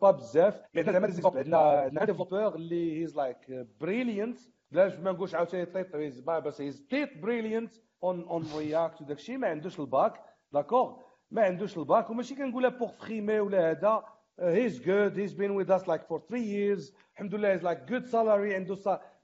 pas 0.00 0.10
بزاف. 0.10 0.62
عندنا 0.76 0.92
زعما 0.92 1.06
des 1.06 1.12
exemples 1.12 1.38
عندنا 1.38 1.58
عندنا 1.58 2.04
développeur 2.04 2.54
اللي 2.54 3.00
he's 3.02 3.16
like 3.16 3.50
brilliant 3.80 4.38
بلاش 4.70 4.92
ما 4.94 5.12
نقولش 5.12 5.34
عاوتاني 5.34 5.66
تيت 5.66 5.96
بس 6.26 6.60
he's 6.60 6.86
très 6.90 7.18
brilliant 7.18 7.74
en 8.02 8.22
en 8.22 8.44
React 8.56 9.00
وداكشي 9.02 9.36
ما 9.36 9.48
عندوش 9.48 9.80
ال 9.80 9.90
bac 9.90 10.20
d'accord 10.52 10.96
ما 11.30 11.42
عندوش 11.42 11.78
الباك 11.78 12.10
وماشي 12.10 12.34
كنقولها 12.34 12.70
pour 12.70 12.92
frimer 12.92 13.40
ولا 13.40 13.70
هذا 13.70 14.04
he's 14.40 14.82
good 14.82 15.18
he's 15.18 15.32
been 15.32 15.50
with 15.50 15.70
us 15.70 15.88
like 15.88 16.02
for 16.02 16.20
3 16.28 16.36
years 16.44 16.94
الحمد 17.12 17.34
لله 17.34 17.52
he's 17.52 17.62
like 17.64 17.78
good 17.78 18.04
salary 18.04 18.54
عنده 18.54 18.74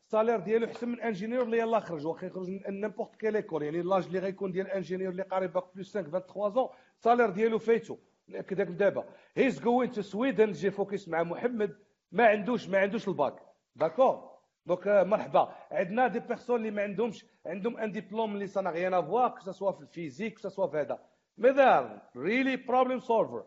ال 0.07 0.11
salaire 0.11 0.41
ديالو 0.41 0.67
احسن 0.67 0.89
من 0.89 1.01
ingénieur 1.01 1.43
اللي 1.43 1.59
يلاه 1.59 1.81
خرج 1.81 2.07
واخا 2.07 2.27
يخرج 2.27 2.49
من 2.51 2.81
n'importe 2.81 3.17
quelle 3.17 3.37
école 3.37 3.63
يعني 3.63 3.83
l'âge 3.83 4.07
اللي 4.07 4.19
غيكون 4.19 4.53
ديال 4.53 4.71
ingénieur 4.71 5.13
اللي 5.13 5.23
قاري 5.23 5.47
bac 5.47 5.65
plus 5.75 5.97
5 5.99 6.11
23 6.11 6.51
ans 6.53 6.69
ال 6.99 7.03
salaire 7.03 7.31
ديالو 7.31 7.59
فايتو 7.59 7.97
ناكدك 8.29 8.67
دابا 8.67 9.05
he's 9.37 9.61
going 9.61 9.91
to 9.91 10.03
Sweden 10.03 10.53
جي 10.53 10.71
فوكس 10.71 11.09
مع 11.09 11.23
محمد 11.23 11.77
ما 12.13 12.27
عندوش 12.27 12.69
ما 12.69 12.79
عندوش 12.79 13.09
ال 13.09 13.15
bac 13.15 13.35
d'accord 13.77 14.32
donc 14.67 14.87
مرحبا 14.89 15.55
عندنا 15.71 16.09
des 16.09 16.21
personnes 16.21 16.57
اللي 16.57 16.71
ما 16.71 16.83
عندهمش 16.83 17.27
عندهم 17.47 17.77
un 17.77 17.93
diplôme 17.93 18.35
اللي 18.35 18.47
سانا 18.47 18.71
غيان 18.71 18.95
افوا 18.95 19.29
كو 19.29 19.53
سوا 19.53 19.73
في 19.73 19.81
الفيزيك 19.81 20.41
كو 20.41 20.49
سوا 20.49 20.67
في 20.67 20.77
هذا 20.77 20.99
mais 21.39 21.51
they're 21.51 22.03
really 22.17 22.57
problem 22.57 22.99
solver 22.99 23.47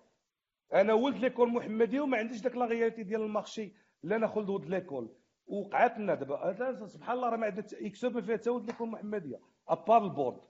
أنا 0.74 0.94
ولد 0.94 1.18
l'école 1.18 1.54
محمديه 1.54 2.02
وما 2.02 2.18
عنديش 2.18 2.42
داك 2.42 2.56
la 2.56 2.66
réalité 2.66 3.04
ديال 3.04 3.22
ال 3.22 3.29
marché 3.29 3.74
لا 4.04 4.18
ناخذ 4.18 4.52
ولد 4.52 4.66
l'école. 4.66 5.16
وقعت 5.48 5.98
لنا 5.98 6.16
دابا 6.16 6.86
سبحان 6.88 7.16
الله 7.16 7.30
راه 7.30 7.38
ما 7.38 7.46
عندنا 7.46 7.66
xHub 7.82 8.16
ما 8.16 8.22
فيها 8.22 8.38
حتى 8.38 8.50
ولد 8.50 8.66
l'école 8.66 8.90
محمدية. 8.90 9.40
à 9.70 9.76
part 9.76 10.04
ال 10.04 10.09
board. 10.09 10.42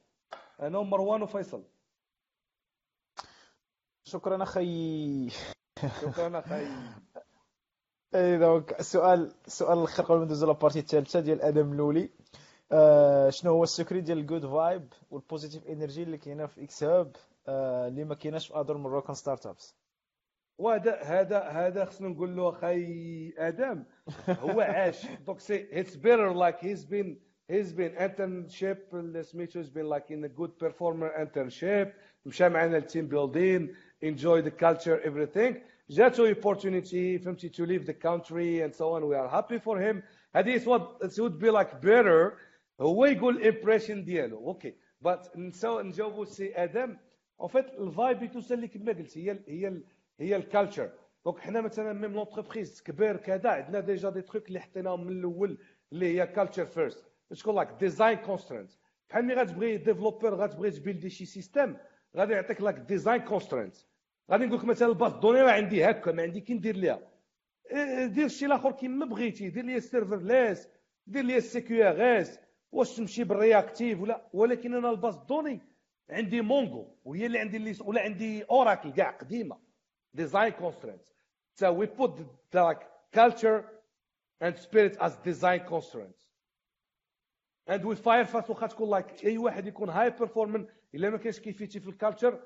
أنا 0.60 0.78
ومروان 0.78 1.22
وفيصل. 1.22 1.64
شكرا 4.04 4.44
أخي. 4.44 5.30
شكرا 6.02 6.40
أخي. 6.40 6.66
اي 8.16 8.38
donc 8.38 8.80
السؤال 8.80 9.32
السؤال 9.48 9.78
الآخر 9.78 10.04
قبل 10.04 10.18
ما 10.18 10.26
ندوزو 10.26 10.48
la 10.48 10.56
partie 10.56 10.80
الثالثه 10.80 11.20
ديال 11.20 11.42
آدم 11.42 11.74
لولي 11.74 12.10
آه 12.72 13.30
شنو 13.30 13.52
هو 13.52 13.64
ال 13.64 13.69
secret 13.69 14.02
ديال 14.02 14.18
ال 14.18 14.23
good 14.23 14.46
vibe 14.46 14.94
وال 15.12 15.23
positive 15.23 15.68
energy 15.68 16.04
اللي 16.04 16.18
كاينة 16.18 16.46
في 16.46 16.64
xHub 16.64 17.16
آه 17.48 17.88
اللي 17.88 18.04
ما 18.04 18.16
كايناش 18.16 18.48
في 18.48 18.60
other 18.60 18.78
Moroccan 18.78 19.16
startups 19.16 19.76
وهذا 20.58 21.02
هذا 21.02 21.40
هذا 21.40 21.86
خصنا 21.86 22.08
نقول 22.10 22.36
له 22.36 22.50
أخي 22.50 23.34
آدم 23.38 23.84
هو 24.30 24.62
عاش. 24.62 25.06
donc 25.28 25.40
c'est 25.40 25.80
it's 25.80 25.96
better 25.96 26.34
like 26.34 26.56
he's 26.66 26.86
been 26.86 27.20
he's 27.50 27.72
been 27.72 27.98
internship 27.98 28.78
سميتو 29.22 29.60
he's 29.60 29.70
been 29.70 29.86
like 29.90 30.12
a 30.12 30.34
good 30.34 30.58
performer 30.62 31.22
internship 31.22 31.94
مشى 32.26 32.50
معنا 32.50 32.78
ال 32.78 32.84
team 32.84 33.08
building 33.08 33.76
enjoy 34.06 34.42
the 34.46 34.52
culture 34.64 35.00
everything. 35.06 35.56
جاتو 35.90 36.34
opportunity 36.34 37.24
فهمتي 37.24 37.50
to 37.50 37.66
leave 37.66 37.86
the 37.86 37.94
country 37.94 38.62
and 38.62 38.74
so 38.74 38.94
on. 38.96 39.08
We 39.08 39.16
are 39.16 39.28
happy 39.28 39.60
for 39.60 39.78
him. 39.80 40.04
هذه 40.36 40.60
it 40.60 40.66
would, 40.66 40.82
it 41.02 41.20
would 41.20 41.40
be 41.40 41.52
like 41.52 41.82
better 41.82 42.34
هو 42.82 43.06
يقول 43.06 43.38
ال 43.38 43.44
impression 43.44 44.04
ديالو. 44.04 44.38
okay 44.48 44.76
بات 45.02 45.38
نساو 45.38 45.82
نجاوبوا 45.82 46.26
سي 46.26 46.56
آدم. 46.56 46.98
en 47.42 47.48
fait 47.50 47.66
ال 47.74 47.85
vibe 47.85 48.32
توصل 48.32 48.54
اللي 48.54 48.68
كما 48.68 48.92
قلت 48.92 49.18
هي 49.18 49.40
هي 49.48 49.82
هي 50.20 50.36
ال 50.36 50.43
culture 50.43 50.92
donc 51.26 51.40
حنا 51.40 51.62
مثلا 51.62 51.94
même 51.94 52.14
l'entreprise 52.14 52.82
كبير 52.82 53.18
كذا 53.18 53.50
عندنا 53.50 53.80
déjà 53.80 54.10
des 54.10 54.22
trucs 54.22 54.48
اللي 54.48 54.60
حطيناهم 54.60 55.08
من 55.08 55.20
الأول 55.20 55.58
اللي 55.94 56.22
هي 56.22 56.28
culture 56.28 56.66
first 56.66 57.04
شكون 57.34 57.56
like 57.56 57.70
design 57.80 58.18
constraint 58.18 58.72
بحال 59.10 59.26
ملي 59.26 59.42
غتبغي 59.42 59.78
développer 59.78 60.36
غتبغي 60.36 60.72
ت 60.72 60.77
build 60.77 61.04
ي 61.04 61.10
شي 61.10 61.26
système 61.26 61.78
غادي 62.18 62.34
يعطيك 62.34 62.62
like 62.62 62.76
design 62.76 63.22
constraint 63.22 63.76
غادي 64.32 64.46
نقول 64.46 64.60
لك 64.60 64.66
مثلا 64.66 64.88
ال 64.88 64.93
base 64.93 65.14
données 65.14 65.42
راه 65.42 65.52
عندي 65.52 65.86
هكا 65.90 66.12
ما 66.12 66.24
عندي 66.24 66.42
كي 66.42 66.54
ندير 66.54 66.76
ليها. 66.76 67.00
دير 68.08 68.28
شي 68.28 68.46
الآخر 68.46 68.72
كيما 68.72 69.06
بغيتي 69.06 69.50
دير 69.50 69.66
لي 69.66 69.76
ال 69.76 70.18
serverless 70.18 70.68
دير 71.08 71.24
لي 71.24 71.38
ال 71.38 71.62
CQRS 71.62 72.40
واش 72.72 72.96
تمشي 72.98 73.24
بال 73.24 73.39
reactive 73.39 74.02
ولا؟ 74.02 74.28
ولكن 74.34 74.74
أنا 74.74 74.90
ال 74.90 74.95
base 74.95 75.16
données 75.16 75.62
عندي 76.10 76.42
Mongo 76.42 76.96
وهي 77.06 77.26
اللي 77.26 77.40
عندي 77.40 77.58
اللي 77.58 77.76
ولا 77.82 78.02
عندي 78.02 78.44
Oracle 78.44 78.92
كاع 78.92 79.10
قديمة. 79.12 79.58
design 80.14 80.52
constraint 80.52 81.02
so 81.62 81.66
we 81.72 81.86
put 81.88 82.12
the 82.18 82.26
like 82.54 82.84
culture 83.16 83.64
and 84.42 84.58
spirit 84.58 84.98
as 85.00 85.14
design 85.30 85.60
constraints. 85.70 86.22
And 87.68 87.84
we 87.86 87.96
fire 87.96 88.26
fast 88.26 88.50
واخا 88.50 88.68
تكون 88.68 88.90
like 88.90 89.26
أي 89.26 89.38
واحد 89.38 89.68
يكون 89.68 89.90
high 89.90 90.10
performing 90.10 90.68
إلا 90.96 91.10
ما 91.10 91.18
كاينش 91.18 91.40
كي 91.40 91.53
fit 91.53 91.73
ي 91.73 91.80
في 91.80 91.90
ال 91.90 91.96
culture 91.96 92.40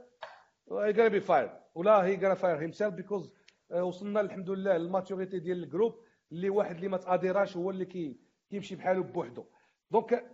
he 0.72 0.94
gonna 0.94 1.14
be 1.14 1.26
fired 1.28 1.50
ولا 1.80 2.06
he 2.06 2.18
gonna 2.18 2.36
fire 2.36 2.60
himself 2.60 2.94
because 3.02 3.30
وصلنا 3.72 4.22
الحمد 4.22 4.50
لله 4.50 4.78
لل 4.78 4.90
maturité 4.90 5.40
ديال 5.40 5.64
ال 5.64 5.68
groupe 5.68 5.96
اللي 6.32 6.50
واحد 6.50 6.76
اللي 6.76 6.88
ما 6.88 6.98
تاديراش 6.98 7.58
هو 7.58 7.70
اللي 7.70 7.86
كي 7.86 8.18
كيمشي 8.50 8.76
بحاله 8.76 9.04
بوحدو. 9.04 9.46
donc 9.92 10.26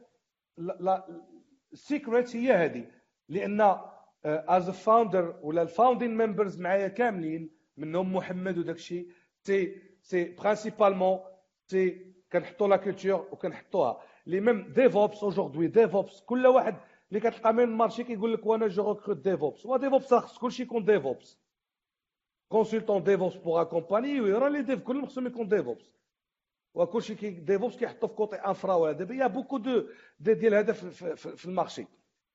لا 0.57 1.23
ال 1.73 1.82
secret 1.82 2.35
هي 2.35 2.53
هذه. 2.53 2.88
لأن 3.30 3.77
as 4.26 4.69
founder 4.69 5.39
ولا 5.41 5.61
ال 5.61 5.68
founding 5.68 6.18
members 6.18 6.60
معايا 6.59 6.88
كاملين 6.88 7.49
منهم 7.77 8.15
محمد 8.15 8.57
وداك 8.57 8.76
الشيء 8.76 9.07
c'est 9.43 9.81
c'est 10.02 10.35
principalement 10.35 11.19
c'est 11.68 12.14
كنحطوا 12.34 12.67
la 12.68 12.77
culture 12.77 13.27
وكنحطوها. 13.31 14.01
les 14.27 14.39
mêmes 14.39 14.73
DevOps 14.73 15.23
aujourd'hui 15.23 15.68
DevOps 15.68 16.22
كل 16.22 16.47
واحد 16.47 16.76
اللي 17.15 17.31
كتلقى 17.31 17.53
من 17.53 17.63
ال 17.64 17.69
marché 17.69 18.03
كيقول 18.03 18.33
لك 18.33 18.45
وأنا 18.45 18.67
je 18.68 18.91
recrute 18.91 19.18
DevOps 19.18 19.65
هو 19.65 19.77
DevOps 19.77 20.14
خص 20.13 20.37
كلشي 20.37 20.63
يكون 20.63 20.85
DevOps 20.85 21.39
consultant 22.49 23.03
DevOps 23.03 23.35
pour 23.35 23.61
accompagner 23.61 24.22
وراه 24.22 24.49
les 24.49 24.61
devs 24.61 24.80
كلهم 24.79 25.05
خصهم 25.05 25.27
يكون 25.27 25.47
DevOps 25.47 25.91
وكلشي 26.73 27.15
كي 27.15 27.29
DevOps 27.30 27.77
كيحطوا 27.77 28.07
في 28.09 28.15
côté 28.15 28.35
infra 28.35 28.73
ولا 28.73 28.91
دابا 28.91 29.15
y 29.15 29.27
a 29.27 29.31
beaucoup 29.31 29.57
de 29.57 29.84
ديال 30.19 30.53
هذا 30.53 30.73
في, 30.73 31.15
في, 31.15 31.37
في 31.37 31.45
ال 31.45 31.51
marché 31.51 31.85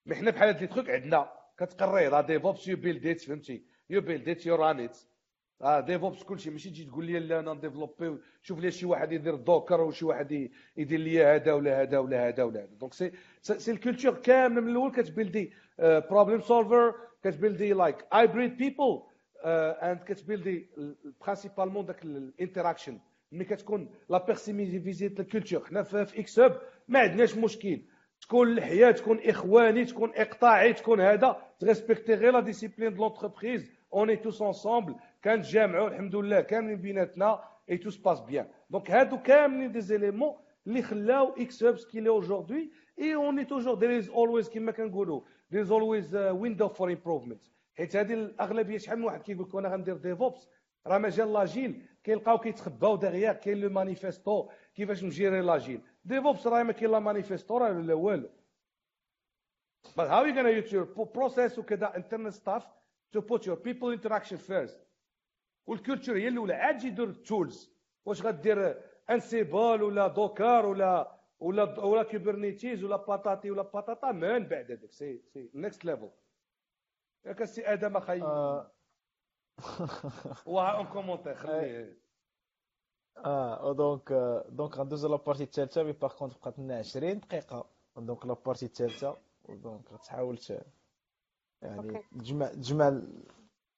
mais 0.07 0.15
حنا 0.15 0.31
بحال 0.31 0.49
هاد 0.49 0.61
les 0.61 0.67
trucs 0.67 0.91
عندنا 0.91 1.33
كتقري 1.59 2.09
راه 2.09 2.21
DevOps 2.21 2.69
you 2.69 2.77
build 2.77 3.19
فهمتي 3.19 3.65
you 3.91 4.01
build 4.01 4.47
you 4.47 4.55
run 4.55 4.81
it 4.81 4.99
آه 5.63 5.81
DevOps 5.81 6.23
كلشي 6.23 6.51
ماشي 6.51 6.71
تجي 6.71 6.85
تقول 6.85 7.05
لي 7.05 7.19
لا 7.19 7.39
أنا 7.41 7.53
نديفلوبي 7.55 8.19
شوف 8.43 8.59
لي 8.61 8.71
شي 8.71 8.87
واحد 8.87 9.13
يدير 9.13 9.35
Docker 9.35 9.81
وشي 9.81 10.05
واحد 10.05 10.51
يدير 10.77 10.99
لي 11.01 11.25
هذا 11.25 11.53
ولا 11.53 11.83
هذا 11.83 11.99
ولا 11.99 12.29
هذا 12.29 12.43
ولا 12.43 12.61
هذا. 12.61 12.69
donc 12.81 12.95
c'est 12.95 13.13
c'est 13.43 13.71
ال 13.71 13.76
culture 13.76 14.15
كامله 14.15 14.61
من 14.61 14.69
الأول 14.71 14.93
كتبيلدي 14.93 15.53
problem 15.79 16.41
solver 16.41 16.95
كتبيلدي 17.25 17.73
like 17.73 17.97
hybrid 18.13 18.57
people 18.57 19.03
and 19.45 19.99
كتبيلدي 20.07 20.67
principalement 21.21 21.87
داك 21.87 22.05
ال 22.05 22.12
interaction 22.12 22.99
ملي 23.33 23.45
كتكون 23.45 23.91
لا 24.11 24.25
بيرسيميفيزيت 24.27 25.21
ال 25.21 25.26
culture 25.26 25.65
حنا 25.67 25.83
في 25.83 26.21
xHub 26.21 26.61
ما 26.89 26.99
عندناش 26.99 27.37
مشكل. 27.37 27.81
تكون 28.21 28.49
الحياة 28.53 28.91
تكون 28.91 29.19
إخواني 29.25 29.85
تكون 29.85 30.13
إقطاعي 30.17 30.73
تكون 30.73 31.01
هذا. 31.01 31.37
تريسبكتي 31.61 32.15
غير 32.15 32.33
la 32.33 32.41
discipline 32.41 32.95
de 32.95 33.03
l'entreprise 33.03 33.71
on 33.95 34.17
est 34.17 34.28
tous 34.28 34.43
ensemble 34.43 34.95
كنتجامعوا 35.25 35.89
الحمد 35.89 36.17
لله 36.17 36.41
كاملين 36.41 36.77
بيناتنا 36.77 37.45
et 37.71 37.79
tout 37.79 37.91
se 37.91 37.99
passe 37.99 38.21
bien 38.21 38.49
donc 38.71 38.91
هادو 38.91 39.19
كاملين 39.23 39.73
des 39.73 39.81
éléments 39.81 40.37
اللي 40.67 40.83
خلاو 40.83 41.35
xHub 41.39 41.77
ce 41.77 41.86
qu'il 41.86 42.09
est 42.09 42.20
aujourd'hui 42.20 42.61
et 42.61 42.69
on 42.99 43.45
est 43.45 43.55
toujours 43.55 43.81
there 43.81 43.99
is 43.99 44.09
always 44.09 44.49
كما 44.49 44.73
كنقولوا 44.73 45.21
there 45.53 45.57
is 45.59 45.71
always 45.71 46.17
window 46.17 46.69
for 46.69 46.93
improvement 46.93 47.41
حيت 47.75 47.97
هذه 47.97 48.13
الأغلبية 48.15 48.79
شحال 48.79 48.99
من 48.99 49.05
واحد 49.05 49.23
كيقول 49.23 49.49
لك 49.49 49.55
أنا 49.55 49.69
غندير 49.69 49.97
DevOps 49.97 50.49
راه 50.87 50.99
مجال 50.99 51.33
l'agile 51.33 51.83
كيلقاو 52.05 52.39
كيتخباو 52.39 52.97
دغيا 52.97 53.33
كاين 53.33 53.61
le 53.61 53.71
manifesto 53.71 54.49
كيفاش 54.75 55.05
نجيري 55.05 55.41
l'agile 55.41 55.81
DevOps 56.05 56.47
راه 56.47 56.63
ما 56.63 56.73
كاين 56.73 56.91
لا 56.91 56.99
مانيفيستو 56.99 57.59
راه 57.59 57.73
لا 57.73 57.95
والو. 57.95 58.29
But 59.97 60.09
how 60.09 60.23
are 60.23 60.27
you 60.29 60.35
going 60.35 60.47
to 60.47 60.53
use 60.53 60.73
your 60.73 60.87
process 60.87 61.59
وكذا؟ 61.59 61.93
Internal 61.97 62.33
stuff 62.33 62.65
to 63.13 63.23
put 63.23 63.47
your 63.47 63.57
people 63.57 63.91
interaction 63.91 64.39
first. 64.39 64.77
وال 65.67 65.78
culture 65.78 66.17
هي 66.17 66.29
الأولى. 66.29 66.55
عاد 66.55 66.79
جي 66.79 66.91
دور 66.91 67.09
ال 67.09 67.19
tools 67.19 67.73
واش 68.05 68.23
غدير 68.23 68.83
Ansible 69.11 69.83
ولا 69.83 70.09
Docker 70.09 70.67
ولا 70.67 71.21
ولا 71.41 71.85
ولا 71.85 72.03
Kubernetes 72.03 72.85
ولا 72.85 72.97
patati 72.97 73.51
ولا 73.51 73.63
patata 73.63 74.13
من 74.13 74.49
بعد 74.49 74.71
هذاك. 74.73 74.93
c'est 74.93 75.23
c'est 75.27 75.51
next 75.55 75.85
level 75.85 76.11
ياك 77.25 77.43
السي 77.43 77.73
آدم 77.73 77.97
أخي. 77.97 78.21
وها 80.47 80.71
un 80.77 80.87
commentaire 80.87 81.35
خليه. 81.35 81.99
آه. 83.17 83.73
donc 83.73 84.13
donc 84.49 84.79
غندوزو 84.79 85.09
la 85.09 85.17
partie 85.17 85.43
الثالثه 85.43 85.83
mais 85.83 85.93
par 85.93 86.17
contre 86.17 86.33
بقات 86.33 86.59
لنا 86.59 86.79
20 86.79 87.21
دقيقة. 87.21 87.71
donc 87.97 88.27
la 88.27 88.37
partie 88.37 88.67
الثالثه 88.67 89.17
donc 89.49 89.89
تحاول 90.05 90.39
يعني 91.63 92.03
تجمع 92.13 92.47
تجمع 92.47 93.03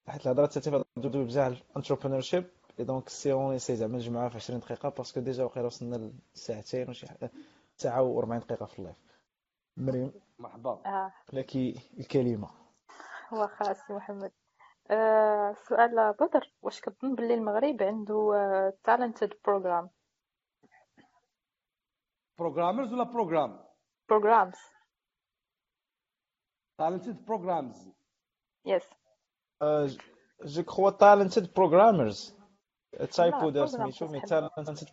حيت 0.07 0.25
الهضرة 0.25 0.45
الثالثه 0.45 0.85
دوزو 0.97 1.23
بزاف 1.25 1.61
ال 1.71 2.21
entrepreneurship 2.21 2.49
et 2.79 2.85
donc 2.85 3.09
c'est 3.09 3.31
on 3.33 3.57
c'est 3.57 3.75
زعما 3.75 3.97
نجمعها 3.97 4.29
في 4.29 4.35
20 4.35 4.59
دقيقة 4.59 4.89
parce 4.89 5.08
que 5.08 5.19
déjà 5.19 5.43
واقيلا 5.43 5.65
وصلنا 5.65 6.11
لساعتين 6.35 6.89
وشي 6.89 7.07
حاجة 7.07 7.31
ساعة 7.77 8.21
و40 8.21 8.33
دقيقة 8.45 8.65
في 8.65 8.79
ال 8.79 8.83
live 8.83 8.97
مريم؟ 9.77 10.13
مرحبا. 10.39 10.81
آه. 10.85 11.13
لك 11.33 11.55
الكلمة. 11.99 12.49
واخا 13.31 13.73
سي 13.73 13.93
محمد. 13.93 14.31
آه 14.91 15.55
سؤال 15.67 16.13
بدر. 16.19 16.51
واش 16.61 16.81
كتظن 16.81 17.15
باللي 17.15 17.33
المغرب 17.33 17.83
عنده 17.83 18.33
talented 18.83 19.33
program 19.45 19.89
programmers 22.39 22.93
ولا 22.93 23.03
program 23.03 23.59
programs 24.09 24.55
talented 26.77 27.25
programs 27.25 27.91
yes 28.65 28.83
je 30.45 30.63
crois 30.63 30.89
talented 30.89 31.53
programmers 31.53 32.35
typo 33.15 33.49
دار 33.49 33.67
سميتو 33.67 34.07
mais. 34.07 34.19
talented 34.21 34.89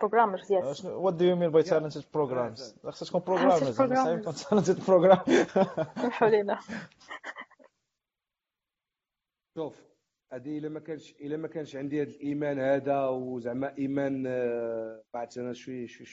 programmers 0.00 0.52
yes 0.52 0.84
what 0.84 1.14
do 1.14 1.24
you 1.24 1.36
mean 1.36 1.50
by 1.50 1.62
talented 1.62 2.04
programs 2.14 2.74
خصها 2.84 3.06
تكون 3.08 3.20
programmers 3.20 3.76
تكون 3.76 4.34
talented 4.34 4.86
program 4.86 5.18
سمحوا 6.02 6.28
لينا 6.28 6.58
شوف 9.56 9.86
هذه 10.32 10.58
إلا 10.58 10.68
ما 10.68 10.80
كانش 10.80 11.14
إلا 11.20 11.36
ما 11.36 11.48
كانش 11.48 11.76
عندي 11.76 12.02
هذا 12.02 12.10
الإيمان 12.10 12.58
هذا 12.58 13.06
وزعما 13.06 13.74
إيمان 13.78 14.24
آه، 14.26 15.02
بعد 15.14 15.28
أنا 15.38 15.52
شوية 15.52 15.86
شوية 15.86 16.04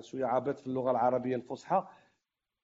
شوية 0.00 0.24
عابط 0.26 0.58
في 0.58 0.66
اللغة 0.66 0.90
العربية 0.90 1.36
الفصحى. 1.36 1.86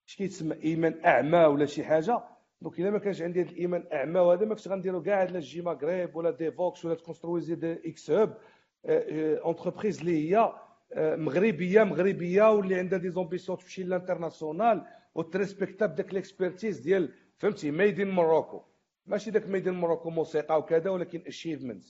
اش 0.09 0.17
كيتسمى؟ 0.17 0.63
إيمان 0.63 1.05
أعمى 1.05 1.45
ولا 1.45 1.67
شي 1.67 1.85
حاجة. 1.85 2.21
donc 2.61 2.81
الا 2.81 2.91
ما 2.91 2.99
كانش 2.99 3.23
عندي 3.23 3.43
هذا 3.43 3.51
الايمان 3.51 3.85
اعمى 3.93 4.21
وهذا 4.21 4.45
ما 4.47 4.55
كنتش 4.55 4.69
غنديرو 4.69 5.03
كاع 5.03 5.23
هاد 5.23 5.37
JMaghreb 5.37 6.17
ولا 6.17 6.31
Devoxx 6.31 6.85
ولا 6.85 6.95
تكونسترويزي 6.95 7.55
des 7.55 7.73
xHub 7.91 8.39
entreprise 8.85 10.01
اللي 10.01 10.31
هي 10.31 10.53
آه، 10.93 11.17
مغربيه 11.17 11.85
مغربيه 11.85 12.51
واللي 12.51 12.75
عندها 12.75 12.99
des 12.99 13.11
ambitions 13.11 13.59
تمشي 13.59 13.83
لل 13.83 13.97
international 13.97 14.85
وتريسبكتا 15.15 15.87
بداك 15.87 16.15
l'expertise 16.15 16.79
ديال 16.81 17.15
فهمتي 17.37 17.71
made 17.71 18.01
in 18.01 18.11
Morocco 18.11 18.63
ماشي 19.07 19.31
داك 19.31 19.47
made 19.49 19.69
in 19.69 19.75
Morocco 19.75 20.11
موسيقى 20.11 20.59
وكذا 20.59 20.91
ولكن 20.91 21.19
achievement 21.27 21.85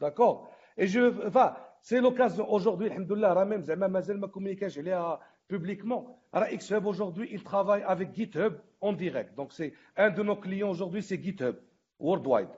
d'accord 0.00 0.48
et 0.78 0.86
je 0.86 1.30
vais 1.30 1.72
c'est 1.82 2.00
l'occasion 2.00 2.48
aujourd'hui 2.48 2.86
الحمد 2.86 3.12
لله 3.12 3.32
راه 3.32 3.44
même 3.44 3.60
زعما 3.60 3.86
مازال 3.86 4.20
ما 4.20 4.26
كومونيكاش 4.26 4.78
عليها 4.78 5.20
publiquement 5.50 6.16
راه 6.34 6.52
xHub 6.52 6.86
aujourd'hui 6.86 7.38
il 7.38 7.42
travaille 7.42 7.82
avec 7.82 8.14
GitHub 8.14 8.54
en 8.80 8.92
direct. 8.92 9.34
Donc 9.36 9.52
c'est 9.52 9.72
un 9.96 10.10
de 10.10 10.22
nos 10.22 10.36
clients 10.36 10.70
aujourd'hui 10.70 11.02
c'est 11.02 11.22
GitHub 11.22 11.56
worldwide. 12.00 12.54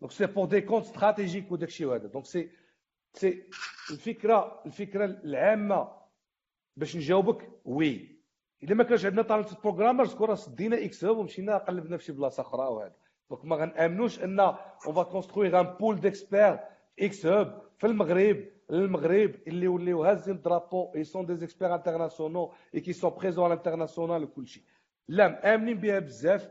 Donc 0.00 0.12
c'est 0.12 0.28
pour 0.28 0.48
des 0.48 0.64
comptes 0.64 0.86
stratégiques 0.86 1.52
وداك 1.52 1.68
الشيء 1.68 1.86
وهذا 1.86 2.08
donc 2.08 2.26
c'est 2.26 2.48
c'est 3.14 3.42
الفكرة 3.90 4.62
الفكرة 4.66 5.04
العامه 5.04 5.88
باش 6.76 6.96
نجاوبك 6.96 7.50
oui 7.64 8.16
اذا 8.62 8.74
ما 8.74 8.84
كانش 8.84 9.04
عندنا 9.04 9.22
talented 9.22 9.60
programmers 9.62 10.14
كون 10.14 10.28
راه 10.28 10.34
سدينا 10.34 10.84
xHub 10.84 11.16
ومشينا 11.16 11.58
قلبنا 11.58 11.96
في 11.96 12.04
شي 12.04 12.12
بلاصه 12.12 12.40
أخرى 12.40 12.66
وهذا 12.66 12.94
donc 13.30 13.44
ما 13.44 13.56
غنامنوش 13.56 14.24
on 14.24 14.40
on 14.40 14.94
va 14.94 15.02
construire 15.02 15.60
un 15.60 15.66
pôle 15.66 16.00
d'experts 16.00 17.26
xHub 17.26 17.62
في 17.78 17.86
المغرب 17.86 18.44
المغرب 18.70 19.34
اللي 19.46 19.68
ولاو 19.68 20.04
هازين 20.04 20.40
drapeau 20.42 20.92
et 20.94 21.04
sont 21.04 21.26
des 21.26 21.44
experts 21.44 21.74
internationaux 21.74 22.48
et 22.74 22.80
qui 22.80 22.92
sont 22.92 23.10
présents 23.10 23.44
على 23.44 23.52
ال 23.54 23.59
international 23.59 24.24
وكل 24.24 24.46
شيء. 24.46 24.62
لا 25.08 25.28
مامنين 25.28 25.78
بها 25.78 25.98
بزاف. 25.98 26.50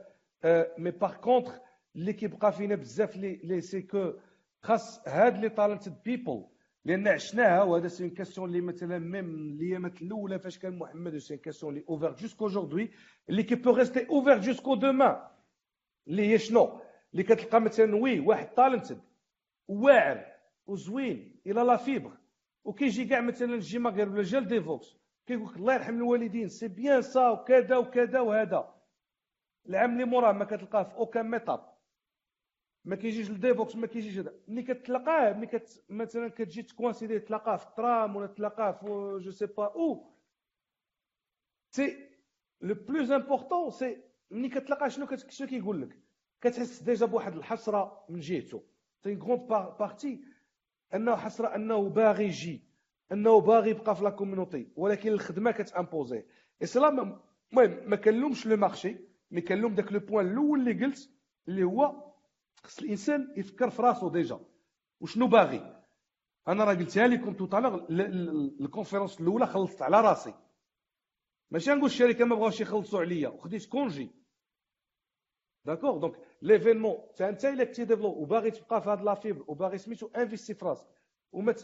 mais 0.78 0.92
par 0.92 1.16
contre 1.16 1.52
اللي 1.96 2.14
كيبقى 2.14 2.52
فينا 2.52 2.76
بزاف 2.76 3.18
لي 3.18 3.62
c'est 3.62 3.82
que 3.82 4.14
خاص 4.62 5.08
هاد 5.08 5.38
les 5.38 5.50
talented 5.50 6.04
people 6.06 6.46
لأن 6.86 7.08
عشناها 7.08 7.64
وهذا 7.64 7.88
c'est 7.88 8.10
question 8.10 8.50
اللي 8.50 8.62
مثلا 8.62 9.00
même 9.00 9.30
الأيامات 9.36 10.02
الأولى 10.02 10.40
فاش 10.40 10.60
كان 10.60 10.78
محمد 10.80 11.18
c'est 11.18 11.38
question 11.38 11.74
اللي 11.74 11.86
ouverte 11.90 12.12
jusqu'aujourd'hui 12.12 12.92
اللي 13.30 13.44
qui 13.44 13.56
peut 13.56 13.72
rester 13.72 14.08
ouverte 14.10 14.38
jusqu'à 14.40 14.76
demain 14.76 15.18
اللي 16.08 16.28
هي 16.28 16.38
شنو؟ 16.38 16.82
اللي 17.12 17.24
كتلقى 17.24 17.62
مثلا 17.62 17.96
oui 17.96 18.20
واحد 18.20 18.48
talented 18.48 19.02
واعر. 19.68 20.35
وزوين 20.68 21.42
إلى 21.48 21.62
la 21.62 21.78
fibre. 21.78 22.18
وكيجي 22.64 23.06
كاع 23.06 23.22
مثلا 23.22 23.54
JMaghreb 23.54 24.10
ولا 24.10 24.24
جال 24.24 24.48
Devoxx. 24.48 24.98
كيقول 25.26 25.48
لك 25.48 25.56
الله 25.58 25.74
يرحم 25.74 25.96
الوالدين 25.96 26.48
c'est 26.48 26.68
bien 26.68 27.02
ça 27.02 27.30
وكذا 27.30 27.78
وكذا 27.78 28.20
وهذا. 28.20 28.76
العام 29.70 29.94
اللي 29.94 30.06
موراه 30.06 30.32
ما 30.32 30.46
كتلقاه 30.46 30.84
في 30.84 30.96
aucun 30.96 31.30
meetup 31.30 31.76
ما 32.86 32.96
كيجيش 32.96 33.30
ال 33.30 33.36
Devoxx 33.36 33.76
ما 33.76 33.88
كيجيش 33.88 34.18
هذا. 34.18 34.34
ملي 34.48 34.64
كتلاقاه 34.64 35.34
ملي 35.34 35.48
كت 35.48 35.84
مثلا 35.90 36.28
كتجي 36.28 36.64
تكونسيدي 36.64 37.20
تلاقاه 37.20 37.56
في 37.56 37.66
الترام 37.68 38.16
ولا 38.16 38.28
تلاقاه 38.28 38.72
في 38.72 39.18
je 39.22 39.32
sais 39.32 39.46
pas 39.46 39.66
où 39.66 40.14
c'est 41.72 42.10
le 42.62 42.76
plus 42.76 43.12
important 43.12 43.72
c'est 43.72 43.98
ملي 44.32 44.50
كتلاقاه 44.50 44.88
شنو 44.88 45.08
شنو 45.30 45.48
كيقول 45.48 45.82
لك 45.82 46.00
كتحس 46.42 46.84
déjà 46.84 47.06
بواحد 47.06 47.36
الحسرة 47.36 48.06
من 48.10 48.20
جهته. 48.20 48.64
c'est 49.04 49.16
grande 49.16 49.48
partie 49.80 50.24
أنه 50.96 51.16
حسرة 51.16 51.56
أنه 51.56 51.90
باغي 51.90 52.26
يجي 52.26 52.64
أنه 53.12 53.42
باغي 53.42 53.70
يبقى 53.70 53.96
في 53.96 54.04
la 54.04 54.10
community 54.10 54.68
ولكن 54.76 55.10
الخدمة 55.10 55.52
كتأمبوزي. 55.52 56.24
et 56.62 56.68
cela 56.68 56.90
المهم 56.90 57.90
ما 57.90 57.96
كنلومش 57.96 58.48
le 58.48 58.58
marché 58.58 58.98
mais 59.32 59.42
كنلوم 59.42 59.76
داك 59.76 59.92
le 59.94 60.00
point 60.00 60.28
الأول 60.32 60.60
اللي 60.60 60.86
قلت 60.86 61.10
اللي 61.48 61.64
هو 61.64 62.14
خص 62.64 62.80
الإنسان 62.80 63.34
يفكر 63.38 63.70
في 63.70 63.82
راسو 63.82 64.10
déjà. 64.10 64.40
وشنو 65.02 65.28
باغي؟ 65.28 65.84
أنا 66.48 66.64
راه 66.64 66.74
قلتها 66.74 67.08
لكم 67.08 67.34
tout 67.34 67.51
à 67.51 67.56
l'heure 67.56 67.86
ال 68.62 68.67
conférence 68.67 69.22
الأولى 69.22 69.48
خلصت 69.48 69.82
على 69.82 70.02
راسي. 70.02 70.34
ماشي 71.52 71.72
نقول 71.72 71.86
الشركة 71.86 72.26
ما 72.26 72.36
بغاوش 72.36 72.62
يخلصوا 72.62 73.00
عليا. 73.00 73.30
وخديت 73.30 73.66
congé. 73.66 74.12
d'accord 75.66 75.98
donc 75.98 76.16
évidemment 76.42 76.98
تا 77.16 77.30
انت 77.30 77.46
الا 77.46 77.64
كنتي 77.64 77.86
développeur 77.86 78.18
وباغي 78.18 78.52
تبقى 78.52 78.82
في 78.82 78.90
هاد 78.90 79.02
la 79.02 79.14
fibre 79.16 79.44
وباغي 79.48 79.78
سميتو 79.78 80.08
investi 80.18 80.54
في 80.54 80.66
راسك 80.66 80.88
وما 81.32 81.56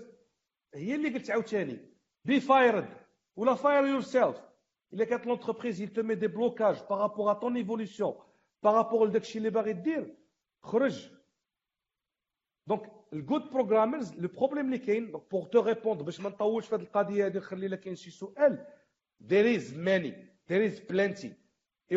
هي 0.76 0.96
اللي 0.96 1.10
قلت 1.10 1.32
عاوتاني 1.32 1.80
be 2.26 2.40
fired 2.40 2.88
ولا 3.36 3.56
fire 3.56 3.86
yourself 3.86 4.42
الا 4.94 5.06
كانت 5.06 5.28
l'entreprise 5.28 5.82
elle 5.82 6.04
met 6.04 6.16
des 6.16 6.28
blocages 6.28 6.84
par 6.90 7.02
rapport 7.02 7.32
à 7.32 7.34
ton 7.34 7.56
évolution 7.58 8.14
par 8.64 8.77
rapport 8.77 9.08
لداكشي 9.08 9.38
اللي 9.38 9.50
باغي 9.50 9.74
دير 9.74 10.16
خرج 10.64 11.10
donc 12.68 12.92
ال 13.14 13.21
good 13.21 13.50
programmers 13.50 14.14
le 14.14 14.28
problème 14.28 14.66
اللي 14.66 14.78
كاين 14.78 15.12
pour 15.12 15.44
te 15.46 15.60
répondre 15.60 16.04
باش 16.04 16.20
ما 16.20 16.30
نطولش 16.30 16.68
في 16.68 16.76
هذه 16.76 16.82
القضية 16.82 17.26
هذه 17.26 17.38
نخلي 17.38 17.68
لك 17.68 17.80
كاين 17.80 17.96
شي 17.96 18.12
سؤال 18.12 18.66
there 19.24 19.46
is 19.58 19.74
many. 19.74 20.14
There 20.50 20.64
is 20.70 20.80
plenty. 20.92 21.30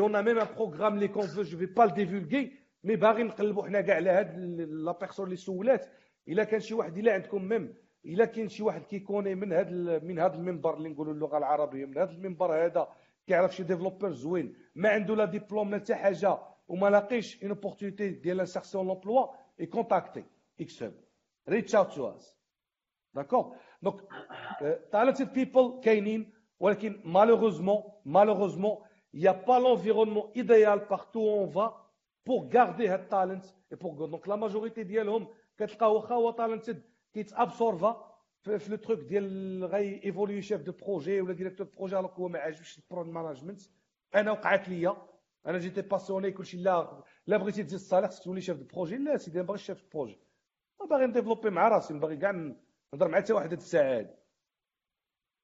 On 0.00 0.14
a 0.14 0.22
même 0.22 0.38
un 0.38 0.46
programme 0.46 0.94
اللي 0.94 1.08
كون 1.08 1.26
je 1.26 1.56
vais 1.56 1.66
pas 1.66 1.86
le 1.86 1.92
divulguer 1.92 2.64
mais 2.85 2.97
باغي 2.96 3.22
نقلبوا 3.22 3.66
حنا 3.66 3.80
كاع 3.80 3.96
على 3.96 4.10
هاد 4.10 4.38
les 4.59 4.93
personnes 4.93 5.24
اللي 5.24 5.36
سولات 5.36 5.86
الا 6.28 6.44
كان 6.44 6.60
شي 6.60 6.74
واحد 6.74 6.98
الا 6.98 7.12
عندكم 7.12 7.44
même 7.44 7.74
الا 8.06 8.24
كاين 8.24 8.48
شي 8.48 8.62
واحد 8.62 8.82
كي 8.82 8.94
connaît 8.94 9.35
من 9.34 9.52
هاد 9.52 9.72
من 10.04 10.18
هاد 10.18 10.34
المنبر 10.34 10.76
اللي 10.76 10.88
نقولوا 10.88 11.12
اللغة 11.12 11.38
العربيه 11.38 11.84
من 11.86 11.98
هاد 11.98 12.10
المنبر 12.10 12.64
هذا 12.64 12.88
كيعرف 13.26 13.56
شي 13.56 13.62
développeur 13.62 14.10
زوين 14.10 14.56
ما 14.74 14.88
عنده 14.88 15.16
لا 15.16 15.24
ديبلوم 15.24 15.70
لا 15.70 15.78
حتى 15.78 15.94
حاجة 15.94 16.38
وما 16.68 16.90
لاقيش 16.90 17.42
une 17.43 17.51
opportunité 17.51 18.09
ديال 18.08 18.36
l'insertion 18.36 18.86
l'emploi 18.86 19.26
il 19.60 19.66
contacte 19.66 20.24
X 20.60 20.82
Hub 20.82 20.94
reach 21.48 21.74
out 21.74 21.93
to 21.94 22.09
us 22.09 22.39
d'accord 23.14 23.56
donc 23.82 24.01
talented 24.93 25.32
people 25.32 25.81
كاينين 25.84 26.32
ولكن 26.60 27.00
malheureusement 27.05 27.82
malheureusement 28.05 28.76
il 29.15 29.20
n'y 29.20 29.28
a 29.28 29.35
pas 29.35 29.59
l'environnement 29.61 30.27
idéal 30.35 30.86
partout 30.95 31.20
où 31.20 31.35
on 31.45 31.47
va 31.47 31.66
pour 32.24 32.49
garder 32.49 32.89
هاد 32.89 33.01
ال 33.01 33.07
talent 33.07 33.44
et 33.73 33.77
pour 33.77 34.09
donc 34.09 34.27
la 34.27 34.36
majorité 34.36 34.85
كتلقى 35.59 35.95
واخا 35.95 36.15
هو 36.15 36.31
talented 36.31 36.82
كيت 37.12 37.43
absorba 37.43 38.14
في 38.45 38.70
le 38.70 38.76
truc 38.76 38.98
ديال 38.99 39.65
غي 39.65 40.01
évoluer 40.05 40.43
chef 40.43 40.62
de 40.62 40.72
projet 40.72 41.20
ولا 41.20 41.32
directeur 41.32 41.66
projet 41.76 41.98
alors 41.98 42.12
هو 42.12 42.28
ما 42.28 42.39
عاجبش 42.39 42.78
ال 42.78 42.83
people 42.83 43.10
management 43.10 43.60
أنا 44.15 44.31
وقعت 44.31 44.69
ليا 44.69 44.97
أنا 45.47 45.59
j'étais 45.59 45.82
passionné 45.82 46.31
كلشي 46.31 46.57
لا 46.57 47.03
لا 47.27 47.36
بغيتي 47.36 47.62
تزيد 47.62 47.74
ال 47.74 47.79
salaire 47.79 48.09
خصك 48.09 48.24
تولي 48.24 48.41
chef 48.40 48.56
de 48.56 48.64
projet 48.74 48.97
لا 48.97 49.16
سيدي 49.16 49.39
ما 49.39 49.45
باغيش 49.45 49.62
chef 49.62 49.82
de 49.82 49.89
projet 49.94 50.18
باغي 50.91 51.07
ن 51.06 51.10
développer 51.10 51.51
مع 51.51 51.69
راسي 51.69 51.95
باغي 51.95 52.16
كاع 52.16 52.31
نهضر 52.31 53.09
مع 53.09 53.19
حتى 53.19 53.32
واحد 53.32 53.51
هاد 53.51 53.59
الساعة 53.59 53.99
هادي 53.99 54.15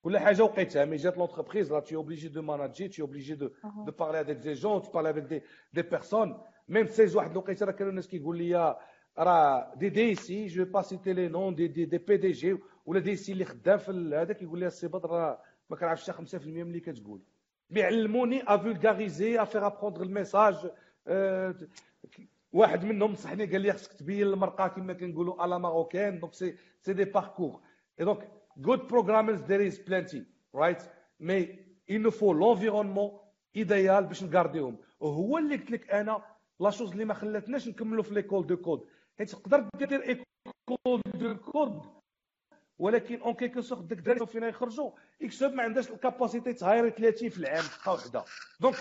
كل 0.02 0.18
حاجة 0.18 0.42
وقيتها 0.44 0.84
mais 0.84 0.96
جات 0.96 1.18
l'entreprise 1.18 1.72
là 1.72 1.80
t'es 1.80 1.96
obligé 1.96 2.28
de 2.28 2.42
manager 2.42 2.88
t'es 2.88 3.02
obligé 3.02 3.34
de 3.34 3.50
de 3.86 3.92
parler 3.92 4.20
avec 4.20 4.36
des 4.36 4.52
gens 4.52 4.82
de 4.82 4.90
parler 4.90 5.10
avec 5.10 5.24
des 5.24 5.42
des 5.72 5.82
personnes 5.82 6.40
même 6.68 6.86
si 6.86 7.16
واحد 7.16 7.30
الوقيته 7.30 7.66
راه 7.66 7.72
كانوا 7.72 7.90
الناس 7.90 8.08
كيقول 8.08 8.38
لي 8.38 8.76
راه 9.18 9.74
des 9.76 9.88
des 9.88 10.46
c' 10.46 10.55
je 10.55 10.64
vais 10.64 10.82
pas 10.82 10.94
citer 10.94 11.12
les 11.12 11.28
noms 11.28 11.54
des 11.54 11.68
des 11.68 11.84
des 11.84 11.98
PDG 11.98 12.56
ولا 12.86 13.00
DC 13.00 13.32
اللي 13.32 13.44
خدام 13.44 13.78
في 13.78 13.90
هذا 14.14 14.32
كيقول 14.32 14.58
لي 14.60 14.66
السي 14.66 14.88
بدر 14.88 15.10
راه 15.10 15.38
ما 15.70 15.76
كنعرفش 15.76 16.10
حتى 16.10 16.38
5% 16.38 16.46
من 16.46 16.60
اللي 16.60 16.80
كتقول 16.80 17.20
بيعلموني 17.70 18.42
à 18.42 18.56
vulgariser 18.56 19.38
à 19.38 19.44
faire 19.44 19.66
apprendre 19.66 20.02
ال 20.02 20.11
message 20.11 20.70
واحد 22.52 22.84
منهم 22.84 23.12
نصحني 23.12 23.46
قال 23.46 23.60
لي 23.60 23.72
خصك 23.72 23.92
تبين 23.92 24.26
المرقة 24.26 24.68
كما 24.68 24.92
كنقولوا 24.92 25.44
à 25.44 25.49
la 25.49 25.58
marocaine 25.58 26.18
donc 26.20 26.34
c'est 26.34 26.54
c'est 26.82 26.92
des 26.92 27.04
parcours 27.04 28.04
et 28.04 28.12
donc 28.12 28.28
good 28.62 28.80
programmers 28.88 29.40
there 29.48 29.62
is 29.70 29.78
plenty 29.88 30.22
right? 30.52 30.82
Mais 31.18 31.42
il 31.88 32.00
nous 32.02 32.10
faut 32.20 32.32
l'environnement 32.32 33.10
idéal 33.54 34.04
باش 34.08 34.22
ن 34.22 34.29
garder 34.29 34.66
هم 34.66 34.78
وهو 35.00 35.38
اللي 35.38 35.56
قلت 35.56 35.70
لك 35.70 35.90
أنا 35.90 36.22
la 36.60 36.70
chose 36.70 36.90
اللي 36.92 37.04
ما 37.04 37.14
خلاتناش 37.14 37.68
نكملوا 37.68 38.02
في 38.02 38.14
l'école 38.14 38.46
de 38.46 38.56
code 38.56 38.86
حيت 39.18 39.30
تقدر 39.30 39.68
دير 39.78 40.02
école 40.02 41.00
de 41.14 41.36
code 41.36 41.82
ولكن 42.78 43.20
en 43.20 43.34
quelque 43.34 43.60
sorte 43.60 43.82
داك 43.82 43.98
الدراري 43.98 44.26
فينا 44.26 44.48
يخرجوا 44.48 44.90
X 45.22 45.30
Hub 45.30 45.52
ما 45.52 45.62
عندهاش 45.62 45.90
ال 45.90 45.97
capacité 45.97 46.52
ت 46.52 46.59
hirer 46.59 46.90
30 46.90 47.28
في 47.28 47.38
العام 47.38 47.64
دقه 47.64 47.92
وحده 47.92 48.24
donc 48.60 48.76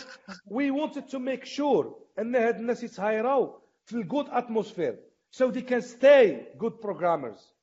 we 0.51 0.71
want 0.71 0.99
to 0.99 1.19
make 1.19 1.45
sure 1.45 2.05
أن 2.19 2.35
هاد 2.35 2.55
الناس 2.59 2.83
يت 2.83 3.06
hire 3.06 3.50
او 3.50 3.61
في 3.85 3.93
ال 3.95 4.01
good 4.01 4.25
atmosphere 4.29 4.99
so 5.31 5.49
they 5.49 5.61
can 5.61 5.81
stay 5.81 6.53
good 6.57 6.71
programmers 6.71 7.55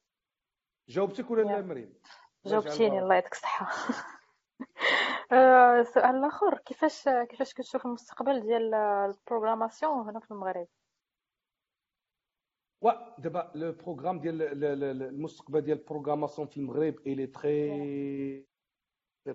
جاوبتك 0.88 1.30
ولا 1.30 1.42
لا 1.42 1.62
مريم؟ 1.62 1.94
جاوبتيني 2.46 2.98
الله. 2.98 3.14
يعطيك 3.14 3.32
الصحة. 3.32 3.66
آه، 5.32 5.82
سؤال 5.82 6.24
آخر. 6.24 6.58
كيفاش 6.58 7.08
كيفاش 7.08 7.54
كتشوف 7.54 7.86
المستقبل 7.86 8.40
ديال 8.40 8.74
ال 8.74 8.84
programmation 8.84 10.08
هنا 10.08 10.20
في 10.20 10.30
المغرب؟ 10.30 10.66
و 12.82 12.90
دابا 13.18 13.50
le 13.54 13.72
programme 13.72 14.20
ديال 14.20 14.42
المستقبل 15.02 15.60
ديال 15.60 15.78
ال 15.78 15.83
programmation 15.83 16.48
في 16.48 16.56
المغرب 16.56 16.94
il 17.06 17.26
est 17.26 17.78
très 17.78 18.46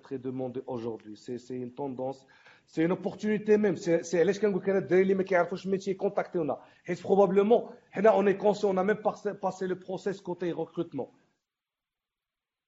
très 0.04 0.18
demandé 0.18 0.64
aujourd'hui 0.70 1.16
c'est 1.16 1.38
c'est 1.38 1.58
une 1.58 1.76
tendance 1.76 2.28
c'est 2.68 2.82
une 2.82 2.92
opportunité 2.92 3.58
même 3.58 3.76
c'est 3.76 4.20
علاش 4.20 4.40
كنقول 4.40 4.62
لك 4.62 4.70
أنا 4.70 4.78
الدراري 4.78 5.02
اللي 5.02 5.14
ما 5.14 5.24
كيعرفوش 5.24 5.66
ال 5.66 5.70
métier 5.70 5.94
contacter 5.94 6.49
ونا 6.49 6.62
حيت 6.84 7.04
probablement 7.04 7.70
حنا 7.92 8.10
on 8.10 8.34
est 8.34 8.45
conscient 8.45 8.78
on 8.78 8.88
même 8.88 8.98
passer 9.44 9.68
le 9.68 9.76
process 9.76 10.22
côté 10.22 10.52
recrutement 10.52 11.08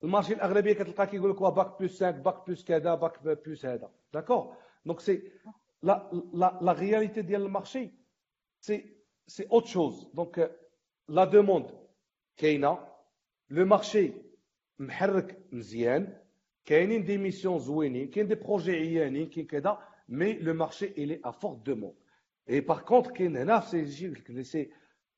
ال 0.04 0.08
marché 0.08 0.34
الأغلبية 0.34 0.74
كتلقى 0.74 1.08
كيقول 1.08 1.30
لك 1.32 1.42
bac 1.42 1.80
plus 1.80 2.04
5 2.04 2.12
bac 2.12 2.48
plus 2.48 2.64
كذا 2.64 2.96
bac 2.96 3.24
plus 3.24 3.66
هذا. 3.66 3.92
d'accord 4.14 4.56
donc 4.86 5.00
c'est 5.00 5.32
لا 5.84 6.10
لا 6.34 6.60
la 6.62 6.72
réalité 6.72 7.22
ديال 7.22 7.42
ال 7.42 7.49
marché 7.49 7.92
c'est 8.60 8.96
c'est 9.28 9.48
autre 9.52 9.66
chose 9.66 10.08
donc 10.14 10.52
la 11.10 11.24
demande 11.24 11.66
كاينة 12.38 12.88
le 13.50 13.66
marché 13.66 14.12
محرك 14.80 15.40
مزيان 15.52 16.18
كاينين 16.66 17.04
des 17.04 17.18
missions 17.18 17.60
زوينين 17.60 18.08
كاين 18.10 18.28
des 18.28 18.36
projets 18.36 18.72
عيانين 18.72 19.30
كاين 19.30 19.46
كذا 19.48 19.78
mais 20.10 20.34
le 20.34 20.54
marché 20.54 20.86
il 20.86 21.22
est 21.26 21.32
à 21.32 21.37
forte 21.37 21.66
demande 21.66 21.89
et 21.89 21.96
par 22.50 22.80
contre 22.82 23.12
كاين 23.12 23.38
هنا 23.38 23.60
في 23.60 23.88
c'est 24.44 24.72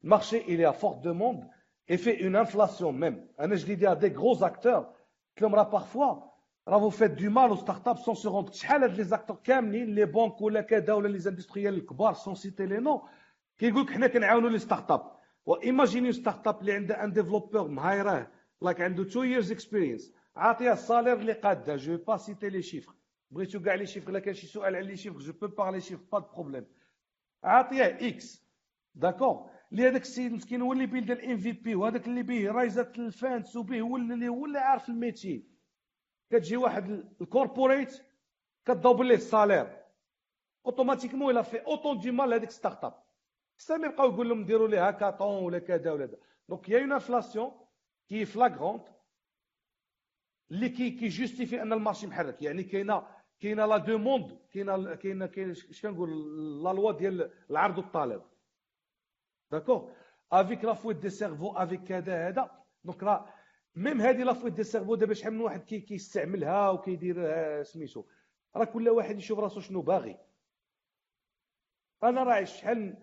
ال 0.03 0.08
marché 0.08 0.38
il 0.38 0.65
est 0.69 0.72
à 0.72 0.76
forte 0.76 0.97
demande 1.03 1.49
et 1.88 1.97
fait 1.97 2.20
une 2.20 2.36
inflation 2.36 2.92
même. 2.92 3.26
Je 3.38 3.74
dis 3.74 3.86
à 3.86 3.97
des 3.97 4.10
gros 4.10 4.42
acteurs, 4.42 4.92
comme 5.36 5.52
parfois, 5.52 6.36
vous 6.66 6.90
faites 6.90 7.16
du 7.16 7.28
mal 7.28 7.51
aux 7.51 7.56
startups 7.56 8.02
sans 8.05 8.14
se 8.14 8.28
rendre 8.28 8.51
compte. 8.51 8.97
Les 8.97 9.12
acteurs 9.12 9.40
les 9.72 10.06
banques 10.06 10.40
ou 10.40 10.48
les 10.48 11.28
industriels 11.28 11.84
sans 12.14 12.34
citer 12.34 12.66
les 12.66 12.80
noms, 12.80 13.02
qui 13.59 13.72
disent 13.72 13.84
que 13.84 14.18
nous 14.18 14.24
avons 14.24 14.48
les 14.48 14.59
startups. 14.59 15.09
Imaginez 15.62 16.09
une 16.09 16.14
startup 16.14 16.62
qui 16.62 16.70
a 16.70 17.02
un 17.02 17.09
développeur, 17.09 17.68
like, 18.60 18.80
a 18.80 18.90
deux 18.90 19.26
years 19.26 19.51
experience, 19.51 20.02
a 20.34 20.56
un 20.60 20.76
salaire, 20.76 21.18
je 21.20 21.90
ne 21.90 21.97
vais 21.97 21.98
pas 21.98 22.18
citer 22.18 22.51
les 22.51 22.62
chiffres. 22.62 22.94
بغيتو 23.30 23.62
كاع 23.62 23.74
لي 23.74 23.86
شيفر 23.86 24.10
الا 24.10 24.18
كان 24.18 24.34
شي 24.34 24.47
سؤال 24.47 24.76
على 24.76 24.86
لي 24.86 24.97
شيفر 24.97 25.18
جو 25.18 25.32
بو 25.32 25.47
بارلي 25.47 25.80
شيفر 25.80 26.05
با 26.12 26.18
دو 26.18 26.26
بروبليم 26.34 26.66
عاطيه 27.44 27.84
اكس 27.84 28.44
داكور 28.94 29.51
اللي 29.71 29.87
هذاك 29.87 30.01
السيد 30.01 30.31
مسكين 30.33 30.61
هو 30.61 30.73
اللي 30.73 30.85
build 30.85 31.11
ال 31.11 31.38
MVP 31.38 31.76
وهذاك 31.75 32.07
اللي 32.07 32.23
به 32.23 32.51
raise 32.51 32.91
ات 32.91 32.99
ال 32.99 33.06
finance 33.06 33.55
وبه 33.55 33.81
هو 33.81 33.97
اللي 33.97 34.27
هو 34.27 34.45
اللي 34.45 34.59
عارف 34.59 34.89
ال 34.89 34.98
métier 34.98 35.47
كتجي 36.29 36.57
واحد 36.57 37.13
ال 37.22 37.30
corporate 37.30 38.01
كتضوب 38.65 39.01
ليه 39.01 39.15
ال 39.15 39.23
salaire 39.23 39.77
automatiquement 40.65 41.31
elle 41.31 41.41
a 41.41 41.45
fait 41.45 41.57
autant 41.65 41.97
de 41.99 42.11
mal 42.11 42.34
هذيك 42.33 42.49
startup 42.49 43.03
سامي 43.57 43.85
يبقاو 43.85 44.09
يقول 44.13 44.29
لهم 44.29 44.45
ديروا 44.45 44.67
لي 44.67 44.77
هاكاطون 44.77 45.43
ولا 45.43 45.59
كذا 45.59 45.91
ولا 45.91 46.03
هذا 46.05 46.17
donc 46.49 46.69
y 46.69 46.80
a 46.80 46.82
une 46.82 46.91
inflation 46.91 47.51
qui 48.09 48.26
flagrante 48.26 48.88
اللي 50.51 50.69
qui 50.69 50.89
qui 50.91 51.07
justifie 51.07 51.61
أن 51.61 51.73
ال 51.73 51.78
marché 51.78 52.07
محرك. 52.07 52.41
يعني 52.41 52.63
كاينة 52.63 53.07
كاينة 53.39 53.65
la 53.65 53.77
demande 53.77 54.38
كاينة 54.51 54.95
كاينة 54.95 55.25
كاين 55.25 55.51
اش 55.51 55.81
كنقول 55.81 56.09
la 56.63 56.69
loi 56.73 56.91
ديال 56.91 57.31
العرض 57.49 57.77
والطلب 57.77 58.21
d'accord 59.51 59.91
avec 60.31 60.65
la 60.65 60.73
fuite 60.73 60.97
des 60.97 61.09
cerveaux 61.09 61.51
avec 61.51 61.84
كذا 61.84 62.27
هذا 62.27 62.51
donc 62.84 63.03
راه 63.03 63.34
même 63.76 64.01
هذه 64.01 64.23
la 64.23 64.34
fuite 64.34 64.53
des 64.53 64.63
cerveaux 64.63 64.95
دابا 64.95 65.13
شحال 65.13 65.34
من 65.34 65.41
واحد 65.41 65.63
كي 65.63 65.80
كيستعملها 65.80 66.69
وكيدير 66.69 67.63
سميتو 67.63 68.03
راه 68.55 68.65
كل 68.65 68.89
واحد 68.89 69.17
يشوف 69.17 69.39
راسو 69.39 69.59
شنو 69.59 69.81
باغي 69.81 70.17
أنا 72.03 72.23
راه 72.23 72.43
شحال 72.43 72.97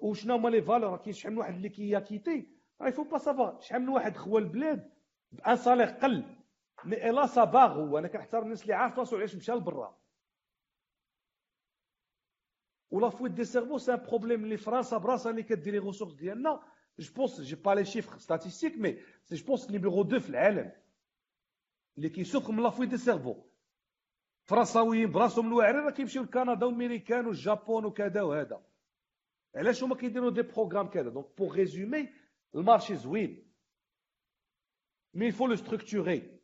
وشنو 0.00 0.34
هما 0.34 0.48
les 0.48 0.62
valeurs 0.62 0.96
كاين 0.96 1.12
شحال 1.12 1.32
من 1.32 1.38
واحد 1.38 1.54
اللي 1.54 1.68
كي 1.68 1.86
quitter 1.86 2.48
راه 2.80 2.88
il 2.88 3.04
faut 3.04 3.18
pas 3.18 3.35
ça 3.35 3.47
va 3.47 3.58
شحال 3.60 3.82
من 3.82 3.88
واحد 3.88 4.16
خوا 4.16 4.38
البلاد 4.40 4.90
bon 5.32 5.56
salaire 5.56 5.86
قل 5.86 6.24
mais 6.84 7.10
الا 7.10 7.26
ça 7.26 7.44
part 7.44 7.72
هو 7.72 7.98
أنا 7.98 8.08
كنحترم 8.08 8.44
الناس 8.44 8.62
اللي 8.62 8.74
عارف 8.74 8.98
راسو 8.98 9.16
علاش 9.16 9.36
مشى 9.36 9.52
لبرا 9.52 9.98
و 12.96 13.01
la 13.01 13.10
fuite 13.10 13.32
des 13.32 13.44
cerveaux 13.44 13.78
c'est 13.78 13.94
un 13.94 13.98
problème 14.06 14.44
اللي 14.44 14.56
فرنسا 14.56 14.98
براسها 14.98 15.30
اللي 15.30 15.42
كدير 15.42 15.72
les 15.72 15.78
ressources 15.78 16.12
ديالنا 16.12 16.62
je 16.98 17.12
pense 17.14 17.40
j'ai 17.40 17.56
pas 17.56 17.70
les 17.74 17.84
chiffres 17.84 18.18
statistiques 18.18 18.78
mais 18.78 18.98
c'est 19.24 19.34
je 19.34 19.44
pense 19.46 19.70
numéro 19.70 20.02
2 20.02 20.18
في 20.20 20.30
العالم 20.30 20.72
اللي 21.96 22.08
كيسوق 22.08 22.50
من 22.50 22.62
la 22.62 22.70
fuite 22.70 22.88
des 22.90 22.98
cerveaux 22.98 23.42
فرنساويين 24.44 25.12
براسهم 25.12 25.46
الواعرين 25.46 25.80
راه 25.80 25.90
كيمشيو 25.90 26.22
لكندا 26.22 26.66
والميريكان 26.66 27.26
والجابون 27.26 27.84
وكذا 27.84 28.22
وهذا 28.22 28.62
علاش 29.54 29.82
هما 29.82 29.94
كيديروا 29.96 30.30
des 30.30 30.42
programmes 30.42 30.88
كذا 30.88 31.08
donc 31.10 31.26
pour 31.38 31.54
résumer 31.54 32.08
ال 32.54 32.60
marché 32.60 32.96
زوين 32.96 33.52
mais 35.14 35.32
faut 35.32 35.46
le 35.46 35.56
structurer 35.56 36.40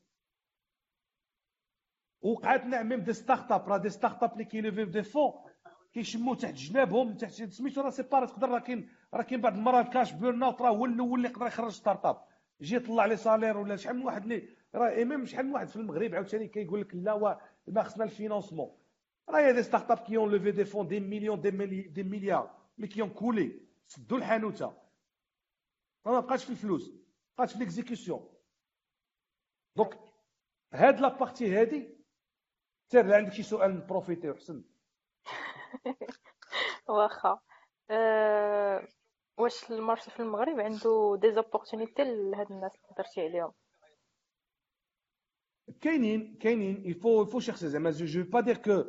وقعت 2.20 2.64
نعم 2.64 2.88
même 2.88 3.00
des 3.00 3.12
startups 3.12 3.68
راه 3.68 3.78
des 3.78 3.88
startups 3.90 4.32
اللي 4.32 4.44
كي 4.44 4.58
lève 4.58 4.84
يو 4.84 4.91
des 4.91 5.02
fonds 5.02 5.32
كيشموا 5.92 6.34
تحت 6.34 6.54
جنابهم 6.54 7.14
تحت 7.16 7.32
سميتو 7.32 7.80
راه 7.80 7.90
c'est 7.90 8.02
pas 8.02 8.26
تقدر 8.26 8.48
راه 8.48 8.58
كاين 8.58 8.88
راه 9.14 9.22
كاين 9.22 9.40
بعض 9.40 9.54
المرات 9.56 9.92
cash 9.92 10.12
burn 10.12 10.42
out 10.42 10.62
راه 10.62 10.70
هو 10.70 10.84
الأول 10.84 11.18
اللي 11.18 11.28
يقدر 11.28 11.46
يخرج 11.46 11.70
startup. 11.70 12.24
يجي 12.60 12.76
يطلع 12.76 13.06
لي 13.06 13.16
salaire 13.16 13.56
ولا 13.58 13.76
شحال 13.76 13.96
من 13.96 14.04
واحد 14.04 14.22
اللي 14.22 14.48
راه 14.74 15.04
même 15.04 15.26
شحال 15.26 15.46
من 15.46 15.52
واحد 15.52 15.68
في 15.68 15.76
المغرب 15.76 16.14
عاوتاني 16.14 16.48
كيقول 16.48 16.80
لك 16.80 16.94
لا 16.94 17.40
ما 17.66 17.82
خصنا 17.82 18.04
ال 18.04 18.10
financement. 18.10 18.76
راه 19.28 19.50
des 19.50 19.62
startups 19.62 19.98
qui 19.98 20.16
ont 20.16 20.30
levé 20.30 20.50
des 20.50 20.64
fonds 20.64 20.86
des 20.88 21.00
millions 21.00 21.40
des, 21.40 21.50
ملي 21.50 21.82
des 21.82 22.02
milliards 22.02 22.50
mais 22.78 22.86
qui 22.86 23.00
ont 23.00 23.10
coulé. 23.10 23.60
سدوا 23.86 24.18
الحانوتة. 24.18 24.82
ما 26.06 26.20
بقاش 26.20 26.44
في 26.44 26.50
الفلوس 26.50 26.92
بقات 27.38 27.50
في 27.50 27.58
l'exécution 27.58 28.28
donc 29.76 29.98
هاد 30.72 31.00
la 31.00 31.08
partie 31.08 31.56
هادي 31.56 31.88
سير 32.92 33.14
عندك 33.14 33.32
شي 33.32 33.42
سؤال 33.42 33.76
ن 33.76 33.82
profiter 33.82 34.30
وحسن 34.30 34.64
واخا. 36.88 37.38
أه... 37.90 38.88
واش 39.38 39.70
ال 39.70 39.76
marché 39.76 40.10
في 40.10 40.20
المغرب 40.20 40.60
عنده 40.60 41.18
des 41.22 41.32
opportunités 41.32 42.02
لهاد 42.04 42.50
الناس 42.52 42.72
اللي 42.74 42.86
هضرتي 42.90 43.20
عليهم؟ 43.20 43.52
كاينين 45.80 46.36
كاينين. 46.40 46.82
يفو 46.90 47.22
يفو 47.22 47.40
شخص 47.40 47.64
زعما 47.64 47.90
je 47.90 48.24
vais 48.24 48.40
pas 48.40 48.47
dire 48.47 48.56
que 48.56 48.84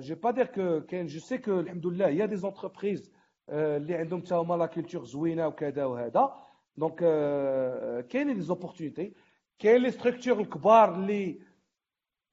je 0.00 0.14
vais 0.14 0.30
pas 0.30 0.37
dire 0.37 0.46
que 0.46 0.80
كاين 0.86 1.06
je 1.06 1.20
sais 1.20 1.38
que 1.38 1.60
الحمد 1.60 1.86
لله 1.86 2.08
y 2.08 2.26
a 2.26 2.36
des 2.36 2.52
entreprises 2.52 3.12
اللي 3.48 3.94
عندهم 3.94 4.20
حتى 4.20 4.34
هما 4.34 4.54
la 4.54 4.66
culture 4.66 5.04
زوينة 5.04 5.46
وكذا 5.46 5.84
وهذا. 5.84 6.34
donc 6.76 6.98
كاينين 8.08 8.34
des 8.34 8.40
opportunités 8.40 9.14
كاين 9.58 9.82
les 9.82 9.90
structures 9.90 10.40
الكبار 10.40 10.94
اللي 10.94 11.40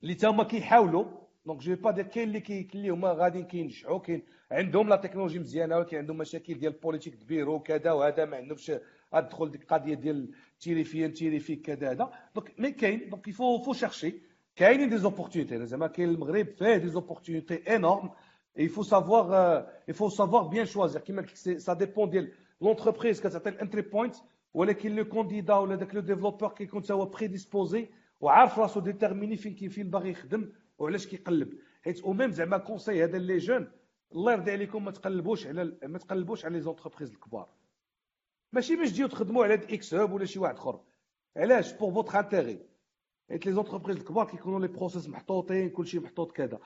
اللي 0.03 0.15
تا 0.15 0.27
هما 0.29 0.43
كيحاولوا 0.43 1.22
donc 1.45 1.59
je 1.61 1.75
vais 1.75 1.91
pas 1.91 1.98
dire 1.98 2.07
كاين 2.07 2.27
اللي 2.27 2.39
كي 2.39 2.67
اللي 2.75 2.89
هما 2.89 3.11
غاديين 3.11 3.45
كينجحوا 3.45 3.99
كاين 3.99 4.23
عندهم 4.51 4.89
la 4.89 4.95
technologie 4.95 5.39
مزيانه 5.39 5.77
ولكن 5.77 5.97
عندهم 5.97 6.17
مشاكل 6.17 6.53
ديال 6.53 6.73
ال 6.73 6.78
politique 6.78 7.15
كبير 7.15 7.49
وكذا 7.49 7.91
وهذا 7.91 8.25
ما 8.25 8.37
عندهمش 8.37 8.71
ادخل 9.13 9.51
ديك 9.51 9.61
القضية 9.61 9.93
ديال 9.93 10.31
تيريفيان 10.59 11.13
تيريفيك 11.13 11.61
كذا 11.61 11.91
هذا 11.91 12.09
donc 12.35 12.59
mais 12.59 12.71
كاين 12.71 13.09
donc 13.09 13.27
il 13.27 13.37
faut 13.37 13.57
faut 13.57 13.73
chercher 13.73 14.13
كاينين 14.55 14.89
des 14.89 14.97
opportunités 14.97 15.65
زعما 15.65 15.87
كاين 15.87 16.09
المغرب 16.09 16.47
فيه 16.47 16.77
des 16.77 16.87
opportunités 16.87 17.75
énormes 17.75 18.09
il 18.55 18.69
faut 18.69 18.83
savoir 18.83 19.25
il 19.87 19.93
faut 19.93 20.09
savoir 20.09 20.49
bien 20.49 20.65
choisir. 20.65 20.99
كيما 20.99 21.21
قلت 21.21 21.61
ça 21.61 21.75
dépend 21.75 22.09
ديال 22.09 22.31
l'entreprise 22.61 23.21
كتعطي 23.21 23.49
ال 23.49 23.55
entry 23.55 23.81
point 23.81 24.15
ولكن 24.53 24.95
le 24.95 25.05
candidat 25.05 25.53
ولا 25.55 25.75
داك 25.75 25.95
le 25.95 26.01
développeur 26.01 26.49
كيكون 26.49 26.83
هو 26.91 27.05
prédisposé 27.05 27.87
وعارف 28.21 28.59
راسو 28.59 28.79
déterminé 28.79 29.37
فين 29.37 29.55
كي 29.55 29.69
فين 29.69 29.89
باغي 29.89 30.09
يخدم 30.09 30.51
وعلاش 30.83 31.07
كيقلب؟ 31.07 31.59
حيت 31.83 32.01
و 32.01 32.13
même 32.13 32.31
زعما 32.31 32.57
conseil 32.57 33.03
هذا 33.03 33.17
les 33.17 33.37
jeunes 33.37 33.71
الله 34.11 34.31
يرضي 34.31 34.51
عليكم 34.51 34.85
ما 34.85 34.91
تقلبوش 34.91 35.47
على 35.47 35.77
ما 35.83 35.97
تقلبوش 35.97 36.45
على 36.45 36.53
les 36.53 36.61
entreprises 36.61 37.11
الكبار. 37.11 37.49
ماشي 38.53 38.75
باش 38.75 38.89
تجيو 38.91 39.07
تخدموا 39.07 39.43
على 39.43 39.53
xHub 39.53 40.13
ولا 40.13 40.25
شي 40.25 40.39
واحد 40.39 40.55
اخر. 40.55 40.83
علاش؟ 41.37 41.73
pour 41.73 41.93
votre 41.93 42.19
intérêt 42.19 42.65
حيت 43.29 43.45
les 43.45 43.51
entreprises 43.53 43.97
الكبار 43.97 44.27
كيكونوا 44.27 44.59
les 44.59 44.67
process 44.67 45.09
محطوطين 45.09 45.69
كلشي 45.69 45.99
محطوط 45.99 46.31
كذا. 46.31 46.59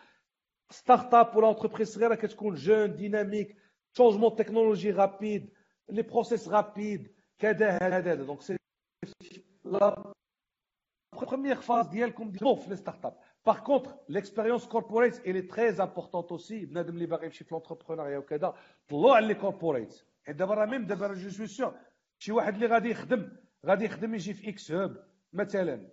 startup 0.69 1.35
ولا 1.35 1.47
entreprise 1.47 1.87
صغيرة 1.93 2.15
كتكون 2.15 2.55
jeune 2.55 2.95
dynamique 2.95 3.55
changement 3.97 4.35
technologique 4.35 4.91
rapide 4.91 5.53
les 5.89 6.01
process 6.01 6.47
rapides 6.47 7.15
كذا 7.39 7.77
هذا 7.81 8.15
donc 8.15 8.41
c'est 8.41 8.57
la 9.65 10.13
première 11.15 11.61
phase 11.61 11.89
ديالكم 11.89 12.31
في 12.31 12.69
les 12.69 12.75
startups 12.75 13.17
Par 13.47 13.63
contre, 13.63 13.97
l'expérience 14.09 14.67
corporate, 14.67 15.21
elle 15.25 15.37
est 15.37 15.49
très 15.49 15.79
importante 15.79 16.33
aussi. 16.33 16.65
بنادم 16.65 16.93
اللي 16.93 17.05
باغي 17.05 17.25
يمشي 17.25 17.43
في 17.43 17.55
l'entrepreneuriat 17.55 18.17
وكذا 18.17 18.53
طلعوا 18.89 19.15
على 19.15 19.27
les 19.27 19.33
corporates 19.33 20.03
حيت 20.23 20.35
دابا 20.35 20.53
راه 20.53 20.65
même 20.65 20.85
دابا 20.85 21.13
je 21.13 21.29
suis 21.29 21.47
sûr 21.47 21.71
شي 22.19 22.31
واحد 22.31 22.53
اللي 22.53 22.65
غادي 22.65 22.89
يخدم 22.89 23.31
غادي 23.65 23.85
يخدم 23.85 24.15
يجي 24.15 24.33
في 24.33 24.49
xHub 24.49 24.97
مثلا 25.33 25.89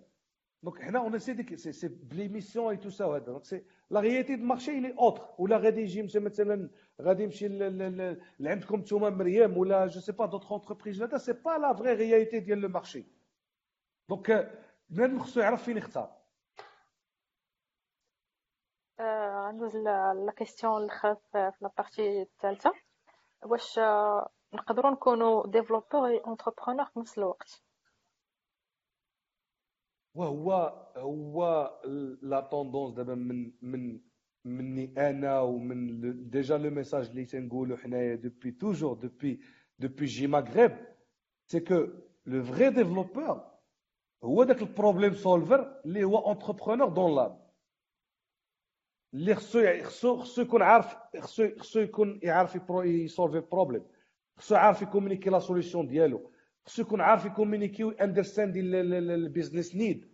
donc 0.63 0.81
حنا 0.81 0.99
on 0.99 1.19
sait 1.19 1.33
ديك 1.33 1.55
c'est 1.55 1.71
c'est 1.71 1.87
plus 1.87 2.10
les 2.10 2.27
missions 2.27 2.77
et 2.77 2.81
tout 2.81 2.89
ça 2.89 3.05
وهذا 3.05 3.25
donc 3.25 3.45
c'est 3.45 3.63
la 3.89 3.99
réalité 3.99 4.35
du 4.35 4.43
marché 4.43 4.79
les 4.79 4.95
autres 4.99 5.23
ولا 5.37 5.57
غادي 5.57 5.81
يجي 5.81 6.19
مثلا 6.19 6.69
غادي 7.01 7.23
يمشي 7.23 7.47
لعندكم 8.39 8.79
نتوما 8.79 9.09
مريم 9.09 9.57
ولا 9.57 9.87
je 9.87 9.99
sais 9.99 10.11
pas 10.11 10.25
d'autres 10.25 10.51
entreprises 10.51 11.01
هذا 11.03 11.17
c'est 11.17 11.33
pas 11.33 11.57
la 11.57 11.73
vraie 11.73 11.93
réalité 11.93 12.39
ديال 12.39 12.59
le 12.59 12.69
marché 12.69 13.05
donc 14.09 14.51
بنادم 14.89 15.19
خصو 15.19 15.39
يعرف 15.39 15.63
فين 15.63 15.77
يختار 15.77 16.24
غندوز 19.01 19.75
la 19.75 20.33
question 20.37 20.83
الاخرى 20.83 21.15
في 21.31 21.51
la 21.61 21.76
partie 21.76 22.21
الثالثة. 22.21 22.71
واش 23.43 23.79
نقدروا 24.53 24.91
نكونوا 24.91 25.47
développeur 25.47 26.07
et 26.07 26.21
entrepreneur 26.27 26.85
في 26.85 26.99
نفس 26.99 27.17
الوقت؟ 27.17 27.61
وهو 30.15 30.53
هو 30.97 31.69
la 32.21 32.39
tendance 32.39 32.93
دابا 32.93 33.15
من 33.15 33.51
من 33.61 33.99
مني 34.45 34.93
أنا 35.09 35.41
ومن 35.41 36.01
déjà 36.29 36.57
le 36.57 36.69
message 36.69 37.09
اللي 37.09 37.25
تنقولو 37.25 37.77
حنايا 37.77 38.15
depuis 38.15 38.51
toujours 38.51 38.93
depuis 38.93 39.39
depuis 39.79 40.05
JMaghreb 40.05 40.77
c'est 41.47 41.59
que 41.59 41.87
le 42.25 42.43
vrai 42.43 42.69
développeur 42.69 43.41
هو 44.23 44.43
داك 44.43 44.61
ال 44.61 44.67
problem 44.67 45.13
solver 45.13 45.81
اللي 45.85 46.03
هو 46.03 46.31
entrepreneur 46.31 46.89
dans 46.89 47.15
l'âme 47.15 47.44
اللي 49.15 49.35
خصو 49.35 49.83
خصو 49.83 50.17
خصو 50.17 50.41
يكون 50.41 50.61
عارف 50.61 50.95
خصو 51.19 51.49
خصو 51.59 51.79
يكون 51.79 52.19
يعرف 52.23 52.57
ي 52.69 52.80
solver 52.80 53.43
problem 53.51 53.83
خصو 54.37 54.55
يعرف 54.55 54.81
ي 54.81 54.85
communiquer 54.85 55.29
la 55.29 55.39
solution 55.39 55.87
ديالو. 55.87 56.31
خصو 56.65 56.81
يكون 56.81 57.01
عارف 57.01 57.25
ي 57.25 57.30
communiquer 57.30 57.83
understand 57.83 58.57
ال 58.57 58.70
business 58.70 59.75
need 59.75 60.05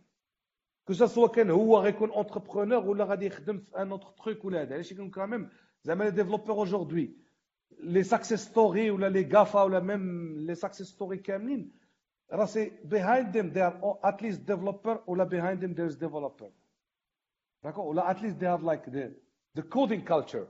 que 0.88 0.94
soit 0.94 1.28
كان 1.28 1.50
هو 1.50 1.80
غيكون 1.80 2.10
entrepreneur 2.10 2.90
ولا 2.90 3.06
غادي 3.06 3.26
يخدم 3.26 3.58
في 3.58 3.82
un 3.82 3.92
autre 3.92 4.08
truc 4.08 4.46
ولا 4.46 4.62
هذا. 4.62 4.74
علاش 4.74 4.92
يكون 4.92 5.10
quand 5.10 5.32
même 5.32 5.50
زعما 5.84 6.04
les 6.04 6.12
développeurs 6.12 6.56
aujourd'hui 6.56 7.18
les 7.80 8.04
success 8.04 8.40
stories 8.40 8.92
ولا 8.92 9.10
les 9.10 9.30
GAFA 9.34 9.62
ولا 9.62 9.80
même 9.80 10.36
les 10.40 10.56
success 10.56 10.88
stories 10.88 11.18
كاملين 11.18 11.72
راه 12.32 12.46
c'est 12.46 12.72
behind 12.84 13.38
them 13.38 13.48
they 13.48 13.62
are 13.62 14.00
at 14.04 14.22
least 14.24 14.42
developer 14.42 15.04
ولا 15.08 15.24
behind 15.24 15.60
them 15.60 15.72
they're 15.74 15.92
developer 15.92 16.52
d'accord 17.64 17.86
ولا 17.86 18.14
at 18.14 18.18
least 18.22 18.40
they 18.40 18.48
have 18.48 18.64
like 18.64 18.86
the 18.92 19.12
the 19.58 19.64
coding 19.64 20.04
culture 20.06 20.48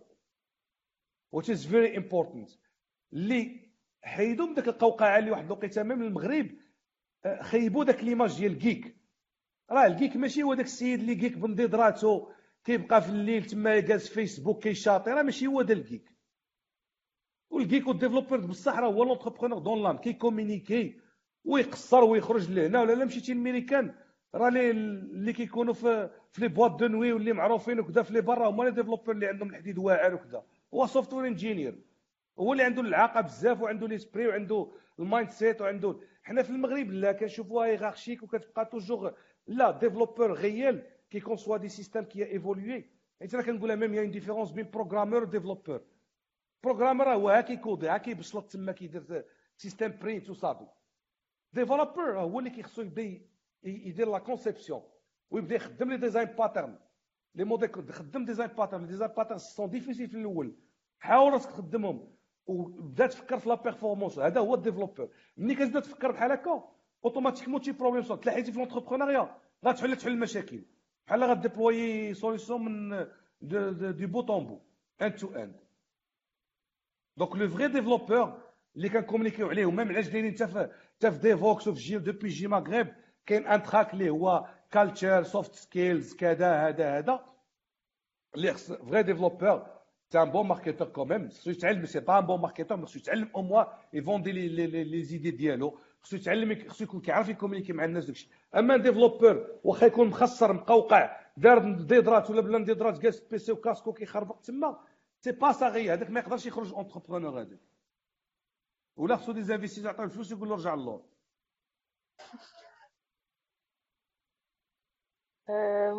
which 1.31 1.49
is 1.49 1.65
very 1.65 1.95
important. 1.95 2.57
اللي 3.13 3.69
حيدوا 4.03 4.45
من 4.47 4.53
ديك 4.53 4.67
القوقعة 4.67 5.19
اللي 5.19 5.31
واحد 5.31 5.45
الوقيتة 5.45 5.83
من 5.83 6.01
المغرب 6.01 6.49
آه، 7.25 7.41
خيبوا 7.43 7.83
داك 7.83 8.03
l'image 8.03 8.37
ديال 8.37 8.51
ال 8.51 8.60
geek 8.60 8.95
راه 9.71 9.85
ال 9.85 9.91
geek 9.91 10.15
ماشي 10.15 10.43
هو 10.43 10.53
داك 10.53 10.65
السيد 10.65 10.99
اللي 10.99 11.15
geek 11.15 11.37
بنضيدراتو 11.37 12.27
كيبقى 12.63 13.01
في 13.01 13.09
الليل 13.09 13.45
تما 13.45 13.79
جالس 13.79 14.07
في 14.07 14.13
فيسبوك 14.13 14.63
كي 14.63 14.74
chatter 14.74 15.11
راه 15.11 15.21
ماشي 15.23 15.47
هو 15.47 15.61
دا 15.61 15.73
ال 15.73 15.81
geek 15.81 16.11
وال 17.49 17.62
geek 17.62 17.87
وال 17.87 17.96
developer 17.96 18.37
بصح 18.37 18.79
راه 18.79 18.87
هو 18.87 19.03
l'entrepreneur 19.03 19.59
dans 19.59 19.83
l'âme 19.83 19.97
كي 19.97 20.13
communiquer 20.13 21.01
ويقصر 21.45 22.03
ويخرج 22.03 22.51
لهنا 22.51 22.81
ولا 22.81 22.93
لا 22.93 23.05
مشيتي 23.05 23.33
للميريكان 23.33 23.95
راه 24.35 24.49
اللي 24.49 25.33
كيكونوا 25.33 25.73
في 25.73 26.09
في 26.31 26.41
les 26.41 26.47
boîtes 26.47 26.79
de 26.79 26.87
nuit 26.87 27.13
واللي 27.13 27.33
معروفين 27.33 27.79
وكذا 27.79 28.01
في 28.03 28.13
les 28.13 28.21
bars 28.21 28.49
هما 28.49 28.63
les 28.63 28.71
développeurs 28.71 29.11
اللي 29.11 29.27
عندهم 29.27 29.49
الحديد 29.49 29.77
واعر 29.77 30.13
وكذا 30.13 30.43
هو 30.73 30.85
software 30.87 31.27
engineer 31.27 31.75
هو 32.39 32.51
اللي 32.53 32.63
عنده 32.63 32.81
العاقة 32.81 33.21
بزاف 33.21 33.61
وعنده 33.61 33.87
l'esprit 33.87 34.27
وعنده 34.27 34.71
ال 34.99 35.29
mindset 35.29 35.61
وعنده 35.61 35.99
حنا 36.23 36.43
في 36.43 36.49
المغرب 36.49 36.91
لا 36.91 37.11
كنشوفوها 37.11 37.67
hiérarchique 37.67 38.23
وكتبقى 38.23 38.65
toujours 38.65 39.13
le 39.47 39.71
développeur 39.71 40.33
réel 40.33 40.83
qui 41.09 41.19
conçoit 41.19 41.57
des 41.57 41.69
systèmes 41.69 42.03
qui 42.03 42.25
évoluent 42.31 42.89
حيت 43.19 43.33
أنا 43.33 43.43
كنقولها 43.43 43.75
même 43.75 43.93
y 43.93 44.01
a 44.01 44.04
une 44.04 44.11
différence 44.11 44.51
بين 44.51 44.69
programmeur 44.73 45.23
و 45.23 45.28
développeur 45.28 45.81
programmer 46.63 47.09
هو 47.13 47.29
ها 47.29 47.41
كي 47.41 47.54
coder 47.54 47.87
ها 47.89 47.97
كيبشلط 47.97 48.51
تما 48.51 48.71
كيدير 48.71 49.25
system 49.57 49.97
print 50.01 50.29
وصافي. 50.29 50.65
développeur 51.53 52.19
هو 52.19 52.39
اللي 52.39 52.49
كيخصو 52.49 52.81
يبدأ 52.81 53.21
يدير 53.63 54.11
la 54.11 54.17
conception 54.19 54.81
ويبدا 55.31 55.55
يخدم 55.55 55.89
les 55.91 55.97
design 55.97 56.27
patterns 56.27 56.79
les 57.35 57.43
modèles 57.43 57.93
خدم 57.93 58.25
design 58.25 58.49
patterns 58.49 58.81
les 58.81 58.87
design 58.87 59.11
patterns 59.11 59.37
sont 59.37 59.69
difficiles 59.69 60.07
في 60.07 60.17
الأول 60.17 60.55
حاول 60.99 61.33
راسك 61.33 61.49
تخدمهم 61.49 62.13
وبدا 62.45 63.07
تفكر 63.07 63.39
في 63.39 63.49
la 63.49 63.55
performance 63.55 64.19
هذا 64.19 64.39
هو 64.39 64.55
ال 64.55 64.60
développeur 64.60 65.09
ملي 65.37 65.55
كتبدا 65.55 65.79
تفكر 65.79 66.11
بحال 66.11 66.31
هكا 66.31 66.69
automatiquement 67.05 67.61
t'es 67.61 67.71
problem 67.71 68.03
solver 68.03 68.21
تلاحيتي 68.21 68.51
في 68.51 68.57
l'entrepreneuriat 68.59 69.37
غتحل 69.65 69.95
تحل 69.97 70.11
المشاكل 70.11 70.63
بحال 71.07 71.23
غ 71.23 72.13
déployer 72.13 72.65
solution 72.65 73.07
de 73.95 74.05
bout 74.05 74.29
en 74.29 74.45
bout 74.47 74.59
end 75.01 75.15
to 75.15 75.27
end 75.35 75.55
donc 77.17 77.35
le 77.35 77.49
vrai 77.49 77.67
développeur 77.67 78.41
اللي 78.75 78.89
كنكومونيكيو 78.89 79.49
عليه 79.49 79.65
و 79.65 79.70
même 79.70 79.87
علاش 79.87 80.07
دايرين 80.07 80.33
حتى 80.33 80.47
في 80.47 80.69
حتى 80.97 81.11
في 81.11 81.17
Devoxx 81.17 81.67
وفي 81.67 81.79
جي 81.79 81.97
depuis 81.97 82.27
JMaghreb 82.27 82.87
كاين 83.25 83.47
un 83.47 83.63
track 83.63 83.93
اللي 83.93 84.09
هو 84.09 84.47
culture 84.71 85.23
soft 85.23 85.55
skills 85.55 86.15
كذا 86.15 86.67
هذا 86.67 86.97
هذا. 86.97 87.25
اللي 88.35 88.53
خص 88.53 88.71
vrai 88.71 89.03
développeur 89.03 89.81
un 90.13 90.27
bon 90.27 90.43
marketeur 90.43 90.91
quand 90.91 91.05
même. 91.05 91.29
خصو 91.29 91.49
يتعلم 91.49 91.85
c'est 91.85 91.99
pas 91.99 92.19
un 92.19 92.25
bon 92.25 92.41
marketeur 92.41 92.85
خصو 92.85 92.99
يتعلم 92.99 93.29
au 93.35 93.41
moins 93.41 93.59
ي 93.59 93.63
vendre 93.93 94.47
les 94.47 94.83
les 94.83 95.03
les 95.03 95.14
idées 95.14 95.31
ديالو. 95.31 95.79
خصو 96.03 96.15
يتعلم 96.15 96.69
خصو 96.69 96.83
يكون 96.83 97.01
كيعرف 97.01 97.29
ي 97.29 97.33
communiquer 97.33 97.73
مع 97.73 97.85
الناس 97.85 98.05
داكشي. 98.05 98.29
أما 98.55 98.77
développeur 98.77 99.59
واخا 99.63 99.85
يكون 99.85 100.07
مخسر 100.07 100.53
مقوقع 100.53 101.17
داير 101.37 101.73
نضيدرات 101.73 102.29
ولا 102.29 102.41
بلا 102.41 102.65
نضيدرات 102.65 102.99
جالس 102.99 103.19
PC 103.19 103.51
و 103.51 103.57
casque 103.57 103.93
كيخربق 103.93 104.41
تما 104.41 104.79
c'est 105.21 105.31
pas 105.31 105.51
ça 105.51 105.93
هذاك 105.93 106.09
ما 106.09 106.19
يقدرش 106.19 106.45
يخرج 106.45 106.73
entrepreneur 106.73 107.41
هذاك. 107.41 107.59
ولا 108.95 109.15
خصو 109.17 109.31
des 109.31 109.43
investisseurs 109.43 109.85
يعطيو 109.85 110.03
الفلوس 110.03 110.31
يقول 110.31 110.49
له 110.49 110.55
رجع 110.55 110.75
للور. 110.75 111.01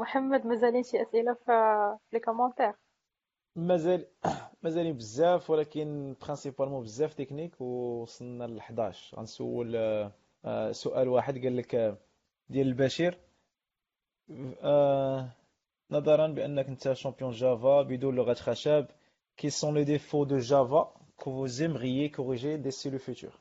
محمد 0.00 0.46
مازالين 0.46 0.82
شي 0.82 1.02
اسئله 1.02 1.34
في 1.34 1.52
les 2.12 2.20
commentaires 2.20 2.72
مازال 3.56 4.06
مازالين 4.62 4.96
بزاف 4.96 5.50
ولكن 5.50 6.16
principalement 6.22 6.82
بزاف 6.82 7.14
تكنيك 7.14 7.60
وصلنا 7.60 8.44
ل 8.44 8.58
11 8.58 9.16
غنسول 9.16 9.76
آه، 10.44 10.72
سؤال 10.72 11.08
واحد 11.08 11.38
قال 11.38 11.56
لك 11.56 11.74
آه، 11.74 11.96
ديال 12.48 12.66
البشير 12.66 13.18
نظرا 15.90 16.26
بانك 16.26 16.66
انت 16.66 16.92
champion 16.92 17.30
Java 17.30 17.82
بدون 17.82 18.14
لغه 18.14 18.34
خشب 18.34 18.86
quels 19.36 19.50
sont 19.50 19.74
les 19.74 19.84
défauts 19.84 20.24
de 20.24 20.38
Java 20.38 21.02
que 21.22 21.30
vous 21.30 21.62
aimeriez 21.62 22.10
corriger 22.10 22.58
d'ici 22.58 22.90
le 22.90 22.98
futur. 22.98 23.32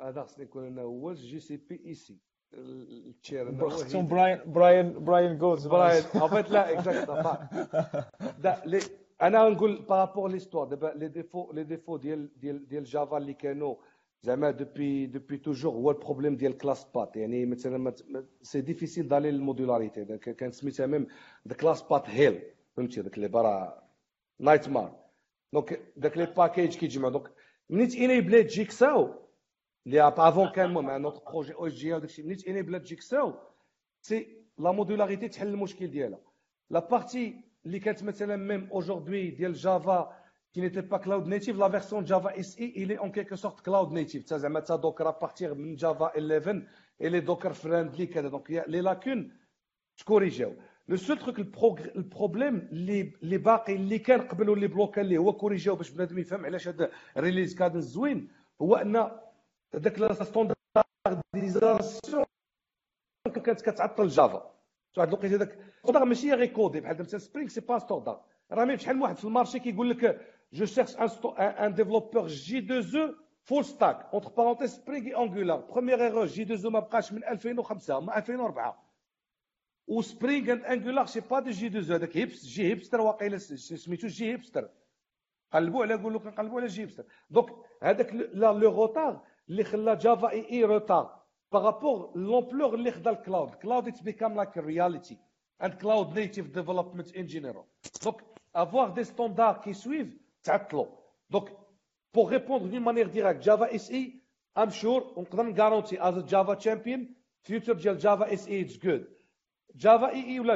هذا 0.00 0.24
خصني 0.24 0.44
يكون 0.44 0.66
أنا 0.66 0.82
هو 0.82 1.12
JCP 1.12 1.80
EC 1.86 2.18
خصهم 3.70 4.06
Brian 4.06 4.38
Brian 4.46 5.04
Brian 5.04 5.38
Goetz 5.38 5.66
Brian 5.66 6.02
en 6.02 6.28
fait 6.28 6.50
لا 6.50 6.72
exact 6.72 7.08
لا 8.44 8.62
لي 8.66 8.80
أنا 9.22 9.48
نقول 9.48 9.82
par 9.88 10.01
rapport 10.01 10.30
l'histoire 10.30 10.66
دابا 10.66 10.86
les 10.96 11.08
défauts 11.08 11.52
les 11.52 11.64
défauts 11.64 11.96
ديال 11.96 12.40
ديال 12.40 12.68
ديال 12.68 12.84
Java 12.84 13.16
اللي 13.16 13.34
كانوا 13.34 13.74
زعما 14.22 14.50
depuis 14.50 15.06
depuis 15.06 15.36
toujours 15.38 15.72
هو 15.72 15.90
ال 15.90 15.95
problème 15.95 16.36
ديال 16.36 16.58
classpath 16.58 17.16
يعني 17.16 17.46
مثلا 17.46 17.94
سي 18.42 18.60
ديفيسيل 18.60 19.08
دالي 19.08 19.30
للمودولاريتي 19.30 20.18
كان 20.18 20.52
سميتها 20.52 20.86
ميم 20.86 21.06
ذا 21.48 21.54
كلاس 21.54 21.82
بات 21.82 22.10
هيل 22.10 22.42
فهمتي 22.76 23.02
داك 23.02 23.16
اللي 23.16 23.28
برا 23.28 23.82
نايت 24.40 24.68
مار 24.68 24.96
دونك 25.52 25.80
داك 25.96 26.18
لي 26.18 26.26
باكيج 26.26 26.76
كيتجمع 26.76 27.08
دونك 27.08 27.30
منيت 27.70 27.94
انيبليت 27.94 28.46
جيكساو 28.46 29.14
اللي 29.86 30.08
افون 30.08 30.48
كان 30.48 30.66
المهم 30.66 30.90
ان 30.90 31.04
اوتر 31.04 31.30
بروجي 31.30 31.54
أو 31.54 31.68
جي 31.68 31.92
وداك 31.92 32.08
الشيء 32.08 32.24
منيت 32.24 32.48
انيبلات 32.48 32.82
جيكساو 32.82 33.34
سي 34.00 34.36
لا 34.58 34.72
مودولاريتي 34.72 35.28
تحل 35.28 35.48
المشكل 35.48 35.86
ديالها 35.86 36.20
لا 36.70 36.88
بارتي 36.88 37.44
اللي 37.66 37.78
كانت 37.78 38.02
مثلا 38.02 38.36
ميم 38.36 38.68
اوجوردي 38.72 39.30
ديال 39.30 39.52
جافا 39.52 40.20
qui 40.52 40.60
n'était 40.60 40.82
pas 40.82 40.98
cloud 40.98 41.26
native, 41.26 41.56
la 41.58 41.68
version 41.68 42.04
Java 42.04 42.32
SE, 42.42 42.56
il 42.58 42.90
est 42.90 42.98
en 42.98 43.10
quelque 43.10 43.36
sorte 43.36 43.62
cloud 43.62 43.92
native. 43.92 44.24
Ça, 44.26 44.38
ça 44.38 44.78
Docker 44.78 45.06
à 45.06 45.16
partir 45.18 45.54
de 45.54 45.78
Java 45.78 46.12
11 46.16 46.64
elle 46.98 47.08
est 47.08 47.22
Docker 47.22 47.54
friendly. 47.54 48.08
Donc, 48.08 48.46
il 48.48 48.56
y 48.56 48.58
a 48.58 48.64
les 48.66 48.82
lacunes, 48.82 49.30
je 49.96 50.04
corrige. 50.04 50.46
Le 50.88 50.96
seul 50.96 51.18
truc, 51.18 51.38
le, 51.38 51.44
le 51.94 52.08
problème, 52.08 52.68
les, 52.72 53.12
les 53.22 53.38
باقي 53.38 53.74
اللي 53.76 53.98
كان 53.98 54.20
قبل 54.20 54.48
واللي 54.48 54.66
بلوكا 54.66 55.00
اللي 55.00 55.18
هو 55.18 55.32
كوريجيو 55.32 55.76
باش 55.76 55.90
بنادم 55.90 56.18
يفهم 56.18 56.46
علاش 56.46 56.68
هذا 56.68 56.90
release 57.16 57.54
cadence 57.54 57.84
زوين 57.84 58.28
هو 58.62 58.76
ان 58.76 59.10
هذاك 59.74 59.98
la 59.98 60.12
standardisation 60.12 62.24
كانت 63.44 63.60
كتعطل 63.60 64.08
Java 64.08 64.54
واحد 64.96 65.08
الوقيته 65.08 65.36
هذاك 65.36 65.58
standard 65.78 66.04
ماشي 66.04 66.32
غير 66.32 66.52
coder 66.52 66.80
بحال 66.80 67.00
مثلا 67.00 67.20
Spring 67.20 67.48
c'est 67.48 67.60
pas 67.60 67.78
standard 67.78 68.24
راه 68.52 68.64
mais 68.64 68.78
شحال 68.78 68.96
من 68.96 69.02
واحد 69.02 69.16
في 69.16 69.24
ال 69.24 69.29
marché 69.29 69.58
كيقول 69.58 69.90
لك 69.90 70.26
je 70.52 70.66
cherche 70.66 70.96
un 71.38 71.74
développeur 71.74 72.26
J2E 72.26 73.14
full 73.42 73.64
stack 73.64 74.08
entre 74.14 74.28
parenthèses 74.28 74.74
Spring 74.74 75.06
et 75.06 75.16
Angular 75.16 75.60
première 75.60 76.04
erreur 76.04 76.26
J2E 76.26 76.70
ما 76.70 76.80
بقاش 76.80 77.12
من 77.12 77.24
2005 77.24 78.00
ما 78.00 78.18
2004 78.18 78.90
و 79.86 80.52
Spring 80.52 80.64
and 80.64 81.06
Angular 81.06 81.20
c'est 81.20 81.40
pas 81.40 81.50
du 81.50 81.66
J2 81.66 81.84
هذاك 81.84 82.16
Hips 82.16 82.46
JHipster 82.46 83.00
واقيلا 83.00 83.38
سميتو 83.38 84.06
JHipster 84.06 84.68
قلبوا 85.52 85.82
على 85.82 85.94
قولوا 85.94 86.20
كنقلبوا 86.20 86.60
على 86.60 86.66
JHipster 86.66 87.04
donc 87.30 87.48
هذاك 87.82 88.14
le 88.14 88.70
retard 88.70 89.26
اللي 89.50 89.64
خلى 89.64 89.96
Java 89.96 90.30
EE 90.30 90.50
retard 90.52 90.64
par 90.64 91.20
rapport 91.52 92.12
l'ampleur 92.18 92.74
اللي 92.74 92.90
خدا 92.90 93.10
ال 93.10 93.17
cloud 93.17 93.54
cloud 93.54 93.88
it's 93.88 94.00
become 94.00 94.34
like 94.36 94.58
reality 94.58 95.18
and 95.62 95.74
cloud 95.74 96.18
native 96.18 96.46
development 96.50 97.16
en 97.16 97.26
général 97.26 97.64
donc 98.04 98.16
avoir 98.54 98.88
des 98.90 99.04
standards 99.04 99.56
qui 99.56 99.72
suivent 99.72 100.16
تعطلوا 100.44 100.86
donc 101.30 101.56
pour 102.14 102.30
répondre 102.32 102.66
d'une 102.66 102.80
manière 102.80 103.06
directe 103.06 103.42
Java 103.42 103.74
SE 103.74 103.90
I'm 103.90 104.70
sure 104.70 105.12
ونقدر 105.16 105.42
ن 105.42 105.49
garantir 105.49 106.08
as 106.08 106.24
Java 106.24 106.54
champion 106.54 107.14
future 107.42 107.72
ديال 107.72 107.98
Java 107.98 108.32
SE 108.32 108.48
it's 108.48 108.76
good 108.78 109.08
Java 109.74 110.08
EE 110.10 110.40
ولا 110.40 110.54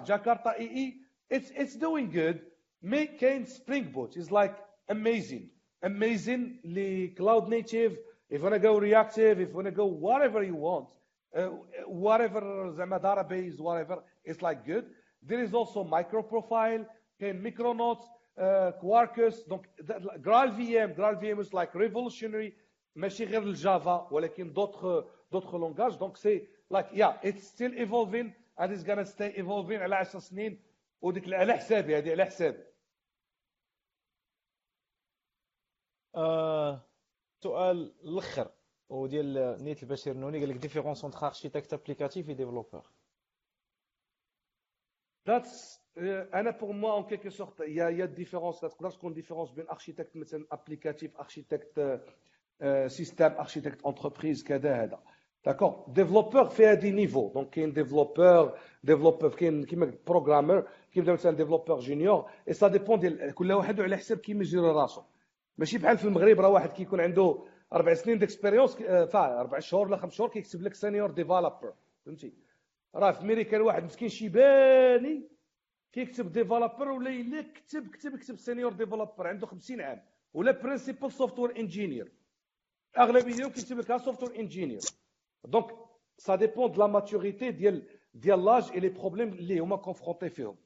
Jakarta 0.00 0.50
EE 0.58 1.04
it's 1.34 1.50
it's 1.50 1.74
doing 1.76 2.10
good. 2.10 2.38
mais 2.82 3.06
كاين 3.06 3.44
Spring 3.44 3.88
Boot 3.88 4.18
is 4.18 4.30
like 4.30 4.54
amazing. 4.92 5.44
Amazing 5.86 6.42
لي 6.64 7.14
cloud 7.18 7.48
native 7.48 7.92
if 8.29 8.37
you 8.39 8.43
wanna 8.43 8.59
go 8.59 8.77
reactive 8.77 9.39
if 9.39 9.49
you 9.49 9.55
wanna 9.55 9.71
go 9.71 9.85
whatever 9.85 10.43
you 10.43 10.55
want 10.55 10.87
uh, 11.35 11.49
whatever 11.87 12.69
زعما 12.71 12.99
database 12.99 13.59
whatever 13.59 14.03
it's 14.25 14.41
like 14.41 14.65
good 14.65 14.85
there 15.23 15.41
is 15.43 15.53
also 15.53 15.83
micro 15.83 16.21
profile 16.23 16.85
كاين 17.19 17.43
micronauts 17.43 18.03
uh, 18.37 18.71
quarkus 18.81 19.43
donc 19.47 19.63
graal 20.21 20.49
vm 20.57 20.93
graal 20.95 21.15
vm 21.15 21.39
is 21.39 21.53
like 21.53 21.73
revolutionary 21.75 22.53
ماشي 22.95 23.25
غير 23.25 23.43
الجافا 23.43 24.07
ولكن 24.11 24.53
d'autres 24.53 25.05
d'autres 25.31 25.57
langages 25.57 25.97
donc 25.97 26.17
c'est 26.17 26.47
like 26.69 26.87
yeah 26.93 27.13
it's 27.23 27.43
still 27.47 27.73
evolving 27.77 28.33
and 28.57 28.71
it's 28.71 28.83
gonna 28.83 29.05
stay 29.05 29.31
evolving 29.37 29.81
على 29.81 29.95
10 29.95 30.19
سنين 30.19 30.59
وديك 31.01 31.33
على 31.33 31.53
حسابي 31.53 31.97
هذه 31.97 32.11
على 32.11 32.25
حسابي 32.25 32.63
آه 36.15 36.85
سؤال 37.44 37.92
الأخر 38.04 38.50
وديال 38.88 39.56
نيت 39.64 39.82
البشير 39.82 40.14
نوني 40.16 40.38
قال 40.40 40.48
لك 40.48 40.56
ديفيرونس 40.56 41.04
اونتر 41.04 41.26
اركيتكت 41.26 41.72
ابليكاتيف 41.72 42.28
اي 42.28 42.34
ديفلوبور 42.34 42.82
That's 45.28 45.80
أنا 46.34 46.50
pour 46.50 46.72
moi 46.72 46.92
en 46.92 47.04
quelque 47.04 47.30
sorte 47.30 47.60
y 47.60 47.88
a 47.88 48.04
y 48.04 48.09
a 48.09 48.13
différence 48.13 48.60
تقدر 48.60 48.90
تكون 48.90 49.14
différence 49.14 49.50
بين 49.50 49.68
architecte 49.68 50.16
مثلا 50.16 50.46
applicatif 50.52 51.16
architecte 51.16 52.00
système 52.86 53.32
architecte 53.32 53.86
entreprise 53.86 54.44
كذا 54.44 54.82
هذا. 54.82 55.02
d'accord 55.44 55.84
développeur 55.88 56.48
فيها 56.48 56.74
des 56.74 56.90
niveaux 56.90 57.32
donc 57.34 57.50
كاين 57.50 57.72
développeur 57.72 58.58
développeur 58.84 59.34
كاين 59.34 59.64
كيما 59.64 59.94
programmeur 60.06 60.68
كيبدا 60.92 61.12
مثلا 61.12 61.36
développeur 61.36 61.80
junior 61.80 62.30
et 62.48 62.52
ça 62.54 62.68
dépend 62.68 62.98
ديال 62.98 63.34
كل 63.34 63.52
واحد 63.52 63.80
على 63.80 63.96
حساب 63.96 64.18
كيما 64.18 64.40
يجري 64.42 64.60
راسو 64.60 65.02
ماشي 65.58 65.78
بحال 65.78 65.98
في 65.98 66.04
المغرب 66.04 66.40
راه 66.40 66.48
واحد 66.48 66.72
كيكون 66.72 67.00
عنده 67.00 67.44
أربع 67.72 67.94
سنين 67.94 68.18
d'expérience 68.18 68.76
فا 68.82 69.40
أربع 69.40 69.58
شهور 69.58 69.86
ولا 69.86 69.96
خمس 69.96 70.12
شهور 70.14 70.30
كيكتب 70.30 70.62
لك 70.62 70.74
senior 70.74 71.10
developer 71.10 71.74
فهمتي؟ 72.06 72.32
راه 72.94 73.12
في 73.12 73.20
أمريكا 73.20 73.60
واحد 73.60 73.84
مسكين 73.84 74.08
شيباني 74.08 75.28
كيكتب 75.92 76.32
developer 76.32 76.88
ولا 76.88 77.10
إلا 77.10 77.42
كتب 77.42 77.88
كتب 77.90 78.16
كتب 78.16 78.36
senior 78.38 78.72
developer 78.72 79.26
عنده 79.26 79.46
50 79.46 79.80
عام 79.80 80.02
ولا 80.34 80.52
principal 80.62 81.12
software 81.12 81.56
engineer 81.58 82.12
أغلبية 82.98 83.46
كيكتب 83.46 83.78
لك 83.78 83.96
software 83.96 84.40
engineer 84.40 84.80
donc 85.44 85.66
ça 86.18 86.34
dépend 86.36 86.72
de 86.72 86.80
la 86.80 86.86
maturité 86.86 87.50
ديال 87.50 87.82
ديال 88.14 88.44
l'âge 88.44 88.70
et 88.72 88.80
les 88.80 88.88
problèmes 88.88 89.28
اللي 89.28 89.58
هما 89.58 89.76
confrontés 89.76 90.28
فيهم. 90.28 90.56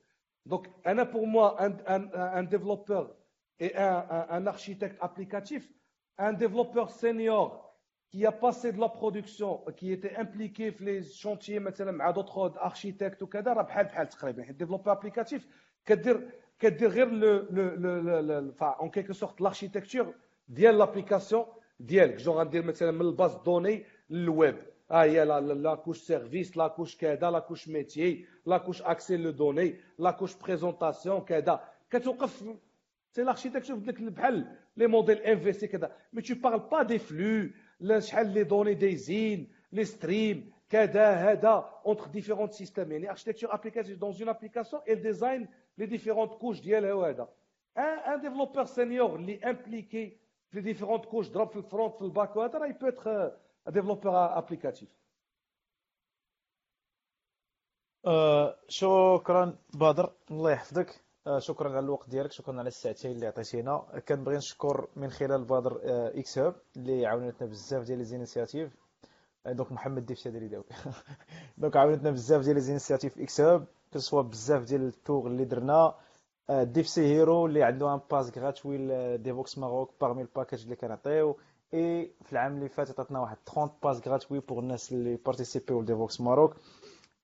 donc 0.47 0.71
أنا 0.87 1.03
pour 1.03 1.25
moi 1.25 1.67
un 1.67 1.73
un 2.15 2.49
un 3.63 3.67
développeur 3.69 3.79
et 3.79 3.79
un 3.79 4.37
un 4.37 4.49
architecte 4.49 4.97
applicatif 5.01 5.73
un 6.21 6.37
développeur 6.37 6.87
senior 6.89 7.69
qui 8.11 8.25
a 8.25 8.33
passé 8.33 8.73
de 8.73 8.81
la 8.81 8.89
production 8.89 9.65
qui 9.77 9.93
était 9.93 10.17
impliqué 10.17 10.71
في 10.71 10.85
les 10.85 11.03
chantiers 11.03 11.59
مثلا 11.59 11.93
مع 11.93 12.11
d'autres 12.11 12.39
architectes 12.39 13.23
وكذا 13.23 13.53
راه 13.53 13.63
بحال 13.63 13.87
بحال 13.87 14.09
تقريبا 14.09 14.43
حيت 14.43 14.57
développeur 14.57 14.93
applicatif 14.93 15.47
كدير 15.87 16.31
كدير 16.59 16.89
غير 16.89 17.11
le 17.11 17.47
le 18.21 18.53
en 18.61 18.91
quelque 18.91 19.13
sorte 19.13 19.41
l'architecture 19.41 20.15
ديال 20.49 20.79
l'application 20.79 21.45
ديالك 21.81 22.15
جو 22.17 22.33
غندير 22.33 22.63
مثلا 22.63 22.91
من 22.91 23.01
ال 23.01 23.08
base 23.08 23.35
données 23.35 23.85
لل 24.11 24.29
web 24.29 24.57
ها 24.91 25.03
هي 25.03 25.25
la 25.25 25.75
couche 25.75 25.99
service 25.99 26.57
la 26.57 26.69
couche 26.69 26.97
كذا 26.97 27.31
la 27.31 27.39
couche 27.39 27.69
métier 27.69 28.27
la 28.47 28.59
couche 28.59 28.83
accès 28.83 29.17
aux 29.17 29.31
données 29.31 29.81
la 29.99 30.11
couche 30.11 30.35
présentation 30.37 31.21
كذا 31.21 31.61
كتوقف 31.91 32.45
c'est 33.19 33.49
l'architecture 33.49 33.77
بحال 34.11 34.57
les 34.77 34.87
modèles 34.87 35.23
MVC 35.23 35.67
كذا 35.69 35.97
mais 36.13 36.23
tu 36.23 36.35
parles 36.35 36.59
pas 36.59 36.83
des 36.83 36.99
flux 36.99 38.01
شحال 38.01 38.35
les 38.35 38.45
données 38.45 38.75
دايزين 38.75 39.53
les 39.73 39.85
streams 39.85 40.53
كذا 40.71 41.11
هذا 41.13 41.81
entre 41.87 42.07
différents 42.07 42.53
systèmes 42.53 42.93
يعني 42.93 43.11
architecture 43.11 43.55
applicative 43.55 43.99
dans 43.99 44.15
une 44.21 44.29
application 44.29 44.83
et 44.89 44.95
design 44.95 45.49
les 45.79 45.87
différentes 45.87 46.33
couches 46.33 46.61
ديالها 46.61 46.93
وهذا 46.93 47.29
un 47.79 48.21
développeur 48.21 48.65
senior 48.65 49.17
اللي 49.17 49.39
impliqué 49.45 50.19
في 50.51 50.61
différentes 50.61 51.05
couches 51.05 51.29
ضرب 51.29 51.51
في 51.51 51.57
ال 51.57 51.63
front 51.63 51.95
في 51.95 52.03
ال 52.03 52.10
back 52.10 52.37
وهذا 52.37 52.59
راه 52.59 52.67
il 52.67 52.89
peut 52.89 53.11
être 53.11 53.33
développeur 53.69 54.39
applicatif 54.39 54.89
شكرا 58.69 59.59
بدر 59.75 60.13
الله 60.31 60.51
يحفظك. 60.53 61.08
شكرا 61.39 61.71
على 61.71 61.79
الوقت 61.79 62.11
ديالك 62.11 62.33
شكرا 62.33 62.59
على 62.59 62.69
الساعتين 62.69 63.11
اللي 63.11 63.27
عطيتينا. 63.27 63.83
كنبغي 64.09 64.37
نشكر 64.37 64.89
من 64.97 65.11
خلال 65.11 65.45
بدر 65.45 65.81
xHub 65.85 66.55
اللي 66.77 67.07
عاونتنا 67.07 67.49
بزاف 67.49 67.83
ديال 67.85 67.99
les 67.99 68.05
initiatives 68.05 68.71
donc 69.47 69.73
محمد 69.73 70.07
ديف 70.07 70.29
ديالي 70.29 70.49
داوي 70.49 70.65
donc 71.59 71.77
عاونتنا 71.77 72.11
بزاف 72.11 72.43
ديال 72.43 72.55
les 72.55 72.61
initiatives 72.61 73.19
xHub. 73.19 73.67
كسوا 73.93 74.23
بزاف 74.23 74.63
ديال 74.63 74.87
التوغ 74.87 75.27
اللي 75.27 75.45
درنا. 75.45 75.95
ديف 76.51 76.89
سي 76.89 77.01
هيرو 77.07 77.47
اللي 77.47 77.63
عنده 77.63 77.95
un 77.95 78.01
pass 78.11 78.39
gratuit 78.39 78.79
ل 78.79 78.90
Devoxx 78.90 79.59
Maroc 79.59 79.91
parmi 80.01 80.23
ال 80.23 80.27
packages 80.27 80.63
اللي 80.63 80.77
كنعطيو. 80.77 81.37
اي 81.75 82.13
في 82.25 82.33
العام 82.33 82.57
اللي 82.57 82.69
فات 82.69 82.91
عطاتنا 82.91 83.21
واحد 83.21 83.37
30 83.47 83.71
pass 83.83 84.09
gratuits 84.09 84.41
pour 84.41 84.59
الناس 84.59 84.93
اللي 84.93 85.17
بارتيسيبيو 85.17 85.81
ل 85.81 85.86
Devoxx 85.86 86.21
Maroc 86.21 86.57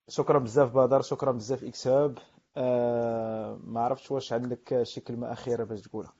شكرا 0.08 0.38
بزاف 0.38 0.76
بدر 0.76 1.02
شكرا 1.02 1.32
بزاف 1.32 1.64
xHub. 1.64 2.18
آه 2.56 3.60
ما 3.64 3.80
عرفتش 3.80 4.10
واش 4.10 4.32
عندك 4.32 4.82
شي 4.82 5.00
كلمه 5.00 5.32
أخيرة 5.32 5.64
باش 5.64 5.80
تقولها. 5.80 6.12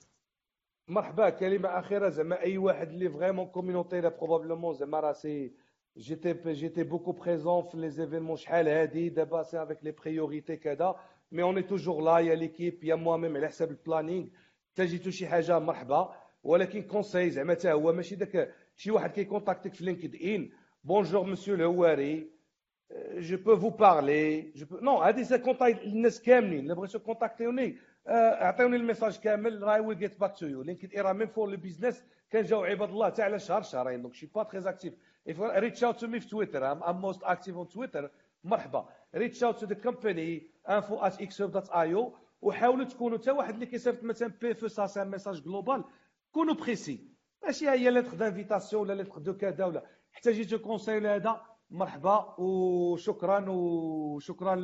مرحبا 0.89 1.31
كلمة 1.31 1.69
أخيرة 1.69 2.09
زعما 2.09 2.40
أي 2.40 2.59
واحد 2.59 2.89
اللي 2.89 3.09
vraiment 3.10 3.47
community 3.47 4.01
là 4.01 4.09
probablement 4.09 4.74
زعما 4.74 5.01
راه 5.01 5.12
c'est 5.12 5.52
j'étais 5.97 6.32
j'étais 6.52 6.82
beaucoup 6.82 7.12
présent 7.12 7.62
في 7.62 7.77
les 7.76 7.90
événements 7.90 8.36
شحال 8.36 8.69
هادي 8.69 9.09
دابا 9.09 9.43
c'est 9.43 9.62
avec 9.62 9.85
les 9.85 9.90
priorités 9.90 10.56
كذا 10.56 10.94
mais 11.32 11.43
on 11.43 11.62
est 11.62 11.73
toujours 11.73 12.02
là 12.02 12.18
y 12.18 12.35
a 12.35 12.40
l'équipe 12.40 12.85
y 12.85 12.89
a 12.89 12.94
moi-même 12.94 13.36
على 13.36 13.48
حساب 13.48 13.70
ال 13.70 13.77
planning 13.77 14.26
تا 14.74 14.85
جيتو 14.85 15.11
شي 15.11 15.27
حاجة 15.27 15.59
مرحبا. 15.59 16.15
ولكن 16.43 16.82
conseil 16.82 17.31
زعما 17.31 17.55
حتى 17.55 17.73
هو 17.73 17.93
ماشي 17.93 18.16
داك 18.16 18.55
شي 18.77 18.90
واحد 18.90 19.11
كيكونتاكتك 19.11 19.74
في 19.74 19.85
LinkedIn 19.85 20.51
بونجور 20.85 21.24
مسيو 21.27 21.55
الهواري 21.55 22.31
je 23.18 23.36
peux 23.36 23.54
vous 23.54 23.72
parler 23.72 24.52
je 24.54 24.64
peux 24.64 24.88
هذه 24.88 25.22
سي 25.22 25.38
كونتاكت 25.38 25.82
الناس 25.82 26.22
كاملين 26.22 26.60
اللي 26.60 26.74
بغيتو 26.74 26.98
كونتاكتيوني 26.98 27.78
اعطيوني 28.08 28.76
الميساج 28.76 29.18
كامل 29.18 29.62
راي 29.62 29.80
ويل 29.80 29.98
جيت 29.98 30.20
باك 30.20 30.38
تو 30.38 30.46
يو 30.46 30.62
لينكد 30.62 30.92
ايرا 30.94 31.12
ميم 31.12 31.26
فور 31.28 31.50
لو 31.50 31.56
بيزنس 31.56 32.04
كنجاو 32.32 32.64
عباد 32.64 32.88
الله 32.88 33.06
حتى 33.06 33.22
على 33.22 33.38
شهر 33.38 33.62
شهرين 33.62 34.02
دونك 34.02 34.14
شي 34.14 34.26
با 34.26 34.42
تري 34.42 34.68
اكتيف 34.68 34.94
if 35.30 35.36
reach 35.36 35.82
out 35.82 35.98
to 35.98 36.06
me 36.06 36.18
في 36.18 36.28
تويتر 36.28 36.74
I'm 36.80 37.00
most 37.00 37.22
active 37.22 37.56
on 37.56 37.66
Twitter 37.76 38.10
مرحبا. 38.44 38.88
Reach 39.16 39.42
out 39.42 39.58
to 39.58 39.66
the 39.66 39.74
company 39.74 40.42
info 40.68 41.00
at 41.02 41.18
xhub.io 41.20 42.12
وحاولوا 42.42 42.84
تكونوا 42.84 43.18
حتى 43.18 43.30
واحد 43.30 43.54
اللي 43.54 43.66
كيصيفط 43.66 44.04
مثلا 44.04 44.32
بي 44.40 44.50
اف 44.50 44.72
سا 44.72 44.86
سي 44.86 45.04
ميساج 45.04 45.42
جلوبال 45.42 45.84
كونوا 46.32 46.54
بريسي 46.54 47.08
ماشي 47.44 47.70
هي 47.70 47.90
ليتر 47.90 48.14
دانفيتاسيون 48.14 48.82
ولا 48.82 48.92
ليتر 48.92 49.18
دو 49.18 49.36
كذا 49.36 49.64
ولا 49.64 49.86
حتى 50.12 50.32
جيتو 50.32 50.58
كونساي 50.58 50.98
هذا 50.98 51.40
مرحبا 51.74 52.34
وشكرا 52.38 53.44
وشكرا 53.48 54.56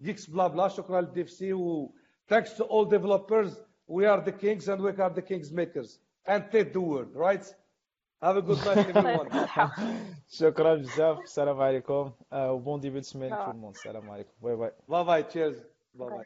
لجيكس 0.00 0.30
بلا 0.30 0.46
بلا 0.46 0.68
شكرا 0.68 1.00
للديف 1.00 1.30
سي 1.30 1.52
و 1.52 1.92
thanks 2.32 2.50
to 2.58 2.62
all 2.64 2.84
developers 2.84 3.50
we 3.88 4.04
are 4.06 4.20
the 4.20 4.32
kings 4.32 4.68
and 4.68 4.80
we 4.82 4.90
are 4.90 5.14
the 5.20 5.22
kings 5.30 5.48
makers 5.52 5.90
and 6.26 6.40
take 6.54 6.72
the 6.72 6.80
world 6.90 7.10
right 7.26 7.44
have 8.22 8.36
a 8.36 8.42
good 8.42 8.60
night 8.66 8.96
everyone 8.96 9.28
شكرا 10.28 10.74
بزاف 10.74 11.18
السلام 11.20 11.60
عليكم 11.60 12.12
وبون 12.32 12.80
ديبي 12.80 13.02
tout 13.02 13.14
le 13.14 13.56
monde 13.62 13.76
السلام 13.76 14.10
عليكم 14.10 14.30
باي 14.42 14.56
باي 14.56 14.70
باي 14.88 15.04
باي 15.04 15.22
تشيرز 15.22 15.64
باي 15.94 16.08
باي 16.10 16.24